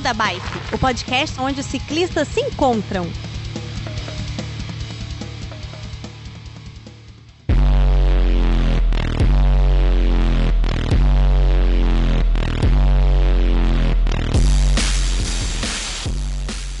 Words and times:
Beco 0.00 0.02
da 0.02 0.14
Bike, 0.14 0.74
o 0.74 0.78
podcast 0.78 1.40
onde 1.40 1.60
os 1.60 1.66
ciclistas 1.66 2.26
se 2.28 2.40
encontram. 2.40 3.06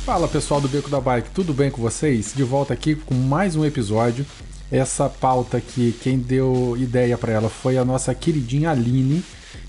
Fala 0.04 0.26
pessoal 0.26 0.60
do 0.60 0.68
Beco 0.68 0.88
da 0.88 1.00
Bike, 1.00 1.30
tudo 1.30 1.52
bem 1.52 1.70
com 1.70 1.82
vocês? 1.82 2.32
De 2.34 2.42
volta 2.42 2.72
aqui 2.72 2.94
com 2.94 3.14
mais 3.14 3.54
um 3.54 3.64
episódio. 3.64 4.24
Essa 4.72 5.08
pauta 5.08 5.58
aqui, 5.58 5.94
quem 6.02 6.18
deu 6.18 6.76
ideia 6.78 7.18
para 7.18 7.32
ela 7.32 7.50
foi 7.50 7.76
a 7.76 7.84
nossa 7.84 8.14
queridinha 8.14 8.70
Aline. 8.70 9.22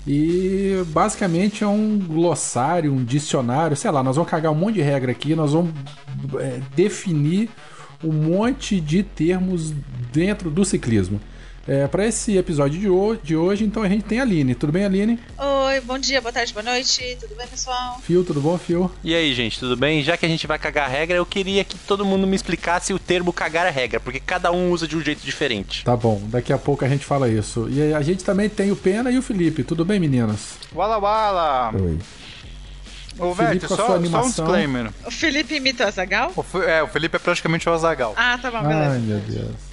E 0.06 0.82
basicamente 0.88 1.62
é 1.62 1.66
um 1.66 1.98
glossário, 1.98 2.92
um 2.92 3.04
dicionário, 3.04 3.76
sei 3.76 3.90
lá, 3.90 4.02
nós 4.02 4.16
vamos 4.16 4.30
cagar 4.30 4.50
um 4.50 4.56
monte 4.56 4.74
de 4.74 4.82
regra 4.82 5.12
aqui, 5.12 5.34
nós 5.34 5.52
vamos 5.52 5.72
é, 6.40 6.60
definir 6.74 7.48
um 8.02 8.12
monte 8.12 8.80
de 8.80 9.02
termos 9.02 9.72
dentro 10.12 10.50
do 10.50 10.64
ciclismo. 10.64 11.20
É, 11.66 11.86
para 11.86 12.04
esse 12.04 12.36
episódio 12.36 12.80
de 12.80 12.88
hoje, 12.88 13.20
de 13.22 13.36
hoje, 13.36 13.64
então 13.64 13.84
a 13.84 13.88
gente 13.88 14.02
tem 14.02 14.18
a 14.18 14.22
Aline. 14.22 14.52
Tudo 14.52 14.72
bem, 14.72 14.84
Aline? 14.84 15.18
Oi, 15.38 15.80
bom 15.82 15.96
dia, 15.96 16.20
boa 16.20 16.32
tarde, 16.32 16.52
boa 16.52 16.64
noite. 16.64 17.16
Tudo 17.20 17.36
bem, 17.36 17.46
pessoal? 17.46 18.00
Fio, 18.02 18.24
tudo 18.24 18.40
bom, 18.40 18.58
Fio? 18.58 18.90
E 19.04 19.14
aí, 19.14 19.32
gente, 19.32 19.60
tudo 19.60 19.76
bem? 19.76 20.02
Já 20.02 20.16
que 20.16 20.26
a 20.26 20.28
gente 20.28 20.44
vai 20.44 20.58
cagar 20.58 20.86
a 20.86 20.88
regra, 20.88 21.16
eu 21.16 21.24
queria 21.24 21.62
que 21.62 21.78
todo 21.78 22.04
mundo 22.04 22.26
me 22.26 22.34
explicasse 22.34 22.92
o 22.92 22.98
termo 22.98 23.32
cagar 23.32 23.64
a 23.64 23.70
regra, 23.70 24.00
porque 24.00 24.18
cada 24.18 24.50
um 24.50 24.72
usa 24.72 24.88
de 24.88 24.96
um 24.96 25.00
jeito 25.00 25.24
diferente. 25.24 25.84
Tá 25.84 25.96
bom, 25.96 26.20
daqui 26.24 26.52
a 26.52 26.58
pouco 26.58 26.84
a 26.84 26.88
gente 26.88 27.04
fala 27.04 27.28
isso. 27.28 27.68
E 27.70 27.94
a 27.94 28.02
gente 28.02 28.24
também 28.24 28.48
tem 28.48 28.72
o 28.72 28.76
Pena 28.76 29.12
e 29.12 29.16
o 29.18 29.22
Felipe. 29.22 29.62
Tudo 29.62 29.84
bem, 29.84 30.00
meninas? 30.00 30.54
Wala 30.74 30.98
Wala! 30.98 31.72
Oi. 31.80 31.98
Ô, 33.20 33.34
Felipe, 33.36 33.54
Vete, 33.54 33.68
com 33.68 33.74
a 33.74 33.76
só, 33.76 33.76
sua 33.76 33.86
só 33.86 33.92
um 33.92 33.96
animação. 33.96 34.28
disclaimer. 34.46 34.90
O 35.06 35.10
Felipe 35.12 35.54
imita 35.54 35.84
o 35.84 35.86
Azagal? 35.86 36.32
É, 36.66 36.82
o 36.82 36.88
Felipe 36.88 37.14
é 37.14 37.18
praticamente 37.20 37.68
o 37.68 37.72
Azagal. 37.72 38.14
Ah, 38.16 38.36
tá 38.40 38.50
bom, 38.50 38.62
beleza. 38.62 38.90
Ai, 38.90 38.98
meu 38.98 39.18
Deus. 39.20 39.71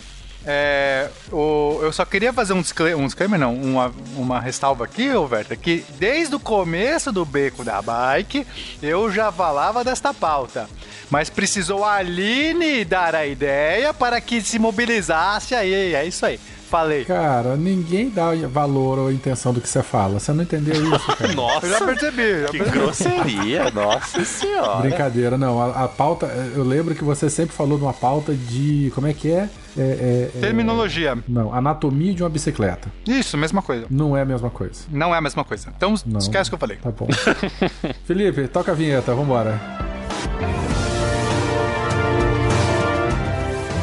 É, 0.52 1.08
o, 1.32 1.78
eu 1.84 1.94
só 1.94 2.04
queria 2.04 2.34
fazer 2.34 2.54
um 2.54 2.62
disclaimer, 2.64 2.98
um 2.98 3.06
disclaimer 3.06 3.40
não, 3.40 3.54
uma, 3.54 3.92
uma 4.16 4.40
ressalva 4.40 4.84
aqui, 4.86 5.08
ô 5.14 5.28
Verta, 5.28 5.56
que 5.56 5.86
desde 6.00 6.34
o 6.34 6.40
começo 6.40 7.12
do 7.12 7.24
Beco 7.24 7.64
da 7.64 7.80
Bike, 7.84 8.48
eu 8.82 9.12
já 9.12 9.32
falava 9.32 9.84
desta 9.84 10.12
pauta. 10.12 10.68
Mas 11.08 11.30
precisou 11.30 11.86
a 11.86 11.94
Aline 11.98 12.84
dar 12.84 13.14
a 13.14 13.28
ideia 13.28 13.94
para 13.94 14.20
que 14.20 14.42
se 14.42 14.58
mobilizasse 14.58 15.54
aí, 15.54 15.94
é 15.94 16.04
isso 16.04 16.26
aí. 16.26 16.40
Falei. 16.68 17.06
Cara, 17.06 17.56
ninguém 17.56 18.10
dá 18.10 18.30
valor 18.48 18.98
ou 19.00 19.12
intenção 19.12 19.54
do 19.54 19.62
que 19.62 19.68
você 19.70 19.82
fala. 19.84 20.20
Você 20.20 20.32
não 20.34 20.44
entendeu 20.44 20.76
isso, 20.96 21.08
cara? 21.18 21.34
Nossa, 21.34 21.66
Eu 21.66 21.70
já 21.72 21.86
percebi, 21.86 22.42
já 22.42 22.48
que 22.48 22.58
percebi. 22.60 22.78
grosseria, 22.80 23.72
nossa 23.72 24.24
senhora. 24.26 24.82
Brincadeira, 24.82 25.38
não. 25.38 25.62
A, 25.62 25.86
a 25.86 25.88
pauta, 25.88 26.28
eu 26.56 26.64
lembro 26.64 26.94
que 26.96 27.04
você 27.04 27.28
sempre 27.30 27.56
falou 27.56 27.78
de 27.78 27.84
uma 27.84 27.94
pauta 27.94 28.34
de. 28.34 28.92
Como 28.94 29.08
é 29.08 29.14
que 29.14 29.32
é? 29.32 29.50
É, 29.78 29.82
é, 29.82 30.32
é- 30.38 30.40
Terminologia. 30.42 31.18
Não, 31.28 31.54
anatomia 31.54 32.14
de 32.14 32.24
uma 32.24 32.30
bicicleta. 32.30 32.90
Isso, 33.08 33.38
mesma 33.38 33.62
coisa. 33.62 33.86
Não 33.90 34.16
é 34.18 34.22
a 34.22 34.26
mesma 34.26 34.50
coisa. 34.50 34.82
Não 34.92 35.14
é 35.14 35.18
a 35.18 35.22
mesma 35.22 35.44
coisa. 35.44 35.72
Então 35.76 35.94
Não. 36.06 36.20
esquece 36.20 36.50
o 36.50 36.52
que 36.52 36.56
eu 36.56 36.60
falei. 36.60 36.78
Tá 36.78 36.92
bom. 36.92 37.08
Felipe, 38.06 38.48
toca 38.48 38.72
a 38.72 38.76
vinheta, 38.76 39.14
vambora. 39.14 39.60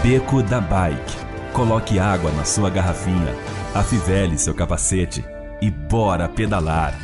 Beco 0.03 0.43
da 0.43 0.61
Bike. 0.61 1.17
Coloque 1.53 1.99
água 1.99 2.31
na 2.33 2.45
sua 2.45 2.69
garrafinha, 2.69 3.35
afivele 3.75 4.37
seu 4.39 4.55
capacete 4.55 5.25
e 5.61 5.71
bora 5.71 6.29
pedalar. 6.29 6.95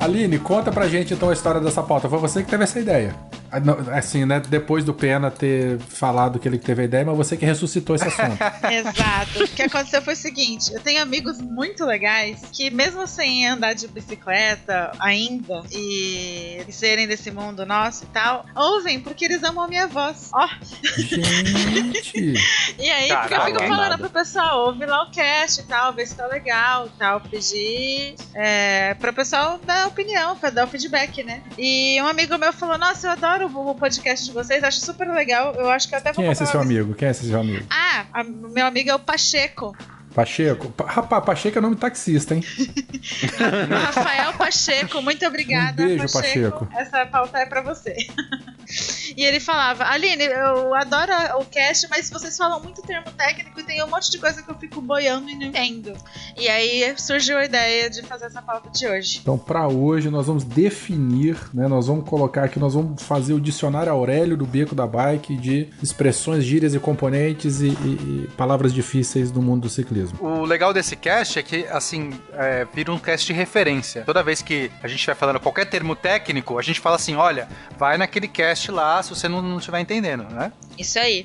Aline, 0.00 0.38
conta 0.38 0.72
pra 0.72 0.88
gente 0.88 1.12
então 1.12 1.28
a 1.28 1.32
história 1.34 1.60
dessa 1.60 1.82
pauta. 1.82 2.08
Foi 2.08 2.18
você 2.18 2.42
que 2.42 2.48
teve 2.48 2.64
essa 2.64 2.80
ideia. 2.80 3.14
Ah, 3.52 3.98
Assim, 3.98 4.24
né? 4.24 4.40
Depois 4.40 4.84
do 4.84 4.94
Pena 4.94 5.30
ter 5.30 5.78
falado 5.80 6.38
que 6.38 6.46
ele 6.48 6.58
teve 6.58 6.82
a 6.82 6.84
ideia, 6.84 7.04
mas 7.04 7.16
você 7.16 7.36
que 7.36 7.44
ressuscitou 7.44 7.96
esse 7.96 8.06
assunto. 8.06 8.38
Exato. 8.70 9.44
O 9.44 9.48
que 9.48 9.62
aconteceu 9.62 10.02
foi 10.02 10.14
o 10.14 10.16
seguinte: 10.16 10.72
eu 10.72 10.80
tenho 10.80 11.02
amigos 11.02 11.40
muito 11.40 11.84
legais 11.84 12.40
que, 12.52 12.70
mesmo 12.70 13.06
sem 13.06 13.46
andar 13.46 13.74
de 13.74 13.88
bicicleta 13.88 14.92
ainda 14.98 15.62
e 15.72 16.64
serem 16.70 17.06
desse 17.06 17.30
mundo 17.30 17.66
nosso 17.66 18.04
e 18.04 18.06
tal, 18.08 18.46
ouvem 18.54 19.00
porque 19.00 19.24
eles 19.24 19.42
amam 19.42 19.64
a 19.64 19.68
minha 19.68 19.86
voz. 19.86 20.30
Ó, 20.32 20.48
gente! 20.96 22.34
e 22.78 22.90
aí, 22.90 23.08
Caraca, 23.08 23.28
porque 23.28 23.34
eu 23.34 23.44
fico 23.46 23.60
não 23.60 23.68
falando 23.68 23.90
nada. 23.90 23.98
pro 23.98 24.10
pessoal, 24.10 24.66
ouve 24.66 24.86
lá 24.86 25.02
o 25.04 25.10
cast 25.10 25.60
e 25.60 25.64
tal, 25.64 25.92
ver 25.92 26.06
se 26.06 26.14
tá 26.14 26.26
legal 26.26 26.86
e 26.86 26.98
tal, 26.98 27.20
pedir 27.20 28.14
é, 28.34 28.94
pro 28.94 29.12
pessoal 29.12 29.58
dar 29.64 29.88
opinião, 29.88 30.36
pra 30.36 30.50
dar 30.50 30.64
o 30.64 30.68
feedback, 30.68 31.22
né? 31.22 31.42
E 31.58 32.00
um 32.00 32.06
amigo 32.06 32.36
meu 32.38 32.52
falou: 32.52 32.78
Nossa, 32.78 33.08
eu 33.08 33.10
adoro 33.12 33.39
o 33.46 33.74
podcast 33.74 34.26
de 34.26 34.32
vocês, 34.32 34.62
acho 34.64 34.80
super 34.80 35.08
legal. 35.10 35.54
Eu 35.54 35.70
acho 35.70 35.88
que 35.88 35.94
até 35.94 36.12
vou 36.12 36.22
Quem 36.22 36.28
é 36.28 36.32
esse 36.32 36.46
seu 36.46 36.60
amigo? 36.60 36.94
Quem 36.94 37.08
é 37.08 37.10
esse 37.10 37.26
seu 37.28 37.40
amigo? 37.40 37.66
Ah, 37.70 38.04
a- 38.12 38.24
meu 38.24 38.66
amigo 38.66 38.90
é 38.90 38.94
o 38.94 38.98
Pacheco. 38.98 39.76
Pacheco? 40.24 40.70
Pa- 40.72 40.86
Rapaz, 40.86 41.24
Pacheco 41.24 41.58
é 41.58 41.60
nome 41.60 41.76
taxista, 41.76 42.34
hein? 42.34 42.42
Rafael 43.68 44.32
Pacheco, 44.34 45.00
muito 45.02 45.24
obrigada. 45.26 45.82
Um 45.82 45.86
beijo, 45.86 46.12
Pacheco. 46.12 46.68
Essa 46.76 47.06
pauta 47.06 47.38
é 47.38 47.46
pra 47.46 47.62
você. 47.62 47.96
e 49.16 49.22
ele 49.24 49.40
falava, 49.40 49.84
Aline, 49.84 50.24
eu 50.24 50.74
adoro 50.74 51.12
o 51.40 51.44
cast, 51.44 51.86
mas 51.90 52.10
vocês 52.10 52.36
falam 52.36 52.60
muito 52.62 52.82
termo 52.82 53.10
técnico 53.16 53.60
e 53.60 53.62
tem 53.64 53.82
um 53.82 53.88
monte 53.88 54.10
de 54.10 54.18
coisa 54.18 54.42
que 54.42 54.50
eu 54.50 54.54
fico 54.58 54.80
boiando 54.80 55.28
e 55.30 55.34
não 55.34 55.46
entendo. 55.46 55.92
E 56.38 56.48
aí 56.48 56.94
surgiu 56.98 57.38
a 57.38 57.44
ideia 57.44 57.90
de 57.90 58.02
fazer 58.02 58.26
essa 58.26 58.42
pauta 58.42 58.70
de 58.70 58.86
hoje. 58.86 59.18
Então, 59.22 59.38
pra 59.38 59.68
hoje, 59.68 60.10
nós 60.10 60.26
vamos 60.26 60.44
definir, 60.44 61.36
né? 61.52 61.66
Nós 61.68 61.86
vamos 61.86 62.08
colocar 62.08 62.44
aqui, 62.44 62.58
nós 62.58 62.74
vamos 62.74 63.02
fazer 63.02 63.32
o 63.34 63.40
dicionário 63.40 63.92
Aurélio 63.92 64.36
do 64.36 64.46
Beco 64.46 64.74
da 64.74 64.86
Bike 64.86 65.36
de 65.36 65.68
expressões, 65.82 66.44
gírias 66.44 66.74
e 66.74 66.78
componentes 66.78 67.60
e, 67.60 67.68
e- 67.68 68.24
e 68.24 68.28
palavras 68.36 68.72
difíceis 68.72 69.30
do 69.30 69.40
mundo 69.42 69.62
do 69.62 69.68
ciclismo. 69.68 70.09
O 70.18 70.44
legal 70.44 70.72
desse 70.72 70.96
cast 70.96 71.38
é 71.38 71.42
que, 71.42 71.66
assim, 71.66 72.12
é, 72.32 72.66
vira 72.74 72.92
um 72.92 72.98
cast 72.98 73.26
de 73.26 73.32
referência. 73.32 74.02
Toda 74.02 74.22
vez 74.22 74.42
que 74.42 74.70
a 74.82 74.88
gente 74.88 75.04
vai 75.06 75.14
falando 75.14 75.40
qualquer 75.40 75.66
termo 75.66 75.94
técnico, 75.94 76.58
a 76.58 76.62
gente 76.62 76.80
fala 76.80 76.96
assim: 76.96 77.16
olha, 77.16 77.48
vai 77.78 77.96
naquele 77.96 78.28
cast 78.28 78.70
lá 78.70 79.02
se 79.02 79.10
você 79.10 79.28
não 79.28 79.40
não 79.40 79.58
estiver 79.58 79.80
entendendo, 79.80 80.24
né? 80.24 80.52
Isso 80.80 80.98
aí. 80.98 81.24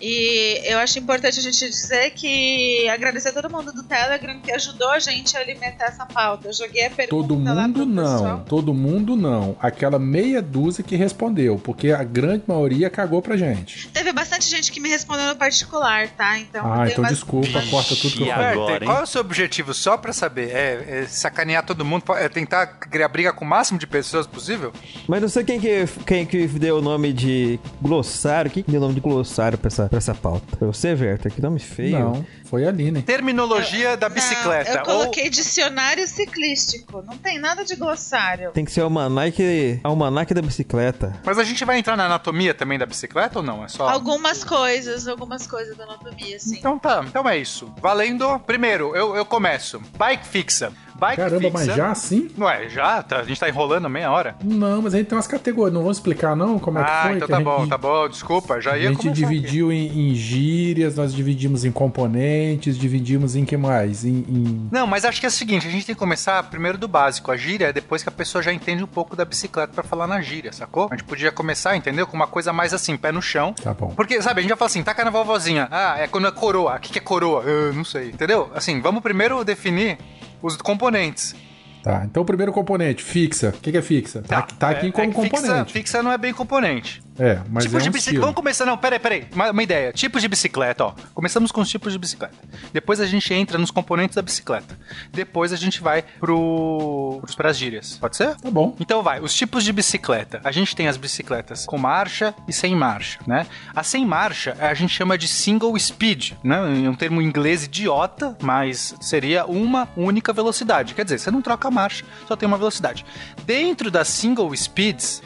E 0.00 0.60
eu 0.64 0.78
acho 0.78 0.98
importante 0.98 1.38
a 1.38 1.42
gente 1.42 1.58
dizer 1.68 2.10
que 2.10 2.88
agradecer 2.88 3.28
a 3.28 3.32
todo 3.32 3.48
mundo 3.48 3.72
do 3.72 3.84
Telegram 3.84 4.40
que 4.40 4.50
ajudou 4.50 4.90
a 4.90 4.98
gente 4.98 5.36
a 5.36 5.40
alimentar 5.40 5.84
essa 5.86 6.04
pauta. 6.04 6.48
Eu 6.48 6.52
joguei 6.52 6.86
a 6.86 6.90
pergunta 6.90 7.10
Todo 7.28 7.36
mundo 7.38 7.86
não, 7.86 8.12
pessoal. 8.12 8.44
todo 8.48 8.74
mundo 8.74 9.16
não. 9.16 9.56
Aquela 9.60 10.00
meia 10.00 10.42
dúzia 10.42 10.82
que 10.82 10.96
respondeu, 10.96 11.56
porque 11.62 11.92
a 11.92 12.02
grande 12.02 12.42
maioria 12.48 12.90
cagou 12.90 13.22
pra 13.22 13.36
gente. 13.36 13.88
Teve 13.90 14.12
bastante 14.12 14.48
gente 14.48 14.72
que 14.72 14.80
me 14.80 14.88
respondeu 14.88 15.28
no 15.28 15.36
particular, 15.36 16.08
tá? 16.08 16.36
Então, 16.36 16.62
Ah, 16.64 16.88
então 16.90 17.04
desculpa, 17.04 17.62
corta 17.70 17.94
tudo 17.94 18.16
que 18.16 18.22
eu 18.22 18.26
falei. 18.26 18.46
agora, 18.52 18.84
hein? 18.84 18.86
qual 18.86 18.98
é 18.98 19.02
o 19.04 19.06
seu 19.06 19.20
objetivo, 19.20 19.72
só 19.72 19.96
pra 19.96 20.12
saber? 20.12 20.50
É, 20.50 21.02
é 21.02 21.06
sacanear 21.06 21.64
todo 21.64 21.84
mundo? 21.84 22.02
É 22.16 22.28
tentar 22.28 22.66
criar 22.66 23.06
briga 23.08 23.32
com 23.32 23.44
o 23.44 23.48
máximo 23.48 23.78
de 23.78 23.86
pessoas 23.86 24.26
possível? 24.26 24.72
Mas 25.06 25.22
não 25.22 25.28
sei 25.28 25.44
quem 25.44 25.60
que, 25.60 25.84
quem 26.04 26.26
que 26.26 26.46
deu 26.48 26.78
o 26.78 26.82
nome 26.82 27.12
de 27.12 27.60
glossário. 27.80 28.50
Quem 28.50 28.64
que 28.64 28.70
deu 28.70 28.80
o 28.80 28.82
nome 28.82 28.91
de 28.92 29.00
glossário 29.00 29.58
pra 29.58 29.68
essa, 29.68 29.88
pra 29.88 29.98
essa 29.98 30.14
pauta? 30.14 30.56
Foi 30.58 30.68
você, 30.68 30.94
Verta? 30.94 31.30
Que 31.30 31.40
nome 31.40 31.58
feio. 31.58 31.98
Não, 31.98 32.24
foi 32.52 32.66
a 32.66 32.68
Aline. 32.68 33.00
Terminologia 33.00 33.96
da 33.96 34.10
bicicleta. 34.10 34.72
Não, 34.72 34.80
eu 34.80 34.84
coloquei 34.84 35.30
dicionário 35.30 36.06
ciclístico. 36.06 37.00
Não 37.00 37.16
tem 37.16 37.38
nada 37.38 37.64
de 37.64 37.74
glossário. 37.76 38.50
Tem 38.50 38.62
que 38.62 38.70
ser 38.70 38.82
o 38.82 38.84
almanac, 38.84 39.80
almanac 39.82 40.34
da 40.34 40.42
bicicleta. 40.42 41.18
Mas 41.24 41.38
a 41.38 41.44
gente 41.44 41.64
vai 41.64 41.78
entrar 41.78 41.96
na 41.96 42.04
anatomia 42.04 42.52
também 42.52 42.78
da 42.78 42.84
bicicleta 42.84 43.38
ou 43.38 43.42
não? 43.42 43.64
É 43.64 43.68
só. 43.68 43.88
Algumas 43.88 44.44
coisas, 44.44 45.08
algumas 45.08 45.46
coisas 45.46 45.74
da 45.78 45.84
anatomia, 45.84 46.36
assim. 46.36 46.58
Então 46.58 46.78
tá, 46.78 47.02
então 47.08 47.26
é 47.26 47.38
isso. 47.38 47.72
Valendo. 47.80 48.38
Primeiro, 48.40 48.94
eu, 48.94 49.16
eu 49.16 49.24
começo. 49.24 49.80
Bike 49.96 50.26
fixa. 50.26 50.74
Bike 50.94 51.16
Caramba, 51.16 51.40
fixa. 51.40 51.52
mas 51.52 51.66
já 51.66 51.90
assim? 51.90 52.30
Ué, 52.38 52.68
já? 52.68 53.02
Tá, 53.02 53.20
a 53.20 53.24
gente 53.24 53.40
tá 53.40 53.48
enrolando 53.48 53.88
meia 53.88 54.10
hora? 54.12 54.36
Não, 54.44 54.82
mas 54.82 54.94
a 54.94 54.98
gente 54.98 55.08
tem 55.08 55.16
umas 55.16 55.26
categorias. 55.26 55.72
Não 55.74 55.80
vamos 55.80 55.96
explicar, 55.96 56.36
não, 56.36 56.58
como 56.60 56.78
é 56.78 56.84
que 56.84 56.90
ah, 56.90 57.02
foi? 57.04 57.16
então 57.16 57.26
que 57.26 57.32
tá 57.32 57.38
a 57.38 57.40
bom, 57.40 57.58
gente- 57.60 57.68
tá 57.70 57.78
bom. 57.78 58.08
Desculpa, 58.08 58.60
já 58.60 58.74
A 58.74 58.78
ia 58.78 58.88
gente 58.90 58.98
começar 58.98 59.14
dividiu 59.26 59.72
em, 59.72 60.10
em 60.10 60.14
gírias, 60.14 60.94
nós 60.94 61.12
dividimos 61.12 61.64
em 61.64 61.72
componentes, 61.72 62.41
dividimos 62.78 63.36
em 63.36 63.44
que 63.44 63.56
mais? 63.56 64.04
Em, 64.04 64.24
em- 64.28 64.68
Não, 64.70 64.86
mas 64.86 65.04
acho 65.04 65.18
que 65.20 65.26
é 65.26 65.28
o 65.28 65.32
seguinte, 65.32 65.66
a 65.66 65.70
gente 65.70 65.86
tem 65.86 65.94
que 65.94 65.98
começar 65.98 66.42
primeiro 66.44 66.76
do 66.78 66.86
básico. 66.88 67.30
A 67.30 67.36
gíria 67.36 67.66
é 67.68 67.72
depois 67.72 68.02
que 68.02 68.08
a 68.08 68.12
pessoa 68.12 68.42
já 68.42 68.52
entende 68.52 68.82
um 68.82 68.86
pouco 68.86 69.14
da 69.16 69.24
bicicleta 69.24 69.72
pra 69.72 69.82
falar 69.82 70.06
na 70.06 70.20
gíria, 70.20 70.52
sacou? 70.52 70.88
A 70.90 70.94
gente 70.96 71.04
podia 71.06 71.30
começar, 71.32 71.76
entendeu? 71.76 72.06
Com 72.06 72.16
uma 72.16 72.26
coisa 72.26 72.52
mais 72.52 72.72
assim, 72.74 72.96
pé 72.96 73.12
no 73.12 73.22
chão. 73.22 73.52
Tá 73.54 73.72
bom. 73.74 73.88
Porque, 73.94 74.20
sabe, 74.22 74.40
a 74.40 74.42
gente 74.42 74.50
já 74.50 74.56
fala 74.56 74.66
assim, 74.70 74.82
taca 74.82 75.04
na 75.04 75.10
vovozinha. 75.10 75.68
Ah, 75.70 75.96
é 75.98 76.06
quando 76.08 76.26
é 76.26 76.30
coroa. 76.32 76.76
O 76.76 76.80
que 76.80 76.92
que 76.92 76.98
é 76.98 77.02
coroa? 77.02 77.42
Eu 77.44 77.72
não 77.72 77.84
sei. 77.84 78.08
Entendeu? 78.10 78.50
Assim, 78.54 78.80
vamos 78.80 79.02
primeiro 79.02 79.44
definir 79.44 79.98
os 80.42 80.56
componentes. 80.56 81.34
Tá, 81.82 82.02
então 82.04 82.22
o 82.22 82.26
primeiro 82.26 82.52
componente, 82.52 83.02
fixa. 83.02 83.48
O 83.48 83.60
que, 83.60 83.72
que 83.72 83.76
é 83.76 83.82
fixa? 83.82 84.22
Tá, 84.22 84.42
tá 84.42 84.70
aqui 84.70 84.86
é, 84.86 84.92
como 84.92 85.10
é 85.10 85.12
fixa- 85.14 85.30
componente. 85.42 85.72
Fixa, 85.72 86.00
não 86.02 86.12
é 86.12 86.16
bem 86.18 86.32
componente. 86.32 87.02
É, 87.18 87.40
mas 87.50 87.64
tipos 87.64 87.80
é 87.80 87.82
de 87.82 87.88
um 87.88 87.92
bicicleta. 87.92 88.20
Vamos 88.20 88.36
começar, 88.36 88.64
não, 88.64 88.76
peraí, 88.76 88.98
peraí. 88.98 89.26
Uma, 89.32 89.50
uma 89.50 89.62
ideia. 89.62 89.92
Tipos 89.92 90.22
de 90.22 90.28
bicicleta, 90.28 90.84
ó. 90.84 90.94
Começamos 91.14 91.52
com 91.52 91.60
os 91.60 91.68
tipos 91.68 91.92
de 91.92 91.98
bicicleta. 91.98 92.34
Depois 92.72 93.00
a 93.00 93.06
gente 93.06 93.32
entra 93.34 93.58
nos 93.58 93.70
componentes 93.70 94.16
da 94.16 94.22
bicicleta. 94.22 94.78
Depois 95.12 95.52
a 95.52 95.56
gente 95.56 95.80
vai 95.82 96.02
pro, 96.20 97.18
pros, 97.20 97.34
pras 97.34 97.56
gírias. 97.56 97.98
Pode 97.98 98.16
ser? 98.16 98.34
Tá 98.36 98.50
bom. 98.50 98.74
Então 98.80 99.02
vai, 99.02 99.20
os 99.20 99.34
tipos 99.34 99.64
de 99.64 99.72
bicicleta. 99.72 100.40
A 100.44 100.50
gente 100.50 100.74
tem 100.74 100.88
as 100.88 100.96
bicicletas 100.96 101.66
com 101.66 101.76
marcha 101.76 102.34
e 102.48 102.52
sem 102.52 102.74
marcha, 102.74 103.18
né? 103.26 103.46
A 103.74 103.82
sem 103.82 104.06
marcha 104.06 104.56
a 104.58 104.72
gente 104.74 104.94
chama 104.94 105.18
de 105.18 105.28
single 105.28 105.78
speed, 105.78 106.32
né? 106.42 106.56
É 106.84 106.88
um 106.88 106.94
termo 106.94 107.20
em 107.20 107.26
inglês 107.26 107.64
idiota, 107.64 108.36
mas 108.40 108.94
seria 109.00 109.44
uma 109.44 109.88
única 109.96 110.32
velocidade. 110.32 110.94
Quer 110.94 111.04
dizer, 111.04 111.18
você 111.18 111.30
não 111.30 111.42
troca 111.42 111.68
a 111.68 111.70
marcha, 111.70 112.04
só 112.26 112.36
tem 112.36 112.46
uma 112.46 112.58
velocidade. 112.58 113.04
Dentro 113.44 113.90
das 113.90 114.08
single 114.08 114.54
speeds, 114.56 115.22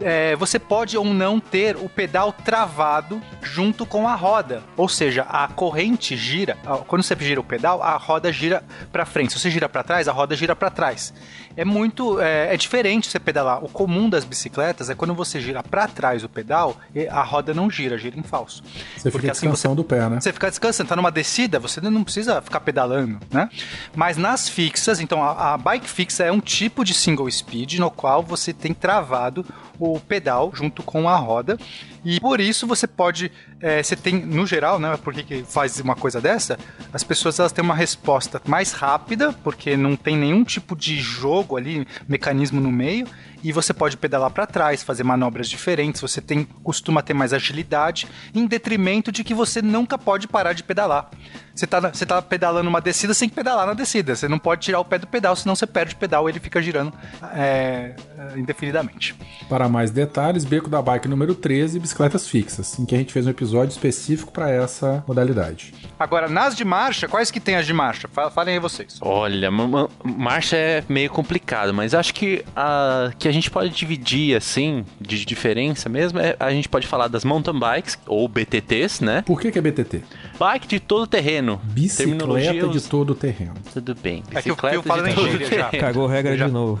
é, 0.00 0.36
você 0.36 0.58
pode 0.58 0.96
ou 0.96 1.04
não 1.04 1.40
ter 1.40 1.76
o 1.76 1.88
pedal 1.88 2.32
travado 2.32 3.20
junto 3.42 3.84
com 3.84 4.06
a 4.06 4.14
roda. 4.14 4.62
Ou 4.76 4.88
seja, 4.88 5.22
a 5.22 5.48
corrente 5.48 6.16
gira. 6.16 6.56
Quando 6.86 7.02
você 7.02 7.16
gira 7.18 7.40
o 7.40 7.44
pedal, 7.44 7.82
a 7.82 7.96
roda 7.96 8.32
gira 8.32 8.62
para 8.92 9.04
frente. 9.04 9.32
Se 9.32 9.38
você 9.38 9.50
gira 9.50 9.68
para 9.68 9.82
trás, 9.82 10.08
a 10.08 10.12
roda 10.12 10.36
gira 10.36 10.54
para 10.54 10.70
trás. 10.70 11.12
É 11.56 11.64
muito. 11.64 12.20
É, 12.20 12.54
é 12.54 12.56
diferente 12.56 13.08
você 13.08 13.18
pedalar. 13.18 13.64
O 13.64 13.68
comum 13.68 14.08
das 14.08 14.24
bicicletas 14.24 14.88
é 14.90 14.94
quando 14.94 15.12
você 15.12 15.40
gira 15.40 15.60
para 15.60 15.88
trás 15.88 16.22
o 16.22 16.28
pedal, 16.28 16.76
e 16.94 17.08
a 17.08 17.22
roda 17.22 17.52
não 17.52 17.68
gira, 17.68 17.98
gira 17.98 18.16
em 18.16 18.22
falso. 18.22 18.62
Você 18.96 19.10
Porque 19.10 19.26
fica 19.26 19.32
assim 19.32 19.40
você 19.40 19.46
descansando 19.46 19.74
do 19.74 19.84
pé, 19.84 20.08
né? 20.08 20.20
você 20.20 20.32
fica 20.32 20.48
descansando, 20.48 20.88
tá 20.88 20.94
numa 20.94 21.10
descida, 21.10 21.58
você 21.58 21.80
não 21.80 22.04
precisa 22.04 22.40
ficar 22.40 22.60
pedalando, 22.60 23.18
né? 23.30 23.48
Mas 23.96 24.16
nas 24.16 24.48
fixas, 24.48 25.00
então 25.00 25.22
a, 25.22 25.54
a 25.54 25.58
bike 25.58 25.88
fixa 25.88 26.24
é 26.24 26.30
um 26.30 26.40
tipo 26.40 26.84
de 26.84 26.94
single 26.94 27.28
speed 27.28 27.78
no 27.78 27.90
qual 27.90 28.22
você 28.22 28.52
tem 28.52 28.72
travado 28.72 29.44
o 29.78 29.98
pedal 30.00 30.50
junto 30.54 30.82
com 30.82 31.08
a 31.08 31.16
roda 31.16 31.58
e 32.04 32.20
por 32.20 32.40
isso 32.40 32.66
você 32.66 32.86
pode, 32.86 33.30
é, 33.60 33.82
você 33.82 33.96
tem 33.96 34.14
no 34.24 34.46
geral, 34.46 34.78
né? 34.78 34.96
Por 34.96 35.12
que 35.12 35.42
faz 35.42 35.78
uma 35.80 35.94
coisa 35.94 36.20
dessa? 36.20 36.58
As 36.92 37.02
pessoas 37.02 37.38
elas 37.38 37.52
têm 37.52 37.64
uma 37.64 37.74
resposta 37.74 38.40
mais 38.46 38.72
rápida 38.72 39.32
porque 39.44 39.76
não 39.76 39.96
tem 39.96 40.16
nenhum 40.16 40.44
tipo 40.44 40.76
de 40.76 40.96
jogo 41.00 41.56
ali, 41.56 41.86
mecanismo 42.08 42.60
no 42.60 42.70
meio 42.70 43.06
e 43.42 43.52
você 43.52 43.72
pode 43.72 43.96
pedalar 43.96 44.30
para 44.30 44.46
trás, 44.46 44.82
fazer 44.82 45.04
manobras 45.04 45.48
diferentes, 45.48 46.00
você 46.00 46.20
tem 46.20 46.44
costuma 46.62 47.02
ter 47.02 47.14
mais 47.14 47.32
agilidade, 47.32 48.08
em 48.34 48.46
detrimento 48.46 49.12
de 49.12 49.22
que 49.22 49.34
você 49.34 49.62
nunca 49.62 49.96
pode 49.96 50.26
parar 50.26 50.52
de 50.52 50.62
pedalar. 50.62 51.10
Você 51.54 51.66
tá, 51.66 51.80
você 51.80 52.06
tá 52.06 52.22
pedalando 52.22 52.68
uma 52.68 52.80
descida, 52.80 53.12
que 53.14 53.28
pedalar 53.30 53.66
na 53.66 53.74
descida. 53.74 54.14
Você 54.14 54.28
não 54.28 54.38
pode 54.38 54.62
tirar 54.62 54.78
o 54.78 54.84
pé 54.84 54.96
do 54.96 55.08
pedal, 55.08 55.34
senão 55.34 55.56
você 55.56 55.66
perde 55.66 55.94
o 55.94 55.98
pedal 55.98 56.28
e 56.28 56.32
ele 56.32 56.38
fica 56.38 56.62
girando 56.62 56.92
é, 57.34 57.96
é, 58.16 58.38
indefinidamente. 58.38 59.16
Para 59.48 59.68
mais 59.68 59.90
detalhes, 59.90 60.44
Beco 60.44 60.70
da 60.70 60.80
Bike 60.80 61.08
número 61.08 61.34
13, 61.34 61.80
bicicletas 61.88 62.28
fixas, 62.28 62.78
em 62.78 62.84
que 62.84 62.94
a 62.94 62.98
gente 62.98 63.12
fez 63.12 63.26
um 63.26 63.30
episódio 63.30 63.72
específico 63.72 64.30
para 64.30 64.50
essa 64.50 65.02
modalidade. 65.06 65.72
Agora, 65.98 66.28
nas 66.28 66.54
de 66.54 66.64
marcha, 66.64 67.08
quais 67.08 67.30
que 67.30 67.40
tem 67.40 67.56
as 67.56 67.64
de 67.66 67.72
marcha? 67.72 68.06
Fa- 68.08 68.30
Falem 68.30 68.54
aí 68.54 68.60
vocês. 68.60 68.98
Olha, 69.00 69.50
ma- 69.50 69.66
ma- 69.66 69.88
marcha 70.04 70.56
é 70.56 70.84
meio 70.88 71.08
complicado, 71.10 71.72
mas 71.72 71.94
acho 71.94 72.12
que 72.14 72.44
a 72.54 73.10
que 73.18 73.26
a 73.26 73.32
gente 73.32 73.50
pode 73.50 73.70
dividir 73.70 74.36
assim 74.36 74.84
de 75.00 75.24
diferença 75.24 75.88
mesmo, 75.88 76.18
é, 76.18 76.36
a 76.38 76.50
gente 76.50 76.68
pode 76.68 76.86
falar 76.86 77.08
das 77.08 77.24
mountain 77.24 77.58
bikes 77.58 77.98
ou 78.06 78.28
BTTs, 78.28 79.02
né? 79.02 79.22
Por 79.22 79.40
que, 79.40 79.50
que 79.50 79.58
é 79.58 79.62
BTT? 79.62 80.02
Bike 80.38 80.68
de 80.68 80.80
todo 80.80 81.06
terreno. 81.06 81.60
Bicicleta 81.64 82.68
de 82.68 82.80
todo 82.82 83.10
o 83.10 83.14
terreno. 83.14 83.54
Tudo 83.72 83.94
bem. 83.94 84.22
É 84.34 84.42
que 84.42 84.50
o 84.50 84.54
Bicicleta 84.54 84.70
Pio 84.70 84.82
fala 84.82 85.02
de 85.04 85.10
em 85.10 85.14
todo 85.14 85.30
já. 85.30 85.38
terreno. 85.68 85.80
Cagou 85.80 86.06
regra 86.06 86.36
Já- 86.36 86.46
de 86.46 86.52
novo. 86.52 86.80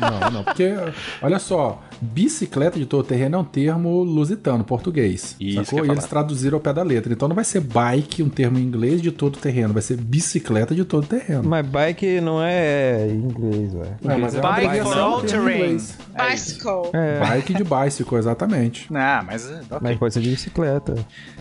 Não, 0.00 0.10
não, 0.20 0.30
não. 0.30 0.44
Porque, 0.44 0.72
olha 1.20 1.38
só, 1.38 1.82
bicicleta 2.02 2.78
de 2.78 2.84
todo 2.84 3.04
terreno 3.04 3.36
é 3.36 3.38
um 3.38 3.44
termo 3.44 4.02
lusitano, 4.02 4.64
português. 4.64 5.36
Isso 5.38 5.64
sacou? 5.64 5.86
E 5.86 5.90
eles 5.90 6.04
traduziram 6.06 6.56
ao 6.56 6.60
pé 6.60 6.72
da 6.72 6.82
letra. 6.82 7.12
Então 7.12 7.28
não 7.28 7.34
vai 7.36 7.44
ser 7.44 7.60
bike, 7.60 8.22
um 8.22 8.28
termo 8.28 8.58
em 8.58 8.62
inglês 8.62 9.00
de 9.00 9.12
todo 9.12 9.38
terreno, 9.38 9.72
vai 9.72 9.82
ser 9.82 9.96
bicicleta 9.96 10.74
de 10.74 10.84
todo 10.84 11.06
terreno. 11.06 11.44
Mas 11.44 11.64
bike 11.66 12.20
não 12.20 12.42
é 12.42 13.08
inglês, 13.08 13.72
velho. 13.72 13.96
É, 14.04 14.16
mas 14.16 14.34
é 14.34 14.40
Bike 14.40 14.82
for 14.82 14.98
all 14.98 15.22
terrain. 15.22 15.78
É. 16.14 16.30
Bicycle. 16.30 16.90
É, 16.92 17.20
Bike 17.20 17.54
de 17.54 17.64
bicycle, 17.64 18.18
exatamente. 18.18 18.92
Não, 18.92 19.24
mas, 19.24 19.50
é, 19.50 19.60
ok. 19.60 19.78
mas 19.80 19.96
pode 19.96 20.14
ser 20.14 20.20
de 20.20 20.30
bicicleta. 20.30 20.94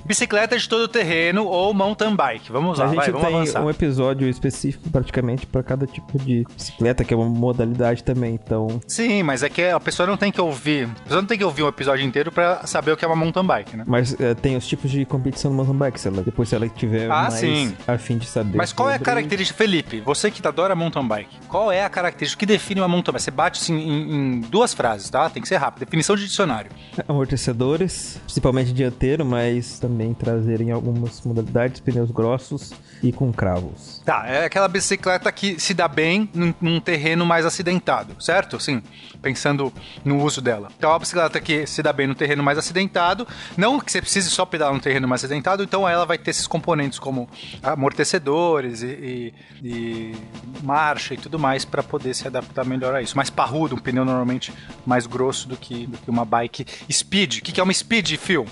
Bicicleta 0.06 0.58
de 0.58 0.68
todo 0.68 0.88
terreno 0.88 1.46
ou 1.46 1.74
mountain 1.74 2.16
bike. 2.16 2.52
Vamos 2.52 2.80
lá, 2.80 2.86
a 2.86 2.88
vai, 2.88 2.98
gente 3.06 3.12
vamos 3.12 3.28
tem 3.28 3.36
avançar. 3.38 3.64
um 3.66 3.70
episódio 3.70 4.28
específico 4.28 4.90
praticamente 4.90 5.46
para 5.46 5.64
cada 5.64 5.86
tipo 5.88 6.18
de 6.20 6.46
bicicleta, 6.56 7.04
que 7.04 7.14
é 7.14 7.18
uma 7.18 7.30
modalidade 7.30 8.04
também. 8.04 8.34
Então, 8.44 8.82
Sim, 8.88 9.24
mas 9.24 9.44
é 9.44 9.50
que 9.50 9.64
a 9.64 9.80
pessoa 9.80 10.08
não 10.08 10.18
tem 10.18 10.32
que 10.32 10.42
ouvir. 10.42 10.86
A 10.86 11.04
pessoa 11.04 11.22
não 11.22 11.28
tem 11.28 11.38
que 11.38 11.44
ouvir 11.44 11.64
um 11.64 11.68
episódio 11.68 12.06
inteiro 12.06 12.32
pra 12.32 12.66
saber 12.66 12.92
o 12.92 12.98
que 12.98 13.06
é 13.06 13.08
uma 13.08 13.16
mountain 13.16 13.46
bike, 13.46 13.78
né? 13.78 13.84
mas 13.88 14.20
é, 14.20 14.34
tem 14.34 14.56
os 14.56 14.68
tipos 14.68 14.90
de 14.92 15.06
competição 15.06 15.52
no 15.52 15.58
mountain 15.58 15.78
bike. 15.78 16.00
Se 16.00 16.08
ela, 16.08 16.22
depois, 16.22 16.50
se 16.50 16.56
ela 16.56 16.68
tiver 16.70 17.06
Ah, 17.10 17.24
mais 17.24 17.34
sim. 17.36 17.76
a 17.88 17.98
fim 17.98 18.18
de 18.18 18.26
saber. 18.28 18.58
Mas 18.58 18.74
qual 18.74 18.90
é 18.90 18.96
a 18.96 19.00
característica, 19.00 19.58
Felipe? 19.58 20.02
Você 20.02 20.30
que 20.32 20.46
adora 20.48 20.76
mountain 20.76 21.08
bike, 21.08 21.38
qual 21.48 21.72
é 21.72 21.84
a 21.84 21.90
característica 21.90 22.40
que 22.40 22.46
define 22.46 22.82
uma 22.82 22.88
mountain 22.88 23.12
bike? 23.14 23.24
Você 23.24 23.32
bate 23.32 23.62
assim, 23.62 23.76
em, 23.76 24.16
em 24.38 24.40
duas 24.42 24.74
frases, 24.74 25.10
tá? 25.10 25.30
Tem 25.30 25.42
que 25.42 25.48
ser 25.48 25.58
rápido. 25.58 25.86
Definição 25.86 26.16
de 26.16 26.26
dicionário. 26.26 26.72
Amortecedores, 27.08 28.20
principalmente 28.24 28.74
dianteiro, 28.74 29.26
mas 29.26 29.80
também 29.80 29.91
trazer 30.18 30.62
em 30.62 30.72
algumas 30.72 31.22
modalidades 31.22 31.80
pneus 31.80 32.12
grossos 32.12 32.72
e 33.04 33.12
com 33.12 33.32
cravos. 33.34 34.02
Tá, 34.06 34.24
é 34.28 34.46
aquela 34.46 34.68
bicicleta 34.68 35.32
que 35.32 35.60
se 35.60 35.74
dá 35.74 35.88
bem 35.88 36.30
num, 36.34 36.54
num 36.62 36.80
terreno 36.80 37.26
mais 37.26 37.46
acidentado, 37.46 38.16
certo? 38.22 38.60
Sim, 38.60 38.82
pensando 39.22 39.72
no 40.06 40.24
uso 40.24 40.42
dela. 40.42 40.70
Então, 40.78 40.90
é 40.90 40.94
uma 40.94 41.00
bicicleta 41.00 41.40
que 41.40 41.66
se 41.68 41.82
dá 41.84 41.92
bem 41.92 42.08
no 42.08 42.16
terreno 42.16 42.44
mais 42.44 42.58
acidentado, 42.58 43.28
não 43.58 43.80
que 43.80 43.92
você 43.92 44.02
precise 44.02 44.30
só 44.30 44.46
pedalar 44.46 44.74
no 44.74 44.80
terreno 44.80 45.08
mais 45.08 45.24
acidentado, 45.24 45.64
então 45.64 45.88
ela 45.88 46.06
vai 46.06 46.18
ter 46.18 46.32
esses 46.32 46.48
componentes 46.48 47.00
como 47.00 47.28
amortecedores 47.64 48.82
e, 48.84 48.88
e- 48.88 49.34
e 49.64 50.16
marcha 50.64 51.14
e 51.14 51.18
tudo 51.18 51.38
mais 51.40 51.66
para 51.66 51.84
poder 51.84 52.14
se 52.14 52.28
adaptar 52.28 52.66
melhor 52.66 52.96
a 52.96 53.02
isso. 53.02 53.16
Mais 53.16 53.30
parrudo, 53.30 53.76
um 53.76 53.78
pneu 53.80 54.06
normalmente 54.06 54.54
mais 54.86 55.06
grosso 55.06 55.48
do 55.48 55.58
que, 55.58 55.86
do 55.88 55.98
que 55.98 56.10
uma 56.10 56.26
bike 56.26 56.66
speed. 56.92 57.38
O 57.40 57.42
que, 57.42 57.52
que 57.52 57.60
é 57.60 57.64
uma 57.64 57.74
speed, 57.74 58.16
Phil? 58.18 58.46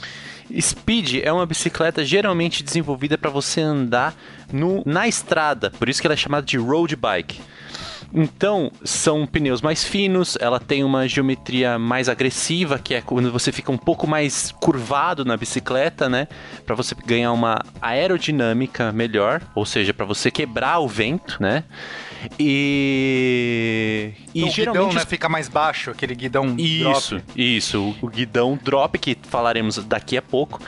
Speed 0.60 1.22
é 1.24 1.32
uma 1.32 1.46
bicicleta 1.46 2.04
geralmente 2.04 2.64
desenvolvida 2.64 3.18
para 3.18 3.30
você 3.30 3.62
andar 3.62 4.16
no, 4.52 4.82
na 4.86 5.08
estrada, 5.08 5.72
por 5.72 5.90
isso 5.90 6.02
que 6.02 6.08
ela 6.08 6.14
é 6.14 6.18
chamada 6.18 6.46
de 6.46 6.58
road 6.58 6.96
bike. 6.96 7.42
Então, 8.12 8.72
são 8.84 9.28
pneus 9.28 9.62
mais 9.62 9.84
finos, 9.84 10.36
ela 10.42 10.60
tem 10.60 10.84
uma 10.84 11.08
geometria 11.08 11.78
mais 11.78 12.10
agressiva, 12.10 12.80
que 12.80 12.96
é 12.96 13.02
quando 13.02 13.32
você 13.32 13.52
fica 13.52 13.72
um 13.72 13.78
pouco 13.78 14.08
mais 14.08 14.52
curvado 14.52 15.24
na 15.24 15.38
bicicleta, 15.38 16.10
né? 16.10 16.28
Para 16.66 16.74
você 16.74 16.96
ganhar 17.06 17.32
uma 17.32 17.64
aerodinâmica 17.80 18.92
melhor, 18.92 19.42
ou 19.54 19.64
seja, 19.64 19.94
para 19.94 20.06
você 20.06 20.32
quebrar 20.32 20.80
o 20.80 20.88
vento, 20.88 21.38
né? 21.40 21.64
E 22.40 24.14
e 24.34 24.40
Então, 24.40 24.50
o 24.50 24.52
geralmente 24.52 24.84
guidão, 24.86 25.02
né, 25.02 25.06
fica 25.06 25.30
mais 25.30 25.48
baixo, 25.48 25.92
aquele 25.92 26.16
guidão 26.16 26.56
isso, 26.58 27.16
drop. 27.16 27.24
isso. 27.36 27.96
O, 28.02 28.06
o 28.06 28.10
guidão 28.10 28.60
drop, 28.62 28.98
que 28.98 29.18
falaremos 29.24 29.78
daqui 29.86 30.18
a 30.18 30.22
pouco, 30.22 30.62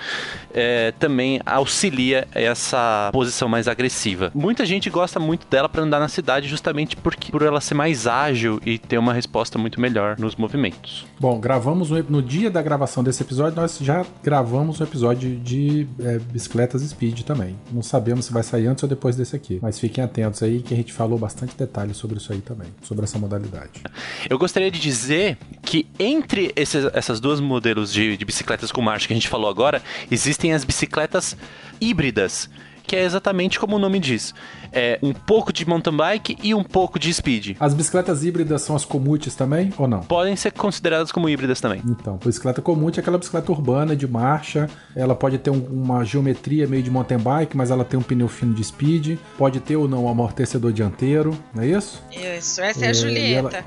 é, 0.54 0.92
também 1.00 1.40
auxilia 1.46 2.28
essa 2.34 3.10
posição 3.12 3.48
mais 3.48 3.68
agressiva. 3.68 4.32
Muita 4.34 4.66
gente 4.66 4.90
gosta 4.90 5.20
muito 5.20 5.48
dela 5.48 5.70
para 5.70 5.84
andar 5.84 6.00
na 6.00 6.08
cidade 6.08 6.48
justamente 6.48 6.96
porque, 6.96 7.32
por 7.32 7.42
ela 7.42 7.62
ser 7.62 7.74
mais 7.74 8.08
ágil 8.08 8.60
e 8.66 8.78
ter 8.78 8.98
uma 8.98 9.14
resposta 9.14 9.58
muito 9.58 9.80
melhor 9.80 10.18
nos 10.20 10.36
movimentos. 10.36 11.06
Bom, 11.20 11.40
gravamos 11.40 11.92
um, 11.92 12.04
no 12.10 12.22
dia 12.22 12.50
da 12.50 12.62
gravação 12.62 13.04
desse 13.04 13.24
episódio, 13.24 13.60
nós 13.60 13.78
já 13.80 14.06
gravamos 14.24 14.80
um 14.80 14.84
episódio 14.84 15.38
de 15.38 15.88
é, 16.00 16.20
bicicletas 16.20 16.82
speed 16.82 17.22
também. 17.22 17.56
Não 17.72 17.84
sabemos 17.84 18.26
se 18.26 18.34
vai 18.34 18.44
sair 18.44 18.68
antes 18.68 18.84
ou 18.84 18.90
depois 18.90 19.16
desse 19.16 19.36
aqui, 19.36 19.60
mas 19.62 19.80
fiquem 19.80 20.04
atentos 20.04 20.42
aí 20.44 20.62
que 20.62 20.74
a 20.74 20.78
gente 20.78 20.92
falou 20.92 21.18
bastante 21.18 21.41
detalhes 21.50 21.98
sobre 21.98 22.18
isso 22.18 22.32
aí 22.32 22.42
também, 22.42 22.68
sobre 22.84 23.04
essa 23.04 23.18
modalidade. 23.18 23.82
Eu 24.30 24.38
gostaria 24.38 24.70
de 24.70 24.80
dizer 24.80 25.38
que 25.62 25.88
entre 26.00 26.52
esses, 26.56 26.86
essas 26.94 27.20
duas 27.20 27.40
modelos 27.40 27.92
de, 27.92 28.18
de 28.18 28.26
bicicletas 28.26 28.72
com 28.72 28.82
marcha 28.82 29.08
que 29.08 29.14
a 29.14 29.16
gente 29.16 29.28
falou 29.28 29.50
agora, 29.50 29.82
existem 30.10 30.54
as 30.54 30.64
bicicletas 30.64 31.36
híbridas, 31.80 32.50
que 32.86 32.96
é 32.96 33.04
exatamente 33.04 33.60
como 33.60 33.76
o 33.76 33.80
nome 33.80 34.00
diz. 34.00 34.34
É 34.74 34.98
um 35.02 35.14
pouco 35.14 35.52
de 35.52 35.68
mountain 35.68 35.96
bike 35.96 36.38
e 36.42 36.54
um 36.54 36.64
pouco 36.64 36.98
de 36.98 37.14
speed. 37.14 37.56
As 37.60 37.74
bicicletas 37.74 38.24
híbridas 38.24 38.62
são 38.62 38.76
as 38.76 38.86
commutes 38.86 39.36
também 39.36 39.72
ou 39.78 39.88
não? 39.88 40.00
Podem 40.02 40.36
ser 40.36 40.52
consideradas 40.52 41.12
como 41.12 41.28
híbridas 41.30 41.60
também. 41.60 41.82
Então, 41.86 42.18
bicicleta 42.24 42.62
comute 42.62 43.00
é 43.00 43.02
aquela 43.02 43.18
bicicleta 43.18 43.52
urbana 43.52 43.96
de 43.96 44.08
marcha. 44.08 44.70
Ela 44.96 45.14
pode 45.16 45.38
ter 45.38 45.50
um- 45.50 45.66
uma 45.72 46.04
geometria 46.06 46.68
meio 46.68 46.84
de 46.84 46.90
mountain 46.92 47.18
bike, 47.18 47.56
mas 47.58 47.70
ela 47.72 47.84
tem 47.84 48.00
um 48.00 48.04
pneu 48.04 48.28
fino 48.28 48.54
de 48.54 48.64
speed. 48.64 49.18
Pode 49.38 49.60
ter 49.60 49.76
ou 49.76 49.88
não 49.88 50.06
um 50.06 50.10
amortecedor 50.10 50.72
dianteiro, 50.72 51.38
não 51.54 51.64
é 51.64 51.68
isso? 51.68 52.02
Isso, 52.12 52.62
essa 52.62 52.86
é, 52.86 52.88
É, 52.88 52.90
a 52.90 52.94
Julieta. 52.94 53.66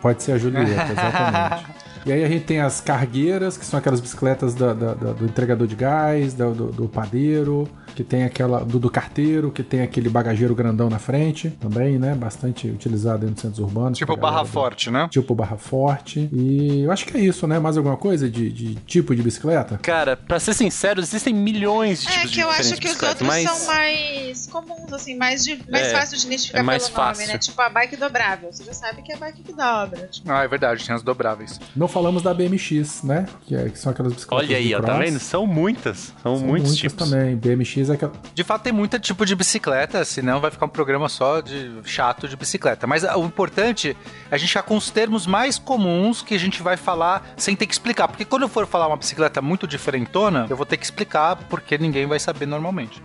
Pode 0.00 0.22
ser 0.22 0.32
a 0.32 0.38
Julieta, 0.38 0.68
exatamente. 0.92 1.87
E 2.08 2.12
aí 2.12 2.24
a 2.24 2.28
gente 2.28 2.44
tem 2.46 2.58
as 2.60 2.80
cargueiras, 2.80 3.58
que 3.58 3.66
são 3.66 3.78
aquelas 3.78 4.00
bicicletas 4.00 4.54
da- 4.54 4.72
da- 4.72 4.94
da- 4.94 5.12
do 5.12 5.26
entregador 5.26 5.66
de 5.66 5.76
gás, 5.76 6.32
da- 6.32 6.48
do, 6.48 6.72
do 6.72 6.88
padeiro. 6.88 7.68
que 7.94 8.04
tem 8.04 8.22
aquela 8.22 8.60
do, 8.64 8.78
do 8.78 8.88
carteiro, 8.88 9.50
que 9.50 9.60
tem 9.60 9.82
aquele 9.82 10.08
bagageiro 10.08 10.54
grandão 10.54 10.88
na 10.88 11.00
frente, 11.00 11.50
também, 11.58 11.98
né? 11.98 12.14
Bastante 12.14 12.68
utilizado 12.68 13.20
dentro 13.20 13.34
dos 13.34 13.42
centros 13.42 13.58
urbanos. 13.58 13.98
Tipo 13.98 14.14
barra 14.16 14.34
galera- 14.36 14.48
forte, 14.48 14.88
né? 14.90 15.08
Tipo 15.10 15.34
barra 15.34 15.56
forte. 15.56 16.28
E 16.32 16.82
eu 16.84 16.92
acho 16.92 17.04
que 17.06 17.16
é 17.16 17.20
isso, 17.20 17.44
né? 17.48 17.58
Mais 17.58 17.76
alguma 17.76 17.96
coisa 17.96 18.30
de, 18.30 18.52
de 18.52 18.76
tipo 18.86 19.16
de 19.16 19.20
bicicleta? 19.22 19.78
Cara, 19.82 20.16
pra 20.16 20.38
ser 20.38 20.54
sincero, 20.54 21.00
existem 21.00 21.34
milhões 21.34 22.02
de 22.02 22.08
É 22.08 22.10
tipos 22.12 22.28
que 22.30 22.34
de 22.36 22.40
eu 22.42 22.50
acho 22.50 22.76
que 22.76 22.86
os 22.88 23.02
outros 23.02 23.26
mas... 23.26 23.50
são 23.50 23.66
mais 23.66 24.46
comuns, 24.46 24.92
assim, 24.92 25.16
mais, 25.16 25.42
de, 25.44 25.60
mais 25.68 25.88
É, 25.88 25.90
fácil 25.98 26.18
de 26.18 26.26
identificar 26.26 26.60
é 26.60 26.62
mais 26.62 26.88
pelo 26.88 26.98
nome, 27.04 27.16
fácil. 27.16 27.32
né? 27.32 27.38
Tipo 27.38 27.62
a 27.62 27.68
bike 27.68 27.96
dobrável. 27.96 28.52
Você 28.52 28.62
já 28.62 28.74
sabe 28.74 29.02
que 29.02 29.10
é 29.10 29.16
a 29.16 29.18
bike 29.18 29.42
que 29.42 29.52
dobra. 29.52 30.06
Tipo, 30.06 30.30
Ah, 30.30 30.44
é 30.44 30.46
verdade, 30.48 30.86
tem 30.86 30.94
as 30.94 31.02
dobráveis. 31.02 31.58
Não 31.74 31.88
falamos 31.98 32.22
da 32.22 32.32
BMX, 32.32 33.02
né? 33.02 33.26
Que, 33.46 33.54
é- 33.54 33.68
que 33.68 33.78
são 33.78 33.90
aquelas 33.92 34.12
bicicletas 34.12 34.48
Olha 34.48 34.56
aí, 34.56 34.74
ó, 34.74 34.80
tá 34.80 34.96
vendo? 34.98 35.18
São 35.18 35.46
muitas. 35.46 36.14
São, 36.22 36.36
São 36.36 36.46
muitos 36.46 36.70
muitas 36.70 36.76
tipos. 36.76 37.10
também. 37.10 37.36
BMX 37.36 37.90
é 37.90 37.92
aquela. 37.94 38.12
De 38.34 38.44
fato, 38.44 38.62
tem 38.62 38.72
muito 38.72 38.98
tipo 38.98 39.26
de 39.26 39.34
bicicleta, 39.34 40.04
senão 40.04 40.40
vai 40.40 40.50
ficar 40.50 40.66
um 40.66 40.68
programa 40.68 41.08
só 41.08 41.40
de 41.40 41.70
chato 41.84 42.28
de 42.28 42.36
bicicleta. 42.36 42.86
Mas 42.86 43.04
ah, 43.04 43.16
o 43.18 43.24
importante 43.26 43.96
é 44.30 44.34
a 44.34 44.38
gente 44.38 44.48
ficar 44.48 44.62
com 44.62 44.76
os 44.76 44.90
termos 44.90 45.26
mais 45.26 45.58
comuns 45.58 46.22
que 46.22 46.34
a 46.34 46.38
gente 46.38 46.62
vai 46.62 46.76
falar 46.76 47.34
sem 47.36 47.54
ter 47.56 47.66
que 47.66 47.72
explicar. 47.72 48.08
Porque 48.08 48.24
quando 48.24 48.42
eu 48.42 48.48
for 48.48 48.66
falar 48.66 48.86
uma 48.86 48.96
bicicleta 48.96 49.42
muito 49.42 49.66
diferentona, 49.66 50.46
eu 50.48 50.56
vou 50.56 50.64
ter 50.66 50.76
que 50.76 50.84
explicar 50.84 51.36
porque 51.48 51.76
ninguém 51.78 52.06
vai 52.06 52.18
saber 52.20 52.46
normalmente. 52.46 53.02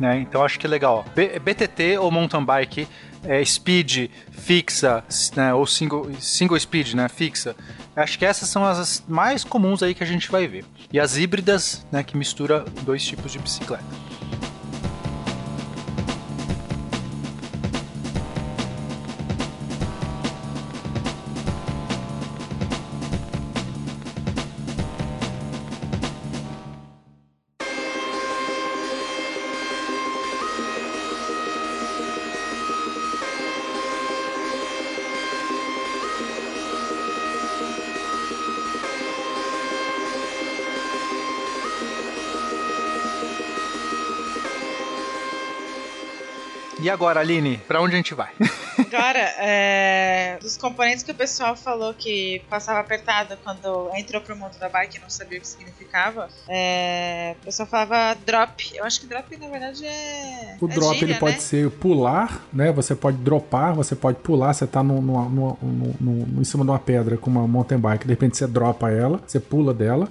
Né? 0.00 0.18
Então 0.20 0.42
acho 0.42 0.58
que 0.58 0.66
é 0.66 0.70
legal. 0.70 1.04
B- 1.14 1.38
BTT 1.38 1.98
ou 1.98 2.10
mountain 2.10 2.44
bike, 2.44 2.88
é, 3.24 3.44
speed, 3.44 4.08
fixa, 4.30 5.04
né? 5.36 5.54
ou 5.54 5.66
single, 5.66 6.10
single 6.18 6.58
speed, 6.58 6.94
né? 6.94 7.08
fixa. 7.08 7.54
Acho 7.94 8.18
que 8.18 8.24
essas 8.24 8.48
são 8.48 8.64
as 8.64 9.02
mais 9.06 9.44
comuns 9.44 9.82
aí 9.82 9.94
que 9.94 10.02
a 10.02 10.06
gente 10.06 10.30
vai 10.30 10.46
ver. 10.46 10.64
E 10.92 10.98
as 10.98 11.16
híbridas, 11.16 11.86
né? 11.92 12.02
que 12.02 12.16
mistura 12.16 12.64
dois 12.82 13.04
tipos 13.04 13.32
de 13.32 13.38
bicicleta. 13.38 13.84
Agora, 46.92 47.20
Aline, 47.20 47.58
pra 47.66 47.80
onde 47.80 47.94
a 47.94 47.96
gente 47.96 48.14
vai? 48.14 48.30
Agora, 48.78 49.18
é, 49.38 50.38
dos 50.40 50.56
componentes 50.56 51.02
que 51.02 51.10
o 51.10 51.14
pessoal 51.14 51.54
falou 51.56 51.92
que 51.94 52.42
passava 52.48 52.80
apertado 52.80 53.36
quando 53.44 53.90
entrou 53.96 54.20
pro 54.20 54.34
mundo 54.36 54.58
da 54.58 54.68
bike 54.68 54.96
e 54.96 55.00
não 55.00 55.10
sabia 55.10 55.38
o 55.38 55.40
que 55.40 55.46
significava, 55.48 56.28
é, 56.48 57.34
o 57.40 57.44
pessoal 57.44 57.68
falava 57.68 58.18
drop. 58.24 58.72
Eu 58.74 58.84
acho 58.84 59.00
que 59.00 59.06
drop, 59.06 59.36
na 59.36 59.48
verdade, 59.48 59.84
é. 59.84 60.56
O 60.60 60.66
é 60.66 60.74
drop 60.74 60.94
gíria, 60.98 61.12
ele 61.12 61.20
pode 61.20 61.34
né? 61.36 61.40
ser 61.40 61.70
pular, 61.70 62.46
né? 62.52 62.72
Você 62.72 62.94
pode 62.94 63.18
dropar, 63.18 63.74
você 63.74 63.94
pode 63.94 64.18
pular, 64.18 64.52
você 64.54 64.66
tá 64.66 64.82
no, 64.82 65.00
no, 65.02 65.28
no- 65.28 65.58
no- 65.62 65.94
no- 66.00 66.40
em 66.40 66.44
cima 66.44 66.64
de 66.64 66.70
uma 66.70 66.78
pedra 66.78 67.16
com 67.16 67.30
uma 67.30 67.46
mountain 67.46 67.78
bike, 67.78 68.06
de 68.06 68.12
repente 68.12 68.36
você 68.36 68.46
dropa 68.46 68.90
ela, 68.90 69.20
você 69.26 69.38
pula 69.40 69.72
dela. 69.74 70.08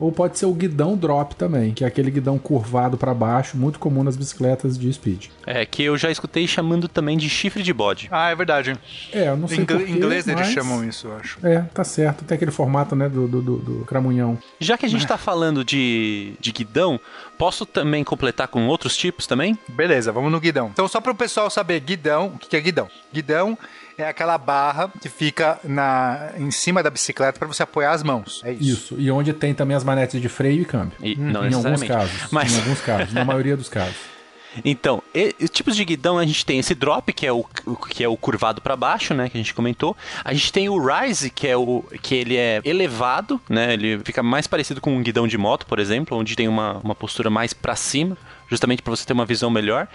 Ou 0.00 0.10
pode 0.10 0.38
ser 0.38 0.46
o 0.46 0.52
guidão 0.54 0.96
drop 0.96 1.36
também, 1.36 1.72
que 1.74 1.84
é 1.84 1.86
aquele 1.86 2.10
guidão 2.10 2.38
curvado 2.38 2.96
pra 2.96 3.12
baixo, 3.12 3.56
muito 3.56 3.78
comum 3.78 4.02
nas 4.02 4.16
bicicletas 4.16 4.78
de 4.78 4.90
speed. 4.92 5.26
É, 5.46 5.66
que 5.66 5.82
eu 5.82 5.98
já 5.98 6.10
escutei 6.10 6.46
chamando 6.48 6.88
também 6.88 7.18
de 7.18 7.28
chifre 7.28 7.62
de 7.62 7.72
bode. 7.72 8.08
Ah, 8.10 8.30
é 8.30 8.34
verdade. 8.34 8.74
É, 9.12 9.28
eu 9.28 9.36
não 9.36 9.46
sei 9.46 9.58
Em 9.58 9.64
porquê, 9.66 9.90
inglês 9.90 10.26
eles 10.26 10.40
mas- 10.40 10.52
chamam 10.52 10.82
isso, 10.82 11.06
eu 11.06 11.16
acho. 11.16 11.38
É, 11.46 11.60
tá 11.74 11.84
certo. 11.84 12.24
Tem 12.24 12.34
aquele 12.36 12.50
formato, 12.50 12.96
né, 12.96 13.08
do, 13.10 13.28
do, 13.28 13.42
do, 13.42 13.56
do 13.58 13.84
cramunhão. 13.84 14.38
Já 14.58 14.78
que 14.78 14.86
a 14.86 14.88
gente 14.88 15.06
tá 15.06 15.18
falando 15.18 15.62
de, 15.62 16.32
de 16.40 16.50
guidão, 16.50 16.98
posso 17.36 17.66
também 17.66 18.02
completar 18.02 18.48
com 18.48 18.66
outros 18.68 18.96
tipos 18.96 19.26
também? 19.26 19.58
Beleza, 19.68 20.10
vamos 20.10 20.32
no 20.32 20.40
guidão. 20.40 20.70
Então, 20.72 20.88
só 20.88 21.00
para 21.00 21.12
o 21.12 21.14
pessoal 21.14 21.50
saber, 21.50 21.78
guidão, 21.80 22.28
o 22.34 22.38
que 22.38 22.48
que 22.48 22.56
é 22.56 22.60
guidão? 22.60 22.88
Guidão 23.12 23.58
é 24.00 24.08
aquela 24.08 24.36
barra 24.38 24.90
que 25.00 25.08
fica 25.08 25.58
na, 25.64 26.30
em 26.38 26.50
cima 26.50 26.82
da 26.82 26.90
bicicleta 26.90 27.38
para 27.38 27.48
você 27.48 27.62
apoiar 27.62 27.92
as 27.92 28.02
mãos. 28.02 28.40
É 28.44 28.52
isso. 28.52 28.94
Isso. 28.94 28.96
E 28.98 29.10
onde 29.10 29.32
tem 29.32 29.54
também 29.54 29.76
as 29.76 29.84
manetes 29.84 30.20
de 30.20 30.28
freio 30.28 30.62
e 30.62 30.64
câmbio. 30.64 30.92
E, 31.02 31.14
não 31.16 31.46
em 31.46 31.54
alguns 31.54 31.82
casos. 31.82 32.12
Mas- 32.30 32.52
Em 32.54 32.58
alguns 32.58 32.80
casos. 32.80 33.12
Na 33.12 33.24
maioria 33.24 33.56
dos 33.56 33.68
casos. 33.68 33.96
Então, 34.64 35.00
e- 35.14 35.32
e 35.38 35.46
tipos 35.46 35.76
de 35.76 35.84
guidão 35.84 36.18
a 36.18 36.26
gente 36.26 36.44
tem 36.44 36.58
esse 36.58 36.74
drop, 36.74 37.12
que 37.12 37.24
é 37.24 37.32
o, 37.32 37.44
o- 37.64 37.76
que 37.76 38.02
é 38.02 38.08
o 38.08 38.16
curvado 38.16 38.60
para 38.60 38.74
baixo, 38.74 39.14
né, 39.14 39.28
que 39.28 39.38
a 39.38 39.40
gente 39.40 39.54
comentou. 39.54 39.96
A 40.24 40.34
gente 40.34 40.52
tem 40.52 40.68
o 40.68 40.76
rise, 40.76 41.30
que 41.30 41.46
é 41.46 41.56
o 41.56 41.84
que 42.02 42.16
ele 42.16 42.36
é 42.36 42.60
elevado, 42.64 43.40
né, 43.48 43.74
ele 43.74 44.00
fica 44.04 44.24
mais 44.24 44.48
parecido 44.48 44.80
com 44.80 44.92
um 44.96 45.04
guidão 45.04 45.28
de 45.28 45.38
moto, 45.38 45.64
por 45.66 45.78
exemplo, 45.78 46.18
onde 46.18 46.34
tem 46.34 46.48
uma, 46.48 46.78
uma 46.78 46.96
postura 46.96 47.30
mais 47.30 47.52
para 47.52 47.76
cima, 47.76 48.16
justamente 48.48 48.82
para 48.82 48.90
você 48.90 49.06
ter 49.06 49.12
uma 49.12 49.24
visão 49.24 49.50
melhor. 49.50 49.86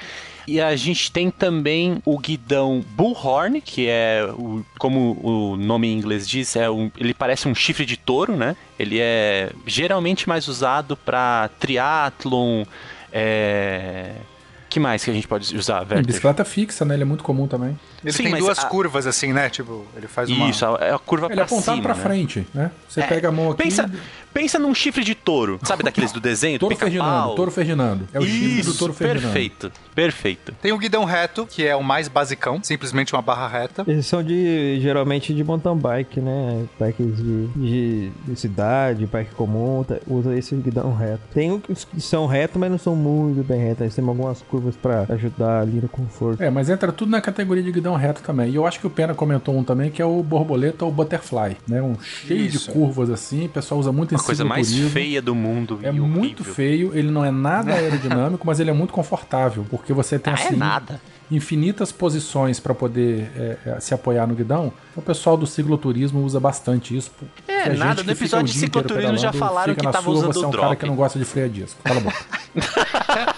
E 0.48 0.62
a 0.62 0.76
gente 0.76 1.12
tem 1.12 1.32
também 1.32 2.02
o 2.06 2.18
guidão 2.20 2.84
bullhorn, 2.96 3.62
que 3.62 3.88
é 3.88 4.28
o, 4.32 4.64
como 4.78 5.18
o 5.22 5.58
nome 5.58 5.88
em 5.88 5.98
inglês 5.98 6.28
diz, 6.28 6.56
é 6.56 6.70
um, 6.70 6.92
ele 6.98 7.14
parece 7.14 7.48
um 7.48 7.56
chifre 7.56 7.86
de 7.86 7.98
touro, 7.98 8.36
né? 8.36 8.56
Ele 8.78 9.00
é 9.00 9.52
geralmente 9.66 10.30
mais 10.30 10.48
usado 10.48 10.96
para 10.96 11.50
triatlon, 11.60 12.64
é... 13.12 14.12
que 14.70 14.80
mais 14.80 15.04
que 15.04 15.10
a 15.10 15.14
gente 15.14 15.28
pode 15.28 15.56
usar, 15.56 15.80
Werther? 15.80 16.06
bicicleta 16.06 16.46
fixa, 16.46 16.86
né? 16.86 16.94
Ele 16.94 17.04
é 17.04 17.06
muito 17.06 17.24
comum 17.24 17.48
também. 17.48 17.78
Ele 18.06 18.14
Sim, 18.14 18.24
tem 18.24 18.36
duas 18.38 18.60
a- 18.60 18.66
curvas 18.68 19.08
assim, 19.08 19.34
né? 19.34 19.50
Tipo, 19.50 19.86
ele 19.98 20.08
faz 20.08 20.30
uma. 20.30 20.50
Isso, 20.50 20.64
é 20.80 20.92
a 20.94 21.00
curva 21.00 21.26
Ele 21.26 21.34
é 21.34 21.36
pra 21.38 21.46
apontado 21.46 21.78
cima, 21.78 21.82
pra 21.82 21.96
né? 21.96 22.02
frente, 22.04 22.48
né? 22.54 22.72
Você 22.88 23.02
É, 23.02 23.08
pega 23.08 23.30
a 23.30 23.32
mão 23.32 23.52
aqui. 23.52 23.64
Pensa, 23.64 23.90
pensa 24.34 24.60
num 24.60 24.74
chifre 24.76 25.04
de 25.04 25.16
touro, 25.16 25.60
sabe 25.64 25.84
daqueles 25.84 26.12
do 26.12 26.20
desenho? 26.20 26.60
Touro? 26.60 26.76
Ferdinando, 26.76 27.36
Touro 27.36 27.52
Ferdinando. 27.52 28.08
É 28.14 28.20
o 28.20 28.24
chifre 28.24 28.60
Isso, 28.60 28.72
do 28.74 28.78
Touro 28.78 28.94
Ferdinando. 28.94 29.34
perfeito, 29.34 29.72
perfeito. 29.94 30.54
Tem 30.62 30.72
o 30.72 30.78
guidão 30.78 31.04
reto, 31.06 31.48
que 31.50 31.66
é 31.66 31.76
o 31.76 31.84
mais 31.84 32.08
basicão, 32.08 32.60
simplesmente 32.62 33.14
uma 33.14 33.22
barra 33.22 33.48
reta. 33.48 33.84
Eles 33.88 34.06
são 34.06 34.22
de 34.24 34.80
geralmente 34.82 35.34
de 35.34 35.44
mountain 35.44 35.76
bike, 35.78 36.20
né? 36.22 36.66
Bikes 36.80 37.18
de, 37.18 37.48
de, 37.48 38.10
de 38.28 38.36
cidade, 38.40 39.06
bike 39.06 39.34
comum, 39.36 39.84
tá- 39.84 39.98
usa 40.08 40.36
esse 40.38 40.54
guidão 40.56 40.94
reto. 40.94 41.22
Tem 41.34 41.62
os 41.70 41.86
que 41.86 42.00
são 42.02 42.28
retos, 42.28 42.58
mas 42.60 42.70
não 42.70 42.78
são 42.78 42.96
muito 42.96 43.44
bem 43.44 43.60
retos. 43.60 43.82
Eles 43.82 43.96
têm 43.96 44.06
algumas 44.08 44.42
curvas 44.44 44.76
pra 44.76 45.06
ajudar 45.10 45.62
ali 45.62 45.80
no 45.82 45.88
conforto. 45.90 46.42
É, 46.44 46.50
mas 46.50 46.70
entra 46.70 46.92
tudo 46.92 47.10
na 47.10 47.22
categoria 47.22 47.64
de 47.64 47.72
guidão 47.72 47.95
reto 47.96 48.22
também. 48.22 48.50
E 48.52 48.56
eu 48.56 48.66
acho 48.66 48.80
que 48.80 48.88
o 48.88 48.90
Pena 48.90 49.14
comentou 49.14 49.56
um 49.58 49.64
também, 49.64 49.90
que 49.92 50.02
é 50.02 50.06
o 50.06 50.22
borboleta 50.24 50.86
ou 50.86 50.92
butterfly, 50.92 51.58
né? 51.68 51.82
Um 51.82 51.96
cheio 52.02 52.42
Isso. 52.46 52.68
de 52.68 52.72
curvas 52.74 53.10
assim, 53.10 53.46
o 53.46 53.50
pessoal 53.50 53.80
usa 53.80 53.92
muito 53.92 54.14
em 54.14 54.18
A 54.18 54.20
coisa 54.22 54.44
mais 54.46 54.74
feia 54.92 55.22
do 55.22 55.34
mundo. 55.36 55.80
É 55.84 55.90
e 55.90 56.00
muito 56.00 56.42
horrível. 56.42 56.54
feio, 56.54 56.92
ele 56.98 57.12
não 57.12 57.24
é 57.26 57.32
nada 57.32 57.72
aerodinâmico, 57.76 58.46
mas 58.46 58.60
ele 58.60 58.70
é 58.70 58.74
muito 58.74 58.94
confortável, 58.94 59.66
porque 59.70 59.94
você 59.94 60.18
tem 60.20 60.34
Ah, 60.34 60.38
é 60.40 60.48
assim, 60.48 60.56
nada. 60.56 61.02
infinitas 61.32 61.92
posições 61.92 62.60
para 62.60 62.74
poder 62.76 63.32
é, 63.36 63.58
é, 63.66 63.80
se 63.80 63.94
apoiar 63.94 64.28
no 64.28 64.36
guidão. 64.36 64.72
O 64.96 65.02
pessoal 65.02 65.36
do 65.36 65.46
cicloturismo 65.48 66.24
usa 66.24 66.40
bastante 66.40 66.96
isso. 66.96 67.12
É, 67.48 67.74
nada, 67.74 68.04
no 68.04 68.12
episódio 68.12 68.46
de 68.54 68.60
cicloturismo 68.60 69.18
já 69.18 69.34
falaram 69.34 69.74
que 69.76 69.84
na 69.84 69.92
tava 69.92 70.06
sua, 70.06 70.14
usando 70.14 70.34
você 70.34 70.44
é 70.44 70.48
um 70.48 70.50
o 70.50 70.52
cara 70.54 70.64
drop. 70.68 70.78
que 70.78 70.86
não 70.86 70.96
gosta 70.96 71.18
de 71.20 71.26
freio 71.26 71.48
a 71.48 71.50
disco. 71.50 71.80
Cala 71.84 72.00
a 72.00 72.04
boca. 72.04 72.26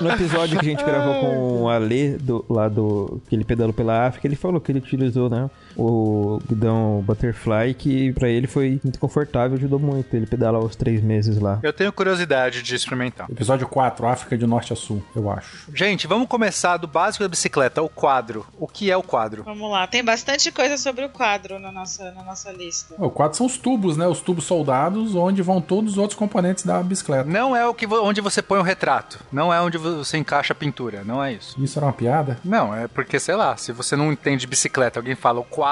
No 0.00 0.10
episódio 0.10 0.58
que 0.58 0.66
a 0.66 0.68
gente 0.70 0.84
gravou 0.84 1.20
com 1.20 1.62
o 1.62 1.68
Ale, 1.68 2.16
do, 2.18 2.44
lá 2.48 2.68
do. 2.68 3.20
que 3.28 3.34
ele 3.34 3.44
pedalou 3.44 3.72
pela 3.72 4.06
África, 4.06 4.26
ele 4.26 4.36
falou 4.36 4.60
que 4.60 4.72
ele 4.72 4.78
utilizou, 4.78 5.30
né? 5.30 5.48
O 5.76 6.38
guidão 6.48 7.02
Butterfly, 7.06 7.74
que 7.74 8.12
pra 8.12 8.28
ele 8.28 8.46
foi 8.46 8.80
muito 8.82 8.98
confortável, 8.98 9.56
ajudou 9.56 9.78
muito. 9.78 10.14
Ele 10.14 10.26
pedalou 10.26 10.64
os 10.64 10.76
três 10.76 11.02
meses 11.02 11.38
lá. 11.38 11.58
Eu 11.62 11.72
tenho 11.72 11.92
curiosidade 11.92 12.62
de 12.62 12.74
experimentar. 12.74 13.28
Episódio 13.30 13.66
4, 13.68 14.06
África 14.06 14.36
de 14.38 14.46
Norte 14.46 14.72
a 14.72 14.76
Sul, 14.76 15.02
eu 15.14 15.30
acho. 15.30 15.70
Gente, 15.74 16.06
vamos 16.06 16.28
começar 16.28 16.76
do 16.76 16.86
básico 16.86 17.24
da 17.24 17.28
bicicleta, 17.28 17.82
o 17.82 17.88
quadro. 17.88 18.46
O 18.58 18.66
que 18.68 18.90
é 18.90 18.96
o 18.96 19.02
quadro? 19.02 19.42
Vamos 19.44 19.70
lá, 19.70 19.86
tem 19.86 20.04
bastante 20.04 20.50
coisa 20.52 20.76
sobre 20.76 21.04
o 21.04 21.08
quadro 21.08 21.58
na 21.58 21.70
nossa, 21.72 22.10
na 22.12 22.22
nossa 22.22 22.50
lista. 22.52 22.94
O 22.98 23.10
quadro 23.10 23.36
são 23.36 23.46
os 23.46 23.56
tubos, 23.58 23.96
né? 23.96 24.06
Os 24.06 24.20
tubos 24.20 24.44
soldados, 24.44 25.14
onde 25.14 25.42
vão 25.42 25.60
todos 25.60 25.92
os 25.92 25.98
outros 25.98 26.18
componentes 26.18 26.64
da 26.64 26.82
bicicleta. 26.82 27.28
Não 27.28 27.54
é 27.56 27.66
o 27.66 27.74
que 27.74 27.86
vo- 27.86 28.02
onde 28.02 28.20
você 28.20 28.40
põe 28.42 28.58
o 28.58 28.62
retrato. 28.62 29.18
Não 29.32 29.52
é 29.52 29.60
onde 29.60 29.78
você 29.78 30.16
encaixa 30.18 30.52
a 30.52 30.56
pintura. 30.56 31.02
Não 31.04 31.22
é 31.22 31.32
isso. 31.32 31.62
Isso 31.62 31.78
era 31.78 31.86
uma 31.86 31.92
piada? 31.92 32.38
Não, 32.44 32.74
é 32.74 32.86
porque, 32.88 33.18
sei 33.18 33.34
lá, 33.34 33.56
se 33.56 33.72
você 33.72 33.96
não 33.96 34.12
entende 34.12 34.46
bicicleta, 34.46 34.98
alguém 34.98 35.14
fala 35.14 35.40
o 35.40 35.44
quadro, 35.44 35.63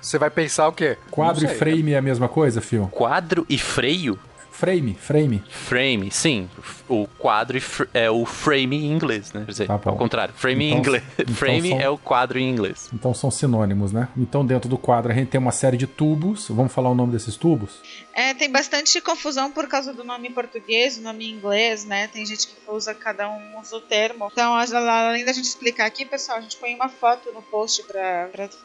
você 0.00 0.18
vai 0.18 0.30
pensar 0.30 0.68
o 0.68 0.72
quê? 0.72 0.96
Quadro 1.10 1.44
e 1.44 1.48
frame 1.48 1.92
é 1.92 1.98
a 1.98 2.02
mesma 2.02 2.28
coisa, 2.28 2.60
Fio? 2.60 2.88
Quadro 2.88 3.46
e 3.48 3.58
freio? 3.58 4.18
Frame, 4.64 4.94
frame. 4.94 5.42
Frame, 5.50 6.10
sim. 6.10 6.48
O 6.88 7.06
quadro 7.18 7.58
é 7.92 8.10
o 8.10 8.24
frame 8.24 8.76
em 8.76 8.92
inglês, 8.92 9.30
né? 9.32 9.42
Quer 9.44 9.50
dizer, 9.50 9.66
Tá 9.66 9.74
ao 9.84 9.96
contrário. 9.96 10.32
Frame 10.34 10.64
em 10.64 10.68
Então- 10.68 10.78
inglês. 10.80 11.02
então 11.18 11.34
frame 11.36 11.68
são- 11.68 11.80
é 11.80 11.88
o 11.90 11.98
quadro 11.98 12.38
em 12.38 12.48
inglês. 12.50 12.88
Então 12.92 13.12
são 13.12 13.30
sinônimos, 13.30 13.92
né? 13.92 14.08
Então 14.16 14.44
dentro 14.44 14.68
do 14.68 14.78
quadro 14.78 15.12
a 15.12 15.14
gente 15.14 15.28
tem 15.28 15.38
uma 15.38 15.52
série 15.52 15.76
de 15.76 15.86
tubos. 15.86 16.48
Vamos 16.48 16.72
falar 16.72 16.88
o 16.90 16.94
nome 16.94 17.12
desses 17.12 17.36
tubos? 17.36 17.82
É, 18.14 18.32
tem 18.32 18.50
bastante 18.50 19.00
confusão 19.02 19.50
por 19.50 19.66
causa 19.68 19.92
do 19.92 20.02
nome 20.04 20.28
em 20.28 20.32
português, 20.32 20.96
o 20.96 21.02
nome 21.02 21.26
em 21.26 21.34
inglês, 21.34 21.84
né? 21.84 22.06
Tem 22.06 22.24
gente 22.24 22.46
que 22.46 22.54
usa, 22.68 22.94
cada 22.94 23.28
um 23.28 23.60
usa 23.60 23.76
o 23.76 23.80
termo. 23.80 24.28
Então, 24.32 24.54
além 24.54 25.24
da 25.26 25.32
gente 25.32 25.44
explicar 25.46 25.84
aqui, 25.86 26.04
pessoal, 26.06 26.38
a 26.38 26.40
gente 26.40 26.56
põe 26.56 26.74
uma 26.74 26.88
foto 26.88 27.30
no 27.32 27.42
post 27.42 27.84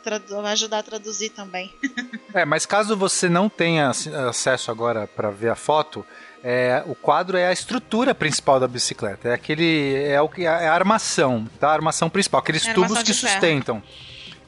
tradu- 0.04 0.46
ajudar 0.48 0.80
a 0.80 0.84
traduzir 0.84 1.30
também. 1.30 1.74
É, 2.32 2.46
mas 2.46 2.64
caso 2.64 2.96
você 2.96 3.28
não 3.28 3.50
tenha 3.50 3.90
ac- 3.90 4.08
acesso 4.14 4.70
agora 4.70 5.08
para 5.08 5.32
ver 5.32 5.50
a 5.50 5.56
foto, 5.56 5.89
é, 6.44 6.84
o 6.86 6.96
quadro 6.96 7.38
é 7.38 7.48
a 7.48 7.52
estrutura 7.52 8.16
principal 8.16 8.60
da 8.60 8.68
bicicleta. 8.68 9.30
É 9.30 9.34
aquele. 9.34 9.96
É, 10.06 10.22
o 10.22 10.30
que, 10.30 10.46
é 10.46 10.68
a 10.68 10.74
armação, 10.74 11.48
tá? 11.60 11.70
A 11.70 11.74
armação 11.74 12.10
principal, 12.10 12.40
aqueles 12.40 12.66
É 12.66 12.72
armação 12.72 12.96
tubos 12.96 13.04
que 13.04 13.14
ferro. 13.14 13.34
sustentam. 13.34 13.84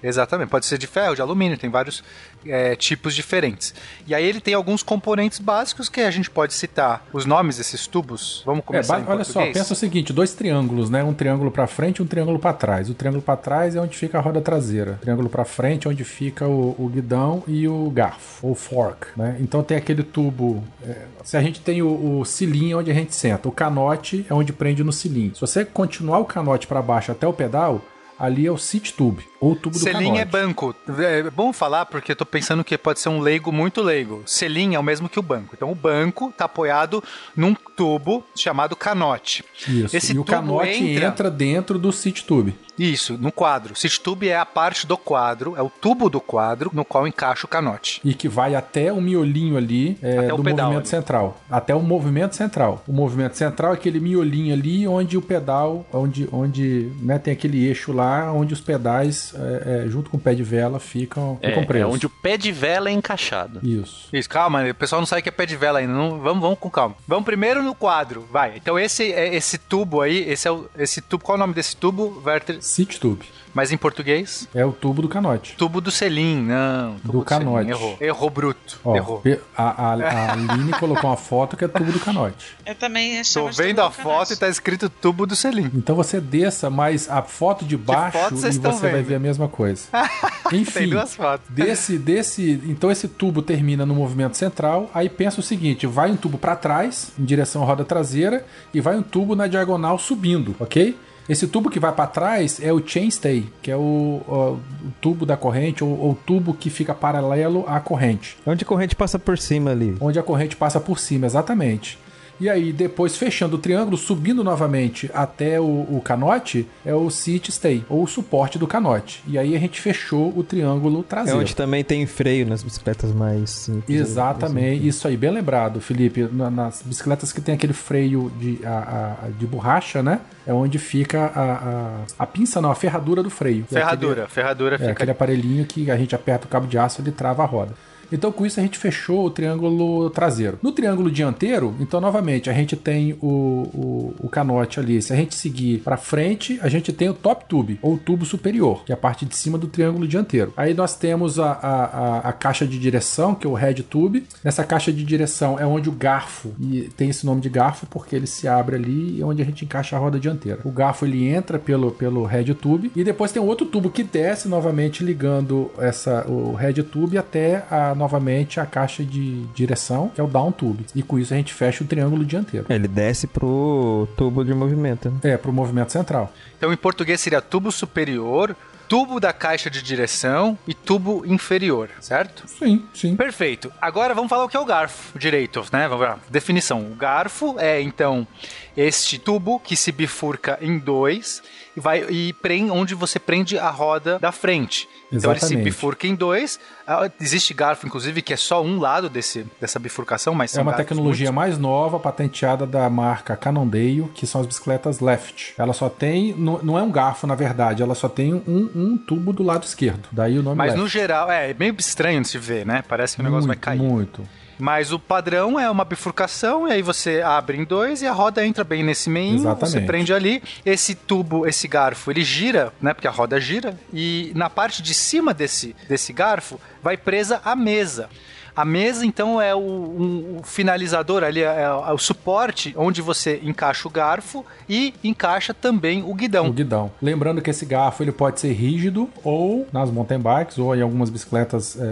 Exatamente, 0.04 0.50
pode 0.50 0.66
ser 0.66 0.80
de 0.80 0.88
ferro, 0.88 1.16
de 1.16 1.22
alumínio, 1.22 1.58
tem 1.58 1.70
vários 1.70 2.04
é, 2.46 2.76
tipos 2.76 3.16
diferentes. 3.16 3.74
E 4.08 4.16
aí 4.16 4.26
ele 4.26 4.42
tem 4.42 4.54
alguns 4.54 4.84
componentes 4.84 5.40
básicos 5.40 5.90
que 5.90 6.02
a 6.02 6.12
gente 6.12 6.30
pode 6.30 6.54
citar. 6.54 7.06
Os 7.14 7.26
nomes 7.26 7.58
desses 7.58 7.88
tubos, 7.88 8.42
vamos 8.46 8.62
É, 8.62 8.64
começar 8.64 9.00
em 9.00 9.06
olha 9.08 9.24
só, 9.24 9.42
pensa 9.52 9.74
o 9.74 9.76
seguinte, 9.76 10.12
dois 10.14 10.34
triângulos, 10.34 10.90
né? 10.90 11.04
Um 11.04 11.14
triângulo 11.14 11.52
pra 11.52 11.68
frente 11.68 11.98
e 11.98 12.02
um 12.02 12.08
triângulo 12.08 12.40
pra 12.40 12.54
trás. 12.54 12.90
O 12.90 12.94
triângulo 12.94 13.22
pra 13.22 13.36
trás 13.36 13.76
é 13.76 13.82
onde 13.82 13.98
fica 13.98 14.18
a 14.18 14.22
roda 14.22 14.42
traseira. 14.42 14.94
O 14.94 15.02
triângulo 15.02 15.30
pra 15.30 15.46
frente 15.46 15.88
é 15.88 15.90
onde 15.90 16.04
fica 16.04 16.48
o, 16.48 16.76
o 16.78 16.90
guidão 16.90 17.44
e 17.48 17.68
o 17.68 17.90
garfo, 17.90 18.48
ou 18.48 18.56
fork, 18.56 19.08
né? 19.16 19.38
Então 19.40 19.64
tem 19.64 19.78
aquele 19.78 20.04
tubo... 20.04 20.64
é, 20.86 21.06
se 21.24 21.38
a 21.38 21.42
gente 21.42 21.62
tem 21.62 21.82
o, 21.82 22.20
o 22.20 22.26
cilinho 22.26 22.78
é 22.78 22.80
onde 22.80 22.92
a 22.92 22.94
gente 22.94 23.14
senta, 23.16 23.48
o 23.48 23.52
canote 23.52 24.26
é 24.30 24.34
onde 24.34 24.52
prende 24.52 24.84
no 24.84 24.92
cilinho. 24.92 25.34
Se 25.36 25.42
você 25.42 25.64
continuar 25.66 26.20
o 26.20 26.26
canote 26.26 26.68
pra 26.68 26.82
baixo 26.82 27.12
até 27.12 27.28
o 27.28 27.34
pedal, 27.34 27.82
ali 28.18 28.46
é 28.46 28.52
o 28.52 28.58
seat 28.58 28.94
tube, 28.94 29.24
ou 29.42 29.54
o 29.54 29.56
tubo 29.56 29.76
do 29.76 29.82
Selim 29.82 30.20
é 30.20 30.26
banco. 30.26 30.74
É 31.00 31.24
bom 31.30 31.52
falar 31.52 31.88
porque 31.88 32.12
eu 32.12 32.16
tô 32.16 32.26
pensando 32.26 32.64
que 32.64 32.78
pode 32.78 33.00
ser 33.00 33.10
um 33.10 33.20
leigo 33.20 33.52
muito 33.52 33.82
leigo. 33.82 34.22
Selim 34.26 34.76
é 34.76 34.80
o 34.80 34.84
mesmo 34.84 35.10
que 35.10 35.20
o 35.20 35.24
banco. 35.24 35.56
Então 35.56 35.72
o 35.72 35.76
banco 35.76 36.32
tá 36.38 36.46
apoiado 36.46 37.04
num 37.36 37.56
tubo 37.76 38.24
chamado 38.36 38.76
canote. 38.76 39.44
Isso, 39.68 39.98
Esse 39.98 40.14
e 40.14 40.20
o 40.20 40.24
canote 40.24 40.70
entra- 40.70 41.08
entra... 41.08 41.32
dentro 41.32 41.80
do 41.80 41.92
seat 41.92 42.24
tube. 42.26 42.56
Isso, 42.78 43.18
no 43.18 43.32
quadro. 43.32 43.76
Seat 43.76 44.00
tube 44.02 44.30
é 44.30 44.38
a 44.38 44.46
parte 44.46 44.88
do 44.88 44.98
quadro, 44.98 45.56
é 45.56 45.62
o 45.62 45.70
tubo 45.70 46.10
do 46.10 46.20
quadro 46.22 46.72
no 46.74 46.86
qual 46.86 47.08
encaixa 47.08 47.46
o 47.46 47.50
canote. 47.50 48.02
E 48.04 48.14
que 48.14 48.28
vai 48.28 48.56
até 48.56 48.92
o 48.92 49.02
miolinho 49.02 49.58
ali 49.58 49.98
é, 50.02 50.28
do 50.28 50.38
movimento 50.38 50.78
ali. 50.78 50.88
central. 50.88 51.42
Até 51.50 51.76
o 51.76 51.82
movimento 51.82 52.36
central. 52.36 52.84
O 52.88 52.94
movimento 52.94 53.36
central 53.38 53.72
é 53.72 53.74
aquele 53.76 54.00
miolinho 54.00 54.54
ali 54.54 54.88
onde 54.88 55.18
o 55.18 55.22
pedal, 55.22 55.86
onde, 55.92 56.28
onde 56.32 56.92
né, 57.02 57.20
tem 57.20 57.34
aquele 57.34 57.66
eixo 57.66 57.92
lá, 57.92 58.32
onde 58.32 58.54
os 58.54 58.62
pedais, 58.62 59.31
é, 59.36 59.84
é, 59.86 59.90
junto 59.90 60.10
com 60.10 60.18
o 60.18 60.20
pé 60.20 60.34
de 60.34 60.44
vela, 60.44 60.80
ficam, 60.80 61.38
É, 61.42 61.50
ficam 61.50 61.64
é 61.64 61.66
presos. 61.66 61.94
onde 61.94 62.06
o 62.06 62.10
pé 62.10 62.38
de 62.38 62.52
vela 62.52 62.90
é 62.90 62.92
encaixado. 62.92 63.60
Isso. 63.64 64.08
Isso, 64.12 64.30
calma, 64.30 64.64
o 64.70 64.76
pessoal 64.76 65.02
não 65.02 65.06
sabe 65.06 65.22
que 65.22 65.30
é 65.30 65.32
pé 65.32 65.46
de 65.46 65.56
vela 65.56 65.80
ainda. 65.80 65.94
Não, 65.94 66.20
vamos, 66.20 66.42
vamos 66.42 66.60
com 66.60 66.70
calma. 66.70 66.96
Vamos 67.08 67.26
primeiro 67.26 67.62
no 67.64 67.74
quadro, 67.76 68.28
vai. 68.32 68.54
Então 68.56 68.78
esse 68.80 69.12
é 69.12 69.34
esse 69.36 69.58
tubo 69.58 70.02
aí, 70.02 70.30
esse 70.30 70.48
é 70.48 70.52
o 70.52 70.70
esse 70.78 71.02
tubo, 71.02 71.24
qual 71.24 71.36
é 71.36 71.38
o 71.38 71.40
nome 71.40 71.54
desse 71.54 71.76
tubo, 71.76 72.22
Werther? 72.26 72.62
Seat 72.62 73.00
tube. 73.00 73.26
Mas 73.54 73.72
em 73.72 73.78
português? 73.78 74.48
É 74.56 74.66
o 74.66 74.72
tubo 74.72 75.02
do 75.02 75.10
canote. 75.10 75.56
Tubo 75.58 75.82
do 75.82 75.92
selim, 75.92 76.42
não. 76.44 76.96
Tubo 77.00 77.20
Do 77.20 77.26
canote. 77.26 77.66
selim, 77.66 77.70
Errou. 77.70 77.98
Errou 78.00 78.30
bruto. 78.30 78.80
Ó, 78.84 78.96
Errou. 78.96 79.24
a, 79.58 79.64
a, 79.64 79.94
a 79.94 80.32
Aline 80.34 80.72
colocou 80.80 81.10
uma 81.10 81.18
foto 81.18 81.58
que 81.58 81.66
é 81.66 81.68
tubo 81.68 81.92
do 81.92 82.00
canote. 82.00 82.56
Eu 82.66 82.76
também 82.76 83.18
Tô 83.18 83.24
chamo 83.24 83.50
de 83.52 83.58
vendo 83.58 83.76
tubo 83.78 83.82
a 83.82 83.88
do 83.90 83.94
foto 83.94 84.04
canote. 84.06 84.34
e 84.34 84.38
tá 84.38 84.48
escrito 84.48 84.90
tubo 84.90 85.26
do 85.26 85.36
selim. 85.36 85.70
Então 85.76 85.96
você 85.96 86.22
desça 86.22 86.70
mais 86.70 87.10
a 87.10 87.22
foto 87.22 87.66
de 87.66 87.76
baixo 87.78 88.18
foto 88.18 88.36
e 88.36 88.38
você 88.38 88.60
vai 88.60 88.92
vendo? 88.94 89.06
ver 89.06 89.16
a 89.16 89.20
mesma 89.20 89.48
coisa. 89.48 89.84
Tem 90.50 90.62
Enfim, 90.62 90.90
duas 90.90 91.16
fotos. 91.16 91.46
desse, 91.50 91.98
desse, 91.98 92.62
então 92.66 92.90
esse 92.92 93.08
tubo 93.08 93.42
termina 93.42 93.86
no 93.86 93.94
movimento 93.96 94.36
central. 94.38 94.90
Aí 94.94 95.10
pensa 95.10 95.40
o 95.40 95.44
seguinte: 95.44 95.86
vai 95.88 96.12
um 96.12 96.16
tubo 96.16 96.38
para 96.38 96.56
trás, 96.56 97.12
em 97.18 97.24
direção 97.26 97.64
à 97.64 97.66
roda 97.66 97.84
traseira, 97.86 98.46
e 98.74 98.80
vai 98.82 98.98
um 98.98 99.02
tubo 99.02 99.36
na 99.36 99.48
diagonal 99.48 99.98
subindo, 99.98 100.56
ok? 100.60 100.98
Esse 101.30 101.48
tubo 101.48 101.70
que 101.70 101.80
vai 101.80 101.92
para 101.94 102.08
trás 102.08 102.60
é 102.62 102.74
o 102.74 102.86
chainstay, 102.86 103.46
que 103.62 103.72
é 103.72 103.78
o, 103.78 104.22
ó, 104.28 104.52
o 104.52 104.60
tubo 105.00 105.26
da 105.26 105.38
corrente 105.38 105.84
ou 105.84 105.90
o 106.12 106.18
tubo 106.26 106.54
que 106.54 106.70
fica 106.70 106.94
paralelo 106.94 107.64
à 107.68 107.80
corrente, 107.80 108.38
Onde 108.46 108.64
a 108.64 108.68
corrente 108.68 108.96
passa 108.96 109.18
por 109.20 109.38
cima 109.38 109.72
ali. 109.72 109.96
onde 110.02 110.20
a 110.20 110.24
corrente 110.24 110.56
passa 110.56 110.80
por 110.80 111.00
cima, 111.00 111.26
exatamente. 111.26 111.98
E 112.42 112.50
aí, 112.50 112.74
depois 112.74 113.16
fechando 113.16 113.56
o 113.56 113.60
triângulo, 113.60 113.96
subindo 113.96 114.44
novamente 114.44 115.10
até 115.14 115.60
o, 115.62 115.64
o 115.64 116.02
canote, 116.04 116.68
é 116.84 116.94
o 116.94 117.10
seat 117.12 117.52
stay, 117.52 117.86
ou 117.88 118.04
o 118.04 118.08
suporte 118.08 118.58
do 118.58 118.66
canote. 118.66 119.24
E 119.28 119.38
aí 119.38 119.56
a 119.56 119.60
gente 119.60 119.80
fechou 119.80 120.34
o 120.36 120.44
triângulo 120.44 121.02
É 121.02 121.04
traseiro. 121.04 121.40
onde 121.40 121.56
também 121.56 121.84
tem 121.84 122.06
freio 122.08 122.48
nas 122.48 122.64
bicicletas 122.64 123.14
mais 123.14 123.50
simples. 123.52 124.00
Exatamente, 124.00 124.88
isso 124.88 125.08
aí, 125.08 125.16
bem 125.16 125.30
lembrado, 125.32 125.80
Felipe. 125.80 126.28
Na- 126.32 126.50
Nas 126.50 126.82
bicicletas 126.84 127.32
que 127.32 127.40
tem 127.40 127.54
aquele 127.56 127.74
freio 127.74 128.32
de, 128.40 128.60
a- 128.66 129.18
a- 129.26 129.30
de 129.30 129.46
borracha, 129.46 130.02
né? 130.02 130.20
É 130.48 130.52
onde 130.54 130.80
fica 130.80 131.26
a, 131.36 131.52
a, 131.54 132.24
a 132.24 132.26
pinça, 132.26 132.60
não, 132.60 132.72
a 132.72 132.76
ferradura 132.76 133.22
do 133.22 133.30
freio. 133.30 133.66
É 133.72 133.76
Ferradura, 133.76 134.28
ferradura 134.28 134.76
aquele, 134.76 134.90
é 134.90 134.94
fica 134.94 135.04
aquele 135.04 135.12
aparelhinho 135.12 135.66
que 135.66 135.92
a 135.92 135.96
gente 135.98 136.16
aperta 136.16 136.46
o 136.46 136.50
cabo 136.50 136.66
de 136.66 136.78
aço 136.78 137.00
e 137.00 137.04
ele 137.04 137.12
trava 137.12 137.44
a 137.44 137.46
roda. 137.46 137.74
Então, 138.12 138.32
com 138.32 138.46
isso, 138.46 138.60
a 138.60 138.64
gente 138.64 138.78
fechou 138.78 139.26
o 139.26 139.30
triângulo 139.30 140.10
traseiro. 140.10 140.60
No 140.62 140.72
triângulo 140.72 141.12
dianteiro, 141.12 141.76
então, 141.80 142.02
novamente, 142.02 142.50
a 142.50 142.54
gente 142.54 142.76
tem 142.76 143.14
o, 143.22 143.28
o, 143.28 144.16
o 144.20 144.30
canote 144.30 144.80
ali. 144.80 145.02
Se 145.02 145.14
a 145.14 145.16
gente 145.16 145.36
seguir 145.36 145.80
para 145.80 145.98
frente, 145.98 146.60
a 146.62 146.70
gente 146.70 146.92
tem 146.92 147.10
o 147.10 147.14
top 147.14 147.46
tube, 147.48 147.80
ou 147.82 147.98
tubo 147.98 148.26
superior, 148.26 148.84
que 148.86 148.92
é 148.92 148.96
a 148.96 148.98
parte 148.98 149.26
de 149.26 149.36
cima 149.36 149.58
do 149.58 149.68
triângulo 149.68 150.08
dianteiro. 150.08 150.54
Aí 150.58 150.74
nós 150.74 150.96
temos 150.96 151.40
a, 151.40 151.52
a, 151.52 151.84
a, 151.84 152.20
a 152.30 152.34
caixa 152.34 152.66
de 152.66 152.78
direção, 152.78 153.36
que 153.36 153.46
é 153.46 153.50
o 153.50 153.54
head 153.54 153.84
tube. 153.84 154.26
Nessa 154.44 154.64
caixa 154.64 154.92
de 154.92 155.04
direção 155.04 155.60
é 155.60 155.66
onde 155.66 155.90
o 155.90 155.92
garfo, 155.92 156.54
e 156.60 156.90
tem 156.96 157.10
esse 157.10 157.26
nome 157.26 157.42
de 157.42 157.50
garfo 157.50 157.86
porque 157.86 158.16
ele 158.16 158.28
se 158.28 158.48
abre 158.48 158.76
ali 158.76 159.18
e 159.18 159.22
é 159.22 159.26
onde 159.26 159.42
a 159.42 159.46
gente 159.46 159.66
encaixa 159.66 159.96
a 159.96 160.00
roda 160.00 160.20
dianteira. 160.20 160.60
O 160.64 160.72
garfo 160.72 161.06
ele 161.06 161.28
entra 161.28 161.60
pelo, 161.60 161.92
pelo 161.92 162.24
head 162.26 162.54
tube 162.56 162.92
e 162.96 163.04
depois 163.04 163.32
tem 163.32 163.42
um 163.42 163.46
outro 163.46 163.66
tubo 163.66 163.90
que 163.90 164.04
desce 164.04 164.48
novamente 164.48 165.04
ligando 165.04 165.72
essa, 165.78 166.26
o 166.28 166.54
head 166.54 166.82
tube 166.84 167.18
até 167.18 167.66
a, 167.70 167.94
novamente 168.02 168.60
a 168.60 168.66
caixa 168.66 169.04
de 169.04 169.44
direção, 169.54 170.10
que 170.10 170.20
é 170.20 170.24
o 170.24 170.28
down 170.28 170.52
tube. 170.52 170.86
E 170.96 171.04
com 171.04 171.20
isso 171.20 171.34
a 171.34 171.38
gente 171.38 171.54
fecha 171.54 171.84
o 171.84 171.88
triângulo 171.88 172.26
dianteiro. 172.26 172.66
Ele 172.70 172.88
desce 172.88 173.28
pro 173.28 174.08
tubo 174.18 174.44
de 174.44 174.54
movimento, 174.54 175.10
né? 175.10 175.20
É, 175.24 175.38
pro 175.38 175.54
movimento 175.54 175.92
central. 175.92 176.34
Então, 176.58 176.74
em 176.74 176.78
português 176.78 177.22
seria 177.22 177.42
tubo 177.42 177.72
superior, 177.72 178.56
tubo 178.88 179.20
da 179.20 179.32
caixa 179.32 179.70
de 179.70 179.82
direção 179.82 180.58
e 180.68 180.74
tubo 180.74 181.24
inferior, 181.26 181.90
certo? 182.02 182.44
Sim, 182.48 182.84
sim. 182.94 183.16
Perfeito. 183.16 183.72
Agora 183.80 184.14
vamos 184.14 184.30
falar 184.30 184.44
o 184.44 184.50
que 184.50 184.58
é 184.58 184.60
o 184.60 184.66
garfo 184.66 185.18
direito, 185.18 185.64
né? 185.72 185.88
Vamos 185.88 186.06
lá. 186.06 186.20
Definição. 186.30 186.82
O 186.92 186.96
garfo 186.96 187.56
é, 187.58 187.82
então, 187.82 188.28
este 188.76 189.18
tubo 189.20 189.60
que 189.60 189.76
se 189.76 189.92
bifurca 189.92 190.58
em 190.62 190.78
dois 190.78 191.42
e 191.76 191.80
vai 191.80 192.06
e 192.10 192.34
prende 192.34 192.72
onde 192.72 192.94
você 192.96 193.20
prende 193.20 193.58
a 193.58 193.70
roda 193.70 194.18
da 194.20 194.32
frente. 194.32 194.88
Então 195.12 195.32
ele 195.32 195.40
se 195.40 195.46
Exatamente. 195.48 195.64
bifurca 195.66 196.08
em 196.08 196.16
dois. 196.16 196.60
Ah, 196.88 197.10
Existe 197.20 197.54
garfo, 197.54 197.86
inclusive, 197.86 198.22
que 198.22 198.34
é 198.34 198.38
só 198.38 198.64
um 198.64 198.80
lado 198.80 199.10
desse, 199.10 199.46
dessa 199.60 199.78
bifurcação, 199.80 200.34
mas 200.34 200.56
É 200.56 200.62
uma 200.62 200.74
tecnologia 200.74 201.28
muito- 201.28 201.36
mais 201.36 201.58
nova, 201.58 202.00
patenteada 202.00 202.66
da 202.66 202.90
marca 202.90 203.36
Cannondale, 203.38 204.10
que 204.16 204.26
são 204.26 204.42
as 204.42 204.48
bicicletas 204.48 205.00
Left. 205.00 205.54
Ela 205.58 205.74
só 205.74 205.90
tem, 205.90 206.34
não, 206.34 206.78
é 206.78 206.82
um 206.84 206.92
garfo 206.92 207.28
na 207.28 207.36
verdade, 207.36 207.84
ela 207.84 207.96
só 207.96 208.08
tem 208.10 208.34
um, 208.34 208.70
um 208.76 208.98
tubo 208.98 209.32
do 209.34 209.44
lado 209.44 209.64
esquerdo. 209.64 210.08
Daí 210.12 210.40
o 210.40 210.44
nome 210.44 210.56
Mas 210.58 210.68
Left. 210.72 210.82
no 210.82 210.88
geral, 210.88 211.30
é 211.32 211.54
meio 211.54 211.76
estranho 211.78 212.22
de 212.22 212.28
se 212.30 212.38
ver, 212.38 212.66
né? 212.66 212.84
Parece 212.88 213.16
que 213.16 213.22
o 213.22 213.24
negócio 213.26 213.48
vai 213.48 213.56
muito, 213.56 213.64
cair. 213.66 213.80
Muito. 213.82 214.24
Mas 214.62 214.94
o 214.94 215.00
padrão 215.00 215.60
é 215.60 215.68
uma 215.72 215.84
bifurcação, 215.84 216.68
e 216.68 216.72
aí 216.72 216.84
você 216.84 217.20
abre 217.20 217.58
em 217.58 217.64
dois 217.64 218.04
e 218.04 218.08
a 218.08 218.14
roda 218.14 218.46
entra 218.46 218.64
bem 218.64 218.84
nesse 218.84 219.10
meio. 219.10 219.34
Exatamente. 219.34 219.72
Você 219.72 219.82
prende 219.82 220.14
ali. 220.14 220.44
Esse 220.64 220.94
tubo, 220.94 221.48
esse 221.48 221.68
garfo, 221.68 222.12
ele 222.12 222.24
gira, 222.24 222.72
né? 222.80 222.94
Porque 222.94 223.08
a 223.08 223.12
roda 223.12 223.42
gira. 223.42 223.76
E 223.92 224.32
na 224.36 224.52
parte 224.52 224.84
de 224.84 224.94
cima 224.94 225.34
desse, 225.34 225.76
desse 225.90 226.14
garfo 226.14 226.62
vai 226.84 226.96
presa 226.96 227.42
a 227.44 227.56
mesa. 227.56 228.08
A 228.56 228.66
mesa, 228.66 229.06
então, 229.06 229.42
é 229.42 229.56
o, 229.56 229.60
um- 229.60 230.38
o 230.40 230.44
finalizador 230.44 231.24
ali, 231.24 231.42
é, 231.42 231.62
é 231.64 231.92
o 231.94 231.98
suporte 231.98 232.74
onde 232.78 233.02
você 233.02 233.40
encaixa 233.44 233.88
o 233.88 233.92
garfo 233.92 234.46
e 234.68 234.94
encaixa 235.04 235.54
também 235.54 236.04
o 236.04 236.14
guidão. 236.14 236.48
O 236.48 236.54
guidão. 236.54 236.92
Lembrando 237.02 237.42
que 237.42 237.50
esse 237.50 237.66
garfo 237.66 238.04
ele 238.04 238.12
pode 238.12 238.40
ser 238.40 238.52
rígido 238.54 239.10
ou 239.24 239.68
nas 239.72 239.90
mountain 239.90 240.20
bikes 240.20 240.58
ou 240.58 240.76
em 240.76 240.82
algumas 240.82 241.10
bicicletas 241.10 241.80
é, 241.80 241.84
é, 241.84 241.86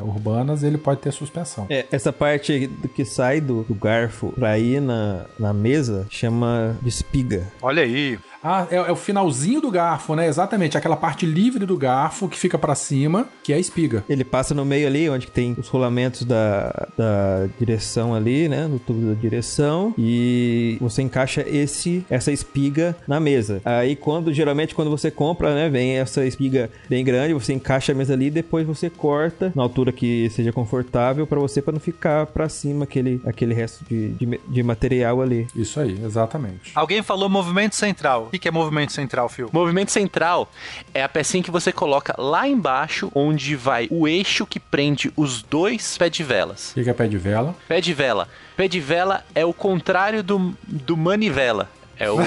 é, 0.00 0.02
urbanas 0.02 0.62
ele 0.62 0.78
pode 0.78 1.00
ter 1.00 1.12
suspensão. 1.12 1.66
É, 1.70 1.86
essa 1.92 2.12
parte 2.12 2.66
do 2.66 2.88
que 2.88 3.04
sai 3.04 3.40
do, 3.40 3.62
do 3.62 3.74
garfo 3.74 4.32
pra 4.32 4.58
ir 4.58 4.80
na, 4.80 5.26
na 5.38 5.52
mesa 5.52 6.06
chama 6.10 6.76
de 6.82 6.88
espiga. 6.88 7.46
Olha 7.60 7.82
aí. 7.82 8.18
Ah, 8.42 8.66
é, 8.70 8.76
é 8.76 8.92
o 8.92 8.96
finalzinho 8.96 9.60
do 9.60 9.70
garfo, 9.70 10.14
né? 10.14 10.26
Exatamente, 10.26 10.76
aquela 10.76 10.96
parte 10.96 11.24
livre 11.24 11.64
do 11.64 11.76
garfo 11.76 12.28
que 12.28 12.38
fica 12.38 12.58
pra 12.58 12.74
cima, 12.74 13.28
que 13.42 13.52
é 13.52 13.56
a 13.56 13.58
espiga. 13.58 14.04
Ele 14.08 14.24
passa 14.24 14.54
no 14.54 14.64
meio 14.64 14.86
ali, 14.86 15.08
onde 15.08 15.26
tem 15.28 15.54
os 15.58 15.68
rolamentos 15.68 16.24
da, 16.24 16.88
da 16.96 17.48
direção 17.58 18.14
ali, 18.14 18.48
né? 18.48 18.66
No 18.66 18.78
tubo 18.78 19.14
da 19.14 19.20
direção. 19.20 19.94
E 19.96 20.76
você 20.80 21.02
encaixa 21.02 21.44
esse 21.46 22.04
essa 22.10 22.32
espiga 22.32 22.96
na 23.06 23.20
mesa. 23.20 23.60
Aí 23.64 23.94
quando, 23.94 24.32
geralmente, 24.32 24.74
quando 24.74 24.90
você 24.90 25.10
compra, 25.10 25.54
né? 25.54 25.68
Vem 25.68 25.98
essa 25.98 26.24
espiga 26.24 26.70
bem 26.88 27.04
grande, 27.04 27.34
você 27.34 27.52
encaixa 27.52 27.92
a 27.92 27.94
mesa 27.94 28.14
ali 28.14 28.26
e 28.26 28.30
depois 28.30 28.66
você 28.66 28.90
corta 28.90 29.52
na 29.54 29.62
altura 29.62 29.92
que 29.92 30.28
seja 30.30 30.52
confortável 30.52 31.26
pra 31.26 31.38
você, 31.38 31.62
pra 31.62 31.72
não 31.72 31.80
ficar 31.80 32.26
pra 32.26 32.48
cima 32.48 32.84
aquele, 32.84 33.20
aquele 33.24 33.54
resto 33.54 33.84
de, 33.84 34.10
de, 34.10 34.40
de 34.48 34.62
material 34.62 35.22
ali. 35.22 35.46
Isso 35.54 35.78
aí, 35.78 35.98
exatamente. 36.04 36.72
Alguém 36.74 37.02
falou 37.02 37.28
movimento 37.28 37.76
central. 37.76 38.28
O 38.32 38.34
que 38.34 38.38
que 38.38 38.48
é 38.48 38.50
movimento 38.50 38.92
central, 38.92 39.28
Phil? 39.28 39.50
Movimento 39.52 39.92
central 39.92 40.50
é 40.94 41.02
a 41.02 41.08
pecinha 41.08 41.42
que 41.42 41.50
você 41.50 41.70
coloca 41.70 42.14
lá 42.16 42.48
embaixo, 42.48 43.12
onde 43.14 43.54
vai 43.54 43.86
o 43.90 44.08
eixo 44.08 44.46
que 44.46 44.58
prende 44.58 45.12
os 45.14 45.42
dois 45.42 45.98
pés 45.98 46.10
de 46.10 46.24
velas. 46.24 46.70
O 46.70 46.74
que 46.74 46.84
que 46.84 46.88
é 46.88 46.94
pé 46.94 47.06
de 47.06 47.18
vela? 47.18 47.54
Pé 47.68 47.78
de 47.78 47.92
vela. 47.92 48.26
Pé 48.56 48.68
de 48.68 48.80
vela 48.80 49.22
é 49.34 49.44
o 49.44 49.52
contrário 49.52 50.22
do, 50.22 50.56
do 50.66 50.96
manivela. 50.96 51.68
É 52.02 52.10
o. 52.10 52.18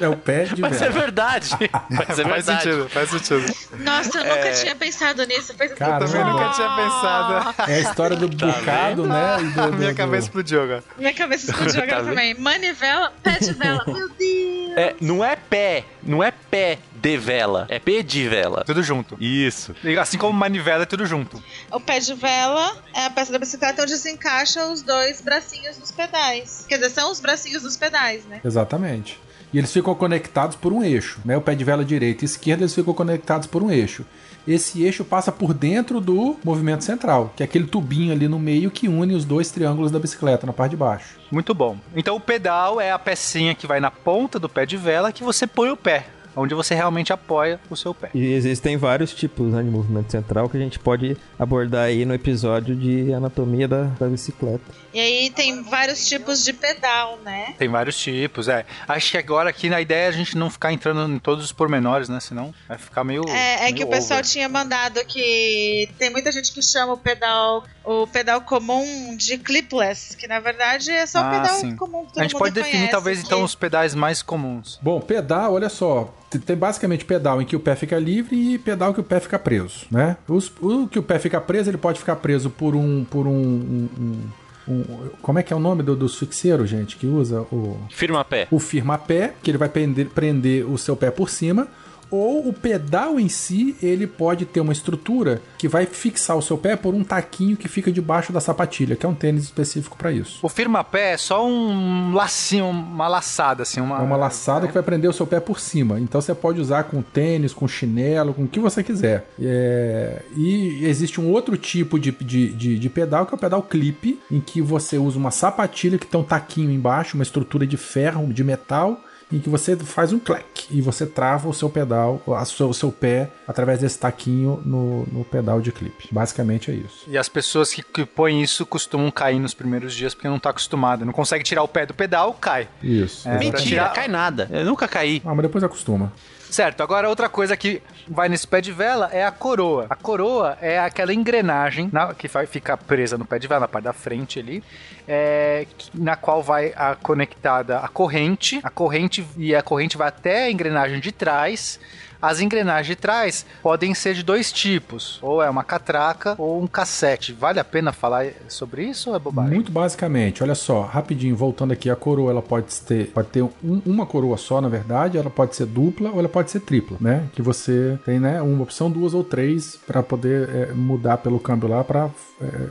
É 0.00 0.08
o 0.08 0.16
pé 0.16 0.44
de 0.44 0.60
Mas 0.62 0.74
é 0.82 0.88
vela. 0.88 1.00
verdade. 1.00 1.50
Mas 1.88 2.18
é 2.18 2.22
Faz 2.24 2.46
verdade. 2.46 2.62
sentido, 2.62 2.88
faz 2.90 3.08
sentido. 3.10 3.54
Nossa, 3.82 4.18
eu 4.18 4.24
nunca 4.36 4.52
tinha 4.52 4.76
pensado 4.76 5.24
nisso. 5.26 5.54
Faz 5.54 5.72
Caramba. 5.72 6.06
Também 6.06 6.24
nunca 6.24 6.48
tinha 6.50 6.68
pensado. 6.76 7.70
É 7.70 7.74
a 7.76 7.80
história 7.80 8.16
do 8.16 8.28
bocado, 8.28 9.06
né? 9.06 9.36
e 9.40 9.44
do- 9.44 9.70
do- 9.70 9.72
minha 9.78 9.92
do- 9.92 9.96
cabeça 9.96 10.26
explodiu 10.26 10.62
agora. 10.62 10.84
Minha 10.98 11.14
cabeça 11.14 11.50
explodiu 11.50 11.82
agora 11.82 12.02
Tá 12.02 12.08
também. 12.10 12.34
Manivela, 12.34 13.12
pé 13.22 13.38
de 13.38 13.52
vela. 13.54 13.82
Meu 13.86 14.08
Deus. 14.10 14.76
É, 14.76 14.94
não 15.00 15.24
é 15.24 15.36
pé, 15.36 15.84
não 16.02 16.22
é 16.22 16.30
pé 16.30 16.78
de 17.10 17.16
vela, 17.18 17.66
é 17.68 17.78
pé 17.78 18.02
de 18.02 18.28
vela. 18.28 18.64
Tudo 18.64 18.82
junto. 18.82 19.16
Isso. 19.20 19.74
E 19.84 19.98
Assim 19.98 20.18
como 20.18 20.32
manivela 20.32 20.84
é 20.84 20.86
tudo 20.86 21.04
junto. 21.06 21.42
O 21.70 21.80
pé 21.80 22.00
de 22.00 22.14
vela 22.14 22.76
é 22.94 23.06
a 23.06 23.10
peça 23.10 23.32
da 23.32 23.38
bicicleta 23.38 23.82
onde 23.82 23.96
se 23.96 24.10
encaixa 24.10 24.66
os 24.66 24.82
dois 24.82 25.20
bracinhos 25.20 25.76
dos 25.76 25.90
pedais. 25.90 26.64
Quer 26.68 26.76
dizer, 26.76 26.90
são 26.90 27.10
os 27.10 27.20
bracinhos 27.20 27.62
dos 27.62 27.76
pedais, 27.76 28.24
né? 28.26 28.40
Exatamente. 28.44 29.20
E 29.52 29.58
eles 29.58 29.72
ficam 29.72 29.94
conectados 29.94 30.56
por 30.56 30.72
um 30.72 30.82
eixo, 30.82 31.20
né? 31.24 31.36
O 31.36 31.40
pé 31.40 31.54
de 31.54 31.62
vela 31.62 31.84
direita 31.84 32.24
e 32.24 32.26
esquerda 32.26 32.64
eles 32.64 32.74
ficam 32.74 32.92
conectados 32.92 33.46
por 33.46 33.62
um 33.62 33.70
eixo. 33.70 34.04
Esse 34.46 34.82
eixo 34.82 35.04
passa 35.04 35.32
por 35.32 35.54
dentro 35.54 36.00
do 36.00 36.36
movimento 36.44 36.84
central, 36.84 37.32
que 37.36 37.42
é 37.42 37.46
aquele 37.46 37.66
tubinho 37.66 38.12
ali 38.12 38.28
no 38.28 38.38
meio 38.38 38.70
que 38.70 38.88
une 38.88 39.14
os 39.14 39.24
dois 39.24 39.50
triângulos 39.50 39.90
da 39.90 39.98
bicicleta 39.98 40.46
na 40.46 40.52
parte 40.52 40.72
de 40.72 40.76
baixo. 40.76 41.18
Muito 41.30 41.54
bom. 41.54 41.78
Então 41.94 42.16
o 42.16 42.20
pedal 42.20 42.80
é 42.80 42.90
a 42.90 42.98
pecinha 42.98 43.54
que 43.54 43.66
vai 43.66 43.80
na 43.80 43.90
ponta 43.90 44.38
do 44.38 44.48
pé 44.48 44.66
de 44.66 44.76
vela 44.76 45.12
que 45.12 45.24
você 45.24 45.46
põe 45.46 45.70
o 45.70 45.76
pé. 45.76 46.06
Onde 46.36 46.54
você 46.54 46.74
realmente 46.74 47.12
apoia 47.12 47.60
o 47.70 47.76
seu 47.76 47.94
pé. 47.94 48.10
E 48.14 48.32
existem 48.32 48.76
vários 48.76 49.14
tipos 49.14 49.52
né, 49.52 49.62
de 49.62 49.70
movimento 49.70 50.10
central 50.10 50.48
que 50.48 50.56
a 50.56 50.60
gente 50.60 50.78
pode 50.78 51.16
abordar 51.38 51.84
aí 51.84 52.04
no 52.04 52.14
episódio 52.14 52.74
de 52.74 53.12
anatomia 53.12 53.68
da, 53.68 53.84
da 53.98 54.06
bicicleta. 54.06 54.83
E 54.94 55.00
aí 55.00 55.30
tem 55.30 55.60
vários 55.62 56.06
tipos 56.08 56.44
de 56.44 56.52
pedal, 56.52 57.18
né? 57.24 57.54
Tem 57.58 57.68
vários 57.68 57.98
tipos, 57.98 58.46
é. 58.48 58.64
Acho 58.86 59.10
que 59.10 59.18
agora 59.18 59.50
aqui 59.50 59.68
na 59.68 59.80
ideia 59.80 60.04
é 60.04 60.08
a 60.08 60.12
gente 60.12 60.38
não 60.38 60.48
ficar 60.48 60.72
entrando 60.72 61.12
em 61.12 61.18
todos 61.18 61.44
os 61.44 61.50
pormenores, 61.52 62.08
né? 62.08 62.20
Senão 62.20 62.54
vai 62.68 62.78
ficar 62.78 63.02
meio. 63.02 63.24
É, 63.28 63.54
é 63.56 63.62
meio 63.64 63.74
que 63.76 63.84
o 63.84 63.88
pessoal 63.88 64.20
over. 64.20 64.30
tinha 64.30 64.48
mandado 64.48 65.04
que 65.04 65.88
tem 65.98 66.10
muita 66.10 66.30
gente 66.30 66.52
que 66.52 66.62
chama 66.62 66.92
o 66.92 66.96
pedal 66.98 67.64
o 67.84 68.06
pedal 68.06 68.40
comum 68.40 69.14
de 69.16 69.36
clipless, 69.36 70.16
que 70.16 70.26
na 70.26 70.40
verdade 70.40 70.90
é 70.90 71.04
só 71.04 71.18
o 71.18 71.24
Ah, 71.24 71.30
pedal 71.30 71.54
sim. 71.56 71.76
comum 71.76 72.06
que 72.06 72.18
A 72.18 72.22
gente 72.22 72.32
mundo 72.32 72.38
pode 72.42 72.54
definir 72.54 72.88
talvez 72.88 73.18
que- 73.18 73.26
então 73.26 73.42
os 73.42 73.54
pedais 73.54 73.94
mais 73.94 74.22
comuns. 74.22 74.78
Bom, 74.80 75.00
pedal, 75.00 75.52
olha 75.52 75.68
só, 75.68 76.14
tem 76.46 76.56
basicamente 76.56 77.04
pedal 77.04 77.42
em 77.42 77.44
que 77.44 77.54
o 77.54 77.60
pé 77.60 77.76
fica 77.76 77.98
livre 77.98 78.34
e 78.54 78.58
pedal 78.58 78.94
que 78.94 79.00
o 79.00 79.04
pé 79.04 79.20
fica 79.20 79.38
preso, 79.38 79.86
né? 79.90 80.16
Os- 80.26 80.50
o 80.62 80.86
que 80.88 80.98
o 80.98 81.02
pé 81.02 81.18
fica 81.18 81.38
preso, 81.42 81.68
ele 81.68 81.76
pode 81.76 81.98
ficar 81.98 82.16
preso 82.16 82.48
por 82.48 82.74
um, 82.74 83.04
por 83.04 83.26
um, 83.26 83.32
um- 83.32 83.88
um- 83.98 84.30
um- 84.68 85.08
como 85.22 85.38
é 85.38 85.42
que 85.42 85.52
é 85.52 85.56
o 85.56 85.60
nome 85.60 85.82
do- 85.82 85.96
dos 85.96 86.16
fixeiros, 86.18 86.68
gente, 86.70 86.96
que 86.96 87.06
usa 87.06 87.40
o 87.52 87.76
Firma 87.90 88.24
pé. 88.24 88.48
o 88.50 88.58
firma-pé, 88.58 89.34
que 89.42 89.50
ele 89.50 89.58
vai 89.58 89.68
prender, 89.68 90.06
prender 90.08 90.64
o 90.68 90.76
seu 90.78 90.96
pé 90.96 91.10
por 91.10 91.28
cima, 91.30 91.68
ou 92.10 92.48
o 92.48 92.52
pedal 92.52 93.18
em 93.18 93.28
si, 93.28 93.76
ele 93.82 94.06
pode 94.06 94.44
ter 94.44 94.60
uma 94.60 94.72
estrutura 94.72 95.40
que 95.58 95.68
vai 95.68 95.86
fixar 95.86 96.36
o 96.36 96.42
seu 96.42 96.56
pé 96.56 96.76
por 96.76 96.94
um 96.94 97.04
taquinho 97.04 97.56
que 97.56 97.68
fica 97.68 97.90
debaixo 97.90 98.32
da 98.32 98.40
sapatilha, 98.40 98.96
que 98.96 99.06
é 99.06 99.08
um 99.08 99.14
tênis 99.14 99.44
específico 99.44 99.96
para 99.96 100.12
isso. 100.12 100.38
O 100.42 100.48
firma-pé 100.48 101.12
é 101.12 101.16
só 101.16 101.46
um 101.46 102.12
lacinho, 102.12 102.68
uma 102.68 103.08
laçada, 103.08 103.62
assim. 103.62 103.80
Uma, 103.80 103.98
É 103.98 104.02
uma 104.02 104.16
laçada 104.16 104.66
que 104.66 104.74
vai 104.74 104.82
prender 104.82 105.08
o 105.08 105.12
seu 105.12 105.26
pé 105.26 105.40
por 105.40 105.60
cima. 105.60 105.98
Então 106.00 106.20
você 106.20 106.34
pode 106.34 106.60
usar 106.60 106.84
com 106.84 107.02
tênis, 107.02 107.52
com 107.52 107.66
chinelo, 107.66 108.34
com 108.34 108.44
o 108.44 108.48
que 108.48 108.60
você 108.60 108.82
quiser. 108.82 109.26
É, 109.40 110.22
E 110.36 110.84
existe 110.84 111.20
um 111.20 111.30
outro 111.30 111.56
tipo 111.56 111.98
de, 111.98 112.10
de, 112.12 112.50
de, 112.50 112.78
de 112.78 112.88
pedal, 112.88 113.26
que 113.26 113.34
é 113.34 113.36
o 113.36 113.38
pedal 113.38 113.62
clip, 113.62 114.18
em 114.30 114.40
que 114.40 114.60
você 114.60 114.98
usa 114.98 115.18
uma 115.18 115.30
sapatilha 115.30 115.98
que 115.98 116.06
tem 116.06 116.20
um 116.20 116.24
taquinho 116.24 116.70
embaixo, 116.70 117.16
uma 117.16 117.22
estrutura 117.22 117.66
de 117.66 117.76
ferro, 117.76 118.32
de 118.32 118.44
metal, 118.44 119.00
em 119.32 119.38
que 119.38 119.48
você 119.48 119.76
faz 119.76 120.12
um 120.12 120.18
clack 120.18 120.66
e 120.70 120.80
você 120.80 121.06
trava 121.06 121.48
o 121.48 121.54
seu 121.54 121.68
pedal, 121.68 122.22
a 122.36 122.44
seu- 122.44 122.68
o 122.68 122.74
seu 122.74 122.92
pé, 122.92 123.30
através 123.48 123.80
desse 123.80 123.98
taquinho 123.98 124.62
no, 124.64 125.04
no 125.06 125.24
pedal 125.24 125.60
de 125.60 125.72
clipe. 125.72 126.08
Basicamente 126.10 126.70
é 126.70 126.74
isso. 126.74 127.04
E 127.08 127.18
as 127.18 127.28
pessoas 127.28 127.72
que, 127.72 127.82
que 127.82 128.04
põem 128.04 128.42
isso 128.42 128.64
costumam 128.64 129.10
cair 129.10 129.38
nos 129.40 129.54
primeiros 129.54 129.94
dias 129.94 130.14
porque 130.14 130.28
não 130.28 130.38
tá 130.38 130.50
acostumado. 130.50 131.04
Não 131.04 131.12
consegue 131.12 131.42
tirar 131.44 131.62
o 131.62 131.68
pé 131.68 131.84
do 131.86 131.94
pedal, 131.94 132.32
cai. 132.34 132.68
Isso. 132.82 133.28
É, 133.28 133.38
Mentira, 133.38 133.62
tirar- 133.62 133.92
cai 133.92 134.08
nada. 134.08 134.48
Eu 134.52 134.64
nunca 134.64 134.86
caí. 134.86 135.20
Ah, 135.24 135.34
mas 135.34 135.42
depois 135.42 135.64
acostuma. 135.64 136.12
Certo, 136.54 136.84
agora 136.84 137.08
outra 137.08 137.28
coisa 137.28 137.56
que 137.56 137.82
vai 138.06 138.28
nesse 138.28 138.46
pé 138.46 138.60
de 138.60 138.70
vela 138.70 139.10
é 139.12 139.24
a 139.24 139.32
coroa. 139.32 139.88
A 139.90 139.96
coroa 139.96 140.56
é 140.60 140.78
aquela 140.78 141.12
engrenagem 141.12 141.90
na- 141.92 142.14
que 142.14 142.28
vai 142.28 142.46
ficar 142.46 142.76
presa 142.76 143.18
no 143.18 143.24
pé 143.24 143.40
de 143.40 143.48
vela, 143.48 143.58
na 143.62 143.66
parte 143.66 143.86
da 143.86 143.92
frente 143.92 144.38
ali, 144.38 144.62
é, 145.08 145.66
na 145.92 146.14
qual 146.14 146.44
vai 146.44 146.72
a 146.76 146.94
conectada 146.94 147.80
a 147.80 147.88
corrente, 147.88 148.60
a 148.62 148.70
corrente 148.70 149.26
e 149.36 149.52
a 149.52 149.62
corrente 149.64 149.96
vai 149.96 150.06
até 150.06 150.44
a 150.44 150.50
engrenagem 150.52 151.00
de 151.00 151.10
trás. 151.10 151.80
As 152.26 152.40
engrenagens 152.40 152.86
de 152.86 152.96
trás 152.96 153.44
podem 153.62 153.92
ser 153.94 154.14
de 154.14 154.22
dois 154.22 154.50
tipos, 154.50 155.18
ou 155.20 155.42
é 155.42 155.50
uma 155.50 155.62
catraca 155.62 156.34
ou 156.38 156.62
um 156.62 156.66
cassete. 156.66 157.32
Vale 157.34 157.60
a 157.60 157.64
pena 157.64 157.92
falar 157.92 158.26
sobre 158.48 158.82
isso 158.84 159.10
ou 159.10 159.16
é 159.16 159.18
bobagem? 159.18 159.52
Muito 159.54 159.70
basicamente, 159.70 160.42
olha 160.42 160.54
só, 160.54 160.80
rapidinho, 160.82 161.36
voltando 161.36 161.72
aqui, 161.72 161.90
a 161.90 161.96
coroa 161.96 162.30
ela 162.30 162.40
pode 162.40 162.74
ter, 162.80 163.08
pode 163.08 163.28
ter 163.28 163.42
um- 163.42 163.82
uma 163.84 164.06
coroa 164.06 164.38
só, 164.38 164.58
na 164.60 164.68
verdade, 164.70 165.18
ela 165.18 165.28
pode 165.28 165.54
ser 165.54 165.66
dupla 165.66 166.10
ou 166.12 166.18
ela 166.18 166.28
pode 166.28 166.50
ser 166.50 166.60
tripla, 166.60 166.96
né? 167.00 167.28
Que 167.34 167.42
você 167.42 167.98
tem, 168.06 168.18
né, 168.18 168.40
uma 168.40 168.62
opção, 168.62 168.90
duas 168.90 169.12
ou 169.12 169.22
três 169.22 169.76
para 169.86 170.02
poder 170.02 170.48
é, 170.48 170.72
mudar 170.72 171.18
pelo 171.18 171.38
câmbio 171.38 171.68
lá 171.68 171.84
para 171.84 172.08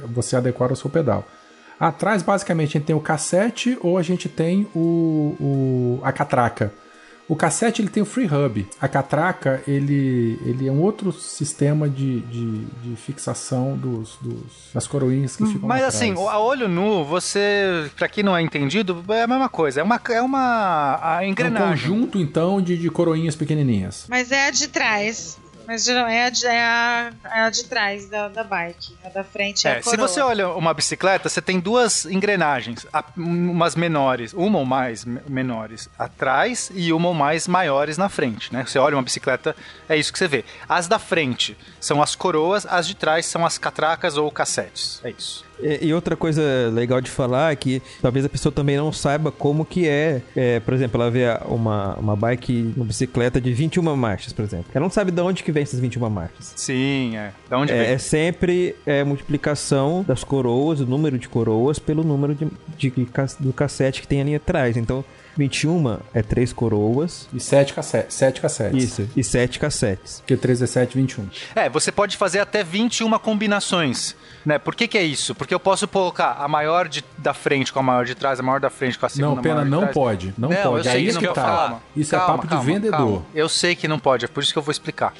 você 0.08 0.36
adequar 0.36 0.72
o 0.72 0.76
seu 0.76 0.89
pedal. 0.89 1.24
Atrás, 1.80 2.24
basicamente, 2.24 2.70
a 2.70 2.80
gente 2.80 2.86
tem 2.88 2.96
o 2.96 3.00
cassete 3.00 3.78
ou 3.82 3.98
a 4.00 4.02
gente 4.02 4.28
tem 4.30 4.68
o, 4.76 5.36
o- 5.39 6.00
a 6.04 6.12
catraca. 6.12 6.72
O 7.28 7.36
cassete 7.38 7.82
ele 7.82 7.90
tem 7.90 8.04
o 8.04 8.06
free 8.06 8.26
hub. 8.26 8.68
A 8.82 8.88
catraca 8.88 9.64
ele, 9.66 10.38
ele 10.46 10.68
é 10.68 10.72
um 10.72 10.82
outro 10.82 11.12
sistema 11.12 11.88
de, 11.90 12.20
de, 12.22 12.66
de 12.66 12.96
fixação 12.98 13.78
dos, 13.78 14.18
dos- 14.22 14.70
das 14.74 14.86
coroinhas 14.88 15.36
que 15.36 15.46
ficam 15.46 15.68
Mas 15.68 15.84
assim, 15.84 16.14
a 16.14 16.38
olho 16.40 16.68
nu, 16.68 17.06
você, 17.06 17.90
pra 17.96 18.10
quem 18.10 18.24
não 18.24 18.36
é 18.36 18.42
entendido, 18.42 19.04
é 19.10 19.24
a 19.24 19.28
mesma 19.28 19.48
coisa. 19.48 19.80
É 19.80 19.84
uma, 19.84 20.00
é 20.10 20.22
uma 20.22 21.00
a 21.02 21.24
É 21.24 21.28
um 21.28 21.30
engrenagem. 21.30 21.70
conjunto, 21.90 22.20
então, 22.20 22.62
de, 22.62 22.78
de 22.78 22.90
coroinhas 22.90 23.36
pequenininhas. 23.36 24.06
Mas 24.10 24.32
é 24.32 24.48
a 24.48 24.52
de 24.52 24.68
trás. 24.68 25.38
Mas 25.67 25.84
geral- 25.86 26.08
é 26.08 26.26
a 26.26 26.30
de, 26.30 26.45
é 26.45 26.62
a, 26.62 27.12
é 27.26 27.39
a 27.41 27.49
de 27.49 27.63
trás 27.65 28.10
da, 28.10 28.28
da 28.28 28.43
bike. 28.43 28.95
A 29.04 29.10
da 29.10 29.23
frente 29.23 29.67
é, 29.67 29.71
É, 29.71 29.78
a 29.78 29.82
se 29.82 29.89
coroa. 29.91 30.08
você 30.08 30.19
olha 30.21 30.49
uma 30.49 30.73
bicicleta, 30.73 31.30
você 31.30 31.41
tem 31.41 31.60
duas 31.60 32.06
engrenagens, 32.06 32.86
umas 33.15 33.76
menores, 33.76 34.34
uma 34.34 34.60
ou 34.60 34.65
mais 34.65 35.06
me- 35.06 35.21
menores 35.28 35.89
atrás 35.97 36.69
e 36.73 36.91
uma 36.91 37.08
ou 37.08 37.13
mais 37.13 37.47
maiores 37.47 37.97
na 37.97 38.10
frente, 38.10 38.52
né? 38.54 38.65
Você 38.65 38.78
olha 38.78 38.95
uma 38.95 39.04
bicicleta, 39.04 39.56
é 39.88 39.95
isso 39.95 40.12
que 40.12 40.19
você 40.19 40.28
vê. 40.28 40.43
As 40.67 40.88
da 40.88 40.99
frente 40.99 41.58
são 41.80 42.02
as 42.02 42.15
coroas, 42.15 42.65
as 42.65 42.88
de 42.88 42.95
trás 42.95 43.26
são 43.26 43.45
as 43.45 43.58
catracas 43.58 44.17
ou 44.17 44.30
cassetes. 44.32 44.99
É 45.04 45.12
isso. 45.12 45.45
E, 45.63 45.88
e 45.88 45.93
outra 45.93 46.15
coisa 46.15 46.41
legal 46.73 46.99
de 47.02 47.10
falar 47.10 47.52
é 47.52 47.56
que 47.56 47.82
talvez 48.02 48.26
a 48.26 48.30
pessoa 48.30 48.52
também 48.52 48.78
não 48.78 48.91
saiba 48.91 49.32
como 49.32 49.63
que 49.65 49.88
é, 49.88 50.21
é, 50.36 50.60
por 50.60 50.73
exemplo, 50.73 51.02
ela 51.02 51.10
vê 51.10 51.23
uma, 51.45 51.95
uma 51.95 52.15
bike, 52.15 52.73
uma 52.76 52.86
bicicleta 52.86 53.39
de 53.39 53.54
21 53.54 53.95
marchas, 53.95 54.34
por 54.34 54.43
exemplo. 54.43 54.65
Ela 54.73 54.84
não 54.84 54.91
sabe 54.91 55.12
de 55.12 55.21
onde 55.21 55.43
que 55.43 55.52
vem 55.52 55.63
essas 55.63 55.80
21 55.80 56.10
marchas. 56.10 56.54
Sim, 56.56 57.15
é. 57.15 57.32
Da 57.49 57.58
onde 57.58 57.71
É, 57.71 57.78
vem? 57.84 57.93
é 57.93 57.97
sempre 57.97 58.76
é, 58.86 59.04
multiplicação 59.04 60.04
das 60.08 60.23
coroas, 60.23 60.80
o 60.82 60.86
número 60.86 61.17
de 61.17 61.28
coroas, 61.30 61.80
pelo 61.80 62.04
número 62.04 62.36
de, 62.36 62.47
de, 62.78 63.06
cas- 63.06 63.36
do 63.39 63.52
cassete 63.54 64.02
que 64.02 64.08
tem 64.08 64.21
ali 64.21 64.36
atrás. 64.36 64.78
Então, 64.78 65.04
21 65.38 66.00
é 66.13 66.22
três 66.22 66.54
coroas. 66.54 67.28
E 67.34 67.39
7 67.39 67.74
cassete, 67.74 68.13
sete 68.13 68.41
cassetes. 68.41 68.84
Isso. 68.84 69.10
E 69.15 69.24
sete 69.24 69.60
cassetes. 69.60 70.19
Porque 70.19 70.38
3 70.38 70.62
é 70.62 70.67
7, 70.67 70.96
21. 70.98 71.28
É, 71.56 71.69
você 71.69 71.91
pode 71.91 72.15
fazer 72.17 72.39
até 72.39 72.63
21 72.63 73.17
combinações. 73.19 74.15
Né? 74.46 74.58
Por 74.60 74.76
que, 74.76 74.88
que 74.88 74.98
é 74.98 75.04
isso? 75.04 75.34
Porque 75.34 75.54
eu 75.54 75.60
posso 75.60 75.88
colocar 75.88 76.38
a 76.39 76.48
maior 76.48 76.88
de, 76.88 77.04
da 77.17 77.34
frente 77.34 77.72
com 77.72 77.80
a 77.80 77.84
maior 77.84 78.06
de 78.06 78.13
trás, 78.15 78.39
a 78.39 78.43
maior 78.43 78.60
da 78.60 78.69
frente 78.69 78.98
com 79.00 79.06
a 79.06 79.10
segunda 79.10 79.36
Não, 79.36 79.41
pena, 79.41 79.56
maior 79.56 79.65
de 79.65 79.72
não 79.72 79.80
trás. 79.82 79.93
pode. 79.93 80.34
Não, 80.38 80.52
eu 80.52 80.72
pode. 80.72 80.84
sei 80.84 80.91
É 80.91 80.96
que 80.96 81.08
isso 81.08 81.13
não 81.15 81.22
que 81.22 81.28
pode. 81.28 81.39
tá. 81.39 81.43
Calma, 81.56 81.82
Isso 81.96 82.15
é 82.15 82.17
calma, 82.19 82.36
papo 82.36 82.48
calma, 82.48 82.63
de 82.65 82.72
vendedor. 82.72 82.98
calma. 82.98 83.26
Eu 83.34 83.50
sei 83.50 83.76
que 83.76 83.88
não 83.88 84.00
pode, 84.00 84.26
é 84.26 84.28
por 84.28 84.43
isso 84.43 84.52
que 84.54 84.60
eu 84.60 84.63
vou 84.63 84.72
explicar. 84.72 85.13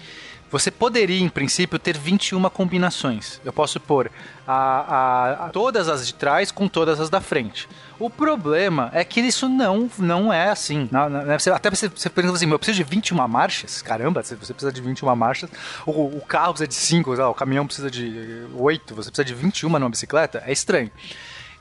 Você 0.54 0.70
poderia, 0.70 1.20
em 1.20 1.28
princípio, 1.30 1.80
ter 1.80 1.98
21 1.98 2.48
combinações. 2.52 3.42
Eu 3.44 3.52
posso 3.52 3.80
pôr 3.80 4.12
a, 4.48 4.54
a- 4.54 5.46
a- 5.48 5.50
todas 5.50 5.90
as 5.90 6.06
de 6.06 6.14
trás 6.14 6.52
com 6.52 6.68
todas 6.68 7.00
as 7.00 7.10
da 7.10 7.20
frente. 7.20 7.68
O 8.00 8.08
problema 8.08 8.92
é 8.94 9.04
que 9.04 9.20
isso 9.20 9.50
não, 9.50 9.90
não 9.98 10.32
é 10.32 10.50
assim. 10.50 10.88
Não- 10.92 11.10
não- 11.10 11.24
né? 11.26 11.38
Até 11.54 11.72
você, 11.72 11.90
você 11.90 12.08
pensa 12.08 12.32
assim, 12.32 12.48
eu 12.50 12.60
preciso 12.60 12.78
de 12.78 12.84
21 12.84 13.28
marchas? 13.28 13.82
Caramba, 13.82 14.22
você 14.22 14.36
você 14.36 14.54
precisa 14.54 14.72
de 14.72 14.80
21 14.80 15.16
marchas. 15.16 15.50
O, 15.88 15.92
o 16.18 16.22
carro 16.22 16.54
precisa 16.54 16.68
de 16.68 16.76
5, 16.76 17.14
o 17.16 17.34
caminhão 17.34 17.66
precisa 17.66 17.90
de 17.90 18.46
8, 18.56 18.94
você 18.94 19.10
precisa 19.10 19.26
de 19.26 19.34
21 19.34 19.70
numa 19.70 19.90
bicicleta? 19.90 20.44
É 20.46 20.52
estranho. 20.52 20.92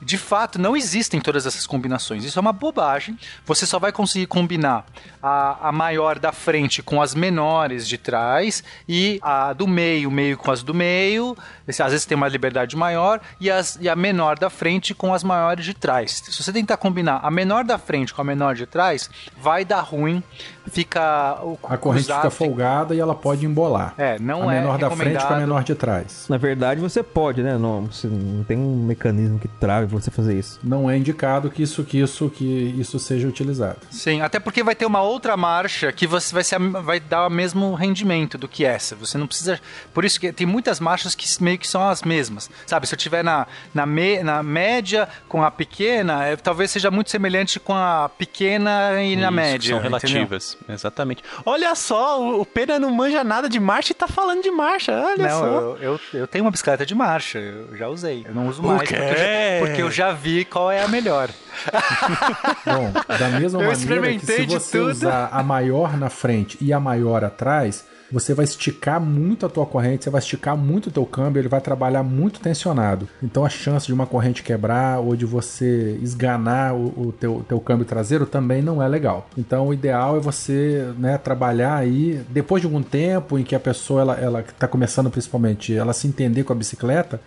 De 0.03 0.17
fato, 0.17 0.59
não 0.59 0.75
existem 0.75 1.19
todas 1.19 1.45
essas 1.45 1.65
combinações. 1.65 2.23
Isso 2.23 2.37
é 2.37 2.41
uma 2.41 2.53
bobagem. 2.53 3.17
Você 3.45 3.65
só 3.65 3.79
vai 3.79 3.91
conseguir 3.91 4.27
combinar 4.27 4.85
a, 5.21 5.69
a 5.69 5.71
maior 5.71 6.19
da 6.19 6.31
frente 6.31 6.81
com 6.83 7.01
as 7.01 7.15
menores 7.15 7.87
de 7.87 7.97
trás 7.97 8.63
e 8.87 9.19
a 9.21 9.53
do 9.53 9.67
meio, 9.67 10.11
meio 10.11 10.37
com 10.37 10.51
as 10.51 10.63
do 10.63 10.73
meio. 10.73 11.35
Às 11.67 11.77
vezes 11.77 12.05
tem 12.05 12.15
uma 12.15 12.27
liberdade 12.27 12.75
maior 12.75 13.21
e, 13.39 13.49
as, 13.49 13.77
e 13.79 13.87
a 13.87 13.95
menor 13.95 14.37
da 14.37 14.49
frente 14.49 14.93
com 14.93 15.13
as 15.13 15.23
maiores 15.23 15.65
de 15.65 15.73
trás. 15.73 16.21
Se 16.25 16.43
você 16.43 16.51
tentar 16.51 16.77
combinar 16.77 17.19
a 17.23 17.31
menor 17.31 17.63
da 17.63 17.77
frente 17.77 18.13
com 18.13 18.21
a 18.21 18.23
menor 18.23 18.55
de 18.55 18.65
trás, 18.65 19.09
vai 19.41 19.63
dar 19.63 19.81
ruim. 19.81 20.21
Fica 20.67 21.39
o 21.41 21.57
A 21.63 21.77
corrente 21.77 22.05
cruzado, 22.05 22.21
fica 22.21 22.31
folgada 22.31 22.95
e 22.95 22.99
ela 22.99 23.15
pode 23.15 23.45
embolar. 23.45 23.93
É, 23.97 24.17
não 24.19 24.49
a 24.49 24.55
é 24.55 24.59
menor 24.59 24.77
da 24.77 24.89
frente 24.91 25.25
com 25.25 25.33
a 25.33 25.37
menor 25.37 25.63
de 25.63 25.75
trás. 25.75 26.25
Na 26.29 26.37
verdade, 26.37 26.79
você 26.79 27.03
pode, 27.03 27.41
né? 27.41 27.57
Não, 27.57 27.85
você 27.85 28.07
não 28.07 28.43
tem 28.43 28.57
um 28.57 28.85
mecanismo 28.85 29.39
que 29.39 29.47
trave 29.47 29.87
você 29.93 30.11
fazer 30.11 30.37
isso. 30.37 30.59
Não 30.63 30.89
é 30.89 30.97
indicado 30.97 31.49
que 31.49 31.61
isso, 31.63 31.83
que 31.83 31.99
isso, 31.99 32.29
que 32.29 32.75
isso 32.79 32.97
seja 32.99 33.27
utilizado. 33.27 33.77
Sim, 33.91 34.21
até 34.21 34.39
porque 34.39 34.63
vai 34.63 34.75
ter 34.75 34.85
uma 34.85 35.01
outra 35.01 35.35
marcha 35.37 35.91
que 35.91 36.05
você 36.07 36.33
vai, 36.33 36.43
ser, 36.43 36.55
a- 36.55 36.81
vai 36.81 36.99
dar 36.99 37.27
o 37.27 37.29
mesmo 37.29 37.73
rendimento 37.73 38.37
do 38.37 38.47
que 38.47 38.65
essa. 38.65 38.95
Você 38.95 39.17
não 39.17 39.27
precisa. 39.27 39.59
Por 39.93 40.03
isso 40.05 40.19
que 40.19 40.31
tem 40.31 40.45
muitas 40.47 40.79
marchas 40.79 41.15
que 41.15 41.25
meio 41.43 41.57
que 41.57 41.67
são 41.67 41.87
as 41.87 42.03
mesmas. 42.03 42.49
Sabe, 42.65 42.87
se 42.87 42.93
eu 42.93 42.97
tiver 42.97 43.23
na, 43.23 43.47
na, 43.73 43.85
me- 43.85 44.21
na 44.23 44.41
média 44.43 45.07
com 45.27 45.43
a 45.43 45.51
pequena, 45.51 46.25
é, 46.25 46.35
talvez 46.35 46.71
seja 46.71 46.89
muito 46.91 47.09
semelhante 47.09 47.59
com 47.59 47.73
a 47.73 48.09
pequena 48.09 49.01
e 49.03 49.15
na 49.15 49.23
Isso, 49.27 49.31
média. 49.31 49.69
São 49.69 49.79
entendeu? 49.79 49.99
relativas, 49.99 50.57
exatamente. 50.67 51.23
Olha 51.45 51.73
só, 51.75 52.21
o, 52.21 52.41
o 52.41 52.45
Pena 52.45 52.79
não 52.79 52.91
manja 52.91 53.23
nada 53.23 53.47
de 53.49 53.59
marcha 53.59 53.91
e 53.91 53.95
tá 53.95 54.07
falando 54.07 54.41
de 54.41 54.51
marcha, 54.51 54.91
olha 54.93 55.27
Não, 55.29 55.39
só. 55.39 55.45
eu, 55.45 55.77
eu, 55.81 55.99
eu 56.13 56.27
tenho 56.27 56.43
uma 56.45 56.51
bicicleta 56.51 56.85
de 56.85 56.95
marcha, 56.95 57.39
eu 57.39 57.75
já 57.77 57.87
usei. 57.87 58.23
Eu 58.27 58.33
não 58.33 58.47
uso 58.47 58.61
mais 58.61 58.79
porque 58.89 58.95
eu, 58.95 58.99
já, 58.99 59.59
porque 59.59 59.82
eu 59.83 59.91
já 59.91 60.11
vi 60.11 60.45
qual 60.45 60.71
é 60.71 60.83
a 60.83 60.87
melhor. 60.87 61.29
Bom, 62.65 62.91
da 63.17 63.29
mesma 63.39 63.61
Eu 63.61 63.71
maneira 63.71 64.17
que 64.17 64.25
se 64.25 64.45
você 64.45 64.77
tudo. 64.77 64.89
usar 64.91 65.29
a 65.31 65.43
maior 65.43 65.97
na 65.97 66.09
frente 66.09 66.57
e 66.59 66.73
a 66.73 66.79
maior 66.79 67.23
atrás, 67.23 67.85
você 68.13 68.33
vai 68.33 68.45
esticar 68.45 69.01
muito 69.01 69.45
a 69.45 69.49
tua 69.49 69.65
corrente, 69.65 70.03
você 70.03 70.09
vai 70.09 70.19
esticar 70.19 70.55
muito 70.55 70.87
o 70.87 70.91
teu 70.91 71.05
câmbio, 71.05 71.39
ele 71.39 71.47
vai 71.47 71.59
trabalhar 71.59 72.03
muito 72.03 72.39
tensionado. 72.39 73.07
Então 73.21 73.43
a 73.43 73.49
chance 73.49 73.87
de 73.87 73.93
uma 73.93 74.05
corrente 74.05 74.43
quebrar 74.43 74.99
ou 74.99 75.15
de 75.15 75.25
você 75.25 75.97
esganar 76.01 76.75
o, 76.75 77.07
o 77.07 77.11
teu, 77.11 77.43
teu 77.47 77.59
câmbio 77.59 77.85
traseiro 77.85 78.25
também 78.27 78.61
não 78.61 78.81
é 78.81 78.87
legal. 78.87 79.27
Então 79.37 79.67
o 79.67 79.73
ideal 79.73 80.17
é 80.17 80.19
você 80.19 80.87
né, 80.97 81.17
trabalhar 81.17 81.75
aí, 81.75 82.21
depois 82.29 82.61
de 82.61 82.67
algum 82.67 82.83
tempo 82.83 83.39
em 83.39 83.43
que 83.43 83.55
a 83.55 83.59
pessoa 83.59 84.01
ela, 84.01 84.13
ela 84.15 84.39
está 84.41 84.67
começando 84.67 85.09
principalmente, 85.09 85.75
ela 85.75 85.91
se 85.93 86.07
entender 86.07 86.43
com 86.43 86.53
a 86.53 86.55
bicicleta, 86.55 87.19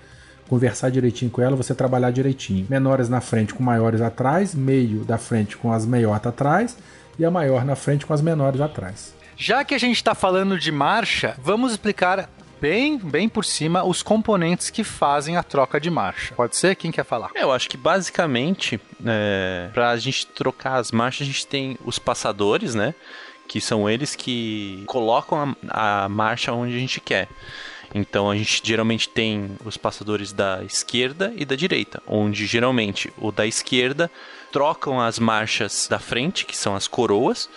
conversar 0.48 0.90
direitinho 0.90 1.30
com 1.30 1.42
ela, 1.42 1.56
você 1.56 1.74
trabalhar 1.74 2.10
direitinho. 2.10 2.66
Menores 2.68 3.08
na 3.08 3.20
frente 3.20 3.54
com 3.54 3.62
maiores 3.62 4.00
atrás, 4.00 4.54
meio 4.54 5.04
da 5.04 5.18
frente 5.18 5.56
com 5.56 5.72
as 5.72 5.84
maiores 5.86 6.26
atrás 6.26 6.76
e 7.18 7.24
a 7.24 7.30
maior 7.30 7.64
na 7.64 7.76
frente 7.76 8.06
com 8.06 8.12
as 8.12 8.20
menores 8.20 8.60
atrás. 8.60 9.14
Já 9.36 9.64
que 9.64 9.74
a 9.74 9.78
gente 9.78 9.96
está 9.96 10.14
falando 10.14 10.58
de 10.58 10.72
marcha, 10.72 11.36
vamos 11.42 11.72
explicar 11.72 12.28
bem, 12.60 12.98
bem 12.98 13.28
por 13.28 13.44
cima 13.44 13.84
os 13.84 14.02
componentes 14.02 14.70
que 14.70 14.82
fazem 14.82 15.36
a 15.36 15.42
troca 15.42 15.80
de 15.80 15.90
marcha. 15.90 16.34
Pode 16.34 16.56
ser? 16.56 16.74
Quem 16.74 16.90
quer 16.90 17.04
falar? 17.04 17.30
Eu 17.34 17.52
acho 17.52 17.68
que 17.68 17.76
basicamente, 17.76 18.80
é, 19.04 19.68
pra 19.74 19.96
gente 19.96 20.26
trocar 20.28 20.76
as 20.76 20.90
marchas, 20.90 21.26
a 21.26 21.30
gente 21.30 21.46
tem 21.46 21.78
os 21.84 21.98
passadores, 21.98 22.74
né? 22.74 22.94
Que 23.48 23.60
são 23.60 23.88
eles 23.88 24.16
que 24.16 24.82
colocam 24.86 25.54
a, 25.68 26.04
a 26.04 26.08
marcha 26.08 26.52
onde 26.52 26.74
a 26.74 26.78
gente 26.78 27.00
quer. 27.00 27.28
Então 27.94 28.30
a 28.30 28.36
gente 28.36 28.60
geralmente 28.64 29.08
tem 29.08 29.56
os 29.64 29.76
passadores 29.76 30.32
da 30.32 30.62
esquerda 30.64 31.32
e 31.36 31.44
da 31.44 31.56
direita, 31.56 32.02
onde 32.06 32.46
geralmente 32.46 33.12
o 33.18 33.30
da 33.30 33.46
esquerda 33.46 34.10
trocam 34.52 35.00
as 35.00 35.18
marchas 35.18 35.86
da 35.88 35.98
frente, 35.98 36.46
que 36.46 36.56
são 36.56 36.74
as 36.74 36.88
coroas, 36.88 37.48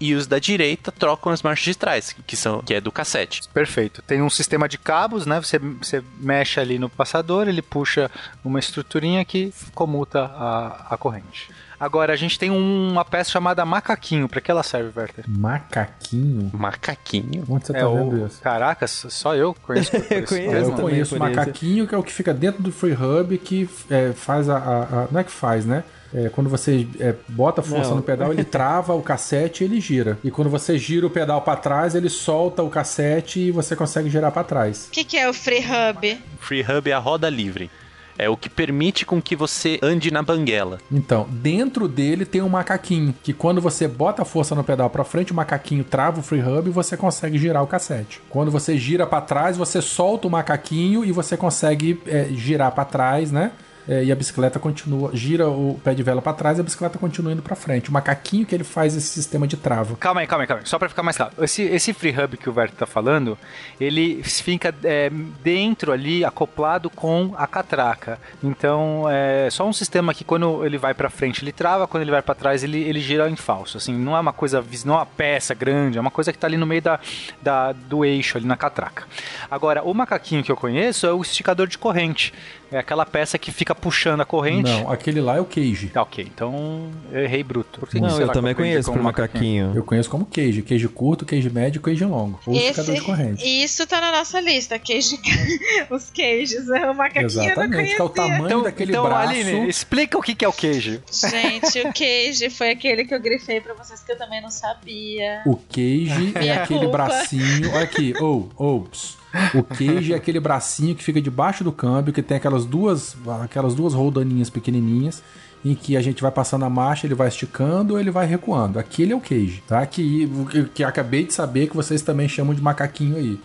e 0.00 0.14
os 0.14 0.26
da 0.26 0.38
direita 0.38 0.92
trocam 0.92 1.32
as 1.32 1.42
marchas 1.42 1.64
de 1.64 1.76
trás, 1.76 2.14
que 2.26 2.36
são 2.36 2.62
que 2.62 2.74
é 2.74 2.80
do 2.80 2.92
cassete. 2.92 3.42
Perfeito. 3.52 4.02
Tem 4.02 4.22
um 4.22 4.30
sistema 4.30 4.68
de 4.68 4.78
cabos, 4.78 5.26
né? 5.26 5.40
Você, 5.40 5.58
você 5.58 6.04
mexe 6.18 6.60
ali 6.60 6.78
no 6.78 6.88
passador, 6.88 7.48
ele 7.48 7.62
puxa 7.62 8.10
uma 8.44 8.58
estruturinha 8.58 9.24
que 9.24 9.52
comuta 9.74 10.24
a, 10.24 10.94
a 10.94 10.96
corrente. 10.96 11.50
Agora, 11.78 12.12
a 12.12 12.16
gente 12.16 12.38
tem 12.38 12.50
uma 12.50 13.04
peça 13.04 13.30
chamada 13.30 13.64
macaquinho. 13.64 14.28
Pra 14.28 14.40
que 14.40 14.50
ela 14.50 14.62
serve, 14.62 14.90
Werther? 14.98 15.24
Macaquinho? 15.28 16.50
Macaquinho. 16.54 17.44
Onde 17.48 17.66
você 17.66 17.72
tá 17.72 17.78
é 17.80 17.82
vendo 17.84 18.22
o... 18.22 18.26
isso? 18.26 18.40
Caracas, 18.40 19.06
só 19.10 19.34
eu 19.34 19.54
conheço. 19.62 19.90
esse 19.96 20.22
conheço. 20.22 20.70
Eu 20.70 20.72
conheço 20.72 21.18
macaquinho, 21.18 21.86
que 21.86 21.94
é 21.94 21.98
o 21.98 22.02
que 22.02 22.12
fica 22.12 22.32
dentro 22.32 22.62
do 22.62 22.72
Free 22.72 22.92
Hub, 22.94 23.36
que 23.38 23.68
é, 23.90 24.12
faz 24.12 24.48
a, 24.48 24.56
a- 24.56 24.82
a- 24.82 25.08
Não 25.10 25.20
é 25.20 25.24
que 25.24 25.30
faz, 25.32 25.64
né? 25.66 25.84
É, 26.14 26.28
quando 26.28 26.48
você 26.48 26.86
é, 27.00 27.14
bota 27.28 27.60
força 27.62 27.90
Não. 27.90 27.96
no 27.96 28.02
pedal, 28.02 28.32
ele 28.32 28.44
trava 28.44 28.94
o 28.94 29.02
cassete 29.02 29.64
e 29.64 29.66
ele 29.66 29.80
gira. 29.80 30.16
E 30.22 30.30
quando 30.30 30.48
você 30.48 30.78
gira 30.78 31.06
o 31.06 31.10
pedal 31.10 31.42
pra 31.42 31.56
trás, 31.56 31.94
ele 31.94 32.08
solta 32.08 32.62
o 32.62 32.70
cassete 32.70 33.40
e 33.40 33.50
você 33.50 33.74
consegue 33.76 34.08
girar 34.08 34.30
pra 34.32 34.44
trás. 34.44 34.86
O 34.88 34.90
que, 34.92 35.04
que 35.04 35.18
é 35.18 35.28
o 35.28 35.34
Free 35.34 35.64
Hub? 35.64 36.18
Free 36.40 36.62
Hub 36.62 36.88
é 36.90 36.92
a 36.94 36.98
roda 36.98 37.28
livre. 37.28 37.70
É 38.18 38.28
o 38.28 38.36
que 38.36 38.48
permite 38.48 39.04
com 39.04 39.20
que 39.20 39.36
você 39.36 39.78
ande 39.82 40.10
na 40.10 40.22
banguela. 40.22 40.78
Então, 40.90 41.26
dentro 41.30 41.86
dele 41.88 42.24
tem 42.24 42.42
um 42.42 42.48
macaquinho, 42.48 43.14
que 43.22 43.32
quando 43.32 43.60
você 43.60 43.86
bota 43.86 44.22
a 44.22 44.24
força 44.24 44.54
no 44.54 44.64
pedal 44.64 44.88
pra 44.90 45.04
frente, 45.04 45.32
o 45.32 45.34
macaquinho 45.34 45.84
trava 45.84 46.20
o 46.20 46.22
free 46.22 46.42
hub 46.42 46.68
e 46.68 46.72
você 46.72 46.96
consegue 46.96 47.38
girar 47.38 47.62
o 47.62 47.66
cassete. 47.66 48.20
Quando 48.28 48.50
você 48.50 48.76
gira 48.78 49.06
pra 49.06 49.20
trás, 49.20 49.56
você 49.56 49.82
solta 49.82 50.26
o 50.26 50.30
macaquinho 50.30 51.04
e 51.04 51.12
você 51.12 51.36
consegue 51.36 52.00
é, 52.06 52.28
girar 52.30 52.72
pra 52.72 52.84
trás, 52.84 53.30
né? 53.30 53.52
É, 53.88 54.02
e 54.04 54.10
a 54.10 54.16
bicicleta 54.16 54.58
continua, 54.58 55.10
gira 55.14 55.48
o 55.48 55.78
pé 55.84 55.94
de 55.94 56.02
vela 56.02 56.20
pra 56.20 56.32
trás 56.32 56.58
e 56.58 56.60
a 56.60 56.64
bicicleta 56.64 56.98
continua 56.98 57.32
indo 57.32 57.40
pra 57.42 57.54
frente. 57.54 57.88
O 57.88 57.92
macaquinho 57.92 58.44
que 58.44 58.52
ele 58.54 58.64
faz 58.64 58.96
esse 58.96 59.06
sistema 59.08 59.46
de 59.46 59.56
trava. 59.56 59.94
Calma 59.96 60.20
aí, 60.22 60.26
calma 60.26 60.42
aí, 60.42 60.48
calma 60.48 60.62
aí. 60.64 60.68
Só 60.68 60.76
pra 60.78 60.88
ficar 60.88 61.02
mais 61.04 61.16
claro. 61.16 61.32
Esse, 61.40 61.62
esse 61.62 61.92
free 61.92 62.10
hub 62.18 62.36
que 62.36 62.48
o 62.50 62.52
Verto 62.52 62.74
tá 62.74 62.84
falando, 62.86 63.38
ele 63.80 64.22
fica 64.24 64.74
é, 64.82 65.08
dentro 65.42 65.92
ali, 65.92 66.24
acoplado 66.24 66.90
com 66.90 67.32
a 67.38 67.46
catraca. 67.46 68.18
Então, 68.42 69.04
é 69.08 69.48
só 69.50 69.66
um 69.66 69.72
sistema 69.72 70.12
que 70.12 70.24
quando 70.24 70.64
ele 70.66 70.78
vai 70.78 70.92
pra 70.92 71.08
frente 71.08 71.44
ele 71.44 71.52
trava, 71.52 71.86
quando 71.86 72.02
ele 72.02 72.10
vai 72.10 72.22
pra 72.22 72.34
trás 72.34 72.64
ele, 72.64 72.82
ele 72.82 72.98
gira 73.00 73.30
em 73.30 73.36
falso. 73.36 73.76
Assim, 73.76 73.94
não 73.96 74.16
é 74.16 74.20
uma 74.20 74.32
coisa, 74.32 74.64
não 74.84 74.94
é 74.94 74.98
uma 74.98 75.06
peça 75.06 75.54
grande, 75.54 75.96
é 75.96 76.00
uma 76.00 76.10
coisa 76.10 76.32
que 76.32 76.38
tá 76.38 76.46
ali 76.48 76.56
no 76.56 76.66
meio 76.66 76.82
da, 76.82 76.98
da- 77.40 77.70
do 77.72 78.04
eixo, 78.04 78.36
ali 78.36 78.46
na 78.46 78.56
catraca. 78.56 79.04
Agora, 79.50 79.82
o 79.84 79.94
macaquinho 79.94 80.42
que 80.42 80.50
eu 80.50 80.56
conheço 80.56 81.06
é 81.06 81.12
o 81.12 81.22
esticador 81.22 81.68
de 81.68 81.78
corrente. 81.78 82.34
É 82.70 82.78
aquela 82.78 83.06
peça 83.06 83.38
que 83.38 83.52
fica 83.52 83.74
puxando 83.74 84.20
a 84.20 84.24
corrente. 84.24 84.70
Não, 84.70 84.90
aquele 84.90 85.20
lá 85.20 85.36
é 85.36 85.40
o 85.40 85.44
cage. 85.44 85.88
Tá, 85.88 86.02
ok. 86.02 86.26
Então, 86.32 86.90
eu 87.12 87.22
errei 87.22 87.42
bruto. 87.42 87.80
Por 87.80 87.88
que 87.88 87.96
que 87.96 88.00
Não, 88.00 88.20
eu 88.20 88.28
também 88.28 88.54
conheço 88.54 88.90
como 88.90 89.04
macaquinho. 89.04 89.72
Eu 89.74 89.84
conheço 89.84 90.10
como 90.10 90.26
cage. 90.26 90.62
Cage 90.62 90.88
curto, 90.88 91.24
cage 91.24 91.48
médio, 91.48 91.80
cage 91.80 92.04
longo. 92.04 92.40
Ou 92.46 92.54
esticador 92.54 92.94
de 92.94 93.00
corrente. 93.02 93.44
Isso 93.44 93.86
tá 93.86 94.00
na 94.00 94.12
nossa 94.12 94.40
lista. 94.40 94.78
Queijo, 94.78 95.16
os 95.90 96.10
queijos. 96.10 96.66
O 96.66 96.94
macaquinho 96.94 97.28
eu 97.28 97.34
não 97.34 97.44
Exatamente, 97.44 97.94
que 97.94 98.00
é 98.00 98.04
o 98.04 98.08
tamanho 98.08 98.46
Então, 98.46 98.62
daquele 98.62 98.92
então 98.92 99.04
braço. 99.04 99.28
Aline, 99.30 99.68
explica 99.68 100.18
o 100.18 100.22
que 100.22 100.34
que 100.34 100.44
é 100.44 100.48
o 100.48 100.52
queijo. 100.52 101.02
Gente, 101.10 101.80
o 101.80 101.92
queijo 101.92 102.50
foi 102.50 102.70
aquele 102.70 103.04
que 103.04 103.14
eu 103.14 103.20
grifei 103.20 103.60
pra 103.60 103.74
vocês 103.74 104.02
que 104.02 104.12
eu 104.12 104.18
também 104.18 104.40
não 104.40 104.50
sabia. 104.50 105.42
O 105.46 105.56
cage 105.56 106.32
é 106.34 106.52
aquele 106.52 106.86
bracinho. 106.88 107.70
Olha 107.72 107.84
aqui, 107.84 108.14
ou, 108.20 108.50
ops. 108.56 109.16
O 109.54 109.62
cage 109.62 110.12
é 110.12 110.16
aquele 110.16 110.40
bracinho 110.40 110.94
que 110.94 111.04
fica 111.04 111.20
debaixo 111.20 111.62
do 111.62 111.72
câmbio, 111.72 112.12
que 112.12 112.22
tem 112.22 112.36
aquelas 112.36 112.64
duas, 112.64 113.16
aquelas 113.42 113.74
duas 113.74 113.94
roldaninhas 113.94 114.50
pequenininhas, 114.50 115.22
em 115.64 115.74
que 115.74 115.96
a 115.96 116.02
gente 116.02 116.22
vai 116.22 116.30
passando 116.30 116.64
a 116.64 116.70
marcha, 116.70 117.06
ele 117.06 117.14
vai 117.14 117.28
esticando 117.28 117.94
ou 117.94 118.00
ele 118.00 118.10
vai 118.10 118.26
recuando. 118.26 118.78
Aquele 118.78 119.12
é 119.12 119.16
o 119.16 119.20
cage, 119.20 119.62
tá? 119.66 119.84
Que, 119.84 120.30
que, 120.74 120.84
acabei 120.84 121.24
de 121.24 121.34
saber 121.34 121.68
que 121.68 121.76
vocês 121.76 122.02
também 122.02 122.28
chamam 122.28 122.54
de 122.54 122.62
macaquinho 122.62 123.16
aí. 123.16 123.40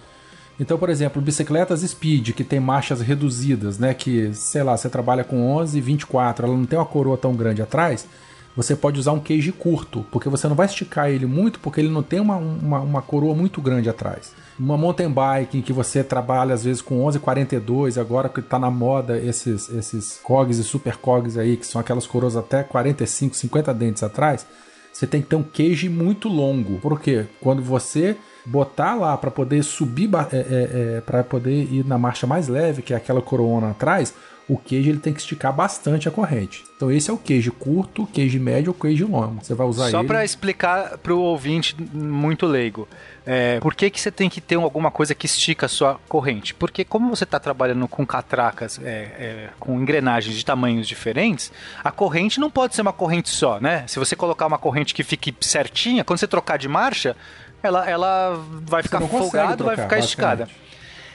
Então, 0.60 0.78
por 0.78 0.90
exemplo, 0.90 1.22
bicicletas 1.22 1.82
Speed, 1.82 2.32
que 2.34 2.44
tem 2.44 2.60
marchas 2.60 3.02
reduzidas, 3.02 3.80
né? 3.80 3.94
Que, 3.94 4.32
sei 4.34 4.62
lá, 4.62 4.78
você 4.78 4.90
trabalha 4.90 5.24
com 5.24 5.52
11 5.56 5.78
e 5.78 5.82
24, 5.82 6.46
ela 6.46 6.56
não 6.56 6.66
tem 6.66 6.78
uma 6.78 6.86
coroa 6.86 7.18
tão 7.18 7.34
grande 7.34 7.62
atrás. 7.62 8.08
você 8.56 8.76
pode 8.76 9.00
usar 9.00 9.14
um 9.14 9.20
cage 9.20 9.52
curto, 9.52 10.06
porque 10.12 10.30
você 10.30 10.48
não 10.48 10.56
vai 10.56 10.68
esticar 10.68 11.10
ele 11.10 11.26
muito, 11.26 11.60
porque 11.60 11.80
ele 11.80 11.90
não 11.90 12.04
tem 12.04 12.20
uma, 12.20 12.36
uma, 12.36 12.80
uma 12.82 13.02
coroa 13.02 13.34
muito 13.34 13.62
grande 13.62 13.90
atrás. 13.90 14.34
Uma 14.62 14.78
mountain 14.78 15.10
bike 15.10 15.58
em 15.58 15.62
que 15.64 15.74
você 15.74 16.04
trabalha 16.04 16.54
às 16.54 16.64
vezes 16.64 16.84
com 16.84 17.04
11,42, 17.04 18.00
agora 18.00 18.30
que 18.30 18.42
está 18.42 18.60
na 18.60 18.70
moda 18.70 19.18
esses, 19.18 19.68
esses 19.70 20.20
cogs 20.22 20.60
e 20.60 20.64
super 20.64 20.98
cogs 20.98 21.36
aí, 21.36 21.58
que 21.58 21.66
são 21.66 21.82
aquelas 21.82 22.06
coroas 22.06 22.38
até 22.38 22.62
45, 22.62 23.36
50 23.36 23.74
dentes 23.74 24.04
atrás, 24.04 24.46
você 24.94 25.08
tem 25.08 25.20
que 25.20 25.28
ter 25.30 25.36
um 25.36 25.42
cage 25.42 25.90
muito 25.90 26.30
longo. 26.30 26.78
Por 26.80 27.02
quê? 27.02 27.26
Quando 27.40 27.64
você 27.64 28.16
botar 28.46 28.94
lá 28.94 29.18
para 29.18 29.32
poder 29.32 29.64
subir, 29.64 30.08
é, 30.32 30.38
é, 30.38 30.98
é, 30.98 31.02
para 31.02 31.24
poder 31.24 31.64
ir 31.64 31.84
na 31.84 31.98
marcha 31.98 32.28
mais 32.28 32.48
leve, 32.48 32.84
que 32.84 32.94
é 32.94 32.98
aquela 32.98 33.22
coroona 33.22 33.72
atrás, 33.72 34.14
o 34.52 34.58
queijo 34.58 34.90
ele 34.90 35.00
tem 35.00 35.14
que 35.14 35.22
esticar 35.22 35.54
bastante 35.54 36.10
a 36.10 36.12
corrente. 36.12 36.62
Então 36.76 36.92
esse 36.92 37.10
é 37.10 37.14
o 37.14 37.18
queijo 37.18 37.54
curto, 37.54 38.06
queijo 38.08 38.38
médio 38.38 38.72
ou 38.72 38.74
queijo 38.74 39.08
longo. 39.08 39.42
Você 39.42 39.54
vai 39.54 39.66
usar 39.66 39.90
Só 39.90 40.00
ele. 40.00 40.08
para 40.10 40.26
explicar 40.26 40.98
para 40.98 41.14
o 41.14 41.20
ouvinte 41.22 41.74
muito 41.94 42.46
leigo, 42.46 42.86
é, 43.26 43.62
por 43.62 43.74
que, 43.74 43.90
que 43.90 44.02
você 44.02 44.12
tem 44.12 44.30
que 44.30 44.42
ter 44.42 44.56
alguma 44.56 44.92
coisa 44.92 45.16
que 45.16 45.26
estica 45.26 45.68
a 45.68 45.70
sua 45.70 45.98
corrente? 46.10 46.54
Porque 46.54 46.84
como 46.84 47.16
você 47.16 47.24
está 47.24 47.40
trabalhando 47.40 47.88
com 47.88 48.06
catracas, 48.06 48.78
é, 48.84 48.90
é, 48.90 49.50
com 49.58 49.80
engrenagens 49.80 50.36
de 50.36 50.44
tamanhos 50.44 50.86
diferentes, 50.86 51.50
a 51.82 51.90
corrente 51.90 52.38
não 52.38 52.52
pode 52.52 52.76
ser 52.76 52.82
uma 52.82 52.92
corrente 52.92 53.30
só, 53.30 53.58
né? 53.58 53.86
Se 53.88 54.00
você 54.00 54.18
colocar 54.18 54.48
uma 54.48 54.58
corrente 54.58 54.94
que 54.94 55.02
fique 55.02 55.34
certinha, 55.40 56.04
quando 56.04 56.20
você 56.20 56.28
trocar 56.28 56.58
de 56.58 56.68
marcha, 56.68 57.16
ela, 57.64 57.90
ela 57.90 58.38
vai 58.64 58.84
ficar 58.84 59.00
folgada, 59.00 59.64
vai 59.64 59.78
ficar 59.78 59.98
esticada. 60.00 60.50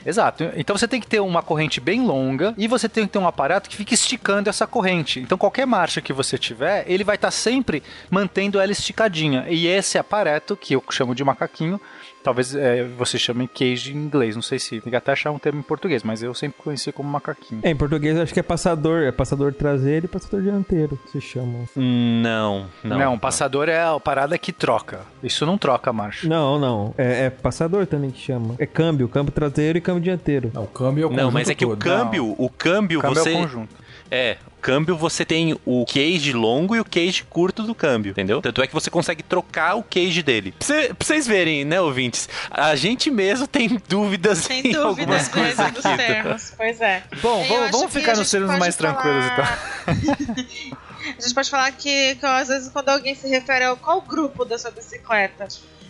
Exato. 0.07 0.53
Então 0.57 0.79
você 0.79 0.87
tem 0.87 1.01
que 1.01 1.07
ter 1.07 1.19
uma 1.19 1.43
corrente 1.43 1.81
bem 1.81 2.07
longa 2.07 2.55
e 2.57 2.69
você 2.69 2.89
tem 2.89 3.07
que 3.07 3.13
ter 3.13 3.19
um 3.19 3.27
aparato 3.27 3.69
que 3.69 3.77
fique 3.77 3.95
esticando 3.95 4.49
essa 4.49 4.65
corrente. 4.65 5.19
Então 5.19 5.37
qualquer 5.37 5.67
marcha 5.67 6.01
que 6.01 6.13
você 6.13 6.39
tiver, 6.39 6.85
ele 6.87 7.03
vai 7.03 7.17
estar 7.17 7.29
tá 7.29 7.33
sempre 7.33 7.83
mantendo 8.09 8.61
ela 8.61 8.71
esticadinha. 8.71 9.47
E 9.49 9.67
esse 9.67 9.99
aparato, 9.99 10.57
que 10.57 10.77
eu 10.77 10.83
chamo 10.91 11.13
de 11.13 11.25
macaquinho, 11.25 11.81
Talvez 12.27 12.57
é, 12.57 12.83
você 12.83 13.21
chame 13.21 13.47
cage 13.47 13.93
em 13.93 13.97
inglês, 13.99 14.35
não 14.35 14.43
sei 14.43 14.59
se. 14.59 14.81
Tem 14.81 14.91
que 14.91 14.97
até 14.97 15.13
achar 15.13 15.31
um 15.31 15.39
termo 15.39 15.61
em 15.61 15.63
português, 15.63 16.03
mas 16.03 16.25
eu 16.25 16.35
sempre 16.35 16.61
conheci 16.61 16.91
como 16.91 17.09
macaquinho. 17.09 17.61
É, 17.63 17.71
em 17.71 17.77
português 17.77 18.19
acho 18.19 18.35
que 18.35 18.41
é 18.41 18.43
passador. 18.43 19.05
É 19.05 19.13
passador 19.13 19.53
traseiro 19.55 20.07
e 20.07 20.09
passador 20.09 20.43
dianteiro, 20.43 20.99
se 21.13 21.21
chamam. 21.21 21.69
Não, 21.77 22.67
não. 22.83 22.99
Não, 22.99 23.17
passador 23.17 23.69
é 23.69 23.81
a 23.81 24.01
parada 24.01 24.37
que 24.37 24.53
troca. 24.53 25.03
Isso 25.23 25.47
não 25.47 25.57
troca 25.57 25.93
marcha. 25.93 26.29
Não, 26.29 26.59
não. 26.59 26.93
É, 26.99 27.27
é 27.27 27.31
passador 27.31 27.87
também 27.87 28.11
que 28.11 28.19
chama. 28.21 28.57
É 28.59 28.67
câmbio, 28.67 29.09
câmbio 29.09 29.31
traseiro 29.33 29.79
e 29.79 29.81
câmbio 29.81 30.03
dianteiro. 30.03 30.51
Não, 30.53 30.65
o 30.65 30.67
câmbio 30.67 31.05
é 31.05 31.07
o 31.07 31.11
Não, 31.13 31.31
mas 31.31 31.49
é 31.49 31.55
que 31.55 31.65
todo. 31.65 31.75
o 31.75 31.79
câmbio, 31.79 32.27
Não. 32.27 32.35
o 32.45 32.51
câmbio, 32.51 32.99
O 32.99 33.03
câmbio 33.03 33.15
você 33.23 33.31
é 33.31 33.35
o 33.35 33.37
conjunto. 33.43 33.86
É, 34.11 34.37
o 34.47 34.61
câmbio 34.61 34.97
você 34.97 35.25
tem 35.25 35.59
o 35.65 35.85
cage 35.85 36.33
longo 36.33 36.77
e 36.77 36.81
o 36.81 36.85
cage 36.85 37.25
curto 37.25 37.63
do 37.65 37.75
câmbio, 37.75 38.11
entendeu? 38.11 38.41
Tanto 38.41 38.63
é 38.63 38.67
que 38.67 38.73
você 38.75 38.89
consegue 38.91 39.23
trocar 39.23 39.75
o 39.77 39.83
cage 39.83 40.23
dele. 40.23 40.53
Pra, 40.53 40.67
cê- 40.67 40.95
pra 40.95 41.07
vocês 41.07 41.27
verem, 41.27 41.65
né, 41.65 41.81
ouvintes? 41.81 42.29
A 42.51 42.75
gente 42.77 43.11
mesmo 43.11 43.47
tem 43.47 43.81
dúvidas 43.89 44.39
Sem 44.39 44.61
em 44.71 44.75
algumas 44.77 44.97
dúvidas 44.97 45.29
coisas 45.29 45.57
mesmo 45.59 45.73
dos 45.73 45.87
aqui. 45.87 45.97
tá? 45.97 46.05
termos. 46.05 46.53
Pois 46.57 46.81
é. 46.81 47.03
Bom, 47.21 47.43
Eu 47.43 47.49
vamos, 47.49 47.71
vamos 47.73 47.93
ficar 47.93 48.17
nos 48.17 48.31
termos 48.31 48.57
mais 48.59 48.77
tranquilos 48.77 49.25
então. 49.25 49.45
falar- 49.45 49.59
a 51.19 51.21
gente 51.21 51.35
pode 51.35 51.51
falar 51.51 51.73
que, 51.73 52.15
que 52.17 52.27
às 52.27 52.49
vezes 52.49 52.69
quando 52.69 52.89
alguém 52.89 53.15
se 53.15 53.29
refere 53.29 53.65
ao 53.65 53.77
qual 53.77 54.01
grupo 54.01 54.45
da 54.45 54.59
sua 54.59 54.71
bicicleta, 54.71 55.47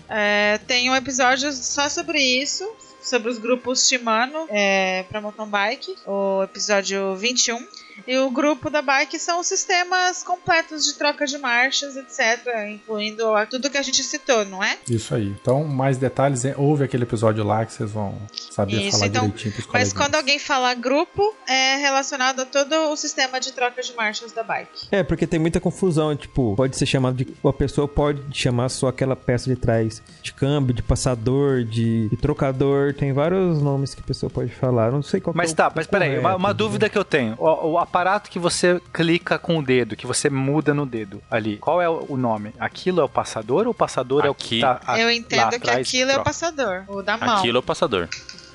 é, 0.08 0.58
tem 0.66 0.90
um 0.90 0.94
episódio 0.96 1.52
só 1.52 1.88
sobre 1.88 2.18
isso, 2.20 2.66
sobre 3.02 3.30
os 3.30 3.38
grupos 3.38 3.86
Shimano 3.88 4.46
é, 4.50 5.04
para 5.08 5.20
mountain 5.20 5.48
bike, 5.48 5.94
o 6.06 6.42
episódio 6.44 7.14
21. 7.16 7.56
E 8.06 8.16
o 8.18 8.30
grupo 8.30 8.68
da 8.70 8.82
bike 8.82 9.18
são 9.18 9.40
os 9.40 9.46
sistemas 9.46 10.22
completos 10.22 10.84
de 10.84 10.94
troca 10.94 11.26
de 11.26 11.38
marchas, 11.38 11.96
etc., 11.96 12.40
incluindo 12.70 13.34
a- 13.34 13.46
tudo 13.46 13.70
que 13.70 13.78
a 13.78 13.82
gente 13.82 14.02
citou, 14.02 14.44
não 14.44 14.62
é? 14.62 14.76
Isso 14.88 15.14
aí. 15.14 15.28
Então, 15.40 15.64
mais 15.64 15.96
detalhes, 15.98 16.44
é, 16.44 16.54
ouve 16.56 16.84
aquele 16.84 17.04
episódio 17.04 17.44
lá 17.44 17.64
que 17.64 17.72
vocês 17.72 17.90
vão 17.90 18.14
saber 18.50 18.80
Isso, 18.82 18.92
falar 18.98 19.06
então, 19.06 19.24
direitinho 19.26 19.54
pros 19.54 19.66
Mas 19.72 19.92
quando 19.92 20.14
alguém 20.14 20.38
fala 20.38 20.72
grupo, 20.74 21.34
é 21.48 21.76
relacionado 21.76 22.40
a 22.40 22.44
todo 22.46 22.72
o 22.90 22.96
sistema 22.96 23.38
de 23.40 23.52
troca 23.52 23.82
de 23.82 23.94
marchas 23.94 24.32
da 24.32 24.42
bike. 24.42 24.88
É, 24.90 25.02
porque 25.02 25.26
tem 25.26 25.38
muita 25.38 25.60
confusão, 25.60 26.14
tipo, 26.16 26.54
pode 26.56 26.76
ser 26.76 26.86
chamado 26.86 27.16
de. 27.16 27.26
A 27.44 27.52
pessoa 27.52 27.86
pode 27.88 28.22
chamar 28.32 28.68
só 28.68 28.88
aquela 28.88 29.16
peça 29.16 29.48
de 29.48 29.56
trás 29.56 30.02
de 30.22 30.32
câmbio, 30.32 30.74
de 30.74 30.82
passador, 30.82 31.64
de, 31.64 32.08
de 32.08 32.16
trocador, 32.16 32.92
tem 32.94 33.12
vários 33.12 33.60
nomes 33.62 33.94
que 33.94 34.00
a 34.00 34.04
pessoa 34.04 34.28
pode 34.30 34.50
falar. 34.54 34.90
Não 34.90 35.02
sei 35.02 35.20
qual 35.20 35.32
que 35.32 35.38
Mas 35.38 35.50
é 35.50 35.52
o- 35.52 35.56
tá, 35.56 35.72
mas 35.74 35.86
peraí, 35.86 36.18
uma, 36.18 36.36
uma 36.36 36.52
dúvida 36.54 36.88
que 36.88 36.96
eu 36.98 37.04
tenho. 37.04 37.34
O, 37.38 37.72
o 37.72 37.78
aparato 37.86 38.28
que 38.30 38.38
você 38.38 38.80
clica 38.92 39.38
com 39.38 39.58
o 39.58 39.62
dedo, 39.62 39.96
que 39.96 40.06
você 40.06 40.28
muda 40.28 40.74
no 40.74 40.84
dedo 40.84 41.22
ali, 41.30 41.56
qual 41.58 41.80
é 41.80 41.88
o 41.88 42.16
nome? 42.16 42.52
Aquilo 42.58 43.00
é 43.00 43.04
o 43.04 43.08
passador 43.08 43.64
ou 43.66 43.70
o 43.70 43.74
passador 43.74 44.24
é 44.26 44.30
o 44.30 44.34
que 44.34 44.62
Aqui- 44.64 44.80
tá 44.82 44.92
a- 44.92 44.98
Eu 44.98 45.06
lá 45.06 45.12
entendo 45.14 45.48
que 45.50 45.56
atrás 45.56 45.78
aquilo 45.88 46.10
é 46.10 46.12
o 46.12 46.14
troca? 46.16 46.24
passador, 46.30 46.84
o 46.88 47.02
da 47.02 47.16
mão. 47.16 47.36
Aquilo 47.38 47.56
é 47.56 47.60
o 47.60 47.62
passador. 47.62 48.08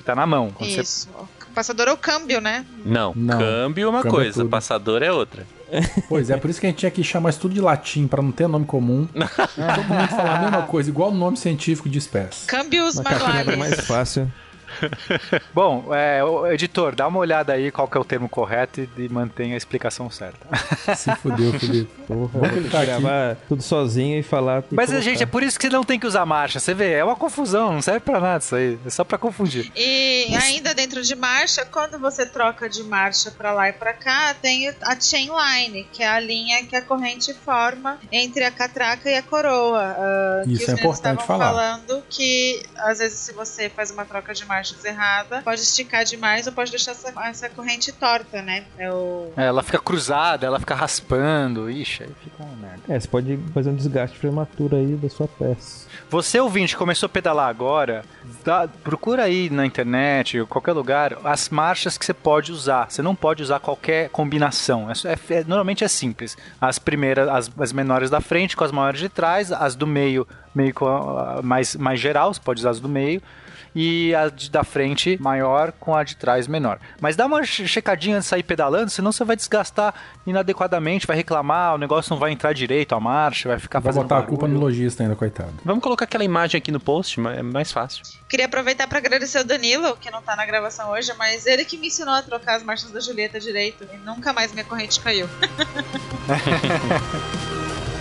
Tá 0.04 0.14
na 0.14 0.26
mão. 0.26 0.50
Quando 0.50 0.70
você- 0.70 0.80
Isso. 0.80 1.08
O 1.50 1.54
passador 1.54 1.86
é 1.88 1.92
o 1.92 1.96
câmbio, 1.96 2.40
né? 2.40 2.64
Não, 2.84 3.12
Não. 3.14 3.38
câmbio 3.38 3.86
é 3.86 3.88
uma 3.90 4.02
Câmbio 4.02 4.16
é 4.18 4.22
coisa, 4.24 4.40
tudo. 4.40 4.50
passador 4.50 5.02
é 5.02 5.12
outra. 5.12 5.46
Pois 6.08 6.28
é, 6.28 6.36
por 6.36 6.50
isso 6.50 6.60
que 6.60 6.66
a 6.66 6.70
gente 6.70 6.78
tinha 6.80 6.90
que 6.90 7.02
chamar 7.04 7.30
isso 7.30 7.40
tudo 7.40 7.54
de 7.54 7.60
latim, 7.60 8.06
pra 8.06 8.20
não 8.22 8.30
ter 8.32 8.46
nome 8.48 8.64
comum. 8.66 9.06
Todo 9.14 9.84
mundo 9.88 10.08
falar 10.08 10.36
a 10.38 10.40
mesma 10.42 10.62
coisa, 10.62 10.90
igual 10.90 11.10
o 11.10 11.14
nome 11.14 11.36
científico 11.36 11.88
de 11.88 11.98
espécie. 11.98 12.46
Câmbios 12.46 12.96
Macaquinho 12.96 13.30
é 13.30 13.44
manuais. 13.44 13.58
mais 13.58 13.80
fácil. 13.86 14.30
Bom, 15.54 15.94
é, 15.94 16.22
o 16.24 16.46
editor, 16.46 16.94
dá 16.94 17.06
uma 17.06 17.18
olhada 17.18 17.52
aí 17.52 17.70
qual 17.70 17.86
que 17.88 17.96
é 17.96 18.00
o 18.00 18.04
termo 18.04 18.28
correto 18.28 18.80
e, 18.80 18.88
e 18.98 19.08
mantenha 19.08 19.54
a 19.54 19.56
explicação 19.56 20.10
certa. 20.10 20.46
Se 20.96 21.14
fudeu, 21.16 21.52
Felipe. 21.58 21.90
Porra, 22.06 22.40
tá 22.70 22.78
aqui. 22.78 22.86
gravar 22.86 23.36
tudo 23.48 23.62
sozinho 23.62 24.18
e 24.18 24.22
falar. 24.22 24.62
e 24.70 24.74
Mas, 24.74 24.86
colocar. 24.90 25.04
gente, 25.04 25.22
é 25.22 25.26
por 25.26 25.42
isso 25.42 25.58
que 25.58 25.66
você 25.66 25.72
não 25.72 25.84
tem 25.84 25.98
que 25.98 26.06
usar 26.06 26.24
marcha. 26.26 26.58
Você 26.60 26.74
vê, 26.74 26.92
é 26.92 27.04
uma 27.04 27.16
confusão, 27.16 27.72
não 27.72 27.82
serve 27.82 28.00
pra 28.00 28.20
nada 28.20 28.38
isso 28.42 28.54
aí. 28.54 28.78
É 28.84 28.90
só 28.90 29.04
pra 29.04 29.18
confundir. 29.18 29.70
E 29.76 30.34
ainda 30.36 30.74
dentro 30.74 31.02
de 31.02 31.14
marcha, 31.14 31.64
quando 31.64 31.98
você 31.98 32.26
troca 32.26 32.68
de 32.68 32.82
marcha 32.84 33.30
pra 33.30 33.52
lá 33.52 33.68
e 33.68 33.72
pra 33.72 33.92
cá, 33.92 34.34
tem 34.40 34.68
a 34.82 35.00
chain 35.00 35.28
line, 35.30 35.84
que 35.92 36.02
é 36.02 36.08
a 36.08 36.20
linha 36.20 36.64
que 36.64 36.76
a 36.76 36.82
corrente 36.82 37.32
forma 37.34 37.98
entre 38.10 38.44
a 38.44 38.50
catraca 38.50 39.08
e 39.10 39.16
a 39.16 39.22
coroa. 39.22 40.42
que 40.44 40.52
Isso 40.52 40.70
é 40.70 40.74
importante 40.74 41.20
estavam 41.20 41.26
falar. 41.26 41.46
falando 41.50 42.02
que 42.08 42.62
às 42.76 42.98
vezes 42.98 43.18
se 43.18 43.32
você 43.32 43.68
faz 43.68 43.90
uma 43.90 44.04
troca 44.04 44.32
de 44.34 44.44
errada, 44.84 45.42
pode 45.42 45.60
esticar 45.60 46.04
demais 46.04 46.46
ou 46.46 46.52
pode 46.52 46.70
deixar 46.70 46.92
essa, 46.92 47.12
essa 47.28 47.48
corrente 47.48 47.92
torta, 47.92 48.40
né? 48.42 48.64
É 48.78 48.90
o 48.92 49.32
É, 49.36 49.44
ela 49.46 49.62
fica 49.62 49.78
cruzada, 49.78 50.46
ela 50.46 50.58
fica 50.60 50.74
raspando. 50.74 51.70
Ixi, 51.70 52.04
aí 52.04 52.10
fica 52.22 52.42
uma 52.42 52.56
merda. 52.56 52.82
É, 52.88 52.98
você 52.98 53.08
pode 53.08 53.38
fazer 53.52 53.70
um 53.70 53.74
desgaste 53.74 54.18
prematuro 54.18 54.76
aí 54.76 54.94
da 54.96 55.08
sua 55.08 55.26
peça. 55.28 55.86
Você, 56.10 56.38
ouvinte, 56.40 56.76
começou 56.76 57.06
a 57.06 57.10
pedalar 57.10 57.48
agora, 57.48 58.04
dá- 58.44 58.68
procura 58.84 59.24
aí 59.24 59.48
na 59.50 59.64
internet, 59.64 60.38
ou 60.40 60.46
qualquer 60.46 60.72
lugar, 60.72 61.16
as 61.24 61.48
marchas 61.48 61.96
que 61.96 62.04
você 62.04 62.12
pode 62.14 62.52
usar. 62.52 62.90
Você 62.90 63.00
não 63.02 63.14
pode 63.14 63.42
usar 63.42 63.60
qualquer 63.60 64.08
combinação. 64.10 64.88
É, 64.90 64.94
é- 65.12 65.38
é- 65.40 65.44
normalmente 65.44 65.84
é 65.84 65.88
simples. 65.88 66.36
As 66.60 66.78
primeiras, 66.78 67.28
as, 67.28 67.50
as 67.58 67.72
menores 67.72 68.10
da 68.10 68.20
frente 68.20 68.56
com 68.56 68.64
as 68.64 68.72
maiores 68.72 69.00
de 69.00 69.08
trás, 69.08 69.50
as 69.52 69.74
do 69.74 69.86
meio, 69.86 70.26
meio 70.54 70.74
com 70.74 70.86
a- 70.86 71.38
a- 71.38 71.42
mais, 71.42 71.74
mais 71.76 71.98
geral, 71.98 72.32
você 72.32 72.40
pode 72.40 72.60
usar 72.60 72.70
as 72.70 72.80
do 72.80 72.88
meio. 72.88 73.22
E 73.74 74.14
a 74.14 74.28
de- 74.28 74.50
da 74.50 74.62
frente 74.64 75.16
maior 75.20 75.72
com 75.72 75.94
a 75.94 76.04
de 76.04 76.16
trás 76.16 76.46
menor. 76.46 76.78
Mas 77.00 77.16
dá 77.16 77.24
uma 77.26 77.42
che- 77.44 77.66
checadinha 77.66 78.16
antes 78.16 78.26
de 78.26 78.30
sair 78.30 78.42
pedalando, 78.42 78.90
senão 78.90 79.10
você 79.12 79.24
vai 79.24 79.34
desgastar 79.34 79.94
inadequadamente, 80.26 81.06
vai 81.06 81.16
reclamar, 81.16 81.74
o 81.74 81.78
negócio 81.78 82.10
não 82.10 82.18
vai 82.18 82.32
entrar 82.32 82.52
direito, 82.52 82.94
a 82.94 83.00
marcha, 83.00 83.48
vai 83.48 83.58
ficar 83.58 83.80
Vai 83.80 83.92
fazendo 83.92 84.02
botar 84.02 84.18
a 84.18 84.22
culpa 84.22 84.46
no 84.46 84.54
barulho. 84.54 84.74
lojista 84.74 85.02
ainda, 85.02 85.16
coitado. 85.16 85.52
Vamos 85.64 85.82
colocar 85.82 86.04
aquela 86.04 86.24
imagem 86.24 86.58
aqui 86.58 86.70
no 86.70 86.80
post, 86.80 87.18
mas 87.18 87.38
é 87.38 87.42
mais 87.42 87.72
fácil. 87.72 88.02
Queria 88.28 88.46
aproveitar 88.46 88.86
para 88.86 88.98
agradecer 88.98 89.40
o 89.40 89.44
Danilo, 89.44 89.96
que 89.96 90.10
não 90.10 90.20
tá 90.22 90.36
na 90.36 90.44
gravação 90.44 90.90
hoje, 90.90 91.12
mas 91.18 91.46
ele 91.46 91.64
que 91.64 91.76
me 91.78 91.86
ensinou 91.88 92.14
a 92.14 92.22
trocar 92.22 92.56
as 92.56 92.62
marchas 92.62 92.90
da 92.90 93.00
Julieta 93.00 93.40
direito 93.40 93.86
e 93.92 93.96
nunca 93.98 94.32
mais 94.32 94.52
minha 94.52 94.64
corrente 94.64 95.00
caiu. 95.00 95.28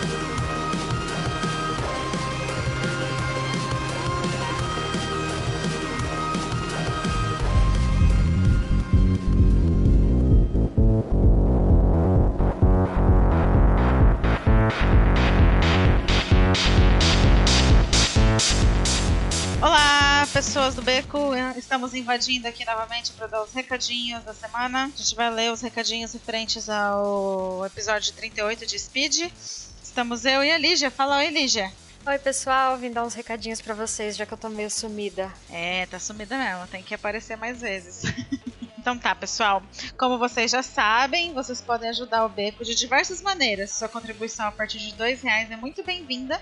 Estamos 21.57 21.93
invadindo 21.93 22.47
aqui 22.47 22.65
novamente 22.65 23.11
para 23.13 23.27
dar 23.27 23.43
os 23.43 23.53
recadinhos 23.53 24.23
da 24.23 24.33
semana. 24.33 24.85
A 24.85 24.97
gente 24.97 25.15
vai 25.15 25.29
ler 25.29 25.51
os 25.51 25.61
recadinhos 25.61 26.13
referentes 26.13 26.69
ao 26.69 27.65
episódio 27.65 28.13
38 28.13 28.65
de 28.65 28.79
Speed. 28.79 29.31
Estamos 29.83 30.25
eu 30.25 30.43
e 30.43 30.51
a 30.51 30.57
Lígia. 30.57 30.89
Fala 30.89 31.17
oi, 31.17 31.29
Lígia. 31.29 31.71
Oi, 32.05 32.17
pessoal, 32.19 32.77
vim 32.77 32.91
dar 32.91 33.03
uns 33.03 33.13
recadinhos 33.13 33.61
pra 33.61 33.73
vocês, 33.73 34.15
já 34.15 34.25
que 34.25 34.33
eu 34.33 34.37
tô 34.37 34.49
meio 34.49 34.69
sumida. 34.69 35.31
É, 35.49 35.85
tá 35.85 35.99
sumida 35.99 36.37
mesmo. 36.37 36.67
Tem 36.67 36.81
que 36.81 36.95
aparecer 36.95 37.37
mais 37.37 37.61
vezes. 37.61 38.03
Então 38.81 38.97
tá, 38.97 39.13
pessoal. 39.13 39.61
Como 39.95 40.17
vocês 40.17 40.49
já 40.49 40.63
sabem, 40.63 41.33
vocês 41.33 41.61
podem 41.61 41.87
ajudar 41.91 42.25
o 42.25 42.29
Beco 42.29 42.65
de 42.65 42.73
diversas 42.73 43.21
maneiras. 43.21 43.69
Sua 43.69 43.87
contribuição 43.87 44.47
a 44.47 44.51
partir 44.51 44.79
de 44.79 44.95
dois 44.95 45.21
reais 45.21 45.51
é 45.51 45.55
muito 45.55 45.83
bem-vinda. 45.83 46.41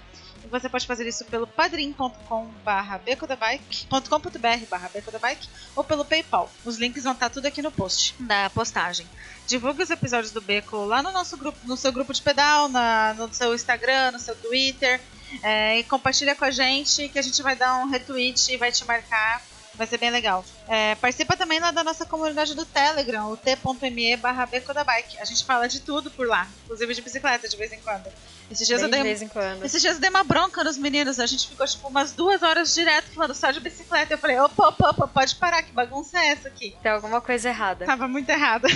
Você 0.50 0.70
pode 0.70 0.88
fazer 0.88 1.08
isso 1.08 1.26
pelo 1.26 1.46
padrim.com 1.46 2.48
barra 2.64 2.98
becodabike.com.br 2.98 4.66
barra 4.70 4.90
becodabike 4.90 5.48
ou 5.76 5.84
pelo 5.84 6.06
Paypal. 6.06 6.52
Os 6.66 6.78
links 6.78 7.04
vão 7.04 7.14
estar 7.14 7.30
tudo 7.30 7.46
aqui 7.46 7.62
no 7.62 7.72
post 7.72 8.16
da 8.20 8.50
postagem. 8.50 9.06
Divulgue 9.48 9.84
os 9.84 9.90
episódios 9.90 10.32
do 10.32 10.42
Beco 10.42 10.86
lá 10.86 11.04
no 11.04 11.12
nosso 11.12 11.38
grupo, 11.38 11.58
no 11.66 11.78
seu 11.78 11.92
grupo 11.92 12.14
de 12.14 12.22
pedal, 12.22 12.70
na, 12.70 13.14
no 13.16 13.34
seu 13.34 13.54
Instagram, 13.54 14.12
no 14.12 14.20
seu 14.20 14.36
Twitter. 14.36 15.00
É, 15.44 15.80
e 15.80 15.84
compartilha 15.84 16.36
com 16.36 16.46
a 16.46 16.52
gente 16.52 17.08
que 17.10 17.20
a 17.20 17.22
gente 17.22 17.42
vai 17.44 17.56
dar 17.56 17.78
um 17.78 17.90
retweet 17.90 18.52
e 18.52 18.58
vai 18.58 18.72
te 18.72 18.84
marcar 18.86 19.42
Vai 19.80 19.88
ser 19.88 19.98
bem 19.98 20.10
legal. 20.12 20.44
É, 20.68 20.94
participa 20.96 21.38
também 21.38 21.58
lá 21.58 21.72
da 21.72 21.86
nossa 21.86 22.06
comunidade 22.06 22.54
do 22.54 22.66
Telegram, 22.66 23.32
o 23.32 23.38
t.me 23.38 24.18
barra 24.18 24.46
Bike. 24.46 25.18
A 25.22 25.24
gente 25.24 25.46
fala 25.46 25.70
de 25.70 25.80
tudo 25.80 26.12
por 26.12 26.28
lá, 26.28 26.50
inclusive 26.66 26.94
de 26.96 27.02
bicicleta 27.02 27.48
de 27.48 27.56
vez 27.56 27.72
em 27.72 27.80
quando. 27.80 28.10
Esses 28.52 28.68
dias, 28.68 28.82
eu 28.82 28.90
dei, 28.90 29.00
de 29.00 29.08
vez 29.08 29.22
em 29.22 29.30
quando. 29.30 29.64
esses 29.64 29.82
dias 29.82 29.96
eu 29.96 30.02
dei 30.02 30.10
uma 30.10 30.26
bronca 30.26 30.66
nos 30.66 30.78
meninos. 30.78 31.18
A 31.18 31.26
gente 31.26 31.48
ficou 31.48 31.66
tipo 31.66 31.88
umas 31.88 32.12
duas 32.12 32.44
horas 32.44 32.76
direto 32.76 33.06
falando 33.14 33.34
só 33.34 33.52
de 33.52 33.62
bicicleta. 33.62 34.16
Eu 34.16 34.18
falei, 34.18 34.38
opa, 34.38 34.68
opa, 34.68 34.90
opa, 34.90 35.08
pode 35.08 35.36
parar, 35.36 35.64
que 35.64 35.72
bagunça 35.72 36.20
é 36.20 36.32
essa 36.32 36.50
aqui? 36.50 36.76
Tem 36.84 36.92
alguma 36.92 37.22
coisa 37.22 37.48
errada. 37.48 37.86
Tava 37.86 38.06
muito 38.06 38.30
errada. 38.30 38.68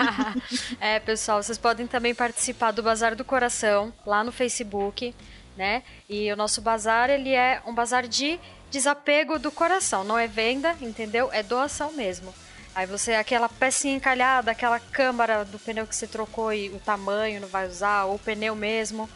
é, 0.80 0.98
pessoal, 0.98 1.42
vocês 1.42 1.58
podem 1.58 1.86
também 1.86 2.14
participar 2.14 2.70
do 2.70 2.82
Bazar 2.82 3.14
do 3.14 3.22
Coração 3.22 3.92
lá 4.06 4.24
no 4.24 4.32
Facebook, 4.32 5.14
né? 5.58 5.82
E 6.08 6.32
o 6.32 6.36
nosso 6.36 6.62
bazar, 6.62 7.10
ele 7.10 7.34
é 7.34 7.60
um 7.66 7.74
bazar 7.74 8.08
de 8.08 8.40
desapego 8.72 9.38
do 9.38 9.52
coração, 9.52 10.02
não 10.02 10.18
é 10.18 10.26
venda, 10.26 10.74
entendeu? 10.80 11.28
É 11.30 11.42
doação 11.42 11.92
mesmo. 11.92 12.34
Aí 12.74 12.86
você, 12.86 13.12
aquela 13.12 13.50
pecinha 13.50 13.94
encalhada, 13.94 14.50
aquela 14.50 14.80
câmara 14.80 15.44
do 15.44 15.58
pneu 15.58 15.86
que 15.86 15.94
você 15.94 16.06
trocou 16.06 16.54
e 16.54 16.70
o 16.70 16.80
tamanho 16.80 17.38
não 17.38 17.48
vai 17.48 17.68
usar, 17.68 18.04
ou 18.04 18.14
o 18.14 18.18
pneu 18.18 18.56
mesmo, 18.56 19.08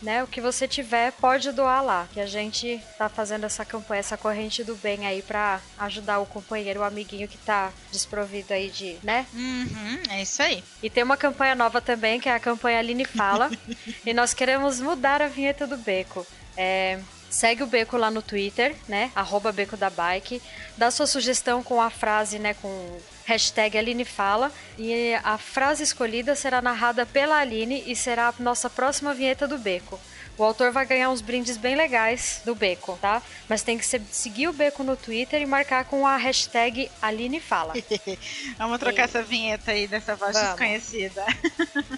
né? 0.00 0.22
O 0.22 0.28
que 0.28 0.40
você 0.40 0.68
tiver, 0.68 1.10
pode 1.10 1.50
doar 1.50 1.82
lá. 1.82 2.08
Que 2.12 2.20
a 2.20 2.26
gente 2.26 2.80
tá 2.96 3.08
fazendo 3.08 3.44
essa 3.44 3.64
campanha, 3.64 3.98
essa 3.98 4.16
corrente 4.16 4.62
do 4.62 4.76
bem 4.76 5.04
aí 5.04 5.20
pra 5.20 5.60
ajudar 5.78 6.20
o 6.20 6.26
companheiro, 6.26 6.78
o 6.78 6.84
amiguinho 6.84 7.26
que 7.26 7.38
tá 7.38 7.72
desprovido 7.90 8.54
aí 8.54 8.70
de, 8.70 8.96
né? 9.02 9.26
Uhum, 9.34 9.98
é 10.08 10.22
isso 10.22 10.40
aí. 10.40 10.62
E 10.80 10.88
tem 10.88 11.02
uma 11.02 11.16
campanha 11.16 11.56
nova 11.56 11.80
também, 11.80 12.20
que 12.20 12.28
é 12.28 12.34
a 12.34 12.40
campanha 12.40 12.78
Aline 12.78 13.04
Fala. 13.04 13.50
e 14.06 14.14
nós 14.14 14.32
queremos 14.32 14.80
mudar 14.80 15.20
a 15.20 15.26
vinheta 15.26 15.66
do 15.66 15.76
beco. 15.76 16.24
É, 16.56 17.00
Segue 17.32 17.62
o 17.62 17.66
Beco 17.66 17.96
lá 17.96 18.10
no 18.10 18.20
Twitter, 18.20 18.76
né? 18.86 19.10
Arroba 19.16 19.50
Beco 19.50 19.74
da 19.74 19.88
Bike. 19.88 20.42
Dá 20.76 20.90
sua 20.90 21.06
sugestão 21.06 21.62
com 21.62 21.80
a 21.80 21.88
frase, 21.88 22.38
né? 22.38 22.52
Com 22.52 22.98
hashtag 23.24 23.78
Aline 23.78 24.04
Fala. 24.04 24.52
E 24.76 25.14
a 25.24 25.38
frase 25.38 25.82
escolhida 25.82 26.36
será 26.36 26.60
narrada 26.60 27.06
pela 27.06 27.38
Aline 27.38 27.84
e 27.86 27.96
será 27.96 28.28
a 28.28 28.34
nossa 28.38 28.68
próxima 28.68 29.14
vinheta 29.14 29.48
do 29.48 29.56
Beco. 29.56 29.98
O 30.36 30.44
autor 30.44 30.72
vai 30.72 30.84
ganhar 30.84 31.08
uns 31.08 31.22
brindes 31.22 31.56
bem 31.56 31.74
legais 31.74 32.42
do 32.44 32.54
Beco, 32.54 32.98
tá? 33.00 33.22
Mas 33.48 33.62
tem 33.62 33.78
que 33.78 33.84
seguir 34.10 34.48
o 34.48 34.52
Beco 34.52 34.82
no 34.82 34.94
Twitter 34.94 35.40
e 35.40 35.46
marcar 35.46 35.86
com 35.86 36.06
a 36.06 36.18
hashtag 36.18 36.90
Aline 37.00 37.40
Fala. 37.40 37.72
Vamos 38.58 38.78
trocar 38.78 39.02
e... 39.02 39.04
essa 39.04 39.22
vinheta 39.22 39.72
aí 39.72 39.86
dessa 39.86 40.16
voz 40.16 40.34
Vamos. 40.34 40.48
desconhecida. 40.50 41.24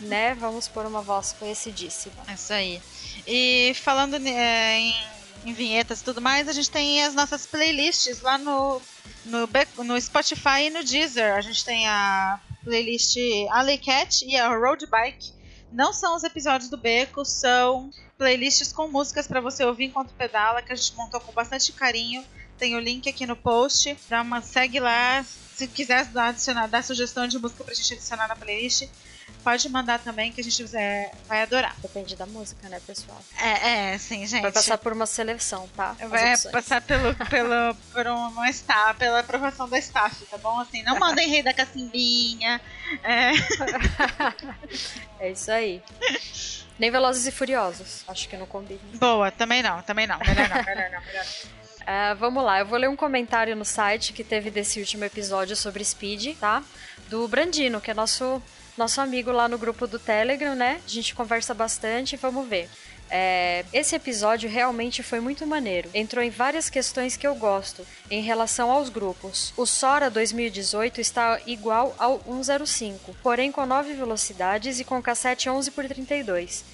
né? 0.02 0.34
Vamos 0.34 0.68
pôr 0.68 0.86
uma 0.86 1.02
voz 1.02 1.34
conhecidíssima. 1.38 2.22
Isso 2.32 2.52
aí. 2.52 2.80
E 3.26 3.72
falando 3.82 4.14
é, 4.16 4.78
em 4.78 5.13
em 5.44 5.52
vinhetas 5.52 6.00
e 6.00 6.04
tudo 6.04 6.20
mais, 6.20 6.48
a 6.48 6.52
gente 6.52 6.70
tem 6.70 7.02
as 7.04 7.14
nossas 7.14 7.46
playlists 7.46 8.20
lá 8.20 8.38
no, 8.38 8.80
no, 9.24 9.48
no 9.84 10.00
Spotify 10.00 10.66
e 10.66 10.70
no 10.70 10.82
Deezer. 10.82 11.34
A 11.34 11.40
gente 11.40 11.64
tem 11.64 11.86
a 11.86 12.40
playlist 12.62 13.16
Alley 13.50 13.78
Cat 13.78 14.24
e 14.26 14.36
a 14.36 14.48
Road 14.48 14.86
Bike. 14.86 15.32
Não 15.70 15.92
são 15.92 16.16
os 16.16 16.24
episódios 16.24 16.70
do 16.70 16.76
Beco, 16.76 17.24
são 17.24 17.90
playlists 18.16 18.72
com 18.72 18.88
músicas 18.88 19.26
para 19.26 19.40
você 19.40 19.64
ouvir 19.64 19.86
enquanto 19.86 20.14
pedala, 20.14 20.62
que 20.62 20.72
a 20.72 20.76
gente 20.76 20.94
montou 20.96 21.20
com 21.20 21.32
bastante 21.32 21.72
carinho. 21.72 22.24
Tem 22.56 22.76
o 22.76 22.80
link 22.80 23.08
aqui 23.08 23.26
no 23.26 23.36
post. 23.36 23.96
Dá 24.08 24.22
uma 24.22 24.40
segue 24.40 24.78
lá. 24.78 25.24
Se 25.54 25.66
quiser 25.66 26.08
adicionar, 26.14 26.68
dar 26.68 26.82
sugestão 26.82 27.26
de 27.26 27.38
música 27.38 27.64
pra 27.64 27.74
gente 27.74 27.94
adicionar 27.94 28.28
na 28.28 28.36
playlist, 28.36 28.88
pode 29.42 29.68
mandar 29.68 29.98
também 29.98 30.32
que 30.32 30.40
a 30.40 30.44
gente 30.44 30.64
é, 30.76 31.10
vai 31.26 31.42
adorar. 31.42 31.74
Depende 31.78 32.16
da 32.16 32.26
música, 32.26 32.68
né, 32.68 32.80
pessoal? 32.86 33.20
É, 33.38 33.92
é, 33.92 33.98
sim, 33.98 34.26
gente. 34.26 34.42
Vai 34.42 34.52
passar 34.52 34.78
por 34.78 34.92
uma 34.92 35.06
seleção, 35.06 35.68
tá? 35.76 35.96
Vai 36.08 36.36
passar 36.52 36.80
pelo, 36.80 37.14
pelo, 37.28 37.74
por 37.92 38.06
uma 38.06 38.48
staff, 38.50 38.98
pela 38.98 39.20
aprovação 39.20 39.68
da 39.68 39.78
staff, 39.78 40.24
tá 40.26 40.38
bom? 40.38 40.60
Assim, 40.60 40.82
não 40.82 40.98
mandem 40.98 41.28
rei 41.28 41.42
da 41.42 41.52
cacimbinha. 41.52 42.60
É. 43.02 43.32
é 45.20 45.30
isso 45.30 45.50
aí. 45.50 45.82
Nem 46.78 46.90
Velozes 46.90 47.26
e 47.26 47.30
Furiosos. 47.30 48.04
Acho 48.08 48.28
que 48.28 48.36
não 48.36 48.46
combina. 48.46 48.80
Boa, 48.94 49.30
também 49.30 49.62
não, 49.62 49.82
também 49.82 50.06
não. 50.06 50.18
Melhor 50.18 50.48
não, 50.48 50.64
melhor 50.64 50.90
não, 50.90 51.00
melhor 51.00 51.24
não. 51.24 52.12
Uh, 52.12 52.16
vamos 52.18 52.42
lá, 52.42 52.58
eu 52.60 52.66
vou 52.66 52.78
ler 52.78 52.88
um 52.88 52.96
comentário 52.96 53.54
no 53.54 53.64
site 53.64 54.12
que 54.12 54.24
teve 54.24 54.50
desse 54.50 54.80
último 54.80 55.04
episódio 55.04 55.54
sobre 55.54 55.84
Speed, 55.84 56.36
tá? 56.38 56.62
Do 57.08 57.28
Brandino, 57.28 57.80
que 57.80 57.90
é 57.90 57.94
nosso 57.94 58.42
nosso 58.76 59.00
amigo 59.00 59.30
lá 59.30 59.48
no 59.48 59.58
grupo 59.58 59.86
do 59.86 59.98
Telegram, 59.98 60.54
né? 60.54 60.80
A 60.84 60.88
gente 60.88 61.14
conversa 61.14 61.54
bastante, 61.54 62.16
vamos 62.16 62.46
ver. 62.48 62.68
É, 63.10 63.64
esse 63.72 63.94
episódio 63.94 64.48
realmente 64.48 65.02
foi 65.02 65.20
muito 65.20 65.46
maneiro. 65.46 65.90
Entrou 65.94 66.24
em 66.24 66.30
várias 66.30 66.68
questões 66.68 67.16
que 67.16 67.26
eu 67.26 67.34
gosto 67.34 67.86
em 68.10 68.22
relação 68.22 68.70
aos 68.70 68.88
grupos. 68.88 69.52
O 69.56 69.66
Sora 69.66 70.10
2018 70.10 71.00
está 71.00 71.40
igual 71.46 71.94
ao 71.98 72.20
105, 72.24 73.14
porém 73.22 73.52
com 73.52 73.64
9 73.66 73.94
velocidades 73.94 74.80
e 74.80 74.84
com 74.84 75.00
cassete 75.02 75.48
11 75.48 75.70
por 75.70 75.86
32. 75.86 76.64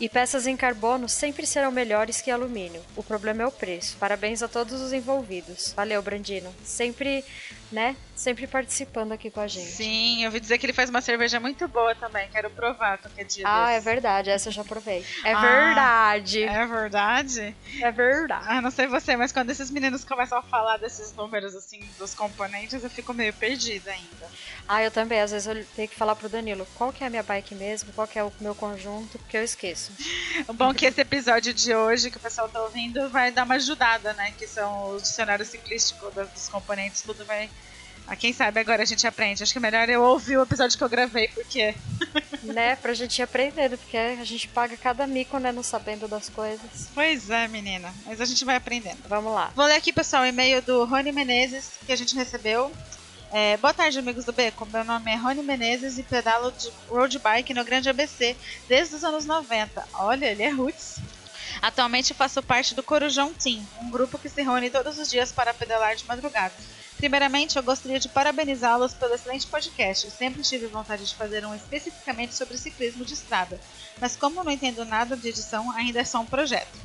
E 0.00 0.08
peças 0.08 0.46
em 0.46 0.56
carbono 0.56 1.08
sempre 1.08 1.44
serão 1.44 1.72
melhores 1.72 2.20
que 2.20 2.30
alumínio. 2.30 2.80
O 2.94 3.02
problema 3.02 3.42
é 3.42 3.46
o 3.46 3.50
preço. 3.50 3.96
Parabéns 3.98 4.44
a 4.44 4.48
todos 4.48 4.80
os 4.80 4.92
envolvidos. 4.92 5.72
Valeu, 5.76 6.00
Brandino. 6.00 6.54
Sempre 6.62 7.24
né? 7.70 7.96
Sempre 8.14 8.46
participando 8.46 9.12
aqui 9.12 9.30
com 9.30 9.40
a 9.40 9.46
gente. 9.46 9.70
Sim, 9.70 10.22
eu 10.22 10.26
ouvi 10.26 10.40
dizer 10.40 10.58
que 10.58 10.66
ele 10.66 10.72
faz 10.72 10.90
uma 10.90 11.00
cerveja 11.00 11.38
muito 11.38 11.68
boa 11.68 11.94
também. 11.94 12.28
Quero 12.30 12.50
provar 12.50 12.98
qualquer 12.98 13.24
dia. 13.24 13.44
Ah, 13.46 13.70
é 13.70 13.78
verdade. 13.78 14.30
Essa 14.30 14.48
eu 14.48 14.52
já 14.52 14.64
provei. 14.64 15.04
É 15.24 15.32
ah, 15.32 15.40
verdade. 15.40 16.42
É 16.42 16.66
verdade? 16.66 17.56
É 17.80 17.90
verdade. 17.92 18.44
Ah, 18.48 18.60
não 18.60 18.72
sei 18.72 18.88
você, 18.88 19.16
mas 19.16 19.30
quando 19.30 19.50
esses 19.50 19.70
meninos 19.70 20.04
começam 20.04 20.38
a 20.38 20.42
falar 20.42 20.78
desses 20.78 21.12
números, 21.14 21.54
assim, 21.54 21.80
dos 21.96 22.12
componentes, 22.12 22.82
eu 22.82 22.90
fico 22.90 23.14
meio 23.14 23.32
perdida 23.32 23.92
ainda. 23.92 24.28
Ah, 24.66 24.82
eu 24.82 24.90
também. 24.90 25.20
Às 25.20 25.30
vezes 25.30 25.46
eu 25.46 25.64
tenho 25.76 25.88
que 25.88 25.94
falar 25.94 26.16
pro 26.16 26.28
Danilo 26.28 26.66
qual 26.74 26.92
que 26.92 27.04
é 27.04 27.06
a 27.06 27.10
minha 27.10 27.22
bike 27.22 27.54
mesmo, 27.54 27.92
qual 27.92 28.08
que 28.08 28.18
é 28.18 28.24
o 28.24 28.32
meu 28.40 28.54
conjunto, 28.54 29.18
porque 29.18 29.36
eu 29.36 29.44
esqueço. 29.44 29.92
O 30.46 30.52
bom 30.52 30.70
é 30.70 30.74
que 30.74 30.86
esse 30.86 31.00
episódio 31.00 31.52
de 31.52 31.74
hoje, 31.74 32.10
que 32.10 32.16
o 32.16 32.20
pessoal 32.20 32.48
tá 32.48 32.62
ouvindo, 32.62 33.08
vai 33.10 33.32
dar 33.32 33.44
uma 33.44 33.56
ajudada, 33.56 34.12
né? 34.14 34.32
Que 34.38 34.46
são 34.46 34.94
o 34.94 35.00
dicionário 35.00 35.44
ciclístico 35.44 36.10
dos 36.10 36.48
componentes, 36.48 37.02
tudo 37.02 37.24
vai 37.24 37.50
ah, 38.08 38.16
quem 38.16 38.32
sabe 38.32 38.58
agora 38.58 38.82
a 38.82 38.86
gente 38.86 39.06
aprende. 39.06 39.42
Acho 39.42 39.52
que 39.52 39.58
é 39.58 39.60
melhor 39.60 39.86
eu 39.90 40.02
ouvir 40.02 40.38
o 40.38 40.42
episódio 40.42 40.78
que 40.78 40.82
eu 40.82 40.88
gravei, 40.88 41.28
porque. 41.28 41.74
né, 42.42 42.74
pra 42.76 42.94
gente 42.94 43.18
ir 43.18 43.22
aprendendo, 43.22 43.76
porque 43.76 43.98
a 43.98 44.24
gente 44.24 44.48
paga 44.48 44.74
cada 44.78 45.06
mico, 45.06 45.38
né, 45.38 45.52
não 45.52 45.62
sabendo 45.62 46.08
das 46.08 46.30
coisas. 46.30 46.88
Pois 46.94 47.28
é, 47.28 47.46
menina. 47.48 47.92
Mas 48.06 48.18
a 48.18 48.24
gente 48.24 48.46
vai 48.46 48.56
aprendendo. 48.56 48.98
Vamos 49.06 49.34
lá. 49.34 49.52
Vou 49.54 49.66
ler 49.66 49.76
aqui, 49.76 49.92
pessoal, 49.92 50.22
o 50.22 50.26
e-mail 50.26 50.62
do 50.62 50.86
Rony 50.86 51.12
Menezes, 51.12 51.72
que 51.84 51.92
a 51.92 51.96
gente 51.96 52.14
recebeu. 52.14 52.72
É, 53.30 53.58
boa 53.58 53.74
tarde, 53.74 53.98
amigos 53.98 54.24
do 54.24 54.32
Beco. 54.32 54.66
Meu 54.72 54.84
nome 54.84 55.12
é 55.12 55.14
Rony 55.14 55.42
Menezes 55.42 55.98
e 55.98 56.02
pedalo 56.02 56.50
de 56.50 56.72
road 56.88 57.18
bike 57.18 57.52
no 57.52 57.62
Grande 57.62 57.90
ABC 57.90 58.34
desde 58.66 58.94
os 58.94 59.04
anos 59.04 59.26
90. 59.26 59.86
Olha, 59.92 60.24
ele 60.24 60.42
é 60.42 60.48
roots. 60.48 60.96
Atualmente 61.60 62.14
faço 62.14 62.42
parte 62.42 62.74
do 62.74 62.82
Corujão 62.82 63.34
Team, 63.34 63.62
um 63.82 63.90
grupo 63.90 64.18
que 64.18 64.30
se 64.30 64.42
reúne 64.42 64.70
todos 64.70 64.98
os 64.98 65.10
dias 65.10 65.30
para 65.30 65.52
pedalar 65.52 65.94
de 65.94 66.06
madrugada. 66.06 66.54
Primeiramente, 66.98 67.56
eu 67.56 67.62
gostaria 67.62 68.00
de 68.00 68.08
parabenizá-los 68.08 68.92
pelo 68.92 69.14
excelente 69.14 69.46
podcast. 69.46 70.04
Eu 70.04 70.10
sempre 70.10 70.42
tive 70.42 70.66
vontade 70.66 71.06
de 71.06 71.14
fazer 71.14 71.46
um 71.46 71.54
especificamente 71.54 72.34
sobre 72.34 72.58
ciclismo 72.58 73.04
de 73.04 73.14
estrada, 73.14 73.60
mas 74.00 74.16
como 74.16 74.42
não 74.42 74.50
entendo 74.50 74.84
nada 74.84 75.16
de 75.16 75.28
edição, 75.28 75.70
ainda 75.70 76.00
é 76.00 76.04
só 76.04 76.18
um 76.18 76.26
projeto. 76.26 76.76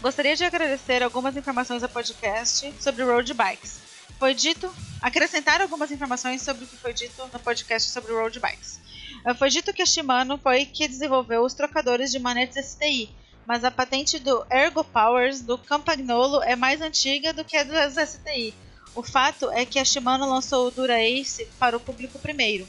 Gostaria 0.00 0.36
de 0.36 0.44
agradecer 0.44 1.02
algumas 1.02 1.36
informações 1.36 1.82
ao 1.82 1.88
podcast 1.88 2.72
sobre 2.78 3.02
road 3.02 3.34
bikes. 3.34 3.80
Foi 4.16 4.32
dito 4.32 4.72
acrescentar 5.02 5.60
algumas 5.60 5.90
informações 5.90 6.40
sobre 6.42 6.64
o 6.64 6.68
que 6.68 6.76
foi 6.76 6.94
dito 6.94 7.20
no 7.32 7.40
podcast 7.40 7.90
sobre 7.90 8.12
road 8.12 8.38
bikes. 8.38 8.78
Eh, 9.26 9.34
foi 9.34 9.50
dito 9.50 9.72
que 9.72 9.82
a 9.82 9.86
Shimano 9.86 10.38
foi 10.38 10.66
que 10.66 10.86
desenvolveu 10.86 11.42
os 11.42 11.52
trocadores 11.52 12.12
de 12.12 12.20
manetes 12.20 12.64
STI, 12.64 13.10
mas 13.44 13.64
a 13.64 13.72
patente 13.72 14.20
do 14.20 14.46
Ergo 14.48 14.84
Powers 14.84 15.40
do 15.40 15.58
Campagnolo 15.58 16.44
é 16.44 16.54
mais 16.54 16.80
antiga 16.80 17.32
do 17.32 17.44
que 17.44 17.56
a 17.56 17.64
das 17.64 17.94
STI 17.94 18.54
o 18.96 19.02
fato 19.02 19.50
é 19.50 19.66
que 19.66 19.78
a 19.78 19.84
Shimano 19.84 20.26
lançou 20.26 20.66
o 20.66 20.70
Dura 20.70 20.98
Ace 20.98 21.46
para 21.58 21.76
o 21.76 21.80
público 21.80 22.18
primeiro. 22.18 22.66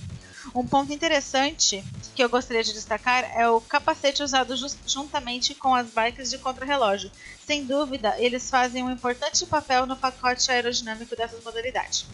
Um 0.53 0.67
ponto 0.67 0.91
interessante 0.91 1.81
que 2.13 2.21
eu 2.21 2.27
gostaria 2.27 2.63
de 2.63 2.73
destacar 2.73 3.23
é 3.33 3.47
o 3.49 3.61
capacete 3.61 4.21
usado 4.21 4.53
juntamente 4.85 5.55
com 5.55 5.73
as 5.73 5.87
bikes 5.87 6.29
de 6.29 6.37
contrarrelógio. 6.37 7.09
Sem 7.45 7.65
dúvida, 7.65 8.13
eles 8.17 8.49
fazem 8.49 8.83
um 8.83 8.91
importante 8.91 9.45
papel 9.45 9.85
no 9.85 9.95
pacote 9.95 10.51
aerodinâmico 10.51 11.15
dessas 11.15 11.41
modalidades. 11.43 12.05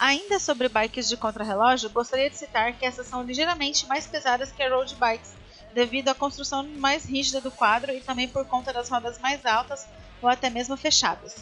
Ainda 0.00 0.40
sobre 0.40 0.68
bikes 0.68 1.08
de 1.08 1.16
contrarrelógio, 1.16 1.90
gostaria 1.90 2.28
de 2.28 2.36
citar 2.36 2.72
que 2.72 2.84
essas 2.84 3.06
são 3.06 3.22
ligeiramente 3.22 3.86
mais 3.86 4.06
pesadas 4.06 4.50
que 4.50 4.62
as 4.62 4.72
road 4.72 4.96
bikes, 4.96 5.30
devido 5.72 6.08
à 6.08 6.14
construção 6.14 6.66
mais 6.76 7.04
rígida 7.04 7.40
do 7.40 7.52
quadro 7.52 7.92
e 7.92 8.00
também 8.00 8.26
por 8.26 8.44
conta 8.46 8.72
das 8.72 8.88
rodas 8.88 9.18
mais 9.18 9.46
altas 9.46 9.86
ou 10.22 10.28
até 10.28 10.48
mesmo 10.50 10.76
fechadas. 10.76 11.36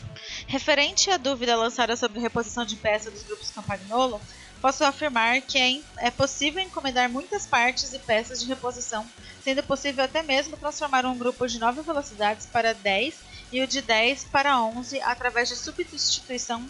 Referente 0.47 1.11
à 1.11 1.17
dúvida 1.17 1.57
lançada 1.57 1.97
sobre 1.97 2.21
reposição 2.21 2.65
de 2.65 2.77
peças 2.77 3.13
dos 3.13 3.23
grupos 3.23 3.51
Campagnolo, 3.51 4.21
posso 4.61 4.85
afirmar 4.85 5.41
que 5.41 5.59
é, 5.59 6.07
é 6.07 6.11
possível 6.11 6.63
encomendar 6.63 7.09
muitas 7.09 7.47
partes 7.47 7.93
e 7.93 7.99
peças 7.99 8.41
de 8.41 8.47
reposição, 8.47 9.07
sendo 9.43 9.63
possível 9.63 10.05
até 10.05 10.23
mesmo 10.23 10.57
transformar 10.57 11.05
um 11.05 11.19
grupo 11.19 11.47
de 11.47 11.59
9 11.59 11.83
velocidades 11.83 12.47
para 12.47 12.73
10 12.73 13.15
e 13.51 13.61
o 13.61 13.67
de 13.67 13.83
10 13.83 14.25
para 14.25 14.61
11 14.61 15.01
através 15.03 15.49
de 15.49 15.57
substituição 15.57 16.67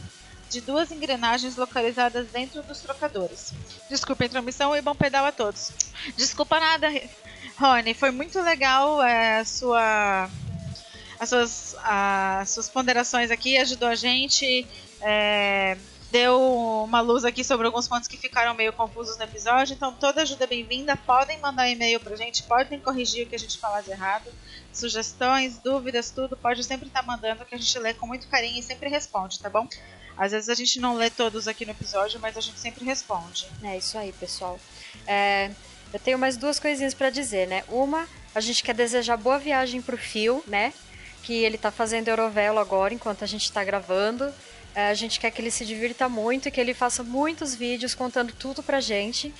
de 0.52 0.60
duas 0.60 0.90
engrenagens 0.90 1.56
localizadas 1.56 2.28
dentro 2.28 2.62
dos 2.62 2.80
trocadores. 2.80 3.54
Desculpa 3.88 4.24
a 4.24 4.26
intromissão 4.26 4.76
e 4.76 4.82
bom 4.82 4.94
pedal 4.94 5.24
a 5.24 5.32
todos. 5.32 5.72
Desculpa 6.14 6.60
nada, 6.60 6.88
Rony, 7.58 7.94
foi 7.94 8.10
muito 8.10 8.38
legal 8.40 9.02
é, 9.02 9.40
a 9.40 9.44
sua 9.44 10.28
as 11.22 11.28
suas, 11.28 11.76
as 11.84 12.50
suas 12.50 12.68
ponderações 12.68 13.30
aqui, 13.30 13.56
ajudou 13.56 13.88
a 13.88 13.94
gente, 13.94 14.66
é, 15.00 15.78
deu 16.10 16.40
uma 16.82 17.00
luz 17.00 17.24
aqui 17.24 17.44
sobre 17.44 17.64
alguns 17.64 17.86
pontos 17.86 18.08
que 18.08 18.16
ficaram 18.16 18.54
meio 18.54 18.72
confusos 18.72 19.16
no 19.16 19.22
episódio. 19.22 19.74
Então, 19.74 19.92
toda 19.92 20.22
ajuda 20.22 20.42
é 20.42 20.46
bem-vinda. 20.48 20.96
Podem 20.96 21.38
mandar 21.38 21.68
e-mail 21.68 22.00
pra 22.00 22.16
gente, 22.16 22.42
podem 22.42 22.80
corrigir 22.80 23.24
o 23.24 23.30
que 23.30 23.36
a 23.36 23.38
gente 23.38 23.56
falar 23.56 23.82
de 23.82 23.92
errado. 23.92 24.28
Sugestões, 24.72 25.58
dúvidas, 25.58 26.10
tudo, 26.10 26.36
pode 26.36 26.64
sempre 26.64 26.88
estar 26.88 27.02
tá 27.02 27.06
mandando 27.06 27.44
que 27.44 27.54
a 27.54 27.58
gente 27.58 27.78
lê 27.78 27.94
com 27.94 28.08
muito 28.08 28.26
carinho 28.26 28.58
e 28.58 28.62
sempre 28.62 28.88
responde, 28.88 29.38
tá 29.38 29.48
bom? 29.48 29.68
Às 30.16 30.32
vezes 30.32 30.48
a 30.48 30.54
gente 30.54 30.80
não 30.80 30.96
lê 30.96 31.08
todos 31.08 31.46
aqui 31.46 31.64
no 31.64 31.70
episódio, 31.70 32.18
mas 32.18 32.36
a 32.36 32.40
gente 32.40 32.58
sempre 32.58 32.84
responde. 32.84 33.46
É 33.62 33.78
isso 33.78 33.96
aí, 33.96 34.12
pessoal. 34.12 34.58
É, 35.06 35.52
eu 35.94 36.00
tenho 36.00 36.18
mais 36.18 36.36
duas 36.36 36.58
coisinhas 36.58 36.94
para 36.94 37.10
dizer, 37.10 37.46
né? 37.46 37.62
Uma, 37.68 38.08
a 38.34 38.40
gente 38.40 38.64
quer 38.64 38.74
desejar 38.74 39.16
boa 39.16 39.38
viagem 39.38 39.80
pro 39.80 39.96
Fio, 39.96 40.42
né? 40.48 40.72
Que 41.22 41.44
ele 41.44 41.56
tá 41.56 41.70
fazendo 41.70 42.08
Eurovelo 42.08 42.58
agora, 42.58 42.92
enquanto 42.92 43.22
a 43.22 43.26
gente 43.26 43.50
tá 43.50 43.62
gravando. 43.62 44.32
É, 44.74 44.88
a 44.88 44.94
gente 44.94 45.20
quer 45.20 45.30
que 45.30 45.40
ele 45.40 45.50
se 45.50 45.66
divirta 45.66 46.08
muito 46.08 46.48
e 46.48 46.50
que 46.50 46.60
ele 46.60 46.72
faça 46.72 47.02
muitos 47.02 47.54
vídeos 47.54 47.94
contando 47.94 48.32
tudo 48.32 48.62
pra 48.62 48.80
gente, 48.80 49.32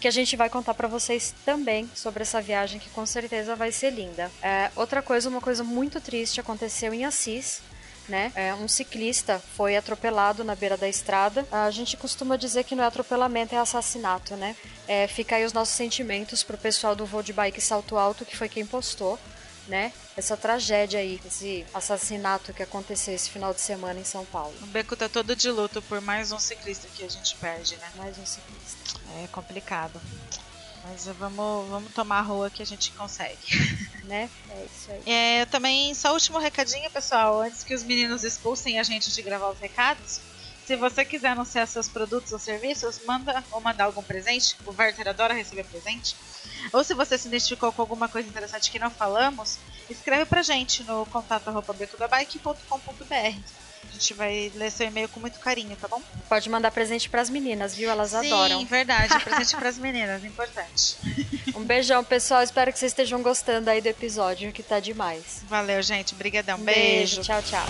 que 0.00 0.08
a 0.08 0.10
gente 0.10 0.34
vai 0.34 0.48
contar 0.48 0.72
para 0.72 0.88
vocês 0.88 1.34
também 1.44 1.88
sobre 1.94 2.22
essa 2.22 2.40
viagem 2.40 2.80
que 2.80 2.88
com 2.90 3.04
certeza 3.04 3.54
vai 3.54 3.70
ser 3.70 3.90
linda. 3.90 4.30
É, 4.42 4.70
outra 4.74 5.02
coisa, 5.02 5.28
uma 5.28 5.40
coisa 5.40 5.62
muito 5.62 6.00
triste 6.00 6.40
aconteceu 6.40 6.92
em 6.94 7.04
Assis. 7.04 7.60
Né? 8.08 8.32
É, 8.34 8.54
um 8.54 8.66
ciclista 8.66 9.38
foi 9.54 9.76
atropelado 9.76 10.42
na 10.42 10.54
beira 10.54 10.78
da 10.78 10.88
estrada. 10.88 11.46
A 11.52 11.70
gente 11.70 11.94
costuma 11.94 12.36
dizer 12.36 12.64
que 12.64 12.74
não 12.74 12.82
é 12.82 12.86
atropelamento, 12.86 13.54
é 13.54 13.58
assassinato, 13.58 14.34
né? 14.34 14.56
É, 14.86 15.06
fica 15.06 15.36
aí 15.36 15.44
os 15.44 15.52
nossos 15.52 15.74
sentimentos 15.74 16.42
pro 16.42 16.56
pessoal 16.56 16.96
do 16.96 17.04
voo 17.04 17.22
de 17.22 17.34
bike 17.34 17.60
salto 17.60 17.98
alto, 17.98 18.24
que 18.24 18.34
foi 18.34 18.48
quem 18.48 18.64
postou 18.64 19.18
né? 19.68 19.92
Essa 20.16 20.36
tragédia 20.36 20.98
aí, 20.98 21.20
esse 21.24 21.64
assassinato 21.72 22.52
que 22.52 22.62
aconteceu 22.62 23.14
esse 23.14 23.30
final 23.30 23.52
de 23.54 23.60
semana 23.60 24.00
em 24.00 24.04
São 24.04 24.24
Paulo. 24.24 24.54
O 24.62 24.66
Beco 24.66 24.96
tá 24.96 25.08
todo 25.08 25.36
de 25.36 25.50
luto 25.50 25.80
por 25.82 26.00
mais 26.00 26.32
um 26.32 26.38
ciclista 26.38 26.88
que 26.96 27.04
a 27.04 27.08
gente 27.08 27.36
perde, 27.36 27.76
né? 27.76 27.88
Mais 27.96 28.18
um 28.18 28.26
ciclista. 28.26 29.00
É 29.22 29.26
complicado. 29.28 30.00
Mas 30.84 31.04
vamos, 31.06 31.68
vamos 31.68 31.92
tomar 31.92 32.18
a 32.18 32.22
rua 32.22 32.50
que 32.50 32.62
a 32.62 32.66
gente 32.66 32.90
consegue. 32.92 33.38
Né? 34.08 34.30
É 34.48 34.64
isso 34.64 34.90
aí. 34.90 35.02
É, 35.04 35.44
também, 35.44 35.92
só 35.92 36.14
último 36.14 36.38
recadinho, 36.38 36.90
pessoal. 36.90 37.42
Antes 37.42 37.62
que 37.62 37.74
os 37.74 37.82
meninos 37.82 38.24
expulsem 38.24 38.80
a 38.80 38.82
gente 38.82 39.12
de 39.12 39.20
gravar 39.20 39.50
os 39.50 39.58
recados, 39.58 40.22
se 40.64 40.76
você 40.76 41.04
quiser 41.04 41.28
anunciar 41.28 41.66
seus 41.66 41.88
produtos 41.88 42.32
ou 42.32 42.38
serviços, 42.38 43.00
manda 43.06 43.44
ou 43.50 43.60
mandar 43.60 43.84
algum 43.84 44.02
presente. 44.02 44.56
O 44.64 44.74
Werther 44.78 45.08
adora 45.08 45.34
receber 45.34 45.64
presente. 45.64 46.16
Ou 46.72 46.84
se 46.84 46.94
você 46.94 47.16
se 47.16 47.28
identificou 47.28 47.72
com 47.72 47.82
alguma 47.82 48.08
coisa 48.08 48.28
interessante 48.28 48.70
que 48.70 48.78
não 48.78 48.90
falamos, 48.90 49.58
escreve 49.88 50.26
pra 50.26 50.42
gente 50.42 50.82
no 50.84 51.06
contato 51.06 51.50
becodabike.com.br. 51.74 53.38
A 53.88 53.92
gente 53.92 54.14
vai 54.14 54.52
ler 54.54 54.70
seu 54.70 54.86
e-mail 54.86 55.08
com 55.08 55.18
muito 55.18 55.38
carinho, 55.38 55.74
tá 55.76 55.88
bom? 55.88 56.02
Pode 56.28 56.48
mandar 56.50 56.70
presente 56.70 57.08
pras 57.08 57.30
meninas, 57.30 57.74
viu? 57.74 57.90
Elas 57.90 58.10
Sim, 58.10 58.18
adoram. 58.32 58.60
Sim, 58.60 58.66
verdade. 58.66 59.18
Presente 59.24 59.56
pras 59.56 59.78
meninas, 59.78 60.24
importante. 60.24 60.96
Um 61.54 61.64
beijão, 61.64 62.04
pessoal. 62.04 62.42
Espero 62.42 62.72
que 62.72 62.78
vocês 62.78 62.92
estejam 62.92 63.22
gostando 63.22 63.70
aí 63.70 63.80
do 63.80 63.86
episódio, 63.86 64.52
que 64.52 64.62
tá 64.62 64.78
demais. 64.78 65.42
Valeu, 65.48 65.82
gente. 65.82 66.14
Obrigadão. 66.14 66.58
Beijo. 66.58 67.16
Beijo. 67.16 67.22
Tchau, 67.22 67.42
tchau. 67.42 67.66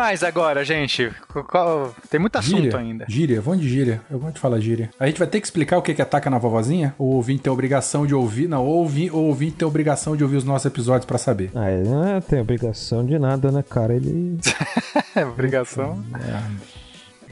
Mais 0.00 0.24
agora, 0.24 0.64
gente? 0.64 1.12
Qual- 1.48 1.94
Tem 2.08 2.18
muito 2.18 2.36
assunto 2.36 2.62
Gíria, 2.62 2.78
ainda. 2.78 3.04
Gíria, 3.08 3.40
vamos 3.40 3.60
de 3.60 3.68
gíria. 3.68 4.00
Eu 4.10 4.18
gosto 4.18 4.34
de 4.34 4.40
falar 4.40 4.58
gíria. 4.60 4.90
A 4.98 5.06
gente 5.06 5.18
vai 5.18 5.28
ter 5.28 5.40
que 5.40 5.46
explicar 5.46 5.76
o 5.78 5.82
que 5.82 5.92
que 5.94 6.00
é 6.02 6.04
taca 6.04 6.30
na 6.30 6.38
vovozinha? 6.38 6.94
Ou 6.98 7.08
o 7.12 7.14
ouvinte 7.16 7.42
tem 7.42 7.52
obrigação 7.52 8.06
de 8.06 8.14
ouvir? 8.14 8.48
Não, 8.48 8.64
ou 8.64 8.78
ouvi- 8.78 9.10
ou 9.10 9.24
o 9.24 9.26
ouvinte 9.26 9.56
tem 9.56 9.68
obrigação 9.68 10.16
de 10.16 10.24
ouvir 10.24 10.36
os 10.36 10.44
nossos 10.44 10.64
episódios 10.66 11.04
pra 11.04 11.18
saber. 11.18 11.50
Ah, 11.54 11.70
ele 11.70 11.88
não 11.88 12.20
tem 12.20 12.40
obrigação 12.40 13.04
de 13.04 13.18
nada, 13.18 13.50
né, 13.52 13.62
cara? 13.68 13.94
Ele. 13.94 14.38
É 15.16 15.24
obrigação. 15.26 16.02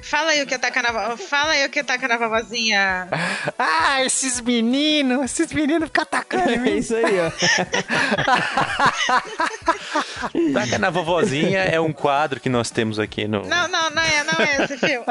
Fala 0.02 0.30
aí 0.30 0.42
o 0.42 0.46
que 0.46 0.54
ataca 0.54 0.82
na, 0.82 1.16
Fala 1.16 1.52
aí 1.52 1.66
o 1.66 1.70
que 1.70 1.80
ataca 1.80 2.08
na 2.08 2.16
vovozinha. 2.16 3.08
Ah, 3.58 4.02
esses 4.04 4.40
meninos, 4.40 5.24
esses 5.24 5.52
meninos 5.52 5.88
ficam 5.88 6.02
atacando 6.02 6.50
em 6.50 6.68
É 6.68 6.70
isso 6.78 6.94
aí, 6.94 7.18
ó. 7.20 7.30
Taca 10.54 10.78
na 10.78 10.90
vovozinha 10.90 11.60
é 11.60 11.80
um 11.80 11.92
quadro 11.92 12.40
que 12.40 12.48
nós 12.48 12.70
temos 12.70 12.98
aqui 12.98 13.26
no. 13.26 13.42
Não, 13.46 13.68
não, 13.68 13.90
não 13.90 14.02
é, 14.02 14.24
não 14.24 14.44
é 14.44 14.64
esse 14.64 14.76
filme. 14.78 15.04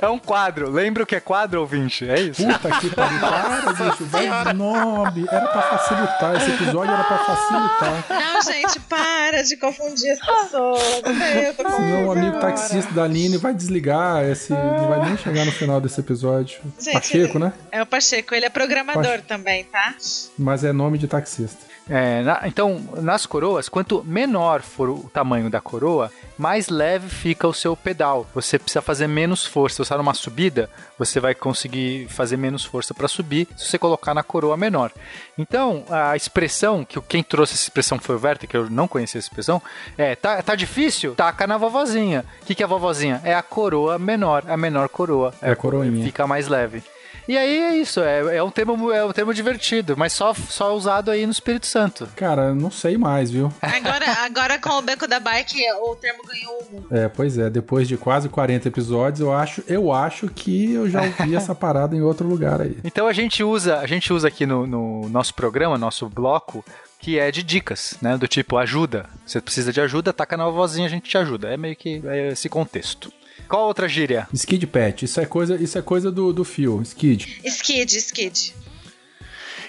É 0.00 0.08
um 0.08 0.18
quadro. 0.18 0.70
Lembra 0.70 1.02
o 1.02 1.06
que 1.06 1.16
é 1.16 1.20
quadro, 1.20 1.60
ouvinte? 1.60 2.08
É 2.08 2.20
isso? 2.20 2.44
Puta 2.44 2.70
que 2.80 2.90
pariu. 2.90 3.20
Para, 3.20 3.72
bicho. 3.72 4.04
Vai 4.06 4.52
nome. 4.52 5.26
Era 5.30 5.46
pra 5.48 5.62
facilitar. 5.62 6.36
Esse 6.36 6.50
episódio 6.50 6.92
era 6.92 7.04
pra 7.04 7.18
facilitar. 7.18 8.04
Não, 8.08 8.42
gente, 8.42 8.80
para 8.80 9.42
de 9.42 9.56
confundir 9.56 10.10
as 10.12 10.18
pessoas. 10.18 11.02
Eu 11.44 11.54
tô 11.54 11.70
Senão 11.70 12.06
o 12.06 12.12
amigo 12.12 12.36
agora. 12.36 12.52
taxista 12.52 12.92
da 12.92 13.03
Aline 13.04 13.36
vai 13.36 13.54
desligar. 13.54 14.24
Esse, 14.24 14.52
não 14.52 14.88
vai 14.88 15.06
nem 15.06 15.16
chegar 15.16 15.44
no 15.44 15.52
final 15.52 15.80
desse 15.80 16.00
episódio. 16.00 16.58
Gente, 16.80 16.94
Pacheco, 16.94 17.38
né? 17.38 17.52
É 17.70 17.82
o 17.82 17.86
Pacheco, 17.86 18.34
ele 18.34 18.46
é 18.46 18.50
programador 18.50 19.02
Pache- 19.04 19.22
também, 19.22 19.64
tá? 19.64 19.94
Mas 20.38 20.64
é 20.64 20.72
nome 20.72 20.98
de 20.98 21.06
taxista. 21.06 21.73
É, 21.88 22.22
na- 22.22 22.40
então, 22.46 22.80
nas 23.02 23.26
coroas, 23.26 23.68
quanto 23.68 24.02
menor 24.04 24.62
for 24.62 24.88
o 24.88 25.10
tamanho 25.12 25.50
da 25.50 25.60
coroa, 25.60 26.10
mais 26.38 26.68
leve 26.68 27.08
fica 27.10 27.46
o 27.46 27.52
seu 27.52 27.76
pedal. 27.76 28.26
Você 28.34 28.58
precisa 28.58 28.80
fazer 28.80 29.06
menos 29.06 29.44
força. 29.44 29.74
Se 29.74 29.76
você 29.78 29.82
está 29.82 29.98
numa 29.98 30.14
subida, 30.14 30.70
você 30.98 31.20
vai 31.20 31.34
conseguir 31.34 32.06
fazer 32.08 32.38
menos 32.38 32.64
força 32.64 32.94
para 32.94 33.06
subir 33.06 33.46
se 33.56 33.66
você 33.66 33.78
colocar 33.78 34.14
na 34.14 34.22
coroa 34.22 34.56
menor. 34.56 34.90
Então, 35.36 35.84
a 35.90 36.16
expressão, 36.16 36.84
que 36.84 36.98
quem 37.02 37.22
trouxe 37.22 37.52
essa 37.52 37.64
expressão 37.64 37.98
foi 37.98 38.16
o 38.16 38.20
Werther, 38.22 38.48
que 38.48 38.56
eu 38.56 38.70
não 38.70 38.88
conhecia 38.88 39.18
essa 39.18 39.28
expressão, 39.28 39.60
é, 39.98 40.14
tá, 40.16 40.42
tá 40.42 40.54
difícil? 40.54 41.14
Taca 41.14 41.46
na 41.46 41.58
vovozinha. 41.58 42.24
O 42.42 42.46
que, 42.46 42.54
que 42.54 42.62
é 42.62 42.66
a 42.66 42.68
vovozinha? 42.68 43.20
É 43.24 43.34
a 43.34 43.42
coroa 43.42 43.98
menor, 43.98 44.42
a 44.48 44.56
menor 44.56 44.88
coroa. 44.88 45.34
É 45.42 45.50
a 45.50 45.56
coroinha. 45.56 46.02
Fica 46.04 46.26
mais 46.26 46.48
leve. 46.48 46.82
E 47.26 47.38
aí 47.38 47.58
é 47.58 47.76
isso, 47.76 48.00
é, 48.00 48.36
é 48.36 48.42
um 48.42 48.50
termo, 48.50 48.92
é 48.92 49.04
um 49.04 49.12
termo 49.12 49.32
divertido, 49.32 49.96
mas 49.96 50.12
só, 50.12 50.34
só 50.34 50.74
usado 50.76 51.10
aí 51.10 51.24
no 51.24 51.32
Espírito 51.32 51.66
Santo. 51.66 52.06
Cara, 52.14 52.48
eu 52.48 52.54
não 52.54 52.70
sei 52.70 52.98
mais, 52.98 53.30
viu? 53.30 53.52
Agora, 53.62 54.06
agora 54.24 54.58
com 54.58 54.70
o 54.70 54.82
beco 54.82 55.08
da 55.08 55.18
bike, 55.18 55.58
o 55.82 55.96
termo 55.96 56.22
ganhou 56.24 56.58
o 56.58 56.72
mundo. 56.74 56.86
É, 56.90 57.08
pois 57.08 57.38
é, 57.38 57.48
depois 57.48 57.88
de 57.88 57.96
quase 57.96 58.28
40 58.28 58.68
episódios, 58.68 59.20
eu 59.20 59.32
acho, 59.32 59.64
eu 59.66 59.92
acho 59.92 60.28
que 60.28 60.72
eu 60.72 60.88
já 60.88 61.02
ouvi 61.02 61.34
essa 61.36 61.54
parada 61.54 61.96
em 61.96 62.02
outro 62.02 62.28
lugar 62.28 62.60
aí. 62.60 62.76
Então 62.84 63.06
a 63.06 63.12
gente 63.12 63.42
usa, 63.42 63.78
a 63.78 63.86
gente 63.86 64.12
usa 64.12 64.28
aqui 64.28 64.44
no, 64.44 64.66
no 64.66 65.08
nosso 65.08 65.34
programa, 65.34 65.78
nosso 65.78 66.08
bloco, 66.08 66.62
que 67.00 67.18
é 67.18 67.30
de 67.30 67.42
dicas, 67.42 67.96
né? 68.00 68.16
Do 68.16 68.28
tipo 68.28 68.56
ajuda. 68.56 69.06
Você 69.26 69.40
precisa 69.40 69.72
de 69.72 69.80
ajuda, 69.80 70.12
taca 70.12 70.36
na 70.36 70.48
vozinha, 70.48 70.86
a 70.86 70.90
gente 70.90 71.08
te 71.08 71.18
ajuda. 71.18 71.48
É 71.48 71.56
meio 71.56 71.76
que 71.76 72.02
é 72.06 72.28
esse 72.28 72.48
contexto. 72.48 73.12
Qual 73.48 73.66
outra 73.66 73.88
gíria? 73.88 74.26
Skid 74.32 74.66
Pet, 74.66 75.04
isso 75.04 75.20
é 75.20 75.26
coisa, 75.26 75.56
isso 75.56 75.78
é 75.78 75.82
coisa 75.82 76.10
do, 76.10 76.32
do 76.32 76.44
fio, 76.44 76.80
Skid. 76.82 77.40
Skid, 77.44 77.96
skid. 77.98 78.54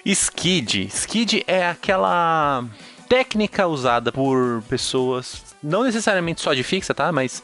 Skid. 0.06 0.88
Skid 0.88 1.44
é 1.48 1.68
aquela. 1.68 2.66
técnica 3.08 3.68
usada 3.68 4.12
por 4.12 4.64
pessoas, 4.70 5.44
não 5.64 5.84
necessariamente 5.84 6.42
só 6.42 6.54
de 6.54 6.64
fixa, 6.64 6.94
tá? 6.94 7.12
Mas 7.12 7.42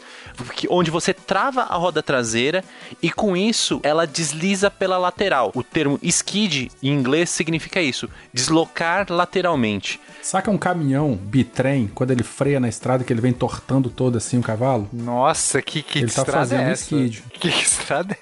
que- 0.56 0.68
onde 0.70 0.92
você 0.92 1.14
trava 1.14 1.62
a 1.64 1.76
roda 1.76 2.02
traseira 2.04 2.64
e 3.02 3.12
com 3.12 3.36
isso 3.36 3.80
ela 3.84 4.06
desliza 4.08 4.70
pela 4.70 4.98
lateral. 4.98 5.52
O 5.56 5.64
termo 5.64 6.00
skid 6.04 6.72
em 6.82 6.90
inglês 6.90 7.30
significa 7.30 7.82
isso, 7.82 8.10
deslocar 8.34 9.08
lateralmente. 9.10 10.00
Saca 10.22 10.52
um 10.52 10.58
caminhão 10.58 11.16
bitrem, 11.16 11.88
quando 11.94 12.12
ele 12.12 12.22
freia 12.24 12.60
na 12.60 12.70
estrada, 12.70 13.04
que 13.04 13.12
ele 13.12 13.22
vem 13.22 13.34
tortando 13.34 13.90
todo 13.90 14.18
assim 14.18 14.38
o 14.38 14.42
cavalo? 14.44 14.88
Nossa, 14.94 15.62
que, 15.62 15.82
que 15.82 15.98
Ele 16.00 16.12
tá 16.12 16.24
fazendo 16.24 16.62
é 16.62 16.72
essa? 16.72 16.84
skid. 16.96 17.24
Que 17.42 17.48
estrada 17.50 18.16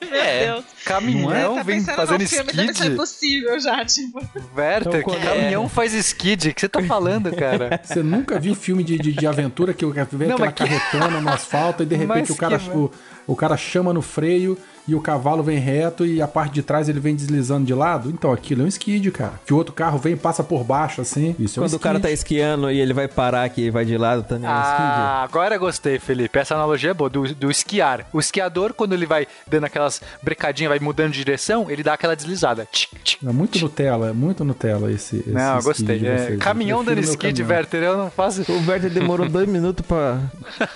é 0.00 0.16
É. 0.16 0.46
Deus. 0.46 0.64
Caminhão 0.84 1.56
tá 1.56 1.62
vem 1.64 1.82
fazendo 1.84 2.28
filme, 2.28 2.52
deve 2.52 2.74
ser 2.74 2.82
skid? 2.84 2.96
possível 2.96 3.58
já, 3.60 3.84
tipo. 3.84 4.18
Werther, 4.56 4.80
Então, 4.80 4.92
que 4.92 5.02
quando- 5.02 5.22
caminhão 5.22 5.68
faz 5.68 5.92
skid? 5.94 6.50
O 6.50 6.54
que 6.54 6.60
você 6.60 6.68
tá 6.68 6.82
falando, 6.82 7.34
cara? 7.34 7.80
Você 7.82 8.02
nunca 8.02 8.38
viu 8.38 8.54
filme 8.54 8.84
de, 8.84 8.98
de, 8.98 9.12
de 9.22 9.26
aventura 9.28 9.72
que 9.72 9.84
vem 10.16 10.28
Não, 10.28 10.34
aquela 10.34 10.50
que- 10.52 10.64
carretona 10.64 11.20
no 11.20 11.28
asfalto 11.28 11.82
e 11.84 11.86
de 11.86 11.94
repente 11.96 12.28
Mas 12.28 12.30
o 12.30 12.36
cara, 12.36 12.58
que- 12.58 12.70
o, 12.70 12.90
o 13.26 13.36
cara 13.36 13.56
chama 13.56 13.92
no 13.92 14.02
freio 14.02 14.58
e 14.86 14.94
o 14.94 15.00
cavalo 15.00 15.42
vem 15.42 15.58
reto 15.58 16.04
e 16.04 16.20
a 16.20 16.26
parte 16.28 16.52
de 16.54 16.62
trás 16.62 16.88
ele 16.88 16.98
vem 17.00 17.14
deslizando 17.14 17.64
de 17.66 17.74
lado? 17.74 18.10
Então 18.10 18.32
aquilo 18.32 18.62
é 18.62 18.64
um 18.64 18.68
skid, 18.68 19.10
cara. 19.10 19.34
Que 19.46 19.54
o 19.54 19.56
outro 19.56 19.72
carro 19.72 19.98
vem 19.98 20.14
e 20.14 20.16
passa 20.16 20.42
por 20.42 20.64
baixo 20.64 21.00
assim. 21.00 21.34
Isso 21.38 21.58
é 21.58 21.62
um 21.62 21.66
Quando 21.66 21.74
o 21.74 21.78
cara 21.78 22.00
tá 22.00 22.10
esquiando 22.10 22.70
e 22.70 22.80
ele 22.80 22.92
vai 22.92 23.06
parar 23.08 23.44
aqui 23.44 23.62
e 23.62 23.70
vai 23.70 23.84
de 23.84 23.96
lado, 23.96 24.22
também 24.24 24.48
é 24.48 24.52
um 24.52 24.60
skid. 24.60 24.72
Ah, 24.80 25.22
agora 25.22 25.56
gostei, 25.58 25.98
Felipe. 25.98 26.38
Essa 26.38 26.54
analogia 26.54 26.90
é 26.90 26.94
boa, 26.94 27.08
do, 27.08 27.34
do 27.34 27.50
esquiar. 27.50 28.06
O 28.12 28.18
esquiador, 28.20 28.72
quando 28.74 28.92
ele 28.92 29.06
vai 29.06 29.26
dando 29.48 29.64
aquelas 29.64 30.00
brecadinhas, 30.22 30.70
vai 30.70 30.78
mudando 30.80 31.12
de 31.12 31.18
direção, 31.18 31.70
ele 31.70 31.82
dá 31.82 31.94
aquela 31.94 32.16
deslizada. 32.16 32.66
Tchic, 32.70 32.96
tchic. 33.04 33.26
É 33.26 33.32
muito 33.32 33.58
Nutella, 33.60 34.08
é 34.08 34.12
muito 34.12 34.44
Nutella 34.44 34.90
esse. 34.90 35.16
esse 35.18 35.30
Não, 35.30 35.58
skid 35.58 35.64
gostei. 35.64 35.98
de 36.00 36.06
É, 36.06 36.36
caminhão 36.38 36.84
dando 36.84 37.00
skid. 37.00 37.42
Werther, 37.42 37.82
eu 37.82 37.96
não 37.96 38.10
faço. 38.10 38.42
O 38.50 38.68
Werther 38.68 38.90
demorou 38.90 39.28
dois 39.28 39.48
minutos 39.48 39.86
pra 39.86 40.18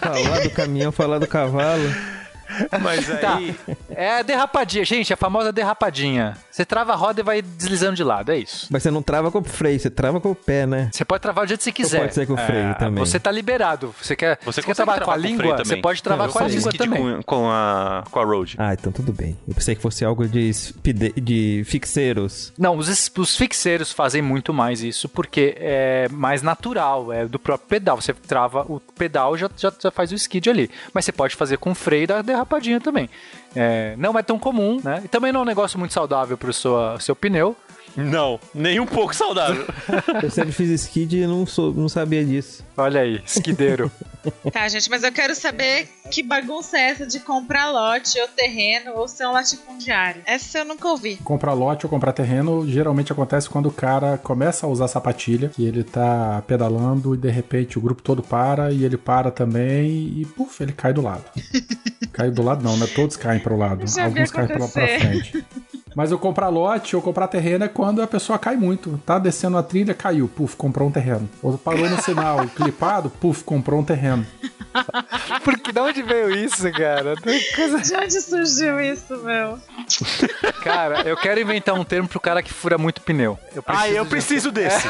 falar 0.00 0.40
do 0.40 0.50
caminhão, 0.50 0.92
falar 0.92 1.18
do 1.18 1.26
cavalo. 1.26 1.82
Mas 2.82 3.06
Tá. 3.20 3.36
aí. 3.36 3.54
É 3.90 4.18
a 4.18 4.22
derrapadinha, 4.22 4.84
gente, 4.84 5.12
a 5.12 5.16
famosa 5.16 5.52
derrapadinha. 5.52 6.36
Você 6.50 6.64
trava 6.64 6.92
a 6.92 6.96
roda 6.96 7.20
e 7.20 7.24
vai 7.24 7.42
deslizando 7.42 7.94
de 7.96 8.02
lado, 8.04 8.32
é 8.32 8.38
isso. 8.38 8.66
Mas 8.70 8.82
você 8.82 8.90
não 8.90 9.02
trava 9.02 9.30
com 9.30 9.38
o 9.38 9.44
freio, 9.44 9.78
você 9.78 9.90
trava 9.90 10.20
com 10.20 10.30
o 10.30 10.34
pé, 10.34 10.66
né? 10.66 10.90
Você 10.92 11.04
pode 11.04 11.20
travar 11.22 11.44
do 11.44 11.48
jeito 11.48 11.60
que 11.60 11.64
você 11.64 11.72
quiser. 11.72 12.00
pode 12.00 12.14
ser 12.14 12.26
com 12.26 12.34
o 12.34 12.36
freio 12.36 12.74
também? 12.78 13.04
Você 13.04 13.18
tá 13.20 13.30
liberado. 13.30 13.94
Você 14.00 14.16
quer, 14.16 14.38
você 14.44 14.60
quer 14.60 14.66
consegue 14.68 14.74
trabalhar 14.86 15.04
com 15.04 15.10
a 15.10 15.16
língua? 15.16 15.56
também. 15.56 15.64
Você 15.64 15.76
pode 15.76 16.02
travar 16.02 16.26
Eu 16.28 16.32
com 16.32 16.38
a 16.38 16.48
língua 16.48 16.72
também. 16.72 17.02
Com, 17.02 17.22
com 17.22 17.50
a, 17.50 18.04
com 18.10 18.20
a 18.20 18.24
road. 18.24 18.56
Ah, 18.58 18.72
então 18.72 18.92
tudo 18.92 19.12
bem. 19.12 19.36
Eu 19.46 19.54
pensei 19.54 19.74
que 19.74 19.82
fosse 19.82 20.04
algo 20.04 20.26
de, 20.26 20.50
de 21.16 21.62
fixeiros. 21.66 22.52
Não, 22.58 22.76
os, 22.76 23.10
os 23.16 23.36
fixeiros 23.36 23.92
fazem 23.92 24.22
muito 24.22 24.52
mais 24.52 24.82
isso 24.82 25.08
porque 25.08 25.56
é 25.58 26.08
mais 26.10 26.42
natural, 26.42 27.12
é 27.12 27.26
do 27.26 27.38
próprio 27.38 27.68
pedal. 27.68 28.00
Você 28.00 28.12
trava 28.12 28.62
o 28.68 28.80
pedal 28.80 29.36
já, 29.36 29.50
já, 29.56 29.72
já 29.78 29.90
faz 29.90 30.10
o 30.12 30.14
skid 30.14 30.48
ali. 30.48 30.70
Mas 30.92 31.04
você 31.04 31.12
pode 31.12 31.36
fazer 31.36 31.58
com 31.58 31.74
freio 31.74 32.04
e 32.04 32.06
dar 32.06 32.22
derrapadinha 32.46 32.80
também. 32.80 33.10
É, 33.54 33.94
não 33.98 34.18
é 34.18 34.22
tão 34.22 34.38
comum, 34.38 34.80
né? 34.82 35.02
E 35.04 35.08
também 35.08 35.32
não 35.32 35.40
é 35.40 35.42
um 35.42 35.46
negócio 35.46 35.78
muito 35.78 35.92
saudável 35.92 36.38
pro 36.38 36.52
sua, 36.52 36.98
seu 37.00 37.14
pneu. 37.14 37.56
Não, 37.96 38.38
nem 38.54 38.78
um 38.78 38.86
pouco 38.86 39.14
saudável. 39.14 39.66
Eu 40.22 40.30
sempre 40.30 40.52
fiz 40.52 40.68
skid 40.70 41.16
e 41.16 41.26
não, 41.26 41.46
sou, 41.46 41.72
não 41.72 41.88
sabia 41.88 42.24
disso. 42.24 42.64
Olha 42.76 43.00
aí, 43.00 43.20
esquideiro. 43.24 43.90
Tá, 44.52 44.66
gente, 44.66 44.90
mas 44.90 45.04
eu 45.04 45.12
quero 45.12 45.36
saber 45.36 45.88
que 46.10 46.20
bagunça 46.20 46.76
é 46.76 46.90
essa 46.90 47.06
de 47.06 47.20
comprar 47.20 47.70
lote 47.70 48.18
ou 48.20 48.26
terreno 48.26 48.92
ou 48.96 49.06
ser 49.06 49.24
um 49.24 49.30
latifundiário. 49.30 50.20
Essa 50.26 50.58
eu 50.58 50.64
nunca 50.64 50.88
ouvi. 50.88 51.16
Comprar 51.18 51.52
lote 51.52 51.86
ou 51.86 51.90
comprar 51.90 52.12
terreno 52.12 52.68
geralmente 52.68 53.12
acontece 53.12 53.48
quando 53.48 53.66
o 53.66 53.72
cara 53.72 54.18
começa 54.18 54.66
a 54.66 54.68
usar 54.68 54.88
sapatilha, 54.88 55.48
que 55.50 55.64
ele 55.64 55.84
tá 55.84 56.42
pedalando 56.44 57.14
e 57.14 57.18
de 57.18 57.30
repente 57.30 57.78
o 57.78 57.80
grupo 57.80 58.02
todo 58.02 58.20
para 58.20 58.72
e 58.72 58.84
ele 58.84 58.96
para 58.96 59.30
também 59.30 59.86
e 60.16 60.26
puf, 60.36 60.60
ele 60.60 60.72
cai 60.72 60.92
do 60.92 61.02
lado. 61.02 61.24
cai 62.12 62.28
do 62.28 62.42
lado 62.42 62.64
não, 62.64 62.76
né? 62.76 62.86
Todos 62.94 63.16
caem 63.16 63.38
pro 63.38 63.56
lado. 63.56 63.86
Já 63.86 64.06
Alguns 64.06 64.32
caem 64.32 64.48
pra, 64.48 64.58
pra 64.58 64.68
frente. 64.68 65.46
Mas 65.96 66.12
o 66.12 66.18
comprar 66.18 66.50
lote 66.50 66.94
ou 66.94 67.00
comprar 67.00 67.26
terreno 67.26 67.64
é 67.64 67.68
quando 67.68 68.02
a 68.02 68.06
pessoa 68.06 68.38
cai 68.38 68.54
muito. 68.54 69.00
Tá 69.06 69.18
descendo 69.18 69.56
a 69.56 69.62
trilha, 69.62 69.94
caiu, 69.94 70.28
puf, 70.28 70.54
comprou 70.54 70.88
um 70.88 70.92
terreno. 70.92 71.26
Ou 71.42 71.56
parou 71.56 71.88
no 71.88 72.02
sinal 72.02 72.46
clipado, 72.54 73.08
puf, 73.08 73.42
comprou 73.42 73.80
um 73.80 73.84
terreno. 73.84 74.26
Porque 75.42 75.72
de 75.72 75.80
onde 75.80 76.02
veio 76.02 76.30
isso, 76.36 76.70
cara? 76.72 77.14
Coisa- 77.54 77.78
De 77.80 77.94
onde 77.96 78.20
surgiu 78.20 78.78
isso, 78.78 79.16
meu? 79.24 79.58
Cara, 80.62 81.00
eu 81.08 81.16
quero 81.16 81.40
inventar 81.40 81.74
um 81.74 81.84
termo 81.84 82.06
pro 82.08 82.20
cara 82.20 82.42
que 82.42 82.52
fura 82.52 82.76
muito 82.76 83.00
pneu. 83.00 83.38
Eu 83.54 83.62
ah, 83.66 83.88
eu 83.88 84.04
de- 84.04 84.10
preciso 84.10 84.52
desse. 84.52 84.86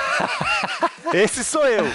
Esse 1.12 1.44
sou 1.44 1.64
eu. 1.66 1.86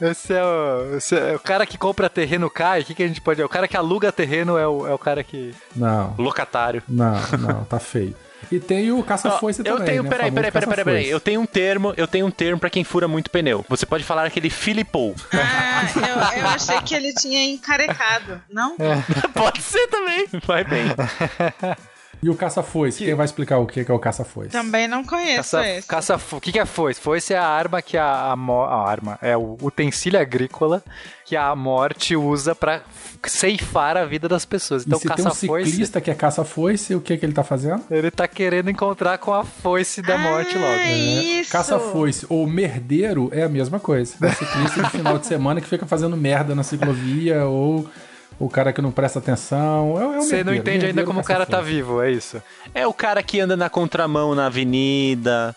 Esse 0.00 0.34
é 0.34 0.44
o, 0.44 0.96
esse 0.98 1.16
é 1.16 1.34
o 1.36 1.38
cara 1.40 1.64
que 1.64 1.78
compra 1.78 2.10
terreno 2.10 2.50
cai. 2.50 2.82
O 2.82 2.84
que, 2.84 2.94
que 2.94 3.02
a 3.02 3.08
gente 3.08 3.20
pode. 3.22 3.42
O 3.42 3.48
cara 3.48 3.66
que 3.66 3.76
aluga 3.78 4.12
terreno 4.12 4.58
é 4.58 4.66
o, 4.68 4.86
é 4.86 4.92
o 4.92 4.98
cara 4.98 5.24
que. 5.24 5.54
Não, 5.74 6.14
Locatário. 6.18 6.82
não, 6.86 7.14
não, 7.38 7.64
tá 7.64 7.78
feio. 7.78 8.14
E 8.50 8.60
tem 8.60 8.90
o 8.92 9.02
caça-foice 9.02 9.60
eu 9.60 9.64
também. 9.64 9.84
tenho, 9.84 10.02
né? 10.02 10.10
peraí, 10.10 10.30
peraí, 10.30 10.50
peraí, 10.50 10.68
peraí, 10.68 10.84
peraí. 10.84 11.10
Eu 11.10 11.20
tenho 11.20 11.40
um 11.40 11.46
termo, 11.46 11.94
eu 11.96 12.06
tenho 12.06 12.26
um 12.26 12.30
termo 12.30 12.58
pra 12.58 12.70
quem 12.70 12.84
fura 12.84 13.06
muito 13.06 13.30
pneu. 13.30 13.64
Você 13.68 13.86
pode 13.86 14.04
falar 14.04 14.26
aquele 14.26 14.50
Filipou. 14.50 15.14
Ah, 15.32 15.84
eu, 15.96 16.40
eu 16.42 16.48
achei 16.48 16.80
que 16.82 16.94
ele 16.94 17.12
tinha 17.14 17.44
encarecado, 17.44 18.40
não? 18.50 18.76
pode 19.34 19.62
ser 19.62 19.86
também. 19.88 20.26
Vai 20.46 20.64
bem. 20.64 20.86
E 22.22 22.30
o 22.30 22.36
caça-foice? 22.36 23.04
Quem 23.04 23.14
vai 23.14 23.24
explicar 23.24 23.58
o 23.58 23.66
que 23.66 23.84
que 23.84 23.90
é 23.90 23.94
o 23.94 23.98
caça-foice? 23.98 24.50
Também 24.50 24.86
não 24.86 25.02
conheço 25.04 25.56
Caça, 25.56 25.68
esse. 25.68 25.88
caça, 25.88 26.20
o 26.30 26.40
que, 26.40 26.52
que 26.52 26.58
é 26.60 26.64
foice? 26.64 27.00
Foice 27.00 27.34
é 27.34 27.36
a 27.38 27.44
arma 27.44 27.82
que 27.82 27.96
a, 27.96 28.04
a, 28.04 28.34
a 28.34 28.88
arma 28.88 29.18
é 29.20 29.36
o 29.36 29.58
utensílio 29.60 30.20
agrícola 30.20 30.84
que 31.24 31.34
a 31.34 31.56
morte 31.56 32.14
usa 32.14 32.54
pra 32.54 32.82
ceifar 33.26 33.96
a 33.96 34.04
vida 34.04 34.28
das 34.28 34.44
pessoas. 34.44 34.86
Então, 34.86 34.98
e 34.98 35.02
se 35.02 35.08
tem 35.08 35.26
um 35.26 35.30
ciclista 35.30 36.00
que 36.00 36.12
é 36.12 36.14
caça-foice, 36.14 36.94
o 36.94 37.00
que 37.00 37.16
que 37.16 37.26
ele 37.26 37.32
tá 37.32 37.42
fazendo? 37.42 37.82
ele 37.90 38.10
tá 38.10 38.28
querendo 38.28 38.70
encontrar 38.70 39.18
com 39.18 39.34
a 39.34 39.44
foice 39.44 40.00
da 40.00 40.16
morte 40.16 40.56
logo. 40.56 40.72
Ah, 40.74 40.92
isso. 40.92 41.50
Caça-foice 41.50 42.24
ou 42.28 42.46
merdeiro 42.46 43.30
é 43.32 43.42
a 43.42 43.48
mesma 43.48 43.80
coisa. 43.80 44.14
É 44.22 44.26
o 44.26 44.32
ciclista 44.32 44.82
de 44.82 44.90
final 44.90 45.18
de 45.18 45.26
semana 45.26 45.60
que 45.60 45.66
fica 45.66 45.86
fazendo 45.86 46.16
merda 46.16 46.54
na 46.54 46.62
ciclovia 46.62 47.46
ou 47.46 47.88
o 48.44 48.48
cara 48.48 48.72
que 48.72 48.82
não 48.82 48.90
presta 48.90 49.20
atenção. 49.20 49.96
É, 49.96 50.02
é 50.02 50.18
o 50.18 50.22
Você 50.22 50.42
não 50.42 50.52
entende 50.52 50.86
ainda 50.86 51.04
como 51.04 51.20
o 51.20 51.24
cara 51.24 51.46
tá 51.46 51.60
vivo, 51.60 52.02
é 52.02 52.10
isso. 52.10 52.42
É 52.74 52.84
o 52.84 52.92
cara 52.92 53.22
que 53.22 53.38
anda 53.38 53.56
na 53.56 53.70
contramão 53.70 54.34
na 54.34 54.46
avenida. 54.46 55.54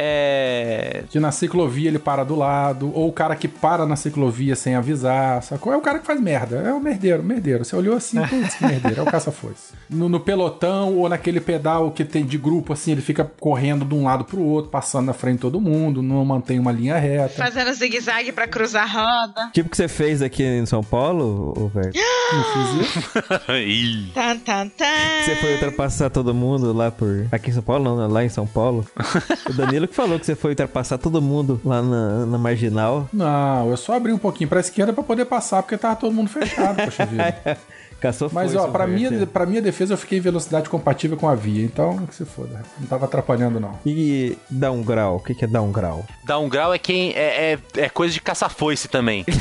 É. 0.00 1.02
Que 1.10 1.18
na 1.18 1.32
ciclovia 1.32 1.88
ele 1.88 1.98
para 1.98 2.22
do 2.22 2.36
lado, 2.36 2.92
ou 2.94 3.08
o 3.08 3.12
cara 3.12 3.34
que 3.34 3.48
para 3.48 3.84
na 3.84 3.96
ciclovia 3.96 4.54
sem 4.54 4.76
avisar, 4.76 5.42
sacou? 5.42 5.72
É 5.72 5.76
o 5.76 5.80
cara 5.80 5.98
que 5.98 6.06
faz 6.06 6.20
merda, 6.20 6.58
é 6.58 6.72
o 6.72 6.80
merdeiro, 6.80 7.20
merdeiro. 7.20 7.64
Você 7.64 7.74
olhou 7.74 7.96
assim, 7.96 8.20
putz, 8.28 8.54
que 8.54 8.64
merdeiro, 8.64 9.00
é 9.00 9.02
o 9.02 9.06
caça-foice. 9.06 9.72
No, 9.90 10.08
no 10.08 10.20
pelotão 10.20 10.94
ou 10.96 11.08
naquele 11.08 11.40
pedal 11.40 11.90
que 11.90 12.04
tem 12.04 12.24
de 12.24 12.38
grupo, 12.38 12.72
assim, 12.72 12.92
ele 12.92 13.00
fica 13.00 13.28
correndo 13.40 13.84
de 13.84 13.92
um 13.92 14.04
lado 14.04 14.24
pro 14.24 14.40
outro, 14.40 14.70
passando 14.70 15.06
na 15.06 15.12
frente 15.12 15.36
de 15.36 15.40
todo 15.40 15.60
mundo, 15.60 16.00
não 16.00 16.24
mantém 16.24 16.60
uma 16.60 16.70
linha 16.70 16.96
reta. 16.96 17.34
Fazendo 17.34 17.72
zigue-zague 17.72 18.30
pra 18.30 18.46
cruzar 18.46 18.84
a 18.84 18.86
roda. 18.86 19.50
Tipo 19.52 19.68
que 19.68 19.76
você 19.76 19.88
fez 19.88 20.22
aqui 20.22 20.44
em 20.44 20.64
São 20.64 20.84
Paulo, 20.84 21.54
ô 21.56 21.66
Verto? 21.66 21.98
Não 22.32 22.44
fiz 22.44 22.86
isso. 22.86 23.08
Tan, 24.14 24.38
tan, 24.38 24.68
tan. 24.68 24.84
Você 25.24 25.36
foi 25.36 25.54
ultrapassar 25.54 26.10
todo 26.10 26.34
mundo 26.34 26.72
lá 26.72 26.90
por. 26.90 27.26
Aqui 27.32 27.50
em 27.50 27.52
São 27.52 27.62
Paulo, 27.62 27.84
não, 27.84 27.96
né? 27.96 28.06
lá 28.06 28.24
em 28.24 28.28
São 28.28 28.46
Paulo. 28.46 28.86
o 29.48 29.52
Danilo 29.52 29.87
que 29.88 29.94
falou 29.94 30.18
que 30.18 30.26
você 30.26 30.34
foi 30.34 30.50
ultrapassar 30.50 30.98
todo 30.98 31.20
mundo 31.20 31.60
lá 31.64 31.82
na, 31.82 32.26
na 32.26 32.38
marginal. 32.38 33.08
Não, 33.12 33.70
eu 33.70 33.76
só 33.76 33.94
abri 33.94 34.12
um 34.12 34.18
pouquinho 34.18 34.48
pra 34.48 34.60
esquerda 34.60 34.92
pra 34.92 35.02
poder 35.02 35.24
passar, 35.24 35.62
porque 35.62 35.76
tava 35.76 35.96
todo 35.96 36.12
mundo 36.12 36.28
fechado, 36.28 36.76
poxa 36.84 37.06
vida. 37.06 37.58
Caçou 38.00 38.30
Mas, 38.32 38.54
ó, 38.54 38.68
pra 38.68 38.86
minha, 38.86 39.26
pra 39.26 39.44
minha 39.44 39.60
defesa, 39.60 39.94
eu 39.94 39.98
fiquei 39.98 40.18
em 40.18 40.20
velocidade 40.20 40.68
compatível 40.68 41.16
com 41.16 41.28
a 41.28 41.34
via, 41.34 41.64
então 41.64 42.06
que 42.06 42.14
se 42.14 42.24
foda. 42.24 42.62
Não 42.78 42.86
tava 42.86 43.06
atrapalhando, 43.06 43.58
não. 43.58 43.76
E 43.84 44.38
dá 44.48 44.70
um 44.70 44.82
grau? 44.82 45.16
O 45.16 45.20
que, 45.20 45.34
que 45.34 45.44
é 45.44 45.48
dar 45.48 45.62
um 45.62 45.72
grau? 45.72 46.06
Dar 46.24 46.38
um 46.38 46.48
grau 46.48 46.72
é 46.72 46.78
quem. 46.78 47.12
É, 47.14 47.54
é, 47.54 47.58
é 47.76 47.88
coisa 47.88 48.14
de 48.14 48.20
caça-foice 48.20 48.88
também. 48.88 49.24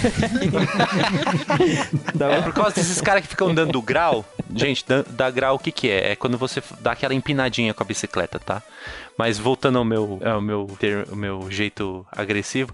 É 2.20 2.42
por 2.42 2.54
causa 2.54 2.76
desses 2.76 3.00
caras 3.00 3.22
que 3.22 3.28
ficam 3.28 3.54
dando 3.54 3.82
grau. 3.82 4.26
Gente, 4.56 4.84
dá, 4.88 5.04
dá 5.08 5.30
grau 5.30 5.56
o 5.56 5.60
que 5.60 5.72
que 5.72 5.90
é? 5.90 6.12
É 6.12 6.16
quando 6.16 6.38
você 6.38 6.62
dá 6.82 6.92
aquela 6.92 7.14
empinadinha 7.14 7.74
com 7.74 7.84
a 7.84 7.86
bicicleta, 7.86 8.40
tá? 8.40 8.62
Mas 9.18 9.40
voltando 9.40 9.78
ao 9.80 9.86
meu, 9.86 10.20
ao 10.24 10.42
meu, 10.42 10.68
ter, 10.80 11.08
ao 11.10 11.16
meu 11.16 11.50
jeito 11.50 12.06
agressivo. 12.12 12.72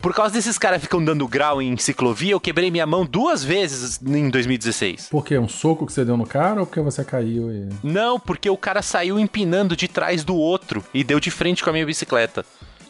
Por 0.00 0.12
causa 0.12 0.34
desses 0.34 0.58
caras 0.58 0.82
ficam 0.82 1.04
dando 1.04 1.26
grau 1.28 1.62
em 1.62 1.76
ciclovia, 1.76 2.32
eu 2.32 2.40
quebrei 2.40 2.70
minha 2.70 2.86
mão 2.86 3.06
duas 3.06 3.44
vezes 3.44 4.00
em 4.02 4.28
2016. 4.28 5.08
Por 5.08 5.24
quê? 5.24 5.38
Um 5.38 5.48
soco 5.48 5.86
que 5.86 5.92
você 5.92 6.04
deu 6.04 6.16
no 6.16 6.26
cara 6.26 6.60
ou 6.60 6.66
porque 6.66 6.80
você 6.80 7.04
caiu 7.04 7.52
e. 7.52 7.68
Não, 7.82 8.18
porque 8.18 8.50
o 8.50 8.56
cara 8.56 8.82
saiu 8.82 9.18
empinando 9.18 9.76
de 9.76 9.86
trás 9.86 10.24
do 10.24 10.34
outro 10.34 10.84
e 10.92 11.04
deu 11.04 11.20
de 11.20 11.30
frente 11.30 11.62
com 11.62 11.70
a 11.70 11.72
minha 11.72 11.86
bicicleta. 11.86 12.44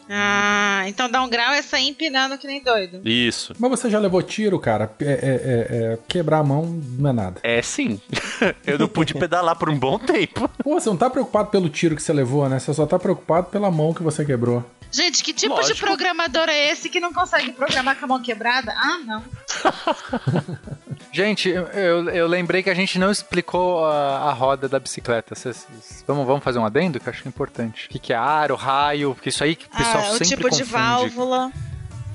Ah, 0.09 0.83
então 0.87 1.09
dar 1.09 1.23
um 1.23 1.29
grau 1.29 1.51
é 1.53 1.61
sair 1.61 1.87
empinando 1.87 2.37
que 2.37 2.45
nem 2.45 2.61
doido. 2.61 3.01
Isso. 3.07 3.53
Mas 3.57 3.69
você 3.71 3.89
já 3.89 3.97
levou 3.99 4.21
tiro, 4.21 4.59
cara? 4.59 4.91
É, 4.99 5.05
é- 5.05 5.09
é- 5.11 5.93
é- 5.93 5.99
quebrar 6.07 6.39
a 6.39 6.43
mão 6.43 6.65
não 6.97 7.09
é 7.09 7.13
nada. 7.13 7.39
É 7.43 7.61
sim. 7.61 7.99
Eu 8.65 8.77
não 8.77 8.87
pude 8.87 9.13
pedalar 9.13 9.55
por 9.57 9.69
um 9.69 9.77
bom 9.77 9.97
tempo. 9.97 10.47
Pô, 10.63 10.79
você 10.79 10.89
não 10.89 10.97
tá 10.97 11.09
preocupado 11.09 11.49
pelo 11.49 11.69
tiro 11.69 11.95
que 11.95 12.01
você 12.03 12.13
levou, 12.13 12.47
né? 12.47 12.59
Você 12.59 12.73
só 12.73 12.85
tá 12.85 12.99
preocupado 12.99 13.47
pela 13.47 13.71
mão 13.71 13.93
que 13.93 14.03
você 14.03 14.23
quebrou. 14.23 14.63
Gente, 14.91 15.23
que 15.23 15.33
tipo 15.33 15.53
de 15.55 15.61
Lógico. 15.61 15.79
programador 15.85 16.47
é 16.47 16.71
esse 16.71 16.87
que 16.89 16.99
não 17.01 17.11
consegue 17.11 17.51
programar 17.51 17.97
com 17.97 18.05
a 18.05 18.07
mão 18.07 18.21
quebrada? 18.21 18.73
Ah, 18.77 18.99
não. 19.05 19.23
Gente, 21.15 21.47
eu, 21.49 22.09
eu- 22.09 22.27
lembrei 22.27 22.61
que 22.61 22.69
a 22.69 22.73
gente 22.73 22.99
não 22.99 23.09
explicou 23.09 23.85
a, 23.85 24.29
a 24.29 24.33
roda 24.33 24.67
da 24.67 24.77
bicicleta. 24.79 25.33
Cês- 25.33 25.65
cês- 25.81 26.03
vamos, 26.05 26.27
vamos 26.27 26.43
fazer 26.43 26.59
um 26.59 26.65
adendo 26.65 26.99
que 26.99 27.07
eu 27.07 27.11
acho 27.13 27.21
que 27.21 27.27
é 27.27 27.29
importante. 27.29 27.85
O 27.87 27.89
que, 27.89 27.99
que 27.99 28.11
é 28.11 28.17
aro, 28.17 28.53
raio, 28.55 29.15
porque 29.15 29.29
isso 29.29 29.41
aí 29.41 29.55
que 29.55 29.65
o 29.65 29.69
pessoal 29.69 30.03
Ah, 30.07 30.09
o 30.09 30.17
sempre 30.17 30.25
tipo 30.27 30.43
de 30.43 30.49
confunde. 30.63 30.71
válvula. 30.71 31.51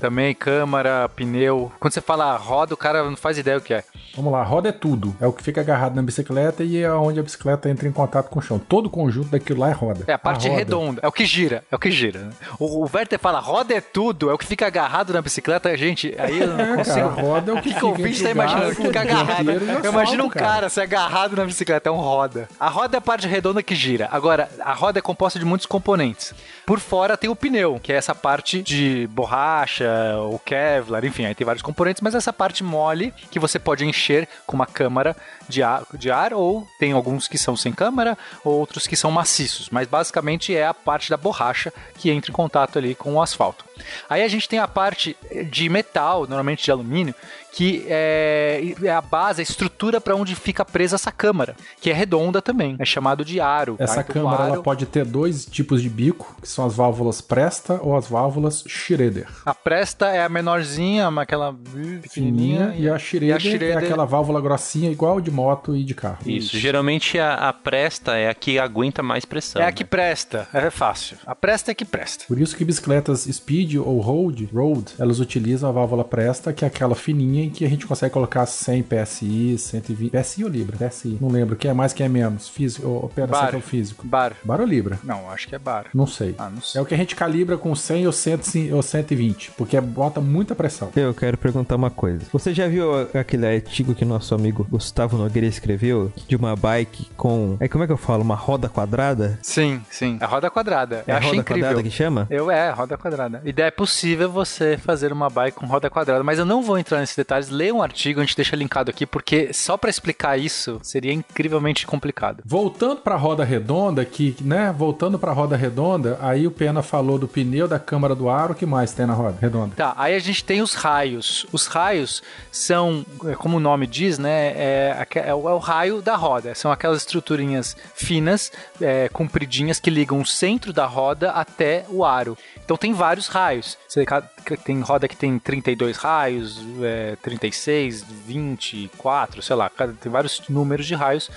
Também 0.01 0.33
câmara, 0.35 1.07
pneu. 1.15 1.71
Quando 1.79 1.93
você 1.93 2.01
fala 2.01 2.35
roda, 2.35 2.73
o 2.73 2.77
cara 2.77 3.03
não 3.03 3.15
faz 3.15 3.37
ideia 3.37 3.57
o 3.57 3.61
que 3.61 3.73
é. 3.73 3.83
Vamos 4.15 4.33
lá, 4.33 4.41
a 4.41 4.43
roda 4.43 4.69
é 4.69 4.71
tudo. 4.71 5.15
É 5.21 5.27
o 5.27 5.31
que 5.31 5.43
fica 5.43 5.61
agarrado 5.61 5.95
na 5.95 6.01
bicicleta 6.01 6.63
e 6.63 6.81
é 6.81 6.91
onde 6.91 7.19
a 7.19 7.23
bicicleta 7.23 7.69
entra 7.69 7.87
em 7.87 7.91
contato 7.91 8.29
com 8.29 8.39
o 8.39 8.41
chão. 8.41 8.59
Todo 8.59 8.87
o 8.87 8.89
conjunto 8.89 9.29
daquilo 9.29 9.59
lá 9.61 9.69
é 9.69 9.73
roda. 9.73 10.03
É 10.07 10.13
a 10.13 10.17
parte 10.17 10.47
roda- 10.47 10.59
redonda, 10.59 10.99
é 11.03 11.07
o 11.07 11.11
que 11.11 11.23
gira, 11.23 11.63
é 11.71 11.75
o 11.75 11.79
que 11.79 11.91
gira. 11.91 12.19
né? 12.19 12.31
O, 12.59 12.83
o 12.83 12.89
Werther 12.93 13.19
fala, 13.19 13.39
roda 13.39 13.73
é 13.73 13.79
tudo, 13.79 14.29
é 14.29 14.33
o 14.33 14.37
que 14.37 14.45
fica 14.45 14.65
agarrado 14.67 15.13
na 15.13 15.21
bicicleta, 15.21 15.75
gente, 15.77 16.13
aí 16.17 16.39
eu 16.41 16.47
não 16.57 16.59
É, 16.59 16.75
consigo... 16.77 16.95
cara, 16.95 17.05
a 17.05 17.21
roda 17.21 17.51
é 17.51 17.53
o 17.53 17.57
que 17.61 17.61
que 17.61 17.69
fica 17.75 17.79
tá 17.81 17.87
o 17.87 18.31
imaginando 18.31 18.61
garfo, 18.65 18.75
que 18.81 18.87
fica 18.87 19.01
agarrado? 19.01 19.47
o 19.47 19.51
Eu 19.85 19.91
imagino 19.91 20.23
um 20.23 20.27
asfalto, 20.27 20.29
cara 20.39 20.69
ser 20.69 20.81
agarrado 20.81 21.35
na 21.37 21.45
bicicleta, 21.45 21.87
é 21.89 21.91
um 21.91 21.97
roda. 21.97 22.49
A 22.59 22.67
roda 22.69 22.97
é 22.97 22.99
a 22.99 23.01
parte 23.01 23.27
redonda 23.27 23.61
que 23.63 23.75
gira. 23.75 24.09
Agora, 24.11 24.49
a 24.61 24.73
roda 24.73 24.99
é 24.99 25.01
composta 25.01 25.37
de 25.37 25.45
muitos 25.45 25.67
componentes. 25.67 26.33
Por 26.65 26.79
fora 26.79 27.15
tem 27.17 27.29
o 27.29 27.35
pneu, 27.35 27.79
que 27.81 27.91
é 27.93 27.95
essa 27.95 28.13
parte 28.15 28.61
de 28.61 29.07
borracha, 29.11 29.90
o 30.31 30.39
Kevlar, 30.39 31.05
enfim, 31.05 31.25
aí 31.25 31.35
tem 31.35 31.45
vários 31.45 31.61
componentes, 31.61 32.01
mas 32.01 32.15
essa 32.15 32.33
parte 32.33 32.63
mole 32.63 33.13
que 33.29 33.39
você 33.39 33.59
pode 33.59 33.85
encher 33.85 34.27
com 34.45 34.55
uma 34.55 34.65
câmara 34.65 35.15
de 35.47 35.63
ar, 35.63 35.83
de 35.93 36.11
ar 36.11 36.33
ou 36.33 36.67
tem 36.79 36.91
alguns 36.91 37.27
que 37.27 37.37
são 37.37 37.55
sem 37.55 37.71
câmara, 37.71 38.17
outros 38.43 38.87
que 38.87 38.95
são 38.95 39.11
maciços, 39.11 39.69
mas 39.69 39.87
basicamente 39.87 40.55
é 40.55 40.65
a 40.65 40.73
parte 40.73 41.09
da 41.09 41.17
borracha 41.17 41.73
que 41.97 42.09
entra 42.09 42.31
em 42.31 42.33
contato 42.33 42.77
ali 42.77 42.95
com 42.95 43.13
o 43.13 43.21
asfalto. 43.21 43.70
Aí 44.09 44.23
a 44.23 44.27
gente 44.27 44.47
tem 44.47 44.59
a 44.59 44.67
parte 44.67 45.15
de 45.49 45.69
metal, 45.69 46.21
normalmente 46.27 46.63
de 46.63 46.71
alumínio, 46.71 47.13
que 47.53 47.85
é, 47.89 48.73
é 48.81 48.89
a 48.89 49.01
base, 49.01 49.41
a 49.41 49.43
estrutura 49.43 49.99
para 49.99 50.15
onde 50.15 50.35
fica 50.35 50.63
presa 50.63 50.95
essa 50.95 51.11
câmara, 51.11 51.53
que 51.81 51.89
é 51.89 51.93
redonda 51.93 52.41
também, 52.41 52.77
é 52.79 52.85
chamado 52.85 53.25
de 53.25 53.41
aro. 53.41 53.75
tá? 53.77 53.83
Essa 53.83 53.99
Então, 54.01 54.13
câmara 54.13 54.43
ela 54.45 54.53
aro- 54.53 54.63
pode 54.63 54.85
ter 54.85 55.03
dois 55.03 55.45
tipos 55.45 55.81
de 55.81 55.89
bico, 55.89 56.33
que 56.41 56.47
são 56.47 56.65
as 56.65 56.73
válvulas 56.73 57.19
Presta 57.19 57.79
ou 57.81 57.95
as 57.97 58.07
válvulas 58.07 58.63
Schroeder. 58.67 59.27
A 59.45 59.53
presta 59.53 60.07
é 60.07 60.23
a 60.23 60.29
menorzinha, 60.29 61.09
aquela 61.19 61.53
Fininha, 61.53 61.99
pequenininha, 61.99 62.75
e 62.77 62.89
a 62.89 62.97
Schroeder, 62.97 63.39
Schroeder- 63.39 63.73
é 63.75 63.77
aquela 63.85 64.05
válvula 64.05 64.39
grossinha 64.39 64.89
igual 64.89 65.19
de 65.19 65.29
moto 65.29 65.75
e 65.75 65.83
de 65.83 65.93
carro. 65.93 66.19
Isso. 66.25 66.57
Geralmente 66.57 67.19
a, 67.19 67.33
a 67.49 67.53
presta 67.53 68.15
é 68.17 68.29
a 68.29 68.33
que 68.33 68.57
aguenta 68.59 69.03
mais 69.03 69.25
pressão. 69.25 69.61
é 69.61 69.65
a 69.65 69.67
né? 69.67 69.73
que 69.73 69.83
presta, 69.83 70.47
é 70.53 70.69
fácil. 70.69 71.17
A 71.25 71.35
presta 71.35 71.71
é 71.71 71.73
que 71.73 71.83
presta. 71.85 72.23
Por 72.27 72.39
isso 72.39 72.55
que 72.55 72.63
bicicletas 72.63 73.23
speed 73.29 73.70
ou 73.79 73.99
road, 73.99 74.49
road, 74.53 74.93
elas 74.99 75.19
utilizam 75.19 75.69
a 75.69 75.71
válvula 75.71 76.03
Presta, 76.03 76.51
que 76.53 76.63
é 76.65 76.67
aquela 76.67 76.95
fininha 76.95 77.45
em 77.45 77.49
que 77.49 77.65
a 77.65 77.69
gente 77.69 77.85
consegue 77.85 78.13
colocar 78.13 78.45
100 78.45 78.83
PSI, 78.83 79.57
120 79.57 80.11
PSI 80.11 80.43
ou 80.43 80.49
Libra? 80.49 80.77
PSI. 80.89 81.17
Não 81.21 81.29
lembro, 81.29 81.55
que 81.55 81.67
é 81.67 81.73
mais, 81.73 81.93
que 81.93 82.03
é 82.03 82.09
menos. 82.09 82.47
Físico, 82.49 82.87
ou 82.87 83.05
operação 83.05 83.39
Bar. 83.41 83.49
que 83.49 83.55
é 83.55 83.59
o 83.59 83.61
físico. 83.61 84.07
Bar. 84.07 84.33
Bar 84.43 84.59
ou 84.61 84.65
Libra? 84.67 84.99
Não, 85.03 85.29
acho 85.29 85.47
que 85.47 85.55
é 85.55 85.59
bar. 85.59 85.85
Não 85.93 86.05
sei. 86.07 86.35
Ah, 86.37 86.49
não 86.49 86.61
sei. 86.61 86.79
É 86.79 86.81
o 86.81 86.85
que 86.85 86.93
a 86.93 86.97
gente 86.97 87.15
calibra 87.15 87.57
com 87.57 87.73
100 87.75 88.05
ou, 88.07 88.11
100, 88.13 88.73
ou 88.73 88.81
120, 88.81 89.51
porque 89.57 89.79
bota 89.79 90.19
muita 90.21 90.55
pressão. 90.55 90.89
Eu 90.95 91.13
quero 91.13 91.37
perguntar 91.37 91.75
uma 91.75 91.89
coisa. 91.89 92.25
Você 92.31 92.53
já 92.53 92.67
viu 92.67 92.91
aquele 93.17 93.45
artigo 93.47 93.93
que 93.95 94.05
nosso 94.05 94.33
amigo 94.35 94.65
Gustavo 94.69 95.17
Nogueira 95.17 95.47
escreveu? 95.47 96.11
De 96.27 96.35
uma 96.35 96.55
bike 96.55 97.07
com. 97.17 97.57
É 97.59 97.67
como 97.67 97.83
é 97.83 97.87
que 97.87 97.93
eu 97.93 97.97
falo? 97.97 98.21
Uma 98.23 98.35
roda 98.35 98.67
quadrada? 98.69 99.39
Sim, 99.41 99.81
sim. 99.89 100.17
A 100.19 100.25
roda 100.25 100.49
quadrada. 100.49 101.03
É 101.07 101.11
Eu 101.11 101.15
a 101.15 101.17
achei 101.17 101.29
roda 101.31 101.41
incrível. 101.41 101.63
quadrada 101.63 101.83
que 101.83 101.91
chama? 101.91 102.27
Eu 102.29 102.51
é, 102.51 102.69
roda 102.71 102.97
quadrada. 102.97 103.41
E 103.45 103.51
é 103.63 103.71
possível 103.71 104.29
você 104.29 104.77
fazer 104.77 105.11
uma 105.11 105.29
bike 105.29 105.57
com 105.57 105.65
roda 105.65 105.89
quadrada, 105.89 106.23
mas 106.23 106.39
eu 106.39 106.45
não 106.45 106.61
vou 106.61 106.77
entrar 106.77 106.99
nesses 106.99 107.15
detalhes. 107.15 107.49
Leia 107.49 107.73
um 107.73 107.81
artigo, 107.81 108.19
a 108.19 108.23
gente 108.23 108.35
deixa 108.35 108.55
linkado 108.55 108.89
aqui, 108.89 109.05
porque 109.05 109.53
só 109.53 109.77
pra 109.77 109.89
explicar 109.89 110.37
isso 110.37 110.79
seria 110.81 111.13
incrivelmente 111.13 111.85
complicado. 111.85 112.43
Voltando 112.45 112.97
para 112.97 113.15
a 113.15 113.17
roda 113.17 113.43
redonda, 113.43 114.03
que, 114.05 114.35
né? 114.41 114.73
Voltando 114.77 115.17
para 115.19 115.31
a 115.31 115.33
roda 115.33 115.55
redonda, 115.55 116.17
aí 116.21 116.47
o 116.47 116.51
Pena 116.51 116.81
falou 116.81 117.17
do 117.17 117.27
pneu, 117.27 117.67
da 117.67 117.79
câmara 117.79 118.15
do 118.15 118.29
ar, 118.29 118.51
o 118.51 118.55
que 118.55 118.65
mais 118.65 118.91
tem 118.93 119.05
na 119.05 119.13
roda 119.13 119.37
redonda? 119.39 119.75
Tá, 119.75 119.93
aí 119.97 120.15
a 120.15 120.19
gente 120.19 120.43
tem 120.43 120.61
os 120.61 120.73
raios. 120.73 121.45
Os 121.51 121.67
raios 121.67 122.21
são, 122.51 123.05
é, 123.25 123.35
como 123.35 123.57
o 123.57 123.59
nome 123.59 123.87
diz, 123.87 124.17
né? 124.17 124.53
É, 124.55 125.07
é 125.15 125.33
o, 125.33 125.49
é 125.49 125.53
o 125.53 125.57
raio 125.57 126.01
da 126.01 126.15
roda. 126.15 126.55
São 126.55 126.71
aquelas 126.71 126.99
estruturinhas 126.99 127.75
finas, 127.93 128.51
é, 128.79 129.09
compridinhas, 129.09 129.79
que 129.79 129.89
ligam 129.89 130.19
o 130.19 130.25
centro 130.25 130.73
da 130.73 130.85
roda 130.85 131.31
até 131.31 131.85
o 131.89 132.03
aro. 132.05 132.37
Então 132.63 132.77
tem 132.77 132.93
vários 132.93 133.27
raios. 133.27 133.40
Você 133.87 134.05
ca- 134.05 134.21
tem 134.63 134.79
roda 134.81 135.07
que 135.07 135.15
tem 135.17 135.37
32 135.39 135.97
raios, 135.97 136.59
é, 136.81 137.15
36, 137.21 138.03
24, 138.25 139.41
sei 139.41 139.55
lá. 139.55 139.69
Tem 139.99 140.11
vários 140.11 140.41
números 140.49 140.85
de 140.85 140.95
raios 140.95 141.29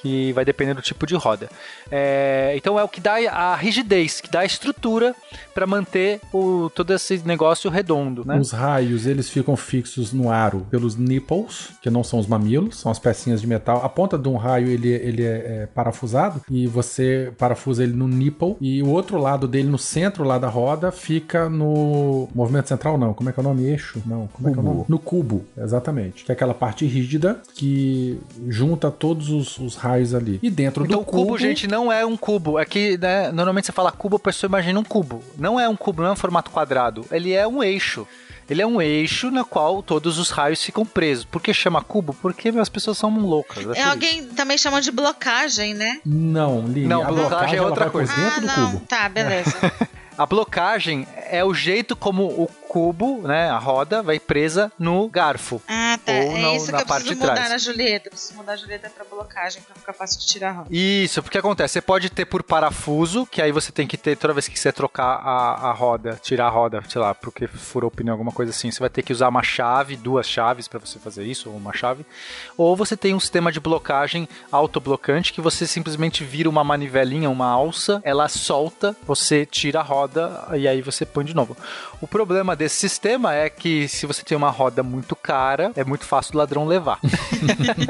que 0.00 0.32
vai 0.32 0.44
depender 0.44 0.74
do 0.74 0.82
tipo 0.82 1.06
de 1.06 1.14
roda. 1.14 1.48
É, 1.90 2.52
então 2.56 2.78
é 2.78 2.84
o 2.84 2.88
que 2.88 3.00
dá 3.00 3.14
a 3.30 3.54
rigidez, 3.54 4.20
que 4.20 4.30
dá 4.30 4.40
a 4.40 4.44
estrutura 4.44 5.14
para 5.54 5.66
manter 5.66 6.20
o, 6.32 6.70
todo 6.74 6.92
esse 6.92 7.18
negócio 7.26 7.70
redondo, 7.70 8.24
né? 8.24 8.38
Os 8.38 8.50
raios, 8.52 9.06
eles 9.06 9.28
ficam 9.28 9.56
fixos 9.56 10.12
no 10.12 10.30
aro 10.30 10.66
pelos 10.70 10.96
nipples, 10.96 11.70
que 11.80 11.90
não 11.90 12.02
são 12.02 12.18
os 12.18 12.26
mamilos, 12.26 12.78
são 12.78 12.90
as 12.90 12.98
pecinhas 12.98 13.40
de 13.40 13.46
metal. 13.46 13.84
A 13.84 13.88
ponta 13.88 14.18
de 14.18 14.28
um 14.28 14.36
raio, 14.36 14.68
ele, 14.68 14.88
ele 14.88 15.22
é, 15.24 15.62
é 15.62 15.68
parafusado 15.72 16.42
e 16.50 16.66
você 16.66 17.32
parafusa 17.38 17.82
ele 17.82 17.92
no 17.92 18.08
nipple 18.08 18.56
e 18.60 18.82
o 18.82 18.88
outro 18.88 19.18
lado 19.18 19.46
dele, 19.46 19.68
no 19.68 19.78
centro 19.78 20.24
lá 20.24 20.38
da 20.38 20.48
roda, 20.48 20.90
fica 20.90 21.48
no 21.52 22.28
movimento 22.34 22.68
central, 22.68 22.98
não. 22.98 23.14
Como 23.14 23.28
é 23.28 23.32
que 23.32 23.38
é 23.38 23.42
o 23.42 23.44
nome? 23.44 23.64
Eixo? 23.64 24.02
Não. 24.06 24.28
Como 24.32 24.48
é 24.48 24.52
que 24.52 24.58
é 24.58 24.60
o 24.60 24.64
nome? 24.64 24.84
No 24.88 24.98
cubo, 24.98 25.44
exatamente. 25.56 26.24
Que 26.24 26.32
é 26.32 26.34
aquela 26.34 26.54
parte 26.54 26.86
rígida 26.86 27.40
que 27.54 28.18
junta 28.48 28.90
todos 28.90 29.28
os, 29.30 29.58
os 29.58 29.76
raios 29.76 30.14
ali. 30.14 30.38
E 30.42 30.50
dentro 30.50 30.84
Então 30.84 30.98
do 30.98 31.02
o 31.02 31.04
cubo, 31.04 31.38
gente, 31.38 31.66
não 31.66 31.92
é 31.92 32.04
um 32.04 32.16
cubo. 32.16 32.58
É 32.58 32.64
que, 32.64 32.96
né, 32.98 33.30
normalmente 33.30 33.66
você 33.66 33.72
fala 33.72 33.92
cubo, 33.92 34.16
a 34.16 34.20
pessoa 34.20 34.48
imagina 34.48 34.78
um 34.80 34.84
cubo. 34.84 35.22
Não 35.38 35.58
é 35.60 35.68
um 35.68 35.76
cubo, 35.76 36.02
não 36.02 36.08
é 36.10 36.12
um 36.12 36.16
formato 36.16 36.50
quadrado. 36.50 37.04
Ele 37.10 37.32
é 37.32 37.46
um 37.46 37.62
eixo. 37.62 38.06
Ele 38.50 38.60
é 38.60 38.66
um 38.66 38.82
eixo 38.82 39.30
na 39.30 39.44
qual 39.44 39.82
todos 39.82 40.18
os 40.18 40.30
raios 40.30 40.62
ficam 40.62 40.84
presos. 40.84 41.24
Por 41.24 41.40
que 41.40 41.54
chama 41.54 41.80
cubo? 41.82 42.12
Porque 42.20 42.48
as 42.48 42.68
pessoas 42.68 42.98
são 42.98 43.16
loucas. 43.18 43.64
É 43.64 43.68
É 43.68 43.80
isso. 43.80 43.88
alguém 43.88 44.24
também 44.26 44.58
chama 44.58 44.80
de 44.80 44.90
blocagem, 44.90 45.74
né? 45.74 46.00
Não, 46.04 46.66
Lili. 46.66 46.86
Não, 46.86 47.02
a 47.02 47.06
blocagem 47.06 47.28
blocagem 47.28 47.58
é 47.58 47.62
outra 47.62 47.90
coisa. 47.90 48.12
dentro 48.14 48.36
ah, 48.36 48.40
do 48.40 48.46
não. 48.46 48.72
cubo. 48.72 48.86
Tá, 48.86 49.08
beleza. 49.08 49.54
A 50.22 50.26
blocagem 50.26 51.04
é 51.16 51.44
o 51.44 51.52
jeito 51.52 51.96
como 51.96 52.22
o 52.26 52.48
cubo, 52.72 53.20
né, 53.28 53.50
a 53.50 53.58
roda, 53.58 54.02
vai 54.02 54.18
presa 54.18 54.72
no 54.78 55.06
garfo. 55.06 55.60
Ah, 55.68 55.98
tá. 56.02 56.10
Ou 56.10 56.18
é 56.18 56.40
na- 56.40 56.54
isso 56.54 56.72
na 56.72 56.78
que 56.78 56.84
eu 56.84 56.86
parte 56.86 57.02
preciso 57.04 57.14
de 57.14 57.20
mudar 57.20 57.34
trás. 57.34 57.50
na 57.50 57.58
Julieta. 57.58 58.06
Eu 58.08 58.12
preciso 58.12 58.34
mudar 58.34 58.52
a 58.52 58.56
Julieta 58.56 58.88
pra 58.88 59.04
blocagem 59.04 59.60
pra 59.60 59.74
ficar 59.74 59.92
fácil 59.92 60.18
de 60.20 60.26
tirar 60.26 60.48
a 60.48 60.52
roda. 60.52 60.68
Isso, 60.70 61.22
porque 61.22 61.36
acontece, 61.36 61.74
você 61.74 61.80
pode 61.82 62.08
ter 62.08 62.24
por 62.24 62.42
parafuso, 62.42 63.26
que 63.26 63.42
aí 63.42 63.52
você 63.52 63.70
tem 63.70 63.86
que 63.86 63.98
ter, 63.98 64.16
toda 64.16 64.32
vez 64.32 64.48
que 64.48 64.58
você 64.58 64.72
trocar 64.72 65.04
a, 65.22 65.68
a 65.68 65.72
roda, 65.72 66.18
tirar 66.22 66.46
a 66.46 66.48
roda, 66.48 66.82
sei 66.88 66.98
lá, 66.98 67.14
porque 67.14 67.46
furou 67.46 67.88
o 67.88 67.90
pneu, 67.94 68.14
alguma 68.14 68.32
coisa 68.32 68.50
assim, 68.50 68.70
você 68.70 68.80
vai 68.80 68.88
ter 68.88 69.02
que 69.02 69.12
usar 69.12 69.28
uma 69.28 69.42
chave, 69.42 69.94
duas 69.94 70.26
chaves 70.26 70.66
pra 70.66 70.78
você 70.80 70.98
fazer 70.98 71.24
isso, 71.24 71.50
ou 71.50 71.56
uma 71.56 71.74
chave. 71.74 72.06
Ou 72.56 72.74
você 72.74 72.96
tem 72.96 73.14
um 73.14 73.20
sistema 73.20 73.52
de 73.52 73.60
blocagem 73.60 74.26
autoblocante, 74.50 75.32
que 75.32 75.40
você 75.42 75.66
simplesmente 75.66 76.24
vira 76.24 76.48
uma 76.48 76.64
manivelinha, 76.64 77.28
uma 77.28 77.48
alça, 77.48 78.00
ela 78.04 78.28
solta, 78.28 78.96
você 79.06 79.44
tira 79.44 79.80
a 79.80 79.82
roda 79.82 80.48
e 80.54 80.66
aí 80.66 80.80
você 80.80 81.04
põe 81.04 81.24
de 81.24 81.34
novo. 81.34 81.54
O 82.00 82.06
problema 82.06 82.56
desse 82.62 82.76
sistema 82.76 83.34
é 83.34 83.50
que 83.50 83.88
se 83.88 84.06
você 84.06 84.22
tem 84.22 84.36
uma 84.36 84.50
roda 84.50 84.84
muito 84.84 85.16
cara, 85.16 85.72
é 85.74 85.82
muito 85.82 86.04
fácil 86.04 86.32
do 86.32 86.38
ladrão 86.38 86.64
levar. 86.64 87.00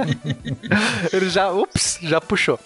Ele 1.13 1.29
já, 1.29 1.51
ups, 1.51 1.99
já 2.01 2.23
puxou. 2.23 2.59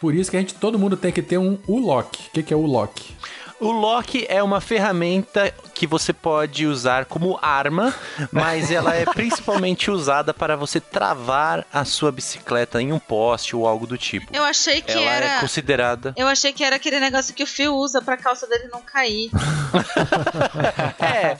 Por 0.00 0.14
isso 0.14 0.30
que 0.30 0.38
a 0.38 0.40
gente, 0.40 0.54
todo 0.54 0.78
mundo 0.78 0.96
tem 0.96 1.12
que 1.12 1.20
ter 1.20 1.36
um 1.36 1.58
U-Lock. 1.68 2.28
O 2.28 2.30
que, 2.32 2.42
que 2.42 2.54
é 2.54 2.56
U-Lock? 2.56 3.14
O 3.60 3.70
lock 3.70 4.24
é 4.26 4.42
uma 4.42 4.58
ferramenta 4.58 5.52
que 5.74 5.86
você 5.86 6.14
pode 6.14 6.66
usar 6.66 7.04
como 7.04 7.38
arma, 7.42 7.94
mas 8.32 8.70
ela 8.70 8.94
é 8.94 9.04
principalmente 9.12 9.90
usada 9.90 10.32
para 10.32 10.56
você 10.56 10.80
travar 10.80 11.66
a 11.70 11.84
sua 11.84 12.10
bicicleta 12.10 12.80
em 12.80 12.90
um 12.90 12.98
poste 12.98 13.54
ou 13.54 13.68
algo 13.68 13.86
do 13.86 13.98
tipo. 13.98 14.34
Eu 14.34 14.44
achei 14.44 14.80
que 14.80 14.92
ela 14.92 15.02
era. 15.02 15.26
é 15.26 15.40
considerada. 15.40 16.14
Eu 16.16 16.26
achei 16.26 16.54
que 16.54 16.64
era 16.64 16.76
aquele 16.76 16.98
negócio 16.98 17.34
que 17.34 17.42
o 17.42 17.46
fio 17.46 17.74
usa 17.74 18.00
pra 18.00 18.16
calça 18.16 18.46
dele 18.46 18.68
não 18.72 18.80
cair. 18.80 19.30
É, 20.98 21.38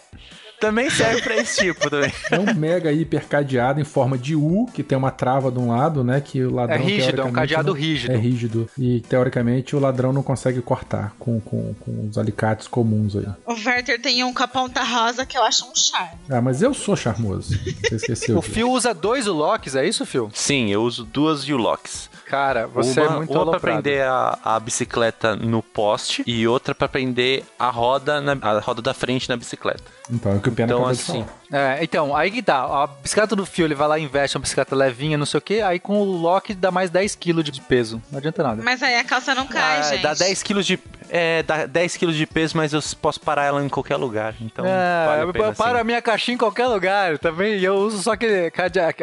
Também 0.60 0.90
serve 0.90 1.22
pra 1.22 1.36
esse 1.36 1.60
tipo 1.62 1.88
também. 1.88 2.12
É 2.30 2.38
um 2.38 2.54
mega 2.54 2.92
hiper 2.92 3.26
cadeado 3.26 3.80
em 3.80 3.84
forma 3.84 4.18
de 4.18 4.36
U, 4.36 4.66
que 4.72 4.82
tem 4.82 4.96
uma 4.96 5.10
trava 5.10 5.50
de 5.50 5.58
um 5.58 5.68
lado, 5.70 6.04
né? 6.04 6.20
Que 6.20 6.42
o 6.44 6.52
ladrão. 6.54 6.76
É 6.76 6.78
rígido, 6.78 7.22
é 7.22 7.24
um 7.24 7.32
cadeado 7.32 7.68
não- 7.68 7.74
rígido. 7.74 8.12
É 8.12 8.16
rígido. 8.16 8.68
E 8.78 9.00
teoricamente 9.00 9.74
o 9.74 9.78
ladrão 9.80 10.12
não 10.12 10.22
consegue 10.22 10.60
cortar 10.60 11.14
com, 11.18 11.40
com, 11.40 11.74
com 11.80 12.08
os 12.10 12.18
alicates 12.18 12.68
comuns 12.68 13.16
aí. 13.16 13.26
O 13.46 13.52
Werther 13.54 14.00
tem 14.00 14.22
um 14.22 14.34
com 14.34 14.42
a 14.42 14.48
ponta 14.48 14.82
rosa 14.82 15.24
que 15.24 15.38
eu 15.38 15.42
acho 15.42 15.64
um 15.64 15.74
charme. 15.74 16.18
Ah, 16.28 16.40
mas 16.42 16.60
eu 16.60 16.74
sou 16.74 16.94
charmoso. 16.94 17.58
Você 17.88 17.96
esqueceu. 17.96 18.36
O 18.36 18.42
Phil 18.42 18.70
usa 18.70 18.92
dois 18.92 19.24
locks, 19.26 19.74
é 19.74 19.86
isso, 19.88 20.04
Phil? 20.04 20.30
Sim, 20.34 20.68
eu 20.70 20.82
uso 20.82 21.04
duas 21.04 21.48
U-locks. 21.48 22.09
Cara, 22.30 22.66
você 22.68 23.00
uma, 23.00 23.06
é 23.06 23.16
muito 23.16 23.30
uma 23.30 23.40
pra 23.40 23.40
aloprado. 23.52 23.60
prender 23.82 24.06
a, 24.06 24.38
a 24.44 24.60
bicicleta 24.60 25.34
no 25.34 25.62
poste 25.62 26.22
e 26.24 26.46
outra 26.46 26.74
pra 26.74 26.88
prender 26.88 27.42
a 27.58 27.68
roda, 27.70 28.20
na, 28.20 28.36
a 28.40 28.60
roda 28.60 28.80
da 28.80 28.94
frente 28.94 29.28
na 29.28 29.36
bicicleta. 29.36 29.82
Então, 30.08 30.32
é 30.32 30.36
o 30.36 30.40
que 30.40 30.48
o 30.48 30.52
Pena 30.52 30.72
Então, 30.72 30.86
assim. 30.86 31.24
É, 31.52 31.78
então, 31.82 32.14
aí 32.14 32.30
que 32.30 32.40
tá. 32.42 32.62
A 32.62 32.86
bicicleta 32.86 33.34
do 33.34 33.44
Phil, 33.44 33.64
ele 33.64 33.74
vai 33.74 33.88
lá 33.88 33.98
e 33.98 34.02
investe 34.04 34.36
uma 34.36 34.42
bicicleta 34.42 34.76
levinha, 34.76 35.18
não 35.18 35.26
sei 35.26 35.38
o 35.38 35.40
quê, 35.40 35.60
aí 35.60 35.80
com 35.80 36.00
o 36.00 36.04
lock 36.04 36.54
dá 36.54 36.70
mais 36.70 36.88
10 36.90 37.16
kg 37.16 37.42
de 37.42 37.60
peso. 37.60 38.00
Não 38.12 38.18
adianta 38.18 38.42
nada. 38.42 38.62
Mas 38.62 38.80
aí 38.82 38.94
a 38.94 39.02
calça 39.04 39.34
não 39.34 39.46
cai, 39.46 39.80
Ah, 39.80 39.82
gente. 39.82 40.02
dá 40.02 40.14
10 40.14 40.42
quilos 40.44 40.64
de 40.66 40.78
é, 41.10 41.42
dá 41.42 41.66
10 41.66 41.96
quilos 41.96 42.16
de 42.16 42.26
peso, 42.26 42.56
mas 42.56 42.72
eu 42.72 42.80
posso 43.00 43.20
parar 43.20 43.44
ela 43.44 43.64
em 43.64 43.68
qualquer 43.68 43.96
lugar. 43.96 44.34
Então, 44.40 44.64
É, 44.64 45.06
vale 45.06 45.20
a 45.20 45.24
eu 45.24 45.32
pena, 45.32 45.52
paro 45.52 45.74
sim. 45.74 45.80
a 45.80 45.84
minha 45.84 46.00
caixinha 46.02 46.34
em 46.34 46.38
qualquer 46.38 46.66
lugar 46.66 47.18
também. 47.18 47.58
E 47.58 47.64
eu 47.64 47.74
uso 47.74 48.02
só 48.02 48.12
aquele, 48.12 48.50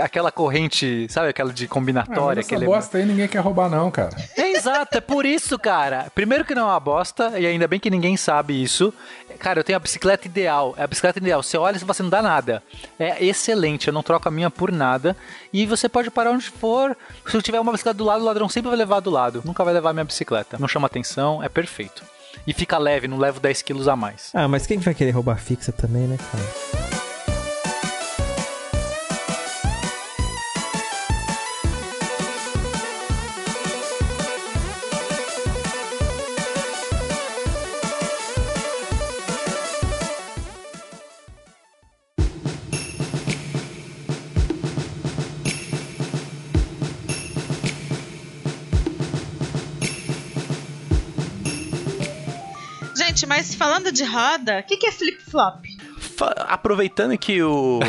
aquela 0.01 0.32
corrente, 0.32 1.08
sabe? 1.10 1.30
Aquela 1.30 1.51
de 1.53 1.66
Ah, 1.66 1.68
combinatória. 1.68 2.39
essa 2.39 2.47
aquele... 2.55 2.66
bosta 2.66 2.97
aí 2.97 3.05
ninguém 3.05 3.28
quer 3.28 3.39
roubar, 3.39 3.70
não, 3.70 3.91
cara. 3.91 4.16
É 4.36 4.51
exato, 4.51 4.97
é 4.97 5.01
por 5.01 5.26
isso, 5.26 5.58
cara. 5.60 6.08
Primeiro 6.16 6.45
que 6.45 6.55
não 6.55 6.64
é 6.64 6.72
uma 6.72 6.80
bosta, 6.80 7.38
e 7.39 7.45
ainda 7.45 7.68
bem 7.68 7.80
que 7.80 7.89
ninguém 7.89 8.16
sabe 8.18 8.62
isso. 8.62 8.93
Cara, 9.38 9.60
eu 9.60 9.64
tenho 9.64 9.78
a 9.78 9.80
bicicleta 9.80 10.28
ideal. 10.28 10.74
É 10.78 10.84
a 10.84 10.88
bicicleta 10.88 11.20
ideal. 11.20 11.42
Você 11.42 11.58
olha 11.58 11.76
e 11.78 11.80
você 11.80 12.04
não 12.04 12.10
dá 12.10 12.22
nada. 12.22 12.64
É 13.00 13.24
excelente, 13.24 13.88
eu 13.88 13.94
não 13.94 14.04
troco 14.04 14.28
a 14.28 14.32
minha 14.32 14.50
por 14.50 14.72
nada. 14.72 15.16
E 15.54 15.66
você 15.66 15.88
pode 15.88 16.10
parar 16.12 16.32
onde 16.32 16.50
for. 16.50 16.96
Se 17.26 17.36
eu 17.36 17.42
tiver 17.42 17.60
uma 17.60 17.72
bicicleta 17.72 17.98
do 17.98 18.04
lado, 18.04 18.22
o 18.22 18.26
ladrão 18.26 18.50
sempre 18.50 18.70
vai 18.70 18.78
levar 18.78 19.00
do 19.00 19.10
lado. 19.10 19.42
Nunca 19.46 19.64
vai 19.64 19.74
levar 19.74 19.92
a 19.92 19.94
minha 19.94 20.06
bicicleta. 20.06 20.58
Não 20.60 20.68
chama 20.68 20.88
atenção, 20.88 21.44
é 21.44 21.50
perfeito. 21.50 22.04
E 22.46 22.54
fica 22.54 22.78
leve, 22.78 23.08
não 23.08 23.18
levo 23.18 23.40
10 23.40 23.62
quilos 23.62 23.88
a 23.88 23.96
mais. 23.96 24.32
Ah, 24.34 24.48
mas 24.48 24.66
quem 24.66 24.78
vai 24.78 24.94
querer 24.94 25.12
roubar 25.12 25.38
fixa 25.38 25.72
também, 25.72 26.04
né, 26.04 26.18
cara? 26.18 27.07
Mas 53.28 53.54
falando 53.54 53.92
de 53.92 54.04
roda, 54.04 54.60
o 54.60 54.64
que, 54.64 54.78
que 54.78 54.88
é 54.88 54.92
flip-flop? 54.92 55.66
Aproveitando 56.48 57.16
que 57.18 57.44
o 57.44 57.80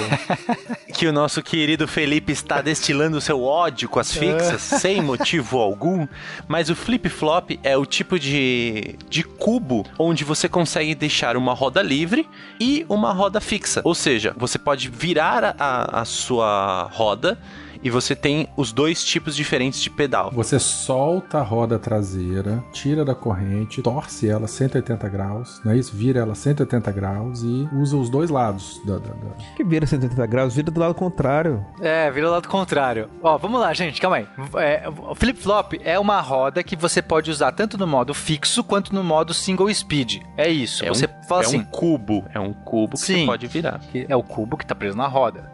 que 0.92 1.06
o 1.06 1.12
nosso 1.12 1.42
querido 1.42 1.88
Felipe 1.88 2.32
está 2.32 2.60
destilando 2.60 3.20
seu 3.20 3.42
ódio 3.42 3.88
com 3.88 4.00
as 4.00 4.12
fixas 4.12 4.60
sem 4.60 5.00
motivo 5.00 5.58
algum, 5.58 6.06
mas 6.46 6.68
o 6.68 6.74
flip-flop 6.74 7.58
é 7.62 7.76
o 7.76 7.86
tipo 7.86 8.18
de, 8.18 8.96
de 9.08 9.22
cubo 9.22 9.86
onde 9.98 10.24
você 10.24 10.48
consegue 10.48 10.94
deixar 10.94 11.36
uma 11.36 11.54
roda 11.54 11.80
livre 11.80 12.28
e 12.60 12.84
uma 12.88 13.12
roda 13.12 13.40
fixa. 13.40 13.80
Ou 13.84 13.94
seja, 13.94 14.34
você 14.36 14.58
pode 14.58 14.88
virar 14.88 15.54
a, 15.58 16.00
a 16.00 16.04
sua 16.04 16.90
roda 16.92 17.38
e 17.82 17.90
você 17.90 18.14
tem 18.16 18.48
os 18.56 18.72
dois 18.72 19.04
tipos 19.04 19.34
diferentes 19.36 19.80
de 19.80 19.90
pedal. 19.90 20.30
Você 20.34 20.58
solta 20.58 21.38
a 21.38 21.42
roda 21.42 21.78
traseira, 21.78 22.62
tira 22.72 23.04
da 23.04 23.14
corrente, 23.14 23.82
torce 23.82 24.28
ela 24.28 24.46
180 24.48 25.08
graus, 25.08 25.60
não 25.64 25.72
é 25.72 25.76
isso? 25.76 25.94
Vira 25.96 26.20
ela 26.20 26.34
180 26.34 26.90
graus 26.92 27.42
e 27.42 27.68
usa 27.72 27.96
os 27.96 28.08
dois 28.10 28.30
lados 28.30 28.80
da. 28.84 28.94
da- 28.98 29.08
da- 29.14 29.36
Que 29.56 29.64
vira 29.64 29.86
180 29.86 30.26
graus, 30.26 30.54
vira 30.54 30.70
do 30.70 30.80
lado 30.80 30.94
contrário. 30.94 31.64
É, 31.80 32.10
vira 32.10 32.28
o 32.28 32.30
lado 32.30 32.48
contrário. 32.48 33.08
Ó, 33.22 33.36
vamos 33.38 33.60
lá, 33.60 33.72
gente, 33.74 34.00
calma 34.00 34.16
aí. 34.18 34.28
É, 34.56 34.84
o 34.88 35.14
flip-flop 35.14 35.74
é 35.84 35.98
uma 35.98 36.20
roda 36.20 36.62
que 36.62 36.76
você 36.76 37.00
pode 37.02 37.30
usar 37.30 37.52
tanto 37.52 37.76
no 37.78 37.86
modo 37.86 38.12
fixo 38.14 38.62
quanto 38.64 38.94
no 38.94 39.02
modo 39.04 39.32
single 39.34 39.72
speed. 39.72 40.22
É 40.36 40.48
isso. 40.48 40.84
É 40.84 40.88
você 40.88 41.06
um, 41.06 41.28
fala 41.28 41.42
é 41.42 41.46
assim, 41.46 41.58
um 41.58 41.64
cubo, 41.64 42.24
é 42.34 42.40
um 42.40 42.52
cubo 42.52 42.92
que 42.96 43.00
Sim. 43.00 43.20
você 43.20 43.26
pode 43.26 43.46
virar. 43.46 43.78
que 43.92 44.06
é 44.08 44.16
o 44.16 44.22
cubo 44.22 44.56
que 44.56 44.66
tá 44.66 44.74
preso 44.74 44.96
na 44.96 45.06
roda. 45.06 45.50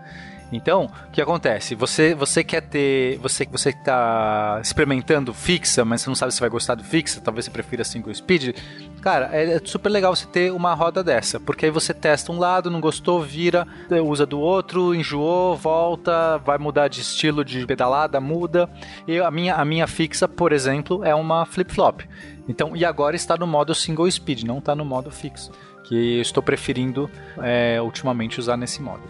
Então, 0.55 0.89
o 1.09 1.11
que 1.11 1.21
acontece? 1.21 1.75
Você, 1.75 2.15
você 2.15 2.45
quer 2.45 2.63
ter. 2.63 3.19
Você, 3.19 3.45
você 3.51 3.73
que 3.73 3.85
tá 3.85 4.61
experimentando 4.63 5.35
fixa, 5.35 5.85
mas 5.85 6.03
você 6.03 6.11
não 6.11 6.15
sabe 6.15 6.33
se 6.33 6.41
vai 6.41 6.49
gostar 6.49 6.77
do 6.77 6.85
fixa, 6.85 7.21
talvez 7.21 7.45
você 7.45 7.51
prefira 7.51 7.83
single 7.83 8.15
speed. 8.15 8.57
Cara, 9.03 9.31
é, 9.33 9.55
é 9.55 9.61
super 9.65 9.91
legal 9.91 10.15
você 10.15 10.27
ter 10.27 10.53
uma 10.53 10.73
roda 10.73 11.03
dessa, 11.03 11.41
porque 11.41 11.67
aí 11.67 11.71
você 11.71 11.93
testa 11.93 12.31
um 12.31 12.39
lado, 12.39 12.71
não 12.71 12.81
gostou, 12.81 13.21
vira, 13.21 13.67
usa 14.05 14.25
do 14.25 14.41
outro, 14.41 14.95
enjoou, 14.95 15.57
volta, 15.57 16.39
vai 16.39 16.57
mudar 16.57 16.89
de 16.89 17.01
estilo 17.01 17.45
de 17.45 17.67
pedalada, 17.67 18.21
muda. 18.21 18.71
E 19.07 19.19
a 19.19 19.31
minha, 19.31 19.57
a 19.57 19.65
minha 19.65 19.87
fixa, 19.87 20.29
por 20.29 20.53
exemplo, 20.53 21.05
é 21.05 21.15
uma 21.15 21.45
flip-flop. 21.45 22.03
Então, 22.49 22.77
e 22.77 22.85
agora 22.85 23.17
está 23.17 23.37
no 23.37 23.47
modo 23.47 23.75
single 23.75 24.11
speed, 24.11 24.45
não 24.45 24.59
está 24.59 24.75
no 24.75 24.85
modo 24.85 25.11
fixo. 25.11 25.51
Que 25.83 26.17
eu 26.17 26.23
estou 26.23 26.43
preferindo 26.43 27.11
é, 27.43 27.79
ultimamente 27.83 28.39
usar 28.39 28.57
nesse 28.57 28.81
modo. 28.81 29.03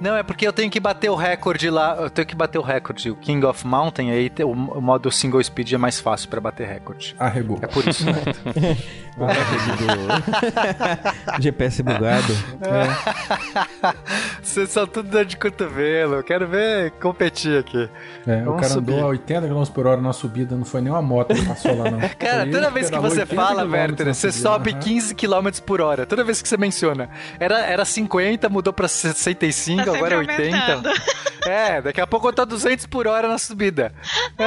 Não, 0.00 0.16
é 0.16 0.22
porque 0.22 0.46
eu 0.46 0.52
tenho 0.52 0.70
que 0.70 0.80
bater 0.80 1.10
o 1.10 1.14
recorde 1.14 1.68
lá. 1.68 1.96
Eu 1.96 2.10
tenho 2.10 2.26
que 2.26 2.34
bater 2.34 2.58
o 2.58 2.62
recorde, 2.62 3.10
o 3.10 3.16
King 3.16 3.44
of 3.44 3.66
Mountain, 3.66 4.10
aí 4.10 4.32
o, 4.44 4.54
modo 4.54 5.10
single 5.10 5.42
speed 5.42 5.72
é 5.72 5.78
mais 5.78 6.00
fácil 6.00 6.28
para 6.28 6.40
bater 6.40 6.66
recorde. 6.66 7.14
Arregou. 7.18 7.58
É 7.60 7.66
por 7.66 7.86
isso. 7.86 8.04
do 11.36 11.42
GPS 11.42 11.82
bugado. 11.82 12.32
Vocês 14.42 14.70
são 14.70 14.86
tudo 14.86 15.10
dor 15.10 15.24
de 15.24 15.36
cotovelo. 15.36 16.16
Eu 16.16 16.22
quero 16.22 16.46
ver 16.46 16.92
competir 16.92 17.58
aqui. 17.58 17.88
É, 18.26 18.48
o 18.48 18.54
cara 18.54 18.68
subir. 18.68 18.94
andou 18.94 19.06
a 19.06 19.08
80 19.08 19.48
km 19.48 19.64
por 19.72 19.86
hora 19.86 20.00
na 20.00 20.12
subida, 20.12 20.56
não 20.56 20.64
foi 20.64 20.80
nem 20.80 20.92
uma 20.92 21.02
moto 21.02 21.34
que 21.34 21.44
passou 21.44 21.76
lá, 21.76 21.90
não. 21.90 22.00
Cara, 22.18 22.42
Foi 22.42 22.50
toda 22.50 22.70
vez 22.70 22.90
que 22.90 22.98
você 22.98 23.20
80 23.20 23.34
fala, 23.34 23.64
Werther, 23.64 24.14
você 24.14 24.32
subida, 24.32 24.50
sobe 24.50 24.70
aham. 24.70 24.80
15 24.80 25.14
km 25.14 25.48
por 25.64 25.80
hora. 25.80 26.06
Toda 26.06 26.24
vez 26.24 26.42
que 26.42 26.48
você 26.48 26.56
menciona. 26.56 27.08
Era, 27.38 27.60
era 27.60 27.84
50, 27.84 28.48
mudou 28.48 28.72
pra 28.72 28.88
65, 28.88 29.89
Tá 29.92 29.96
agora 29.98 30.14
é 30.14 30.18
sempre 30.18 30.42
80. 30.44 30.58
aumentando. 30.72 31.00
É, 31.46 31.80
daqui 31.80 32.00
a 32.00 32.06
pouco 32.06 32.28
eu 32.28 32.32
tô 32.34 32.44
200 32.44 32.84
por 32.86 33.06
hora 33.06 33.26
na 33.28 33.38
subida. 33.38 33.92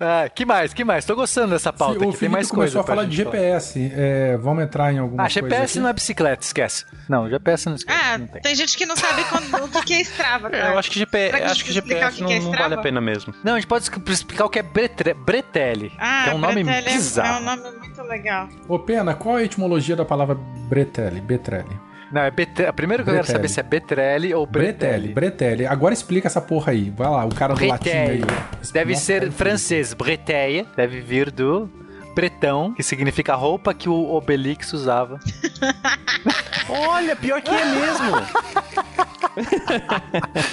ah, 0.00 0.28
que 0.34 0.44
mais, 0.44 0.72
que 0.72 0.84
mais? 0.84 1.04
Tô 1.04 1.14
gostando 1.14 1.50
dessa 1.52 1.72
pauta 1.72 2.00
Sim, 2.00 2.08
aqui, 2.08 2.18
tem 2.18 2.28
mais 2.28 2.46
Felipe 2.48 2.54
começou 2.56 2.82
coisa. 2.82 2.92
a 2.92 2.96
falar 2.96 3.08
de 3.08 3.16
GPS. 3.16 3.92
É, 3.94 4.36
vamos 4.38 4.64
entrar 4.64 4.92
em 4.92 4.98
alguma 4.98 5.22
Ah, 5.22 5.26
coisa 5.26 5.34
GPS 5.40 5.72
aqui? 5.74 5.80
não 5.80 5.88
é 5.88 5.92
bicicleta, 5.92 6.42
esquece. 6.44 6.86
Não, 7.08 7.28
GPS 7.28 7.66
não 7.68 7.76
esquece. 7.76 7.98
Ah, 8.02 8.18
não 8.18 8.26
tem. 8.26 8.42
tem 8.42 8.54
gente 8.54 8.76
que 8.76 8.86
não 8.86 8.96
sabe 8.96 9.22
quando- 9.24 9.76
o 9.76 9.82
que, 9.82 9.94
é 9.94 10.00
Strava, 10.00 10.48
cara. 10.50 10.68
É, 10.68 10.72
eu 10.74 10.78
acho 10.78 10.90
que, 10.90 10.98
GP, 10.98 11.30
acho 11.44 11.64
que 11.64 11.72
GPS 11.72 12.16
que 12.16 12.22
não, 12.22 12.28
que 12.28 12.34
é 12.34 12.40
não 12.40 12.52
vale 12.52 12.74
a 12.74 12.78
pena 12.78 13.00
mesmo. 13.00 13.34
Não, 13.44 13.52
a 13.52 13.56
gente 13.56 13.66
pode 13.66 13.84
explicar 14.08 14.46
o 14.46 14.48
que 14.48 14.58
é 14.58 14.62
bretre, 14.62 15.14
Bretelli. 15.14 15.92
Ah, 15.98 16.22
que 16.24 16.30
é 16.30 16.34
um 16.34 16.38
nome 16.38 16.64
Bretelli 16.64 16.88
é- 16.88 16.92
bizarro. 16.92 17.36
É 17.36 17.40
um 17.40 17.44
nome 17.56 17.78
muito 17.78 18.02
legal. 18.02 18.48
Ô, 18.68 18.78
Pena, 18.78 19.14
qual 19.14 19.38
é 19.38 19.42
a 19.42 19.44
etimologia 19.44 19.94
da 19.96 20.04
palavra 20.04 20.34
bretelli? 20.34 21.20
Betrelli. 21.20 21.78
Não, 22.14 22.22
é 22.22 22.30
Betre... 22.30 22.72
primeiro 22.72 23.02
que 23.02 23.10
eu 23.10 23.14
quero 23.14 23.26
Bretelli. 23.26 23.48
saber 23.48 23.48
se 23.48 23.58
é 23.58 23.62
Betrelli 23.64 24.32
ou 24.32 24.46
Bretelli, 24.46 25.08
Bretelli. 25.08 25.14
Bretelli. 25.14 25.66
Agora 25.66 25.92
explica 25.92 26.28
essa 26.28 26.40
porra 26.40 26.70
aí. 26.70 26.88
Vai 26.90 27.08
lá, 27.08 27.24
o 27.24 27.34
cara 27.34 27.54
do 27.54 27.66
latim 27.66 27.90
aí. 27.90 28.18
Bretelli. 28.18 28.42
Deve 28.72 28.92
Nossa, 28.92 29.04
ser 29.04 29.32
francês. 29.32 29.92
Bretelli 29.92 30.64
deve 30.76 31.00
vir 31.00 31.32
do 31.32 31.68
bretão, 32.14 32.72
que 32.72 32.82
significa 32.82 33.34
roupa 33.34 33.74
que 33.74 33.88
o 33.88 34.14
Obelix 34.14 34.72
usava. 34.72 35.18
Olha, 36.68 37.14
pior 37.16 37.42
que 37.42 37.50
é 37.50 37.64
mesmo. 37.64 38.16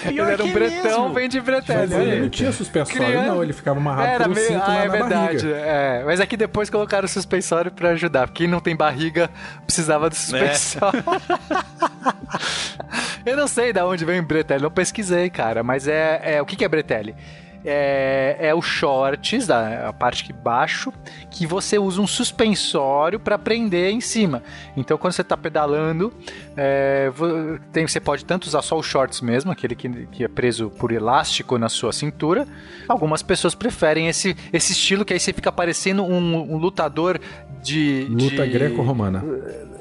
Ele 0.06 0.20
era 0.20 0.44
um 0.44 0.52
bretão, 0.52 1.14
vem 1.14 1.30
de 1.30 1.38
Mas 1.38 1.46
Bretelli. 1.46 1.94
olha 1.94 2.04
ele 2.04 2.22
não 2.22 2.30
tinha 2.30 2.52
suspensório, 2.52 3.06
Criança. 3.06 3.28
não. 3.28 3.44
Ele 3.44 3.54
ficava 3.54 3.80
amarrado 3.80 4.08
Era 4.10 4.24
pelo 4.24 4.36
meio... 4.36 4.48
cinto 4.48 4.64
Ah, 4.64 4.68
lá 4.68 4.76
é 4.84 4.88
na 4.88 4.92
verdade. 4.92 5.48
barriga. 5.48 5.58
É. 5.58 6.04
Mas 6.04 6.20
aqui 6.20 6.36
depois 6.36 6.70
colocaram 6.70 7.06
o 7.06 7.08
suspensório 7.08 7.72
pra 7.72 7.90
ajudar. 7.90 8.30
Quem 8.32 8.48
não 8.48 8.60
tem 8.60 8.76
barriga 8.76 9.30
precisava 9.66 10.10
do 10.10 10.16
suspensório. 10.16 11.04
Eu 13.26 13.38
não 13.38 13.48
sei 13.48 13.72
de 13.72 13.82
onde 13.82 14.04
vem 14.04 14.20
o 14.20 14.24
Bretelli, 14.24 14.64
não 14.64 14.72
pesquisei, 14.72 15.30
cara. 15.30 15.64
Mas 15.64 15.88
é, 15.88 16.22
é 16.36 16.42
o 16.42 16.46
que, 16.46 16.56
que 16.56 16.66
é 16.66 16.68
Bretelli? 16.68 17.16
É, 17.64 18.38
é 18.40 18.56
o 18.56 18.62
shorts, 18.62 19.50
a 19.50 19.94
parte 19.94 20.24
que 20.24 20.34
baixo, 20.34 20.92
que 21.30 21.46
você 21.46 21.78
usa 21.78 22.02
um 22.02 22.08
suspensório 22.08 23.20
para 23.20 23.38
prender 23.38 23.92
em 23.92 24.02
cima. 24.02 24.42
Então, 24.76 24.98
quando 24.98 25.14
você 25.14 25.22
está 25.22 25.38
pedalando, 25.38 26.14
é, 26.58 27.12
tem, 27.72 27.88
você 27.88 28.00
pode 28.00 28.26
tanto 28.26 28.46
usar 28.46 28.62
só 28.62 28.78
os 28.78 28.86
shorts 28.86 29.22
mesmo, 29.22 29.52
aquele 29.52 29.76
que, 29.76 29.90
que 30.08 30.24
é 30.24 30.28
preso 30.28 30.70
por 30.72 30.92
elástico 30.92 31.58
na 31.58 31.70
sua 31.70 31.94
cintura. 31.94 32.48
Algumas 32.88 33.22
pessoas 33.22 33.54
preferem 33.54 34.08
esse, 34.08 34.36
esse 34.52 34.74
estilo 34.74 35.06
que 35.06 35.14
aí 35.14 35.20
você 35.20 35.32
fica 35.32 35.52
parecendo 35.52 36.04
um, 36.04 36.54
um 36.54 36.58
lutador 36.58 37.20
de. 37.62 38.08
Luta 38.10 38.46
de- 38.46 38.52
greco-romana. 38.54 39.24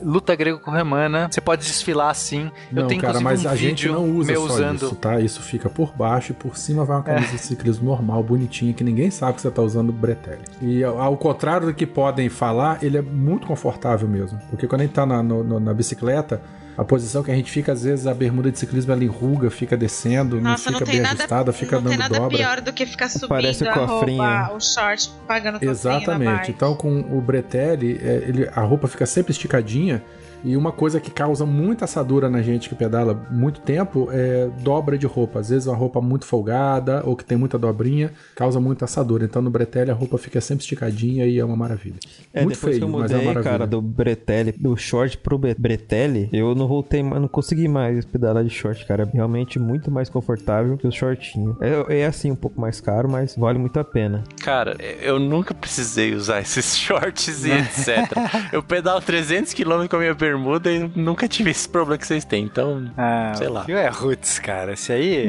luta 0.03 0.35
grego-romana. 0.35 1.29
Você 1.31 1.41
pode 1.41 1.63
desfilar 1.63 2.11
assim. 2.11 2.51
Não, 2.73 2.83
eu 2.83 2.89
tenho 2.89 3.01
cara, 3.01 3.21
mas 3.21 3.45
um 3.45 3.49
a 3.49 3.57
gente 3.57 3.87
não 3.89 4.11
usa 4.17 4.35
só 4.35 4.41
usando. 4.43 4.77
isso, 4.77 4.95
tá? 4.97 5.21
Isso 5.21 5.43
fica 5.43 5.69
por 5.69 5.93
baixo 5.95 6.33
e 6.33 6.35
por 6.35 6.57
cima 6.57 6.85
vai 6.85 6.97
uma 6.99 7.03
É. 7.11 7.15
camisa 7.15 7.33
de 7.33 7.39
ciclismo 7.39 7.85
normal, 7.91 8.23
bonitinha, 8.23 8.73
que 8.73 8.83
ninguém 8.85 9.11
sabe 9.11 9.35
que 9.35 9.43
você 9.43 9.51
tá 9.51 9.63
usando 9.63 9.93
bretelle. 9.93 10.41
E 10.63 10.83
ao 10.83 11.17
contrário 11.17 11.67
do 11.67 11.75
que 11.75 11.87
podem 11.87 12.29
falar, 12.29 12.79
ele 12.83 12.97
é 12.99 13.03
muito 13.03 13.47
confortável 13.47 14.09
mesmo. 14.09 14.39
Porque 14.49 14.67
quando 14.67 14.81
a 14.81 14.85
gente 14.85 14.95
tá 14.95 15.05
na, 15.05 15.23
no- 15.23 15.61
na 15.61 15.75
bicicleta, 15.75 16.41
a 16.77 16.85
posição 16.85 17.23
que 17.23 17.31
a 17.31 17.35
gente 17.35 17.51
fica, 17.51 17.73
às 17.73 17.83
vezes 17.85 18.07
a 18.07 18.15
bermuda 18.15 18.51
de 18.51 18.59
ciclismo 18.59 18.93
ela 18.93 19.05
enruga, 19.05 19.51
fica 19.51 19.77
descendo, 19.77 20.41
Nossa, 20.41 20.71
não 20.71 20.73
não 20.73 20.79
fica 20.79 20.85
tem 20.91 20.95
bem 20.95 21.03
nada, 21.03 21.15
ajustada, 21.19 21.53
fica 21.53 21.77
não 21.77 21.83
tem 21.83 21.99
dando 21.99 22.01
nada 22.01 22.19
dobra. 22.19 22.37
pior 22.39 22.61
do 22.61 22.73
que 22.73 22.87
ficar 22.87 23.09
subindo 23.09 23.29
Parece 23.29 23.69
a 23.69 23.73
cofrinho. 23.75 24.23
roupa, 24.23 24.55
o 24.55 24.61
short, 24.61 25.11
pagando 25.27 25.59
Exatamente. 25.61 26.31
bike. 26.31 26.51
Então, 26.53 26.75
com 26.75 27.01
o 27.01 27.21
bretelle, 27.21 28.01
é, 28.03 28.25
ele, 28.27 28.49
a 28.55 28.61
roupa 28.63 28.89
fica 28.89 29.05
sempre 29.07 29.33
esticadinha. 29.33 30.03
E 30.45 30.57
uma 30.57 30.73
coisa 30.73 31.01
que 31.01 31.11
causa 31.11 31.45
muita 31.47 31.85
assadura 31.85 32.29
na 32.31 32.43
gente 32.43 32.69
que 32.69 32.75
pedala 32.75 33.15
muito 33.31 33.61
tempo 33.61 34.09
é 34.11 34.49
dobra 34.63 34.97
de 34.99 35.07
roupa. 35.07 35.41
Às 35.41 35.51
vezes 35.51 35.67
uma 35.67 35.77
roupa 35.77 36.01
muito 36.01 36.25
folgada 36.25 37.03
ou 37.05 37.15
que 37.17 37.25
tem 37.25 37.37
muita 37.37 37.59
dobrinha 37.59 38.13
causa 38.35 38.59
muita 38.61 38.85
assadura. 38.85 39.25
Então 39.25 39.43
no 39.43 39.51
bretelle 39.51 39.91
a 39.91 39.95
roupa 39.95 40.17
fica 40.19 40.41
sempre 40.41 40.63
esticadinha 40.63 41.27
e 41.27 41.39
é 41.39 41.45
uma 41.45 41.57
maravilha. 41.57 41.97
É, 42.33 42.43
muito 42.43 42.57
depois 42.57 42.77
feio, 42.77 42.87
que 42.89 42.95
eu 42.95 42.99
mas 43.01 43.11
é 43.11 43.15
uma 43.15 43.19
mudei, 43.19 43.27
maravilha. 43.27 43.51
cara, 43.53 43.67
do 43.67 43.81
Bretelli, 43.83 44.53
do 44.53 44.77
short 44.77 45.19
pro 45.19 45.37
Bre- 45.39 45.55
Bretelli, 45.59 46.29
eu 46.33 46.55
não 46.55 46.67
voltei, 46.67 47.03
mais- 47.03 47.21
não 47.21 47.29
consegui 47.29 47.69
mais 47.69 48.05
pedalar 48.05 48.43
de 48.45 48.51
short, 48.51 48.85
cara. 48.87 49.03
É 49.05 49.17
realmente 49.17 49.59
muito 49.59 49.91
mais 49.91 50.09
confortável 50.09 50.77
que 50.77 50.87
o 50.87 50.93
shortinho. 50.93 51.57
É, 51.61 52.01
é 52.01 52.07
assim, 52.07 52.31
um 52.31 52.37
pouco 52.37 52.61
mais 52.61 52.81
caro, 52.81 53.09
mas 53.11 53.37
vale 53.37 53.59
muito 53.59 53.79
a 53.79 53.85
pena. 53.85 54.25
Cara, 54.43 54.77
eu 55.03 55.19
nunca 55.19 55.53
precisei 55.55 56.15
usar 56.15 56.41
esses 56.43 56.77
shorts 56.77 57.45
e 57.45 57.51
etc. 57.51 58.11
Eu 58.53 58.63
pedalo 58.63 59.01
300 59.01 59.53
km 59.55 59.87
com 59.89 59.97
a 59.97 59.99
minha 59.99 60.15
bermuda 60.31 60.71
e 60.71 60.91
nunca 60.95 61.27
tive 61.29 61.51
esse 61.51 61.69
problema 61.69 61.99
que 61.99 62.07
vocês 62.07 62.25
têm. 62.25 62.45
Então, 62.45 62.91
Ah, 62.97 63.33
Sei 63.37 63.49
lá. 63.49 63.63
o 63.63 63.65
Fio 63.65 63.77
é 63.77 63.89
roots, 63.89 64.39
cara. 64.39 64.73
Esse 64.73 64.93
aí. 64.93 65.29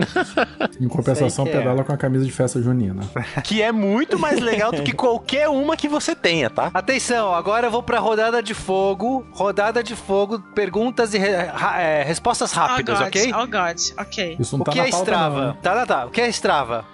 Em 0.79 0.87
compensação, 0.87 1.45
que 1.45 1.51
é. 1.51 1.57
pedala 1.57 1.83
com 1.83 1.91
a 1.93 1.97
camisa 1.97 2.25
de 2.25 2.31
festa 2.31 2.61
junina. 2.61 3.01
que 3.43 3.61
é 3.61 3.71
muito 3.71 4.17
mais 4.19 4.39
legal 4.39 4.71
do 4.71 4.83
que 4.83 4.91
qualquer 4.93 5.49
uma 5.49 5.75
que 5.75 5.87
você 5.87 6.15
tenha, 6.15 6.49
tá? 6.49 6.69
Atenção, 6.73 7.33
agora 7.33 7.67
eu 7.67 7.71
vou 7.71 7.83
pra 7.83 7.99
rodada 7.99 8.41
de 8.41 8.53
fogo. 8.53 9.25
Rodada 9.31 9.83
de 9.83 9.95
fogo, 9.95 10.39
perguntas 10.53 11.13
e 11.13 11.17
re- 11.17 11.27
é, 11.79 12.03
respostas 12.05 12.51
rápidas, 12.51 12.97
oh 12.99 13.03
God, 13.03 13.07
ok? 13.07 13.33
Oh 13.33 13.47
God, 13.47 13.79
ok. 13.97 14.37
Isso 14.39 14.55
não 14.57 14.61
O 14.61 14.65
tá 14.65 14.71
que 14.71 14.77
na 14.79 14.87
é 14.87 14.89
pauta, 14.91 15.11
Strava? 15.11 15.45
não. 15.47 15.53
Tá, 15.55 15.73
tá, 15.73 15.85
tá. 15.85 16.05
O 16.05 16.09
que 16.09 16.21
é 16.21 16.27
Strava? 16.29 16.85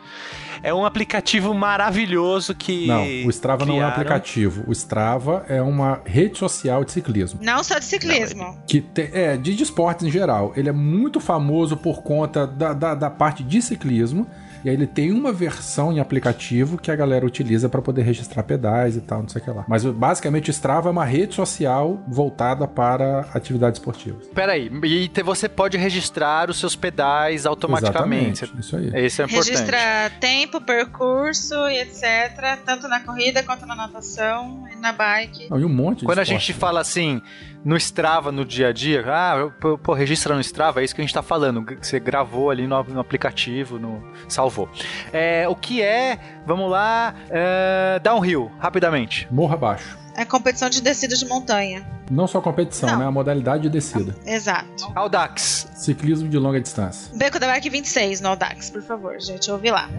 É 0.63 0.73
um 0.73 0.85
aplicativo 0.85 1.53
maravilhoso 1.53 2.53
que. 2.55 2.87
Não, 2.87 3.03
o 3.25 3.29
Strava 3.29 3.65
não 3.65 3.73
é 3.73 3.75
um 3.75 3.79
criaram. 3.79 3.93
aplicativo. 3.93 4.63
O 4.67 4.71
Strava 4.71 5.45
é 5.47 5.61
uma 5.61 6.01
rede 6.05 6.37
social 6.37 6.83
de 6.83 6.91
ciclismo. 6.91 7.39
Não 7.41 7.63
só 7.63 7.79
de 7.79 7.85
ciclismo. 7.85 8.57
que 8.67 8.81
tem, 8.81 9.09
é 9.13 9.37
de, 9.37 9.55
de 9.55 9.63
esportes 9.63 10.05
em 10.05 10.11
geral. 10.11 10.53
Ele 10.55 10.69
é 10.69 10.73
muito 10.73 11.19
famoso 11.19 11.77
por 11.77 12.01
conta 12.01 12.45
da, 12.47 12.73
da, 12.73 12.95
da 12.95 13.09
parte 13.09 13.43
de 13.43 13.61
ciclismo. 13.61 14.27
E 14.63 14.69
aí 14.69 14.75
ele 14.75 14.87
tem 14.87 15.11
uma 15.11 15.31
versão 15.31 15.91
em 15.93 15.99
aplicativo 15.99 16.77
que 16.77 16.91
a 16.91 16.95
galera 16.95 17.25
utiliza 17.25 17.69
para 17.69 17.81
poder 17.81 18.01
registrar 18.03 18.43
pedais 18.43 18.95
e 18.95 19.01
tal, 19.01 19.21
não 19.21 19.29
sei 19.29 19.41
o 19.41 19.45
que 19.45 19.51
lá. 19.51 19.65
Mas 19.67 19.85
basicamente 19.85 20.49
o 20.49 20.51
Strava 20.51 20.89
é 20.89 20.91
uma 20.91 21.05
rede 21.05 21.35
social 21.35 22.01
voltada 22.07 22.67
para 22.67 23.21
atividades 23.33 23.79
esportivas. 23.79 24.27
Peraí, 24.27 24.69
e 24.83 25.07
te- 25.07 25.23
você 25.23 25.47
pode 25.47 25.77
registrar 25.77 26.49
os 26.49 26.59
seus 26.59 26.75
pedais 26.75 27.45
automaticamente. 27.45 28.43
Exatamente, 28.43 28.59
isso 28.65 28.75
aí. 28.75 29.05
Isso 29.05 29.21
é 29.21 29.25
importante. 29.25 29.49
Registra 29.51 30.11
tempo, 30.19 30.61
percurso 30.61 31.53
e 31.69 31.79
etc. 31.81 32.59
Tanto 32.65 32.87
na 32.87 32.99
corrida 32.99 33.43
quanto 33.43 33.65
na 33.65 33.75
natação 33.75 34.65
e 34.71 34.75
na 34.77 34.91
bike. 34.91 35.49
Não, 35.49 35.59
e 35.59 35.65
um 35.65 35.69
monte 35.69 35.99
de 35.99 36.05
Quando 36.05 36.19
a 36.19 36.23
esporte. 36.23 36.45
gente 36.47 36.53
fala 36.59 36.79
assim, 36.81 37.21
no 37.63 37.75
Strava, 37.77 38.31
no 38.31 38.45
dia 38.45 38.69
a 38.69 38.71
dia, 38.73 39.03
ah, 39.07 39.49
pô, 39.83 39.93
registra 39.93 40.33
no 40.35 40.41
Strava, 40.41 40.81
é 40.81 40.83
isso 40.83 40.95
que 40.95 41.01
a 41.01 41.03
gente 41.03 41.13
tá 41.13 41.21
falando. 41.21 41.63
que 41.65 41.85
Você 41.85 41.99
gravou 41.99 42.49
ali 42.49 42.65
no, 42.67 42.81
no 42.83 42.99
aplicativo, 42.99 43.77
no 43.79 44.03
salvou. 44.47 44.69
É, 45.11 45.47
o 45.47 45.55
que 45.55 45.81
é, 45.81 46.17
vamos 46.45 46.71
lá, 46.71 47.13
é, 47.29 47.99
downhill, 47.99 48.51
rapidamente. 48.59 49.27
Morra 49.29 49.55
abaixo. 49.55 49.97
É 50.18 50.26
competição 50.26 50.70
de 50.70 50.82
descida 50.82 51.15
de 51.15 51.26
montanha. 51.26 51.88
Não 52.09 52.26
só 52.26 52.39
competição, 52.41 52.89
Não. 52.89 52.99
né? 52.99 53.05
A 53.05 53.11
modalidade 53.11 53.63
de 53.63 53.70
descida. 53.70 54.15
Exato. 54.26 54.91
Audax. 54.95 55.68
Ciclismo 55.76 56.28
de 56.28 56.38
longa 56.39 56.59
distância. 56.59 57.11
Beco 57.15 57.38
da 57.38 57.47
Bike 57.47 57.70
26 57.70 58.22
no 58.22 58.30
Audax, 58.30 58.70
por 58.70 58.82
favor, 58.82 59.20
gente. 59.20 59.51
Ouvi 59.51 59.70
lá. 59.70 59.89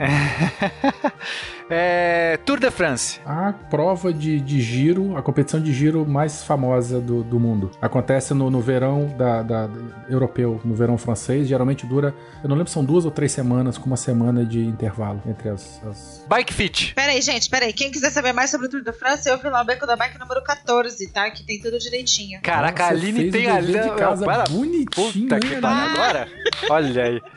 É, 1.71 2.39
Tour 2.47 2.59
de 2.59 2.71
France. 2.71 3.21
A 3.27 3.53
prova 3.53 4.11
de, 4.11 4.41
de 4.41 4.59
giro, 4.59 5.15
a 5.19 5.23
competição 5.23 5.61
de 5.61 5.71
giro 5.71 6.07
mais 6.07 6.43
famosa 6.43 6.99
do, 6.99 7.23
do 7.23 7.39
mundo. 7.39 7.71
Acontece 7.79 8.33
no, 8.33 8.51
no 8.51 8.59
verão 8.63 9.07
da, 9.19 9.43
da- 9.43 9.67
da- 9.67 9.81
europeu, 10.09 10.59
no 10.65 10.75
verão 10.75 10.97
francês. 10.97 11.47
Geralmente 11.47 11.85
dura, 11.85 12.15
eu 12.43 12.49
não 12.49 12.57
lembro 12.57 12.69
se 12.71 12.75
são 12.75 12.83
duas 12.83 13.05
ou 13.05 13.11
três 13.11 13.33
semanas, 13.33 13.77
com 13.77 13.85
uma 13.85 13.99
semana 13.99 14.47
de 14.47 14.65
intervalo 14.65 15.21
entre 15.27 15.51
as. 15.51 15.79
as- 15.87 16.25
Bike 16.27 16.55
Fit. 16.55 16.95
Peraí, 16.95 17.21
gente, 17.21 17.51
peraí. 17.51 17.71
Quem 17.75 17.91
quiser 17.91 18.09
saber 18.11 18.33
mais 18.33 18.49
sobre 18.51 18.67
o 18.67 18.71
Tour 18.71 18.83
de 18.83 18.93
France, 18.95 19.31
ouve 19.31 19.51
lá 19.51 19.61
o 19.61 19.65
Beco 19.67 19.87
da 19.87 19.95
Número 20.19 20.43
14, 20.43 21.07
tá? 21.09 21.31
Que 21.31 21.43
tem 21.43 21.61
tudo 21.61 21.79
direitinho. 21.79 22.41
Caraca, 22.43 22.85
a 22.85 22.89
Você 22.89 22.95
Aline 22.95 23.31
tem 23.31 23.51
a 23.51 23.61
de 23.61 23.73
casa 23.97 24.25
Para- 24.25 24.45
bonitinho, 24.45 25.29
Puta 25.29 25.41
que 25.41 25.57
pariu. 25.61 25.69
Aline? 25.83 25.99
Agora? 25.99 26.29
Olha 26.71 27.05
aí. 27.05 27.23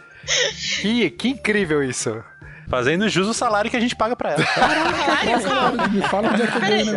Que, 0.82 1.10
que 1.10 1.30
incrível 1.30 1.84
isso. 1.84 2.24
Fazendo 2.70 3.10
jus 3.10 3.28
o 3.28 3.34
salário 3.34 3.72
que 3.72 3.76
a 3.76 3.80
gente 3.80 3.96
paga 3.96 4.16
pra 4.16 4.34
ela. 4.34 4.46
Fala, 4.46 5.88
Me 5.90 6.02
fala 6.04 6.30
onde 6.30 6.44
é 6.44 6.48
que 6.48 6.56
eu 6.56 6.62
Peraí, 6.62 6.88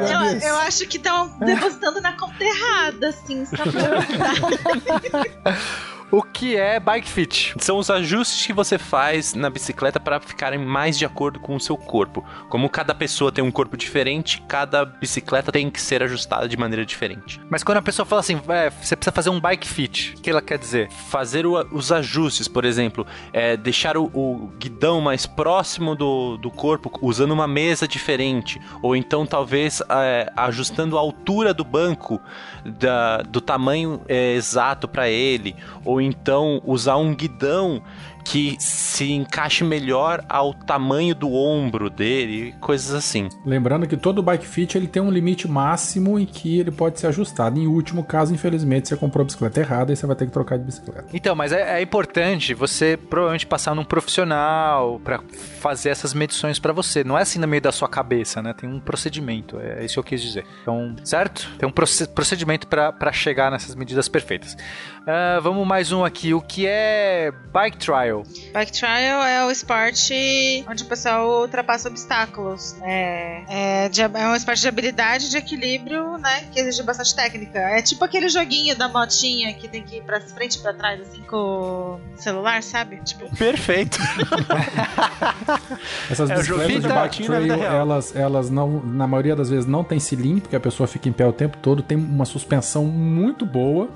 eu 0.44 0.56
acho 0.58 0.86
que 0.86 0.98
estão 0.98 1.38
depositando 1.38 2.02
na 2.02 2.12
conta 2.12 2.44
errada, 2.44 3.08
assim, 3.08 3.46
sabe? 3.46 3.70
O 6.16 6.22
que 6.22 6.54
é 6.56 6.78
Bike 6.78 7.08
Fit? 7.10 7.56
São 7.58 7.76
os 7.76 7.90
ajustes 7.90 8.46
que 8.46 8.52
você 8.52 8.78
faz 8.78 9.34
na 9.34 9.50
bicicleta 9.50 9.98
para 9.98 10.20
ficarem 10.20 10.60
mais 10.60 10.96
de 10.96 11.04
acordo 11.04 11.40
com 11.40 11.56
o 11.56 11.60
seu 11.60 11.76
corpo. 11.76 12.24
Como 12.48 12.70
cada 12.70 12.94
pessoa 12.94 13.32
tem 13.32 13.42
um 13.42 13.50
corpo 13.50 13.76
diferente, 13.76 14.40
cada 14.46 14.84
bicicleta 14.84 15.50
tem 15.50 15.68
que 15.68 15.80
ser 15.82 16.04
ajustada 16.04 16.48
de 16.48 16.56
maneira 16.56 16.86
diferente. 16.86 17.40
Mas 17.50 17.64
quando 17.64 17.78
a 17.78 17.82
pessoa 17.82 18.06
fala 18.06 18.20
assim, 18.20 18.40
é, 18.48 18.70
você 18.70 18.94
precisa 18.94 19.10
fazer 19.10 19.28
um 19.30 19.40
Bike 19.40 19.66
Fit, 19.66 20.14
o 20.16 20.20
que 20.20 20.30
ela 20.30 20.40
quer 20.40 20.56
dizer? 20.56 20.88
Fazer 20.88 21.46
o- 21.46 21.58
os 21.72 21.90
ajustes, 21.90 22.46
por 22.46 22.64
exemplo, 22.64 23.04
é, 23.32 23.56
deixar 23.56 23.96
o, 23.96 24.04
o 24.14 24.52
guidão 24.56 25.00
mais 25.00 25.26
próximo 25.26 25.96
do, 25.96 26.36
do 26.36 26.48
corpo 26.48 26.96
usando 27.02 27.32
uma 27.32 27.48
mesa 27.48 27.88
diferente, 27.88 28.60
ou 28.80 28.94
então 28.94 29.26
talvez 29.26 29.82
é, 29.90 30.32
ajustando 30.36 30.96
a 30.96 31.00
altura 31.00 31.52
do 31.52 31.64
banco 31.64 32.20
da- 32.64 33.16
do 33.22 33.40
tamanho 33.40 34.00
é, 34.06 34.34
exato 34.34 34.86
para 34.86 35.08
ele, 35.08 35.56
ou 35.84 36.03
então 36.04 36.60
usar 36.64 36.96
um 36.96 37.14
guidão 37.14 37.82
que 38.24 38.56
se 38.58 39.12
encaixe 39.12 39.62
melhor 39.62 40.24
ao 40.28 40.54
tamanho 40.54 41.14
do 41.14 41.32
ombro 41.32 41.90
dele, 41.90 42.54
coisas 42.60 42.94
assim. 42.94 43.28
Lembrando 43.44 43.86
que 43.86 43.96
todo 43.96 44.22
bike 44.22 44.46
fit 44.46 44.76
ele 44.76 44.86
tem 44.86 45.02
um 45.02 45.10
limite 45.10 45.46
máximo 45.46 46.18
em 46.18 46.24
que 46.24 46.58
ele 46.58 46.70
pode 46.70 46.98
ser 46.98 47.06
ajustado. 47.08 47.58
Em 47.60 47.66
último 47.66 48.02
caso, 48.02 48.32
infelizmente, 48.34 48.88
você 48.88 48.96
comprou 48.96 49.22
a 49.22 49.24
bicicleta 49.26 49.60
errada 49.60 49.92
e 49.92 49.96
você 49.96 50.06
vai 50.06 50.16
ter 50.16 50.26
que 50.26 50.32
trocar 50.32 50.58
de 50.58 50.64
bicicleta. 50.64 51.04
Então, 51.12 51.34
mas 51.34 51.52
é, 51.52 51.78
é 51.78 51.82
importante 51.82 52.54
você 52.54 52.96
provavelmente 52.96 53.46
passar 53.46 53.74
num 53.74 53.84
profissional 53.84 55.00
pra 55.04 55.20
fazer 55.60 55.90
essas 55.90 56.14
medições 56.14 56.58
pra 56.58 56.72
você. 56.72 57.04
Não 57.04 57.18
é 57.18 57.22
assim 57.22 57.38
no 57.38 57.46
meio 57.46 57.62
da 57.62 57.72
sua 57.72 57.88
cabeça, 57.88 58.40
né? 58.42 58.54
Tem 58.54 58.68
um 58.68 58.80
procedimento, 58.80 59.58
é 59.60 59.84
isso 59.84 59.94
que 59.94 59.98
eu 60.00 60.04
quis 60.04 60.22
dizer. 60.22 60.44
Então, 60.62 60.94
certo? 61.04 61.50
Tem 61.58 61.68
um 61.68 61.72
proce- 61.72 62.08
procedimento 62.08 62.66
pra 62.66 62.92
pra 62.92 63.12
chegar 63.12 63.50
nessas 63.50 63.74
medidas 63.74 64.08
perfeitas. 64.08 64.56
Ah, 65.06 65.38
vamos 65.42 65.66
mais 65.66 65.92
um 65.92 66.04
aqui. 66.04 66.32
O 66.32 66.40
que 66.40 66.66
é 66.66 67.32
Bike 67.52 67.76
Trial? 67.76 68.13
Bike 68.52 68.72
trial 68.72 69.22
é 69.24 69.44
o 69.46 69.50
esporte 69.50 70.64
onde 70.68 70.82
o 70.82 70.86
pessoal 70.86 71.42
ultrapassa 71.42 71.88
obstáculos. 71.88 72.76
É, 72.82 73.84
é, 73.84 73.88
de- 73.88 74.02
é 74.02 74.28
um 74.28 74.34
esporte 74.34 74.60
de 74.60 74.68
habilidade 74.68 75.30
de 75.30 75.36
equilíbrio, 75.36 76.18
né? 76.18 76.44
Que 76.52 76.60
exige 76.60 76.82
bastante 76.82 77.14
técnica. 77.14 77.58
É 77.58 77.82
tipo 77.82 78.04
aquele 78.04 78.28
joguinho 78.28 78.76
da 78.76 78.88
motinha 78.88 79.52
que 79.54 79.68
tem 79.68 79.82
que 79.82 79.96
ir 79.96 80.02
pra 80.02 80.20
frente 80.20 80.56
e 80.56 80.58
pra 80.60 80.72
trás, 80.72 81.00
assim, 81.00 81.22
com 81.22 81.36
o 81.36 82.00
celular, 82.16 82.62
sabe? 82.62 82.96
Tipo, 83.04 83.34
Perfeito. 83.36 83.98
Essas 86.10 86.30
É, 86.30 86.36
bicicletas 86.36 86.82
de 86.82 86.88
bike 86.88 87.22
trail, 87.24 87.54
elas, 87.64 88.14
elas 88.16 88.50
não, 88.50 88.80
na 88.84 89.06
maioria 89.06 89.36
das 89.36 89.50
vezes, 89.50 89.66
não 89.66 89.84
tem 89.84 89.98
cilindro, 89.98 90.42
porque 90.42 90.56
a 90.56 90.60
pessoa 90.60 90.86
fica 90.86 91.08
em 91.08 91.12
pé 91.12 91.26
o 91.26 91.32
tempo 91.32 91.56
todo, 91.58 91.82
tem 91.82 91.96
uma 91.96 92.24
suspensão 92.24 92.84
muito 92.84 93.44
boa. 93.46 93.88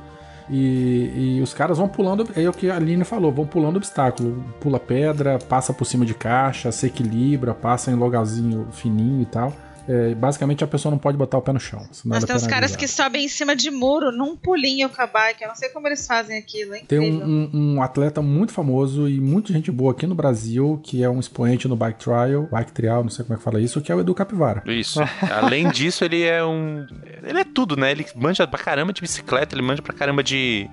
E, 0.51 1.37
e 1.37 1.43
os 1.43 1.53
caras 1.53 1.79
vão 1.79 1.89
pulando, 1.89 2.27
é 2.35 2.49
o 2.49 2.53
que 2.53 2.71
a 2.71 2.77
Aline 2.77 3.05
falou, 3.05 3.33
vão 3.33 3.47
pulando 3.47 3.77
obstáculo. 3.77 4.45
Pula 4.61 4.81
pedra, 4.81 5.39
passa 5.39 5.73
por 5.73 5.85
cima 5.85 6.07
de 6.07 6.15
caixa, 6.15 6.73
se 6.73 6.87
equilibra, 6.87 7.55
passa 7.55 7.91
em 7.91 7.95
logalzinho 7.95 8.67
fininho 8.73 9.23
e 9.23 9.27
tal. 9.27 9.53
É, 9.89 10.15
basicamente 10.15 10.63
a 10.63 10.67
pessoa 10.67 10.91
não 10.91 10.99
pode 10.99 11.17
botar 11.17 11.39
o 11.39 11.43
pé 11.43 11.53
no 11.53 11.59
chão. 11.59 11.81
senão 11.93 12.15
Mas 12.17 12.25
tem 12.25 12.37
uns 12.37 12.47
caras 12.47 12.77
que 12.77 12.87
sobem 12.87 13.25
em 13.25 13.29
cima 13.29 13.57
de 13.57 13.71
muro 13.71 14.13
num 14.13 14.37
pulinho 14.37 14.89
com 14.91 15.01
a 15.01 15.07
bike. 15.07 15.43
Eu 15.43 15.49
não 15.49 15.57
sei 15.57 15.71
como 15.71 15.87
eles 15.89 16.07
fazem 16.07 16.37
aquilo, 16.39 16.75
é 16.75 16.81
Tem 16.81 16.99
um, 16.99 17.25
um- 17.25 17.75
um 17.77 17.83
atleta 17.83 18.21
muito 18.21 18.53
famoso 18.53 19.09
e 19.09 19.19
muita 19.19 19.53
gente 19.53 19.71
boa 19.71 19.93
aqui 19.93 20.07
no 20.07 20.15
Brasil, 20.15 20.79
que 20.85 21.03
é 21.03 21.09
um 21.09 21.19
expoente 21.19 21.67
no 21.67 21.75
bike 21.77 21.99
trial, 22.05 22.49
bike 22.53 22.73
trial, 22.73 23.03
não 23.03 23.09
sei 23.11 23.25
como 23.25 23.35
é 23.35 23.39
que 23.39 23.43
fala 23.45 23.61
isso, 23.61 23.81
que 23.81 23.91
é 23.91 23.95
o 23.95 24.01
Edu 24.01 24.15
Capivara. 24.15 24.63
Isso. 24.67 25.01
Além 25.31 25.69
disso, 25.73 26.05
ele 26.05 26.23
é 26.23 26.45
um. 26.45 26.87
Ele 27.23 27.41
é 27.41 27.45
tudo, 27.45 27.77
né? 27.77 27.91
Ele 27.91 28.05
manja 28.15 28.47
pra 28.47 28.59
caramba 28.59 28.93
de 28.93 29.01
bicicleta, 29.01 29.55
ele 29.55 29.63
manja 29.63 29.81
pra 29.81 29.95
caramba 29.95 30.23
de. 30.23 30.69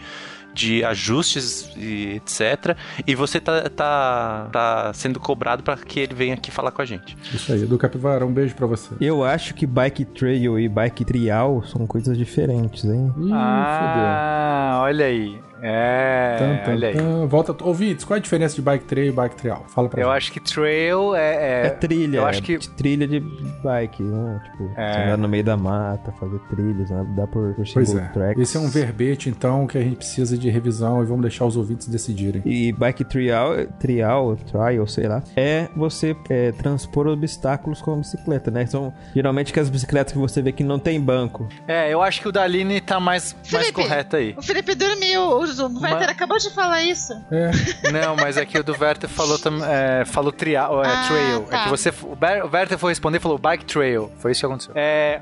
De 0.55 0.83
ajustes 0.85 1.69
e 1.75 2.15
etc. 2.15 2.77
E 3.05 3.13
você 3.13 3.39
tá, 3.41 3.69
tá, 3.69 4.47
tá 4.51 4.93
sendo 4.93 5.19
cobrado 5.19 5.61
pra 5.61 5.75
que 5.75 5.99
ele 5.99 6.13
venha 6.15 6.33
aqui 6.33 6.49
falar 6.49 6.71
com 6.71 6.81
a 6.81 6.85
gente. 6.85 7.17
Isso 7.33 7.51
aí, 7.51 7.63
Edu 7.63 7.77
Capivara, 7.77 8.25
um 8.25 8.31
beijo 8.31 8.55
pra 8.55 8.65
você. 8.65 8.95
Eu 9.01 9.23
acho 9.23 9.53
que 9.53 9.67
bike 9.67 10.05
trail 10.05 10.57
e 10.57 10.69
bike 10.69 11.03
trial 11.03 11.61
são 11.65 11.85
coisas 11.85 12.17
diferentes, 12.17 12.85
hein? 12.85 13.13
Ih, 13.17 13.31
Ah, 13.33 14.79
olha 14.81 15.05
aí. 15.05 15.37
É, 15.61 16.35
fodeu. 16.37 16.55
Tan, 16.57 16.63
tan, 16.65 16.71
olha 16.71 16.87
aí. 16.89 17.27
Volta, 17.27 17.55
ouvintes, 17.63 18.05
qual 18.05 18.15
é 18.15 18.19
a 18.19 18.21
diferença 18.21 18.55
de 18.55 18.61
bike 18.61 18.85
trail 18.85 19.07
e 19.07 19.11
bike 19.11 19.35
trial? 19.35 19.65
Fala 19.67 19.89
pra 19.89 20.01
Eu 20.01 20.07
gente. 20.07 20.17
acho 20.17 20.31
que 20.31 20.39
trail 20.39 21.15
é. 21.15 21.67
É, 21.67 21.69
trilha, 21.69 22.17
Eu 22.17 22.25
acho 22.25 22.39
é 22.39 22.41
que. 22.43 22.57
de 22.57 22.69
trilha 22.69 23.07
de 23.07 23.19
bike, 23.19 24.03
né? 24.03 24.41
Tipo, 24.45 24.71
É. 24.77 25.03
andar 25.03 25.17
no 25.17 25.27
meio 25.29 25.43
da 25.43 25.57
mata, 25.57 26.11
fazer 26.13 26.39
trilhas, 26.49 26.89
né? 26.89 27.05
Dá 27.15 27.25
por, 27.27 27.53
por 27.55 27.65
Pois 27.73 27.95
é. 27.95 28.01
tracks. 28.09 28.41
Esse 28.41 28.57
é 28.57 28.59
um 28.59 28.69
verbete, 28.69 29.29
então, 29.29 29.65
que 29.67 29.77
a 29.77 29.81
gente 29.81 29.97
precisa 29.97 30.37
de 30.37 30.49
revisão 30.49 31.01
e 31.01 31.05
vamos 31.05 31.21
deixar 31.21 31.45
os 31.45 31.55
ouvintes 31.57 31.87
decidirem. 31.87 32.41
E 32.45 32.71
bike 32.71 33.03
trial, 33.05 33.53
trial, 33.79 34.35
trial, 34.35 34.87
sei 34.87 35.07
lá, 35.07 35.23
é 35.35 35.67
você 35.75 36.15
é, 36.29 36.51
transpor 36.51 37.07
obstáculos 37.07 37.81
com 37.81 37.93
a 37.93 37.97
bicicleta, 37.97 38.51
né? 38.51 38.65
São 38.65 38.93
geralmente 39.15 39.51
que 39.53 39.59
as 39.59 39.69
bicicletas 39.69 40.13
que 40.13 40.19
você 40.19 40.41
vê 40.41 40.51
que 40.51 40.63
não 40.63 40.79
tem 40.79 40.99
banco. 40.99 41.47
É, 41.67 41.91
eu 41.93 42.01
acho 42.01 42.21
que 42.21 42.27
o 42.27 42.31
da 42.31 42.43
Aline 42.43 42.81
tá 42.81 42.99
mais, 42.99 43.35
mais 43.51 43.67
Felipe. 43.67 43.73
correto 43.73 44.15
aí. 44.15 44.33
O 44.37 44.41
Felipe 44.41 44.75
dormiu, 44.75 45.44
o 45.59 45.65
o 45.67 45.81
Werther 45.81 46.09
acabou 46.09 46.37
de 46.37 46.49
falar 46.51 46.81
isso. 46.83 47.13
É, 47.31 47.91
Não, 47.91 48.15
mas 48.15 48.37
é 48.37 48.45
que 48.45 48.57
o 48.57 48.63
do 48.63 48.71
Werther 48.79 49.09
falou, 49.09 49.37
tam- 49.39 49.63
é, 49.65 50.05
falou 50.05 50.31
trial, 50.31 50.83
é, 50.83 50.87
Ah, 50.87 51.05
trail. 51.07 51.41
tá. 51.43 51.57
É 51.59 51.63
que 51.63 51.69
você, 51.69 51.89
o 51.89 52.17
Werther 52.53 52.77
foi 52.77 52.91
responder 52.91 53.17
e 53.17 53.21
falou 53.21 53.37
bike 53.37 53.65
trail. 53.65 54.11
Foi 54.19 54.31
isso 54.31 54.39
que 54.41 54.45
aconteceu. 54.45 54.73
É, 54.75 55.21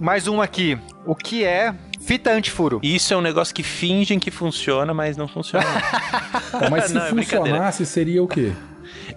mais 0.00 0.26
um 0.26 0.40
aqui. 0.40 0.78
O 1.06 1.14
que 1.14 1.44
é 1.44 1.74
fita 2.00 2.30
antifuro? 2.32 2.80
Isso 2.82 3.12
é 3.14 3.16
um 3.16 3.20
negócio 3.20 3.54
que 3.54 3.62
fingem 3.62 4.18
que 4.18 4.30
funciona, 4.30 4.92
mas 4.92 5.16
não 5.16 5.28
funciona. 5.28 5.64
Mas 6.70 6.84
se 6.86 6.94
Não, 6.94 7.06
é 7.06 7.08
funcionasse, 7.10 7.86
seria 7.86 8.22
o 8.22 8.28
quê? 8.28 8.52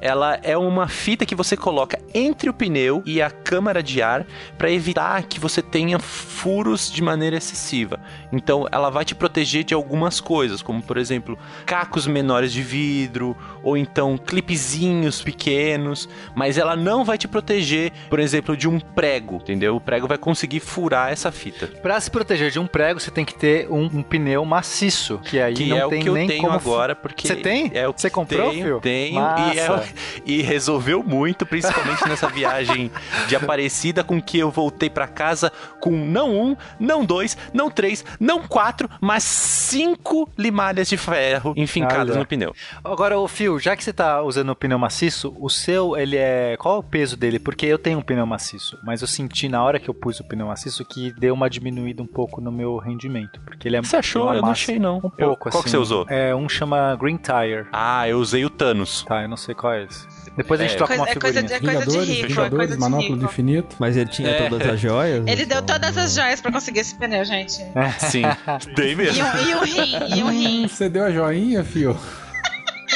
Ela 0.02 0.40
é 0.44 0.58
uma 0.58 0.88
fita 0.88 1.26
que 1.26 1.36
você 1.36 1.56
coloca 1.58 2.00
entre 2.14 2.50
o 2.50 2.54
pneu 2.54 3.02
e 3.06 3.22
a 3.22 3.30
câmara 3.30 3.82
de 3.82 4.02
ar 4.02 4.26
para 4.58 4.72
evitar 4.72 5.24
que 5.24 5.40
você 5.40 5.62
tenha 5.62 6.00
furos 6.00 6.92
de 6.92 7.02
maneira 7.02 7.38
excessiva. 7.38 8.00
Então, 8.32 8.68
ela 8.72 8.90
vai 8.90 9.06
te 9.06 9.16
proteger 9.16 9.64
de 9.64 9.74
algumas 9.74 10.20
coisas, 10.20 10.62
como 10.62 10.82
por 10.82 10.98
exemplo, 10.98 11.38
cacos 11.66 12.08
menores 12.08 12.52
de 12.52 12.62
vidro 12.62 13.36
ou 13.66 13.76
então 13.76 14.16
clipezinhos 14.18 15.22
pequenos, 15.24 16.08
mas 16.36 16.58
ela 16.58 16.76
não 16.76 17.04
vai 17.04 17.18
te 17.18 17.28
proteger, 17.28 17.92
por 18.10 18.20
exemplo, 18.20 18.56
de 18.56 18.70
um 18.70 18.80
prego, 18.80 19.38
entendeu? 19.38 19.76
O 19.76 19.82
prego 19.82 20.08
vai 20.08 20.20
conseguir 20.20 20.60
furar 20.60 21.12
essa 21.12 21.32
fita. 21.32 21.66
Pra 21.68 22.00
se 22.00 22.12
proteger 22.12 22.52
de 22.52 22.60
um 22.60 22.68
prego, 22.68 23.00
você 23.00 23.10
tem 23.10 23.26
que 23.26 23.34
ter 23.34 23.68
um, 23.70 23.86
um 23.86 24.04
pneu 24.04 24.46
maciço. 24.46 25.18
Que 25.26 25.40
aí 25.42 25.56
Que 25.56 25.66
não 25.66 25.78
é 25.78 25.86
o 25.86 25.90
tem 25.90 26.04
que 26.04 26.10
eu 26.10 26.14
nem 26.14 26.28
tenho 26.28 26.44
como 26.44 26.54
agora, 26.54 26.96
porque 26.96 27.28
Você 27.28 27.36
tem? 27.36 27.72
É 27.74 27.88
o 27.88 27.94
que 27.94 28.02
Você 28.02 28.10
comprou, 28.10 28.52
tenho, 28.52 28.64
fio? 28.66 28.80
Tenho, 28.82 29.20
e, 29.20 29.60
é- 29.60 29.84
e 30.26 30.42
resolveu 30.44 31.02
muito, 31.04 31.44
principalmente 31.46 32.08
nessa 32.08 32.30
viagem 32.30 32.92
de 33.28 33.36
Aparecida, 33.36 34.04
com 34.04 34.22
que 34.22 34.38
eu 34.38 34.52
voltei 34.52 34.90
pra 34.92 35.08
casa 35.08 35.52
com 35.80 35.90
não 35.92 36.32
um, 36.36 36.56
não 36.80 37.04
dois, 37.04 37.36
não 37.52 37.72
três, 37.72 38.06
não 38.20 38.44
quatro, 38.48 38.88
mas 39.02 39.24
cinco 39.24 40.30
limalhas 40.38 40.88
de 40.88 40.98
ferro 40.98 41.54
enfincadas 41.58 42.12
Olha. 42.12 42.20
no 42.20 42.26
pneu. 42.26 42.54
Agora, 42.84 43.18
o 43.18 43.28
Fio, 43.28 43.55
já 43.60 43.76
que 43.76 43.84
você 43.84 43.94
tá 43.94 44.22
usando 44.22 44.50
o 44.50 44.56
pneu 44.56 44.78
maciço, 44.80 45.36
o 45.40 45.50
seu, 45.50 45.96
ele 45.98 46.18
é. 46.18 46.56
Qual 46.58 46.76
é 46.76 46.80
o 46.80 46.84
peso 46.84 47.16
dele? 47.18 47.40
Porque 47.40 47.66
eu 47.66 47.78
tenho 47.78 48.00
um 48.00 48.02
pneu 48.02 48.26
maciço, 48.26 48.78
mas 48.84 49.02
eu 49.02 49.08
senti 49.08 49.48
na 49.50 49.64
hora 49.64 49.80
que 49.80 49.90
eu 49.90 49.94
pus 49.94 50.20
o 50.20 50.24
pneu 50.24 50.48
maciço 50.48 50.84
que 50.86 51.12
deu 51.14 51.34
uma 51.34 51.50
diminuída 51.50 52.02
um 52.02 52.08
pouco 52.08 52.40
no 52.42 52.52
meu 52.52 52.78
rendimento. 52.78 53.40
Porque 53.46 53.68
ele 53.68 53.78
é. 53.78 53.82
Você 53.82 53.98
achou? 53.98 54.34
Eu 54.34 54.42
não 54.42 54.50
achei, 54.50 54.80
não. 54.80 54.98
Um 54.98 55.12
Eu- 55.18 55.28
pouco, 55.28 55.50
qual 55.50 55.54
assim. 55.56 55.64
que 55.64 55.70
você 55.70 55.78
usou? 55.78 56.06
É, 56.10 56.34
um 56.36 56.48
chama 56.50 56.96
Green 57.00 57.18
Tire. 57.18 57.68
Ah, 57.72 58.08
eu 58.08 58.20
usei 58.20 58.44
o 58.46 58.50
Thanos. 58.50 59.04
Tá, 59.04 59.22
eu 59.24 59.30
não 59.30 59.38
sei 59.38 59.54
qual 59.56 59.74
é 59.74 59.84
esse. 59.84 60.08
Depois 60.36 60.60
a 60.60 60.64
gente 60.64 60.74
É. 60.74 60.78
troca 60.78 60.94
uma 60.96 61.06
Coisa- 61.06 61.18
é 61.18 61.22
coisa 61.22 61.42
figurinha. 61.42 61.60
de- 61.60 61.66
coisa 61.66 61.80
Vingadores, 61.86 62.10
rico, 62.10 62.26
é 62.26 62.28
Vingadores, 62.28 62.58
coisa 62.58 62.74
de 62.74 62.80
Manopla 62.80 63.08
do 63.10 63.14
rico. 63.16 63.26
Infinito. 63.26 63.76
Mas 63.80 63.96
ele 63.98 64.10
tinha 64.10 64.30
É. 64.30 64.50
todas 64.50 64.68
as 64.68 64.80
joias? 64.80 65.24
Ele 65.28 65.46
deu 65.46 65.60
então- 65.60 65.76
todas 65.80 65.98
as 65.98 66.14
joias 66.16 66.42
pra 66.42 66.52
conseguir 66.52 66.80
esse 66.82 66.96
pneu, 66.98 67.24
gente. 67.24 67.54
Sim, 68.00 68.24
dei 68.76 68.92
E 68.92 68.96
mesmo. 68.96 69.24
um, 69.24 69.38
e 69.48 69.56
um 69.56 69.64
rim, 69.64 70.18
e 70.18 70.24
um 70.24 70.30
rim. 70.30 70.68
Você 70.68 70.90
deu 70.90 71.06
a 71.06 71.12
joinha, 71.12 71.64
fio? 71.64 71.96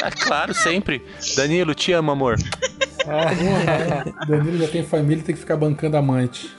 É 0.02 0.10
claro, 0.24 0.54
sempre. 0.54 1.04
Danilo, 1.36 1.74
te 1.74 1.92
amo, 1.92 2.10
amor. 2.10 2.36
Porra, 3.04 4.26
Danilo 4.26 4.58
já 4.58 4.68
tem 4.68 4.84
família 4.84 5.20
e 5.20 5.24
tem 5.24 5.34
que 5.34 5.40
ficar 5.40 5.56
bancando 5.56 5.96
amante. 5.96 6.50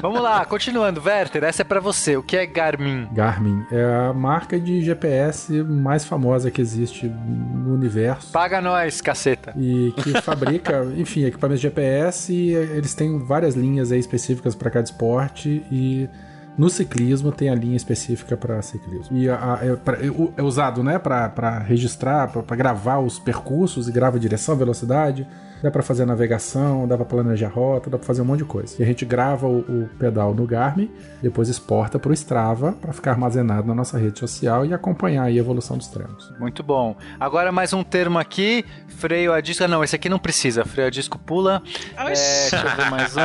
Vamos 0.00 0.20
lá, 0.22 0.44
continuando. 0.44 1.02
Werther, 1.04 1.44
essa 1.44 1.62
é 1.62 1.64
pra 1.64 1.80
você. 1.80 2.16
O 2.16 2.22
que 2.22 2.36
é 2.36 2.46
Garmin? 2.46 3.06
Garmin 3.12 3.64
é 3.70 4.08
a 4.08 4.12
marca 4.12 4.58
de 4.58 4.80
GPS 4.82 5.52
mais 5.62 6.04
famosa 6.04 6.50
que 6.50 6.60
existe 6.60 7.06
no 7.06 7.74
universo. 7.74 8.32
Paga 8.32 8.60
nós, 8.60 9.00
caceta. 9.00 9.52
E 9.56 9.92
que 10.02 10.20
fabrica, 10.22 10.84
enfim, 10.96 11.24
equipamentos 11.24 11.60
de 11.60 11.68
GPS 11.68 12.32
e 12.32 12.54
eles 12.54 12.94
têm 12.94 13.18
várias 13.18 13.54
linhas 13.54 13.92
aí 13.92 13.98
específicas 13.98 14.54
para 14.54 14.70
cada 14.70 14.84
esporte 14.84 15.62
e 15.70 16.08
no 16.58 16.68
ciclismo 16.68 17.30
tem 17.32 17.48
a 17.48 17.54
linha 17.54 17.76
específica 17.76 18.36
para 18.36 18.60
ciclismo. 18.60 19.16
E 19.16 19.30
a- 19.30 19.54
a- 19.54 19.64
é, 19.64 19.76
pra- 19.76 19.96
é 19.98 20.08
é 20.36 20.42
usado, 20.42 20.82
né, 20.82 20.98
para 20.98 21.58
registrar, 21.60 22.28
para 22.28 22.56
gravar 22.56 22.98
os 22.98 23.18
percursos 23.18 23.88
e 23.88 23.92
grava 23.92 24.18
direção, 24.18 24.56
velocidade. 24.56 25.26
Dá 25.62 25.70
para 25.70 25.82
fazer 25.82 26.04
navegação, 26.04 26.86
dá 26.86 26.96
para 26.96 27.04
planejar 27.04 27.48
rota, 27.48 27.90
dá 27.90 27.98
para 27.98 28.06
fazer 28.06 28.22
um 28.22 28.24
monte 28.24 28.38
de 28.38 28.44
coisa. 28.44 28.76
E 28.78 28.82
a 28.82 28.86
gente 28.86 29.04
grava 29.04 29.46
o, 29.46 29.58
o 29.60 29.88
pedal 29.98 30.32
no 30.34 30.46
Garmin, 30.46 30.90
depois 31.20 31.48
exporta 31.48 31.98
para 31.98 32.10
o 32.10 32.14
Strava 32.14 32.72
para 32.72 32.92
ficar 32.92 33.10
armazenado 33.12 33.66
na 33.66 33.74
nossa 33.74 33.98
rede 33.98 34.18
social 34.18 34.64
e 34.64 34.72
acompanhar 34.72 35.24
aí 35.24 35.36
a 35.36 35.40
evolução 35.40 35.76
dos 35.76 35.88
treinos. 35.88 36.32
Muito 36.38 36.62
bom. 36.62 36.96
Agora 37.18 37.50
mais 37.50 37.72
um 37.72 37.82
termo 37.82 38.18
aqui, 38.18 38.64
freio 38.88 39.32
a 39.32 39.40
disco. 39.40 39.64
Ah, 39.64 39.68
não, 39.68 39.82
esse 39.82 39.96
aqui 39.96 40.08
não 40.08 40.18
precisa. 40.18 40.64
Freio 40.64 40.86
a 40.86 40.90
disco 40.90 41.18
pula. 41.18 41.62
É, 41.96 42.04
deixa 42.04 42.56
eu 42.56 42.76
ver 42.76 42.90
mais 42.90 43.16
um. 43.16 43.20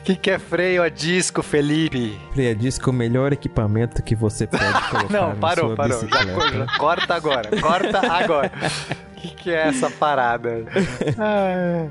O 0.00 0.02
que, 0.04 0.16
que 0.16 0.30
é 0.30 0.38
freio 0.38 0.82
a 0.82 0.88
disco, 0.88 1.42
Felipe? 1.42 2.18
Freia 2.32 2.54
disco 2.54 2.88
é 2.88 2.92
o 2.92 2.94
melhor 2.94 3.32
equipamento 3.32 4.02
que 4.02 4.14
você 4.14 4.46
pode 4.46 4.64
colocar 4.90 5.12
Não, 5.12 5.28
na 5.30 5.34
parou, 5.36 5.66
sua 5.66 5.76
parou. 5.76 6.08
Já 6.08 6.78
corta 6.78 7.14
agora. 7.14 7.50
Corta 7.60 8.00
agora. 8.12 8.52
O 9.16 9.20
que, 9.20 9.28
que 9.34 9.50
é 9.50 9.68
essa 9.68 9.90
parada? 9.90 10.64
Ah, 11.18 11.86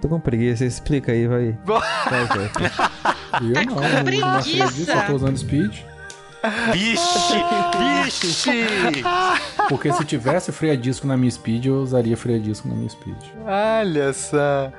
Tô 0.00 0.08
com 0.08 0.18
preguiça, 0.18 0.64
explica 0.64 1.12
aí, 1.12 1.28
vai. 1.28 1.56
Vai, 1.64 2.24
vai. 2.26 2.50
Eu 3.40 3.66
não, 3.66 3.74
não 3.76 3.82
uso 3.84 4.20
mais 4.20 4.46
preguiça. 4.46 4.72
disso, 4.72 4.92
só 4.92 5.02
tô 5.06 5.14
usando 5.14 5.36
speed. 5.38 5.78
Vixe, 6.72 7.36
vixe. 7.78 9.04
Porque 9.68 9.92
se 9.92 10.04
tivesse 10.04 10.50
freio 10.50 10.72
a 10.72 10.76
disco 10.76 11.06
na 11.06 11.16
minha 11.16 11.30
speed, 11.30 11.66
eu 11.66 11.76
usaria 11.76 12.16
freio 12.16 12.40
a 12.40 12.42
disco 12.42 12.66
na 12.68 12.74
minha 12.74 12.88
speed. 12.88 13.16
Olha 13.46 14.12
só. 14.12 14.72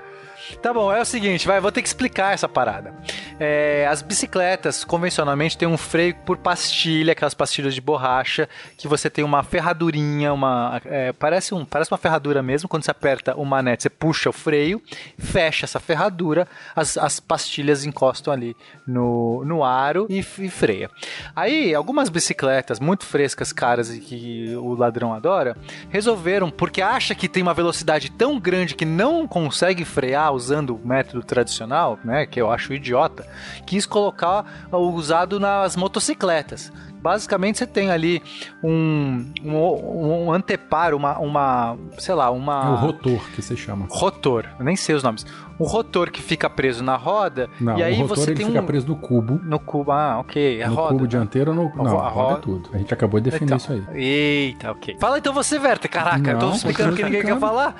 Tá 0.61 0.73
bom, 0.73 0.91
é 0.91 1.01
o 1.01 1.05
seguinte, 1.05 1.47
vai, 1.47 1.59
vou 1.59 1.71
ter 1.71 1.81
que 1.81 1.87
explicar 1.87 2.33
essa 2.33 2.47
parada. 2.47 2.93
É, 3.39 3.87
as 3.89 4.01
bicicletas, 4.01 4.83
convencionalmente, 4.83 5.57
tem 5.57 5.67
um 5.67 5.77
freio 5.77 6.15
por 6.25 6.37
pastilha, 6.37 7.13
aquelas 7.13 7.33
pastilhas 7.33 7.73
de 7.73 7.81
borracha, 7.81 8.47
que 8.77 8.87
você 8.87 9.09
tem 9.09 9.23
uma 9.23 9.43
ferradurinha, 9.43 10.33
uma. 10.33 10.81
é, 10.85 11.11
parece, 11.13 11.53
um, 11.53 11.65
parece 11.65 11.91
uma 11.91 11.97
ferradura 11.97 12.43
mesmo. 12.43 12.69
Quando 12.69 12.83
você 12.83 12.91
aperta 12.91 13.35
o 13.35 13.45
manete, 13.45 13.83
você 13.83 13.89
puxa 13.89 14.29
o 14.29 14.33
freio, 14.33 14.81
fecha 15.17 15.65
essa 15.65 15.79
ferradura, 15.79 16.47
as, 16.75 16.97
as 16.97 17.19
pastilhas 17.19 17.85
encostam 17.85 18.33
ali 18.33 18.55
no, 18.87 19.43
no 19.45 19.63
aro 19.63 20.07
e, 20.09 20.19
e 20.19 20.49
freia. 20.49 20.89
Aí, 21.35 21.73
algumas 21.73 22.09
bicicletas 22.09 22.79
muito 22.79 23.05
frescas, 23.05 23.51
caras 23.51 23.93
e 23.93 23.99
que 23.99 24.55
o 24.55 24.75
ladrão 24.75 25.13
adora, 25.13 25.57
resolveram, 25.89 26.49
porque 26.49 26.81
acha 26.81 27.15
que 27.15 27.27
tem 27.27 27.41
uma 27.41 27.53
velocidade 27.53 28.11
tão 28.11 28.39
grande 28.39 28.75
que 28.75 28.85
não 28.85 29.27
consegue 29.27 29.83
frear 29.85 30.32
usando 30.33 30.75
o 30.75 30.87
método 30.87 31.23
tradicional, 31.23 31.97
né, 32.03 32.25
que 32.25 32.41
eu 32.41 32.51
acho 32.51 32.73
idiota, 32.73 33.25
quis 33.65 33.85
colocar 33.85 34.67
o 34.71 34.89
usado 34.91 35.39
nas 35.39 35.75
motocicletas. 35.75 36.71
Basicamente 37.01 37.57
você 37.57 37.67
tem 37.67 37.91
ali 37.91 38.23
um, 38.63 39.29
um, 39.43 40.25
um 40.27 40.31
anteparo, 40.31 40.95
uma, 40.95 41.19
uma, 41.19 41.77
sei 41.97 42.15
lá, 42.15 42.31
uma... 42.31 42.63
É 42.65 42.69
o 42.69 42.75
rotor 42.75 43.29
que 43.31 43.41
se 43.41 43.57
chama. 43.57 43.87
rotor, 43.89 44.45
eu 44.57 44.63
nem 44.63 44.77
sei 44.77 44.95
os 44.95 45.03
nomes. 45.03 45.25
Um 45.59 45.65
rotor 45.65 46.09
que 46.09 46.21
fica 46.21 46.49
preso 46.49 46.81
na 46.81 46.95
roda 46.95 47.49
Não, 47.59 47.77
e 47.77 47.83
aí 47.83 47.95
o 47.95 48.03
rotor 48.03 48.17
você 48.17 48.33
tem 48.33 48.45
fica 48.45 48.61
um 48.61 48.65
preso 48.65 48.87
no 48.87 48.95
cubo. 48.95 49.37
no 49.43 49.59
cubo, 49.59 49.91
ah, 49.91 50.19
ok, 50.19 50.63
a 50.63 50.69
no 50.69 50.75
roda. 50.75 50.89
cubo 50.93 51.03
né? 51.03 51.09
dianteiro 51.09 51.53
no. 51.53 51.69
Não, 51.75 51.99
a 51.99 52.07
roda 52.09 52.37
é 52.37 52.41
tudo. 52.41 52.69
A 52.73 52.77
gente 52.77 52.93
acabou 52.93 53.19
de 53.19 53.29
definir 53.29 53.47
Então, 53.53 53.57
isso 53.57 53.71
aí. 53.73 53.83
Eita, 53.93 54.71
ok. 54.71 54.95
Fala 54.97 55.17
então 55.17 55.33
você, 55.33 55.59
Werther. 55.59 55.91
Caraca, 55.91 56.31
eu 56.31 56.39
tô 56.39 56.45
Não, 56.47 56.55
explicando 56.55 56.91
continua 56.91 57.09
que 57.11 57.17
ninguém 57.17 57.33
quer 57.33 57.39
falar. 57.39 57.75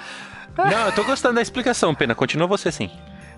Não, 0.58 0.86
eu 0.86 0.92
tô 0.92 1.04
gostando 1.04 1.36
da 1.36 1.42
explicação, 1.42 1.94
Pena. 1.96 2.14
Continua 2.14 2.48
você 2.48 2.72
sim. 2.72 2.90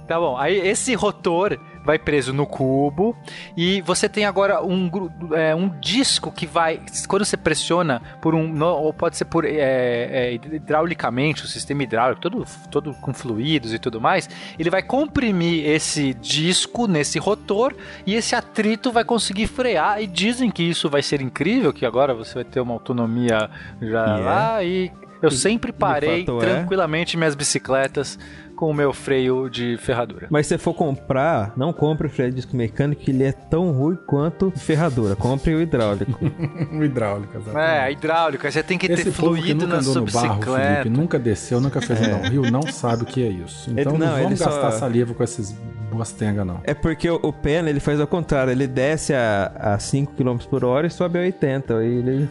Tá 0.07 0.20
bom, 0.20 0.38
aí 0.38 0.55
esse 0.55 0.93
rotor 0.93 1.57
vai 1.84 1.97
preso 1.97 2.32
no 2.32 2.45
cubo 2.45 3.18
e 3.57 3.82
você 3.82 4.07
tem 4.07 4.26
agora 4.26 4.63
um, 4.63 4.89
é, 5.34 5.55
um 5.55 5.68
disco 5.80 6.32
que 6.32 6.45
vai, 6.45 6.80
quando 7.07 7.26
você 7.26 7.36
pressiona 7.36 8.01
por 8.22 8.36
um, 8.36 8.63
ou 8.63 8.93
pode 8.93 9.18
ser 9.18 9.26
por 9.26 9.45
é, 9.45 9.51
é, 9.51 10.34
hidraulicamente, 10.34 11.43
o 11.43 11.47
sistema 11.47 11.84
hidráulico, 11.84 12.22
todo, 12.22 12.45
todo 12.70 12.93
com 12.96 13.13
fluidos 13.13 13.74
e 13.74 13.79
tudo 13.79 14.00
mais, 14.00 14.29
ele 14.59 14.70
vai 14.70 14.83
comprimir 14.83 15.67
esse 15.67 16.13
disco 16.13 16.87
nesse 16.87 17.17
rotor 17.17 17.75
e 18.05 18.13
esse 18.13 18.36
atrito 18.36 18.92
vai 18.92 19.04
conseguir 19.04 19.47
frear 19.47 20.01
e 20.01 20.05
dizem 20.05 20.51
que 20.51 20.62
isso 20.62 20.87
vai 20.87 21.01
ser 21.01 21.20
incrível, 21.20 21.74
que 21.74 21.86
agora 21.86 22.13
você 22.13 22.36
vai 22.36 22.43
ter 22.43 22.59
uma 22.59 22.74
autonomia 22.74 23.50
já 23.82 24.05
E 24.05 24.21
é. 24.21 24.24
lá 24.24 24.63
e 24.63 24.92
eu 25.26 25.32
sempre 25.32 25.72
parei 25.72 26.22
é. 26.22 26.39
tranquilamente 26.39 27.18
minhas 27.18 27.36
bicicletas 27.36 28.18
com 28.56 28.70
o 28.70 28.74
meu 28.74 28.94
freio 28.94 29.50
de 29.50 29.78
ferradura. 29.78 30.28
Mas 30.30 30.48
se 30.48 30.58
for 30.58 30.74
comprar, 30.74 31.54
não 31.56 31.72
compre 31.74 32.08
o 32.08 32.10
freio 32.10 32.30
de 32.30 32.38
disco 32.38 32.56
mecânico, 32.56 33.02
que 33.02 33.12
ele 33.12 33.24
é 33.24 33.32
tão 33.32 33.72
ruim 33.72 33.98
quanto 34.08 34.52
ferradura. 34.52 35.16
Compre 35.16 35.54
o 35.56 35.62
hidráulico. 35.62 36.20
o 36.72 36.84
hidráulico, 36.84 37.38
exatamente. 37.38 37.70
É, 37.70 37.92
hidráulica, 37.92 38.52
você 38.52 38.64
tem 38.64 38.78
que 38.78 38.86
Esse 38.92 39.06
ter 39.06 39.12
fluido 39.12 39.66
nunca 39.66 39.68
na 39.68 39.80
andou 39.82 39.94
sua 39.94 40.22
barro, 40.22 40.36
bicicleta. 40.40 40.82
Felipe, 40.84 40.90
nunca 40.98 41.20
desceu, 41.20 41.60
nunca 41.62 41.82
fez 41.82 42.00
um 42.02 42.04
downhill, 42.10 42.52
não 42.52 42.64
sabe 42.64 43.04
o 43.04 43.06
que 43.06 43.24
é 43.24 43.30
isso. 43.30 43.70
Então 43.72 43.94
Ele- 43.96 44.06
não, 44.06 44.12
não, 44.16 44.24
vamos 44.24 44.40
só- 44.40 44.46
gastar 44.46 44.72
saliva 44.72 45.14
com 45.14 45.24
esses 45.24 45.56
bostenga, 45.96 46.44
não. 46.44 46.60
É 46.66 46.74
porque 46.74 47.10
o, 47.10 47.18
o 47.24 47.32
Pena, 47.32 47.70
ele 47.70 47.80
faz 47.80 48.02
ao 48.02 48.08
contrário. 48.08 48.52
Ele 48.52 48.68
desce 48.68 49.14
a, 49.14 49.52
a 49.56 49.80
5 49.80 50.14
km 50.14 50.38
por 50.50 50.66
hora 50.66 50.88
e 50.88 50.90
sobe 50.90 51.18
a 51.18 51.22
80. 51.22 51.78
Aí 51.78 51.86
ele... 51.88 52.30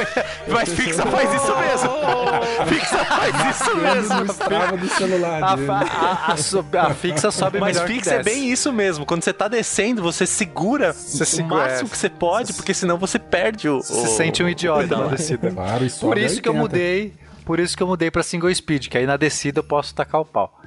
Mas 0.48 0.68
Fixa 0.72 1.02
faz 1.06 1.34
isso 1.34 1.54
mesmo. 1.58 1.90
Fixa 2.68 3.04
faz 3.04 3.56
isso 3.56 3.76
mesmo. 3.76 4.76
Do 4.78 4.88
celular 4.88 5.44
A, 5.44 5.54
dele. 5.56 5.61
fa- 5.61 5.61
a- 5.70 6.34
a 6.34 6.86
a 6.86 6.94
fixa 6.94 7.30
sobe 7.30 7.58
Mas 7.60 7.76
melhor 7.76 7.86
que 7.88 7.94
fixa 7.94 8.14
é 8.14 8.22
bem 8.22 8.50
isso 8.50 8.72
mesmo. 8.72 9.04
Quando 9.06 9.22
você 9.22 9.32
tá 9.32 9.48
descendo, 9.48 10.02
você 10.02 10.26
segura 10.26 10.92
Você 10.92 11.22
o 11.22 11.26
segura, 11.26 11.56
máximo 11.64 11.88
é. 11.88 11.90
que 11.90 11.96
você 11.98 12.08
pode, 12.08 12.52
porque 12.54 12.74
senão 12.74 12.98
você 12.98 13.18
perde 13.18 13.68
o. 13.68 13.82
Você 13.82 14.06
se 14.08 14.16
sente 14.16 14.42
um 14.42 14.48
idiota 14.48 14.96
na 14.96 15.06
descida. 15.08 15.50
Claro, 15.50 15.84
e 15.86 15.90
Por 15.90 16.18
isso 16.18 16.40
que 16.40 16.48
eu 16.48 16.52
80. 16.54 16.60
mudei, 16.68 17.14
por 17.44 17.58
isso 17.60 17.76
que 17.76 17.82
eu 17.82 17.86
mudei 17.86 18.10
pra 18.10 18.22
single 18.22 18.54
speed, 18.54 18.88
que 18.88 18.96
aí 18.98 19.06
na 19.06 19.16
descida 19.16 19.60
eu 19.60 19.64
posso 19.64 19.94
tacar 19.94 20.20
o 20.20 20.24
pau. 20.24 20.58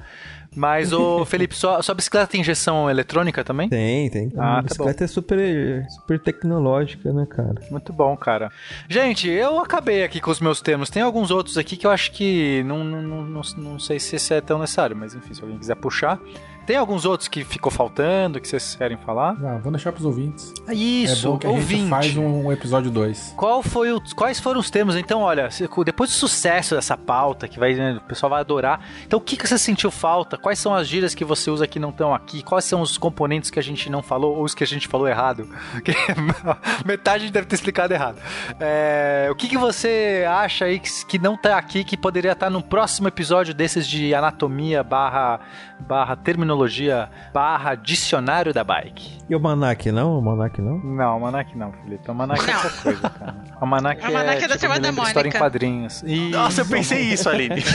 Mas, 0.56 0.92
ô 0.92 1.24
Felipe, 1.26 1.54
sua, 1.54 1.82
sua 1.82 1.94
bicicleta 1.94 2.26
tem 2.26 2.40
injeção 2.40 2.88
eletrônica 2.88 3.44
também? 3.44 3.68
Tem, 3.68 4.08
tem. 4.10 4.32
Ah, 4.36 4.54
a 4.54 4.56
tá 4.56 4.62
bicicleta 4.62 5.04
é 5.04 5.06
super, 5.06 5.86
super 5.88 6.18
tecnológica, 6.18 7.12
né, 7.12 7.26
cara? 7.26 7.54
Muito 7.70 7.92
bom, 7.92 8.16
cara. 8.16 8.50
Gente, 8.88 9.28
eu 9.28 9.60
acabei 9.60 10.02
aqui 10.02 10.20
com 10.20 10.30
os 10.30 10.40
meus 10.40 10.60
termos. 10.60 10.88
Tem 10.88 11.02
alguns 11.02 11.30
outros 11.30 11.58
aqui 11.58 11.76
que 11.76 11.86
eu 11.86 11.90
acho 11.90 12.10
que 12.12 12.62
não, 12.64 12.82
não, 12.82 13.02
não, 13.02 13.22
não, 13.22 13.42
não 13.56 13.78
sei 13.78 14.00
se 14.00 14.16
esse 14.16 14.32
é 14.32 14.40
tão 14.40 14.58
necessário, 14.58 14.96
mas 14.96 15.14
enfim, 15.14 15.34
se 15.34 15.42
alguém 15.42 15.58
quiser 15.58 15.76
puxar. 15.76 16.18
Tem 16.66 16.76
alguns 16.76 17.04
outros 17.04 17.28
que 17.28 17.44
ficou 17.44 17.70
faltando, 17.70 18.40
que 18.40 18.48
vocês 18.48 18.74
querem 18.74 18.96
falar? 18.96 19.36
Ah, 19.44 19.58
vou 19.62 19.70
deixar 19.70 19.92
pros 19.92 20.04
ouvintes. 20.04 20.52
Ah, 20.66 20.74
Isso, 20.74 21.26
é 21.28 21.30
bom 21.30 21.38
que 21.38 21.46
a 21.46 21.50
ouvinte. 21.50 21.80
gente 21.82 21.88
faz 21.90 22.16
um, 22.16 22.46
um 22.46 22.52
episódio 22.52 22.90
2. 22.90 23.34
Qual 23.36 23.62
foi 23.62 23.92
o- 23.92 24.00
quais 24.14 24.40
foram 24.40 24.58
os 24.60 24.68
termos? 24.70 24.96
Então, 24.96 25.20
olha, 25.20 25.48
depois 25.84 26.10
do 26.10 26.14
sucesso 26.14 26.74
dessa 26.74 26.96
pauta, 26.96 27.46
que 27.46 27.58
vai, 27.58 27.74
né, 27.74 27.98
o 28.02 28.08
pessoal 28.08 28.30
vai 28.30 28.40
adorar. 28.40 28.80
Então, 29.06 29.18
o 29.18 29.22
que, 29.22 29.36
que 29.36 29.46
você 29.46 29.56
sentiu 29.58 29.90
falta? 29.90 30.36
Quais 30.36 30.58
são 30.58 30.74
as 30.74 30.88
gírias 30.88 31.14
que 31.14 31.24
você 31.24 31.50
usa 31.50 31.66
que 31.66 31.78
não 31.78 31.90
estão 31.90 32.12
aqui? 32.14 32.42
Quais 32.42 32.64
são 32.64 32.80
os 32.80 32.98
componentes 32.98 33.50
que 33.50 33.58
a 33.58 33.62
gente 33.62 33.88
não 33.88 34.02
falou 34.02 34.36
ou 34.36 34.44
os 34.44 34.54
que 34.54 34.64
a 34.64 34.66
gente 34.66 34.88
falou 34.88 35.06
errado? 35.08 35.48
Metade 36.84 37.16
a 37.16 37.26
gente 37.26 37.32
deve 37.32 37.46
ter 37.46 37.54
explicado 37.54 37.92
errado. 37.94 38.18
É, 38.60 39.28
o 39.30 39.34
que, 39.34 39.48
que 39.48 39.56
você 39.58 40.24
acha 40.28 40.64
aí 40.64 40.78
que, 40.78 40.88
que 41.06 41.18
não 41.18 41.36
tá 41.36 41.56
aqui, 41.56 41.84
que 41.84 41.96
poderia 41.96 42.32
estar 42.32 42.50
no 42.50 42.62
próximo 42.62 43.08
episódio 43.08 43.54
desses 43.54 43.86
de 43.86 44.14
anatomia 44.14 44.82
barra, 44.82 45.40
barra 45.80 46.16
terminologia 46.16 47.08
barra 47.32 47.74
dicionário 47.74 48.52
da 48.52 48.64
bike? 48.64 49.16
E 49.28 49.34
o 49.34 49.40
Manac, 49.40 49.90
não? 49.90 50.18
O 50.18 50.22
Manac, 50.22 50.60
não? 50.62 50.78
Não, 50.78 51.04
Almanac 51.04 51.56
não, 51.58 51.72
Felipe. 51.72 52.08
Almanac 52.08 52.48
é 52.48 52.52
Não. 52.52 52.62
outra 52.62 52.82
coisa, 52.82 53.10
cara. 53.10 53.34
Almanac, 53.60 54.04
Almanac 54.04 54.38
é 54.44 54.48
da 54.48 54.56
tipo, 54.56 54.68
da 54.68 54.74
lembra 54.88 55.04
História 55.04 55.28
em 55.28 55.32
Mônica. 55.32 55.38
quadrinhos. 55.38 56.04
Nossa, 56.30 56.60
eu 56.60 56.66
pensei 56.66 57.00
isso, 57.02 57.28
Aline. 57.28 57.62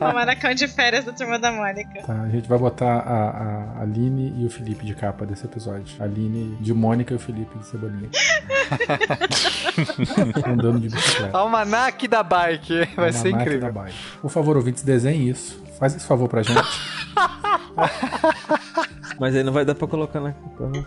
O 0.00 0.12
Maracão 0.14 0.54
de 0.54 0.68
férias 0.68 1.04
da 1.04 1.12
turma 1.12 1.38
da 1.38 1.50
Mônica. 1.50 2.02
Tá, 2.02 2.22
a 2.22 2.28
gente 2.28 2.48
vai 2.48 2.58
botar 2.58 2.98
a, 2.98 3.78
a 3.78 3.82
Aline 3.82 4.32
e 4.38 4.46
o 4.46 4.50
Felipe 4.50 4.84
de 4.84 4.94
capa 4.94 5.26
desse 5.26 5.44
episódio. 5.46 5.96
A 6.00 6.04
Aline 6.04 6.56
de 6.60 6.72
Mônica 6.72 7.12
e 7.12 7.16
o 7.16 7.18
Felipe 7.18 7.58
de 7.58 7.66
Cebolinha. 7.66 8.08
Andando 10.46 10.80
de 10.80 10.88
bicicleta. 10.88 11.36
Almanac 11.36 12.06
da 12.06 12.22
bike. 12.22 12.88
Vai 12.94 13.12
ser 13.12 13.28
Almanac 13.28 13.48
incrível. 13.48 13.72
da 13.72 13.82
bike. 13.82 13.96
Por 14.20 14.30
favor, 14.30 14.56
ouvintes, 14.56 14.82
desenhem 14.82 15.28
isso. 15.28 15.63
Faz 15.78 15.94
esse 15.94 16.06
favor 16.06 16.28
pra 16.28 16.42
gente. 16.42 16.60
Mas 19.18 19.36
aí 19.36 19.42
não 19.42 19.52
vai 19.52 19.64
dar 19.64 19.74
pra 19.74 19.86
colocar 19.86 20.20
na 20.20 20.28
né? 20.28 20.34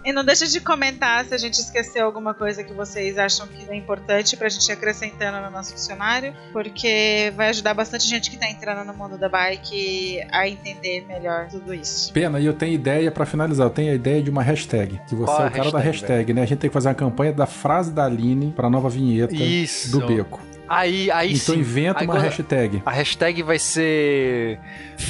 E 0.03 0.11
não 0.11 0.23
deixa 0.23 0.47
de 0.47 0.59
comentar 0.59 1.23
se 1.25 1.33
a 1.33 1.37
gente 1.37 1.55
esqueceu 1.55 2.05
alguma 2.05 2.33
coisa 2.33 2.63
que 2.63 2.73
vocês 2.73 3.17
acham 3.17 3.47
que 3.47 3.69
é 3.69 3.75
importante 3.75 4.35
pra 4.35 4.49
gente 4.49 4.67
ir 4.67 4.73
acrescentando 4.73 5.39
no 5.41 5.49
nosso 5.49 5.71
funcionário, 5.71 6.33
porque 6.51 7.31
vai 7.35 7.49
ajudar 7.49 7.73
bastante 7.73 8.07
gente 8.07 8.29
que 8.29 8.37
tá 8.37 8.49
entrando 8.49 8.85
no 8.85 8.93
mundo 8.93 9.17
da 9.17 9.29
bike 9.29 10.21
a 10.31 10.47
entender 10.47 11.05
melhor 11.07 11.47
tudo 11.47 11.73
isso. 11.73 12.11
Pena, 12.11 12.39
e 12.39 12.45
eu 12.45 12.53
tenho 12.53 12.73
ideia 12.73 13.11
pra 13.11 13.25
finalizar. 13.25 13.67
Eu 13.67 13.71
tenho 13.71 13.91
a 13.91 13.95
ideia 13.95 14.21
de 14.21 14.29
uma 14.29 14.43
hashtag. 14.43 14.99
Que 15.07 15.15
você 15.15 15.31
Qual 15.31 15.43
é 15.43 15.47
o 15.47 15.51
cara 15.51 15.71
da 15.71 15.79
hashtag, 15.79 15.87
hashtag, 15.87 16.33
né? 16.33 16.43
A 16.43 16.45
gente 16.45 16.59
tem 16.59 16.69
que 16.69 16.73
fazer 16.73 16.89
uma 16.89 16.95
campanha 16.95 17.31
da 17.31 17.45
frase 17.45 17.91
da 17.91 18.05
Aline 18.05 18.53
pra 18.55 18.69
nova 18.69 18.89
vinheta 18.89 19.33
Isso. 19.33 19.91
do 19.91 20.05
Beco. 20.05 20.56
Aí, 20.69 21.09
aí 21.11 21.33
então 21.33 21.55
sim. 21.55 21.61
inventa 21.61 22.03
uma 22.03 22.19
hashtag. 22.19 22.81
A 22.85 22.91
hashtag 22.91 23.41
vai 23.43 23.59
ser. 23.59 24.59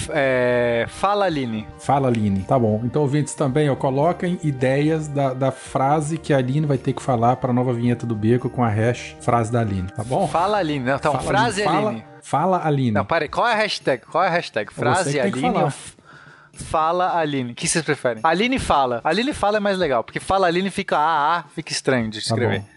É, 0.10 0.86
Fala 0.88 1.26
Aline. 1.26 1.68
Fala, 1.80 2.08
Aline. 2.08 2.42
Tá 2.44 2.58
bom. 2.58 2.82
Então, 2.84 3.02
ouvintes 3.02 3.34
também, 3.34 3.70
ó, 3.70 3.76
coloquem 3.76 4.40
ideias 4.44 5.08
da, 5.08 5.34
da 5.34 5.52
frase 5.52 6.18
que 6.18 6.34
a 6.34 6.38
Aline 6.38 6.66
vai 6.66 6.78
ter 6.78 6.94
que 6.94 7.02
falar 7.02 7.38
pra 7.38 7.52
nova 7.52 7.74
vinheta 7.74 8.06
do 8.06 8.16
Beco 8.16 8.50
com 8.50 8.64
a 8.64 8.70
hash 8.70 9.16
frase 9.20 9.52
da 9.52 9.62
Aline. 9.62 9.88
Tá 9.90 10.04
bom? 10.04 10.28
Fala 10.28 10.58
Aline. 10.58 10.86
Não, 10.86 10.96
então, 10.96 11.14
Fala, 11.14 11.24
frase 11.24 11.64
fala, 11.64 11.90
Aline. 11.90 12.06
Fala, 12.22 12.66
Aline. 12.66 12.92
Não, 12.92 13.06
peraí. 13.06 13.28
Qual 13.28 13.48
é 13.48 13.54
a 13.54 13.56
hashtag? 13.56 14.04
Qual 14.06 14.24
é 14.24 14.28
a 14.28 14.32
hashtag? 14.32 14.72
Frase 14.74 15.14
que 15.14 15.22
tem 15.22 15.32
que 15.32 15.46
Aline 15.46 15.72
Fala 16.58 17.16
Aline. 17.18 17.52
O 17.52 17.56
que 17.56 17.68
vocês 17.68 17.86
preferem? 17.86 18.22
Aline 18.24 18.58
fala. 18.60 19.00
Aline 19.04 19.34
fala 19.34 19.58
é 19.58 19.60
mais 19.60 19.78
legal, 19.78 20.04
porque 20.04 20.20
fala 20.20 20.48
Aline 20.48 20.72
fica 20.72 20.98
AA, 20.98 21.44
fica 21.56 21.72
estranho 21.72 22.10
de 22.10 22.20
Tá 22.20 22.34
escrever. 22.34 22.60
bom. 22.60 22.77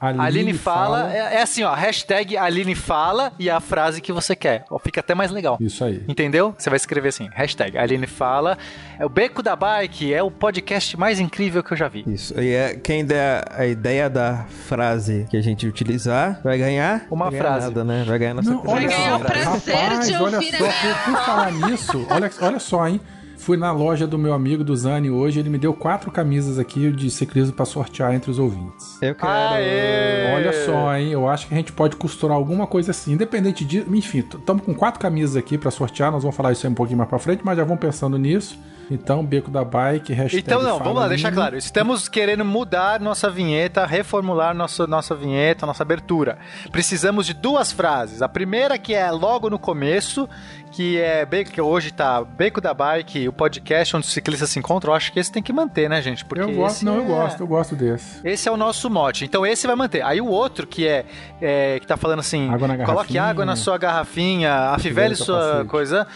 Aline, 0.00 0.24
Aline 0.24 0.52
fala, 0.54 1.12
É, 1.12 1.36
é 1.36 1.42
assim, 1.42 1.62
ó, 1.62 1.74
hashtag 1.74 2.36
Aline 2.36 2.74
fala 2.74 3.32
e 3.38 3.48
a 3.50 3.60
frase 3.60 4.00
que 4.00 4.12
você 4.12 4.34
quer. 4.36 4.64
Ó, 4.70 4.78
Fica 4.78 5.00
até 5.00 5.14
mais 5.14 5.30
legal. 5.30 5.56
Isso 5.60 5.84
aí. 5.84 6.02
Entendeu? 6.08 6.54
Você 6.56 6.70
vai 6.70 6.76
escrever 6.76 7.08
assim, 7.08 7.28
hashtag 7.32 7.76
Aline 7.76 8.06
fala. 8.06 8.56
É 8.98 9.04
o 9.04 9.08
Beco 9.08 9.42
da 9.42 9.56
Bike, 9.56 10.12
é 10.12 10.22
o 10.22 10.30
podcast 10.30 10.96
mais 10.96 11.18
incrível 11.20 11.62
que 11.62 11.72
eu 11.72 11.76
já 11.76 11.88
vi. 11.88 12.04
Isso. 12.06 12.38
E 12.40 12.54
é, 12.54 12.74
quem 12.76 13.04
der 13.04 13.44
a 13.50 13.66
ideia 13.66 14.08
da 14.08 14.44
frase 14.66 15.26
que 15.30 15.36
a 15.36 15.42
gente 15.42 15.66
utilizar 15.66 16.40
vai 16.42 16.56
ganhar. 16.58 17.06
Uma 17.10 17.26
vai 17.30 17.32
ganhar 17.32 17.44
frase. 17.44 17.66
Nada, 17.66 17.84
né? 17.84 18.04
Vai 18.06 18.18
ganhar 18.18 18.34
nossa 18.34 18.50
Não, 18.50 18.62
olha 18.66 18.88
ganhar 18.88 19.16
o 19.16 19.20
prazer 19.20 19.74
rapaz, 19.74 20.06
de 20.08 20.14
olha 20.14 20.36
ouvir 20.36 20.54
a 20.54 20.58
só, 20.58 20.64
minha 20.64 20.94
por, 21.04 21.12
por 21.12 21.24
falar 21.24 21.52
nisso, 21.52 22.06
olha, 22.10 22.30
olha 22.40 22.58
só, 22.58 22.86
hein? 22.88 23.00
Fui 23.38 23.56
na 23.56 23.70
loja 23.72 24.06
do 24.06 24.18
meu 24.18 24.32
amigo 24.32 24.64
do 24.64 24.74
Zani 24.76 25.10
hoje, 25.10 25.40
ele 25.40 25.50
me 25.50 25.58
deu 25.58 25.72
quatro 25.72 26.10
camisas 26.10 26.58
aqui 26.58 26.90
de 26.90 27.10
ciclismo 27.10 27.52
pra 27.54 27.64
sortear 27.64 28.14
entre 28.14 28.30
os 28.30 28.38
ouvintes. 28.38 29.00
Eu 29.00 29.14
quero. 29.14 29.30
Aê! 29.30 30.34
Olha 30.34 30.52
só, 30.64 30.96
hein? 30.96 31.10
Eu 31.10 31.28
acho 31.28 31.46
que 31.46 31.54
a 31.54 31.56
gente 31.56 31.72
pode 31.72 31.96
costurar 31.96 32.36
alguma 32.36 32.66
coisa 32.66 32.90
assim. 32.90 33.12
Independente 33.12 33.64
disso, 33.64 33.86
enfim, 33.94 34.18
estamos 34.18 34.64
com 34.64 34.74
quatro 34.74 35.00
camisas 35.00 35.36
aqui 35.36 35.56
pra 35.56 35.70
sortear. 35.70 36.10
Nós 36.10 36.22
vamos 36.22 36.36
falar 36.36 36.52
isso 36.52 36.66
aí 36.66 36.72
um 36.72 36.74
pouquinho 36.74 36.98
mais 36.98 37.08
pra 37.08 37.18
frente, 37.18 37.42
mas 37.44 37.56
já 37.56 37.64
vamos 37.64 37.80
pensando 37.80 38.18
nisso. 38.18 38.58
Então, 38.90 39.24
Beco 39.24 39.50
da 39.50 39.64
Bike, 39.64 40.12
hashtag 40.12 40.44
Então 40.44 40.62
não, 40.62 40.78
vamos 40.78 40.94
lá, 40.94 41.08
deixar 41.08 41.32
claro. 41.32 41.56
Estamos 41.56 42.08
querendo 42.08 42.44
mudar 42.44 43.00
nossa 43.00 43.28
vinheta, 43.28 43.84
reformular 43.84 44.54
nossa, 44.54 44.86
nossa 44.86 45.14
vinheta, 45.14 45.66
nossa 45.66 45.82
abertura. 45.82 46.38
Precisamos 46.70 47.26
de 47.26 47.34
duas 47.34 47.72
frases. 47.72 48.22
A 48.22 48.28
primeira 48.28 48.78
que 48.78 48.94
é 48.94 49.10
logo 49.10 49.50
no 49.50 49.58
começo, 49.58 50.28
que 50.76 50.98
é 51.00 51.26
que 51.50 51.58
hoje 51.58 51.90
tá 51.90 52.22
Beco 52.22 52.60
da 52.60 52.74
Bike, 52.74 53.26
o 53.26 53.32
podcast 53.32 53.96
onde 53.96 54.06
os 54.06 54.12
ciclistas 54.12 54.50
se 54.50 54.58
encontram. 54.58 54.92
Eu 54.92 54.96
acho 54.96 55.10
que 55.10 55.18
esse 55.18 55.32
tem 55.32 55.42
que 55.42 55.50
manter, 55.50 55.88
né, 55.88 56.02
gente? 56.02 56.22
Porque 56.22 56.42
Eu 56.44 56.52
gosto, 56.54 56.76
esse 56.76 56.84
não, 56.84 56.96
é- 56.96 56.98
eu 56.98 57.04
gosto, 57.04 57.40
eu 57.40 57.46
gosto 57.46 57.74
desse. 57.74 58.20
Esse 58.22 58.46
é 58.46 58.52
o 58.52 58.58
nosso 58.58 58.90
mote. 58.90 59.24
Então 59.24 59.46
esse 59.46 59.66
vai 59.66 59.74
manter. 59.74 60.02
Aí 60.02 60.20
o 60.20 60.26
outro 60.26 60.66
que 60.66 60.86
é, 60.86 61.06
é, 61.40 61.80
que 61.80 61.86
tá 61.86 61.96
falando 61.96 62.18
assim, 62.20 62.50
Água 62.50 62.76
coloque 62.84 63.18
água 63.18 63.46
na 63.46 63.56
sua 63.56 63.78
garrafinha, 63.78 64.52
afivele 64.70 65.14
sua 65.14 65.40
capacete. 65.40 65.68
coisa. 65.70 66.06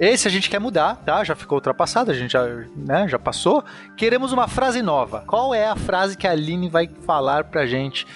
Esse 0.00 0.26
a 0.26 0.30
gente 0.30 0.48
quer 0.48 0.58
mudar, 0.58 0.96
tá? 1.04 1.22
Já 1.22 1.36
ficou 1.36 1.56
ultrapassado, 1.58 2.10
a 2.10 2.14
gente 2.14 2.32
já, 2.32 2.46
né, 2.74 3.06
já 3.08 3.18
passou. 3.18 3.62
Queremos 3.94 4.32
uma 4.32 4.48
frase 4.48 4.80
nova. 4.80 5.22
Qual 5.26 5.54
é 5.54 5.68
a 5.68 5.76
frase 5.76 6.16
que 6.16 6.26
a 6.26 6.30
Aline 6.30 6.70
vai 6.70 6.88
falar 7.06 7.44
pra 7.44 7.66
gente 7.66 8.06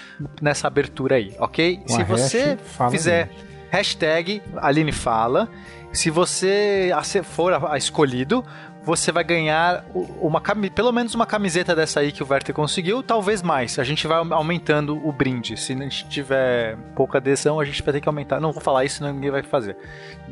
nessa 0.40 0.66
abertura 0.68 1.16
aí, 1.16 1.34
ok? 1.38 1.76
Com 1.86 1.92
a 1.94 1.96
Se 1.98 2.04
você 2.04 2.58
fizer 2.90 3.30
hashtag 3.70 4.42
Aline 4.58 4.92
fala, 4.92 5.48
se 5.92 6.10
você 6.10 6.90
for 7.22 7.52
a 7.52 7.76
escolhido, 7.76 8.44
você 8.84 9.12
vai 9.12 9.22
ganhar 9.24 9.84
uma 10.20 10.40
pelo 10.74 10.90
menos 10.92 11.14
uma 11.14 11.24
camiseta 11.26 11.74
dessa 11.74 12.00
aí 12.00 12.10
que 12.12 12.22
o 12.22 12.26
Werther 12.28 12.54
conseguiu, 12.54 13.02
talvez 13.02 13.40
mais. 13.42 13.78
A 13.78 13.84
gente 13.84 14.06
vai 14.06 14.18
aumentando 14.30 14.96
o 15.06 15.12
brinde. 15.12 15.56
Se 15.56 15.72
a 15.72 15.76
gente 15.76 16.08
tiver 16.08 16.76
pouca 16.96 17.18
adesão, 17.18 17.60
a 17.60 17.64
gente 17.64 17.82
vai 17.82 17.92
ter 17.94 18.00
que 18.00 18.08
aumentar. 18.08 18.40
Não 18.40 18.52
vou 18.52 18.60
falar 18.62 18.84
isso, 18.84 18.96
senão 18.98 19.12
ninguém 19.12 19.30
vai 19.30 19.42
fazer. 19.42 19.76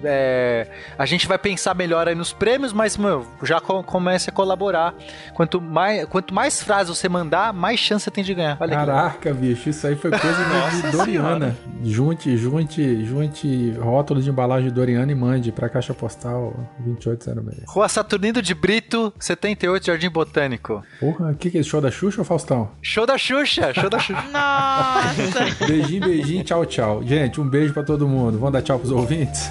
É, 0.03 0.67
a 0.99 1.07
gente 1.07 1.27
vai 1.29 1.39
pensar 1.39 1.75
melhor 1.75 2.09
aí 2.09 2.15
nos 2.15 2.33
prêmios, 2.33 2.73
mas 2.73 2.97
meu, 2.97 3.27
já 3.43 3.61
co- 3.61 3.83
comece 3.85 4.31
a 4.31 4.33
colaborar. 4.33 4.95
Quanto 5.35 5.61
mais, 5.61 6.05
quanto 6.07 6.33
mais 6.35 6.63
frases 6.63 6.97
você 6.97 7.09
mandar, 7.09 7.53
mais 7.53 7.79
chance 7.79 8.05
você 8.05 8.11
tem 8.11 8.25
de 8.25 8.35
ganhar. 8.35 8.57
Olha. 8.61 8.75
Caraca, 8.77 9.33
bicho, 9.35 9.69
isso 9.69 9.87
aí 9.87 9.95
foi 9.97 10.11
coisa 10.11 10.37
de- 10.45 10.83
de 10.83 10.97
Doriana. 10.97 11.57
Junte, 11.85 12.37
junte, 12.37 13.05
junte 13.05 13.73
rótulos 13.73 14.25
de 14.25 14.31
embalagem 14.31 14.71
Doriana 14.71 15.13
e 15.13 15.15
mande 15.15 15.53
pra 15.53 15.69
caixa 15.69 15.93
postal 15.95 16.55
2806. 16.79 17.65
Rua 17.69 17.89
Saturnino 17.89 18.40
de 18.43 18.55
Brito, 18.55 19.13
78, 19.19 19.87
Jardim 19.87 20.09
Botânico. 20.11 20.83
Porra, 20.99 21.31
o 21.31 21.35
que, 21.35 21.51
que 21.51 21.59
é 21.59 21.61
esse 21.61 21.71
show 21.71 21.81
da 21.81 21.91
Xuxa 21.91 22.21
ou 22.21 22.25
Faustão? 22.25 22.71
Show 22.83 23.07
da 23.07 23.17
Xuxa, 23.19 23.73
show 23.75 23.91
da 23.91 23.99
Xuxa. 23.99 24.23
Nossa! 24.33 25.67
Beijinho, 25.67 26.01
beijinho, 26.05 26.45
tchau, 26.45 26.67
tchau. 26.67 27.03
Gente, 27.05 27.41
um 27.41 27.49
beijo 27.49 27.73
pra 27.73 27.83
todo 27.83 28.07
mundo. 28.09 28.39
Vamos 28.39 28.53
dar 28.53 28.63
tchau 28.63 28.79
pros 28.79 28.93
ouvintes? 28.93 29.51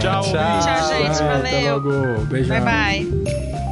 Tchau. 0.00 0.22
Tchau. 0.22 0.22
Tchau, 0.22 0.88
gente. 0.88 1.22
Até 1.22 1.62
Valeu. 1.62 1.74
logo. 1.78 2.24
Beijão. 2.26 2.60
Bye, 2.60 3.04
bye. 3.04 3.71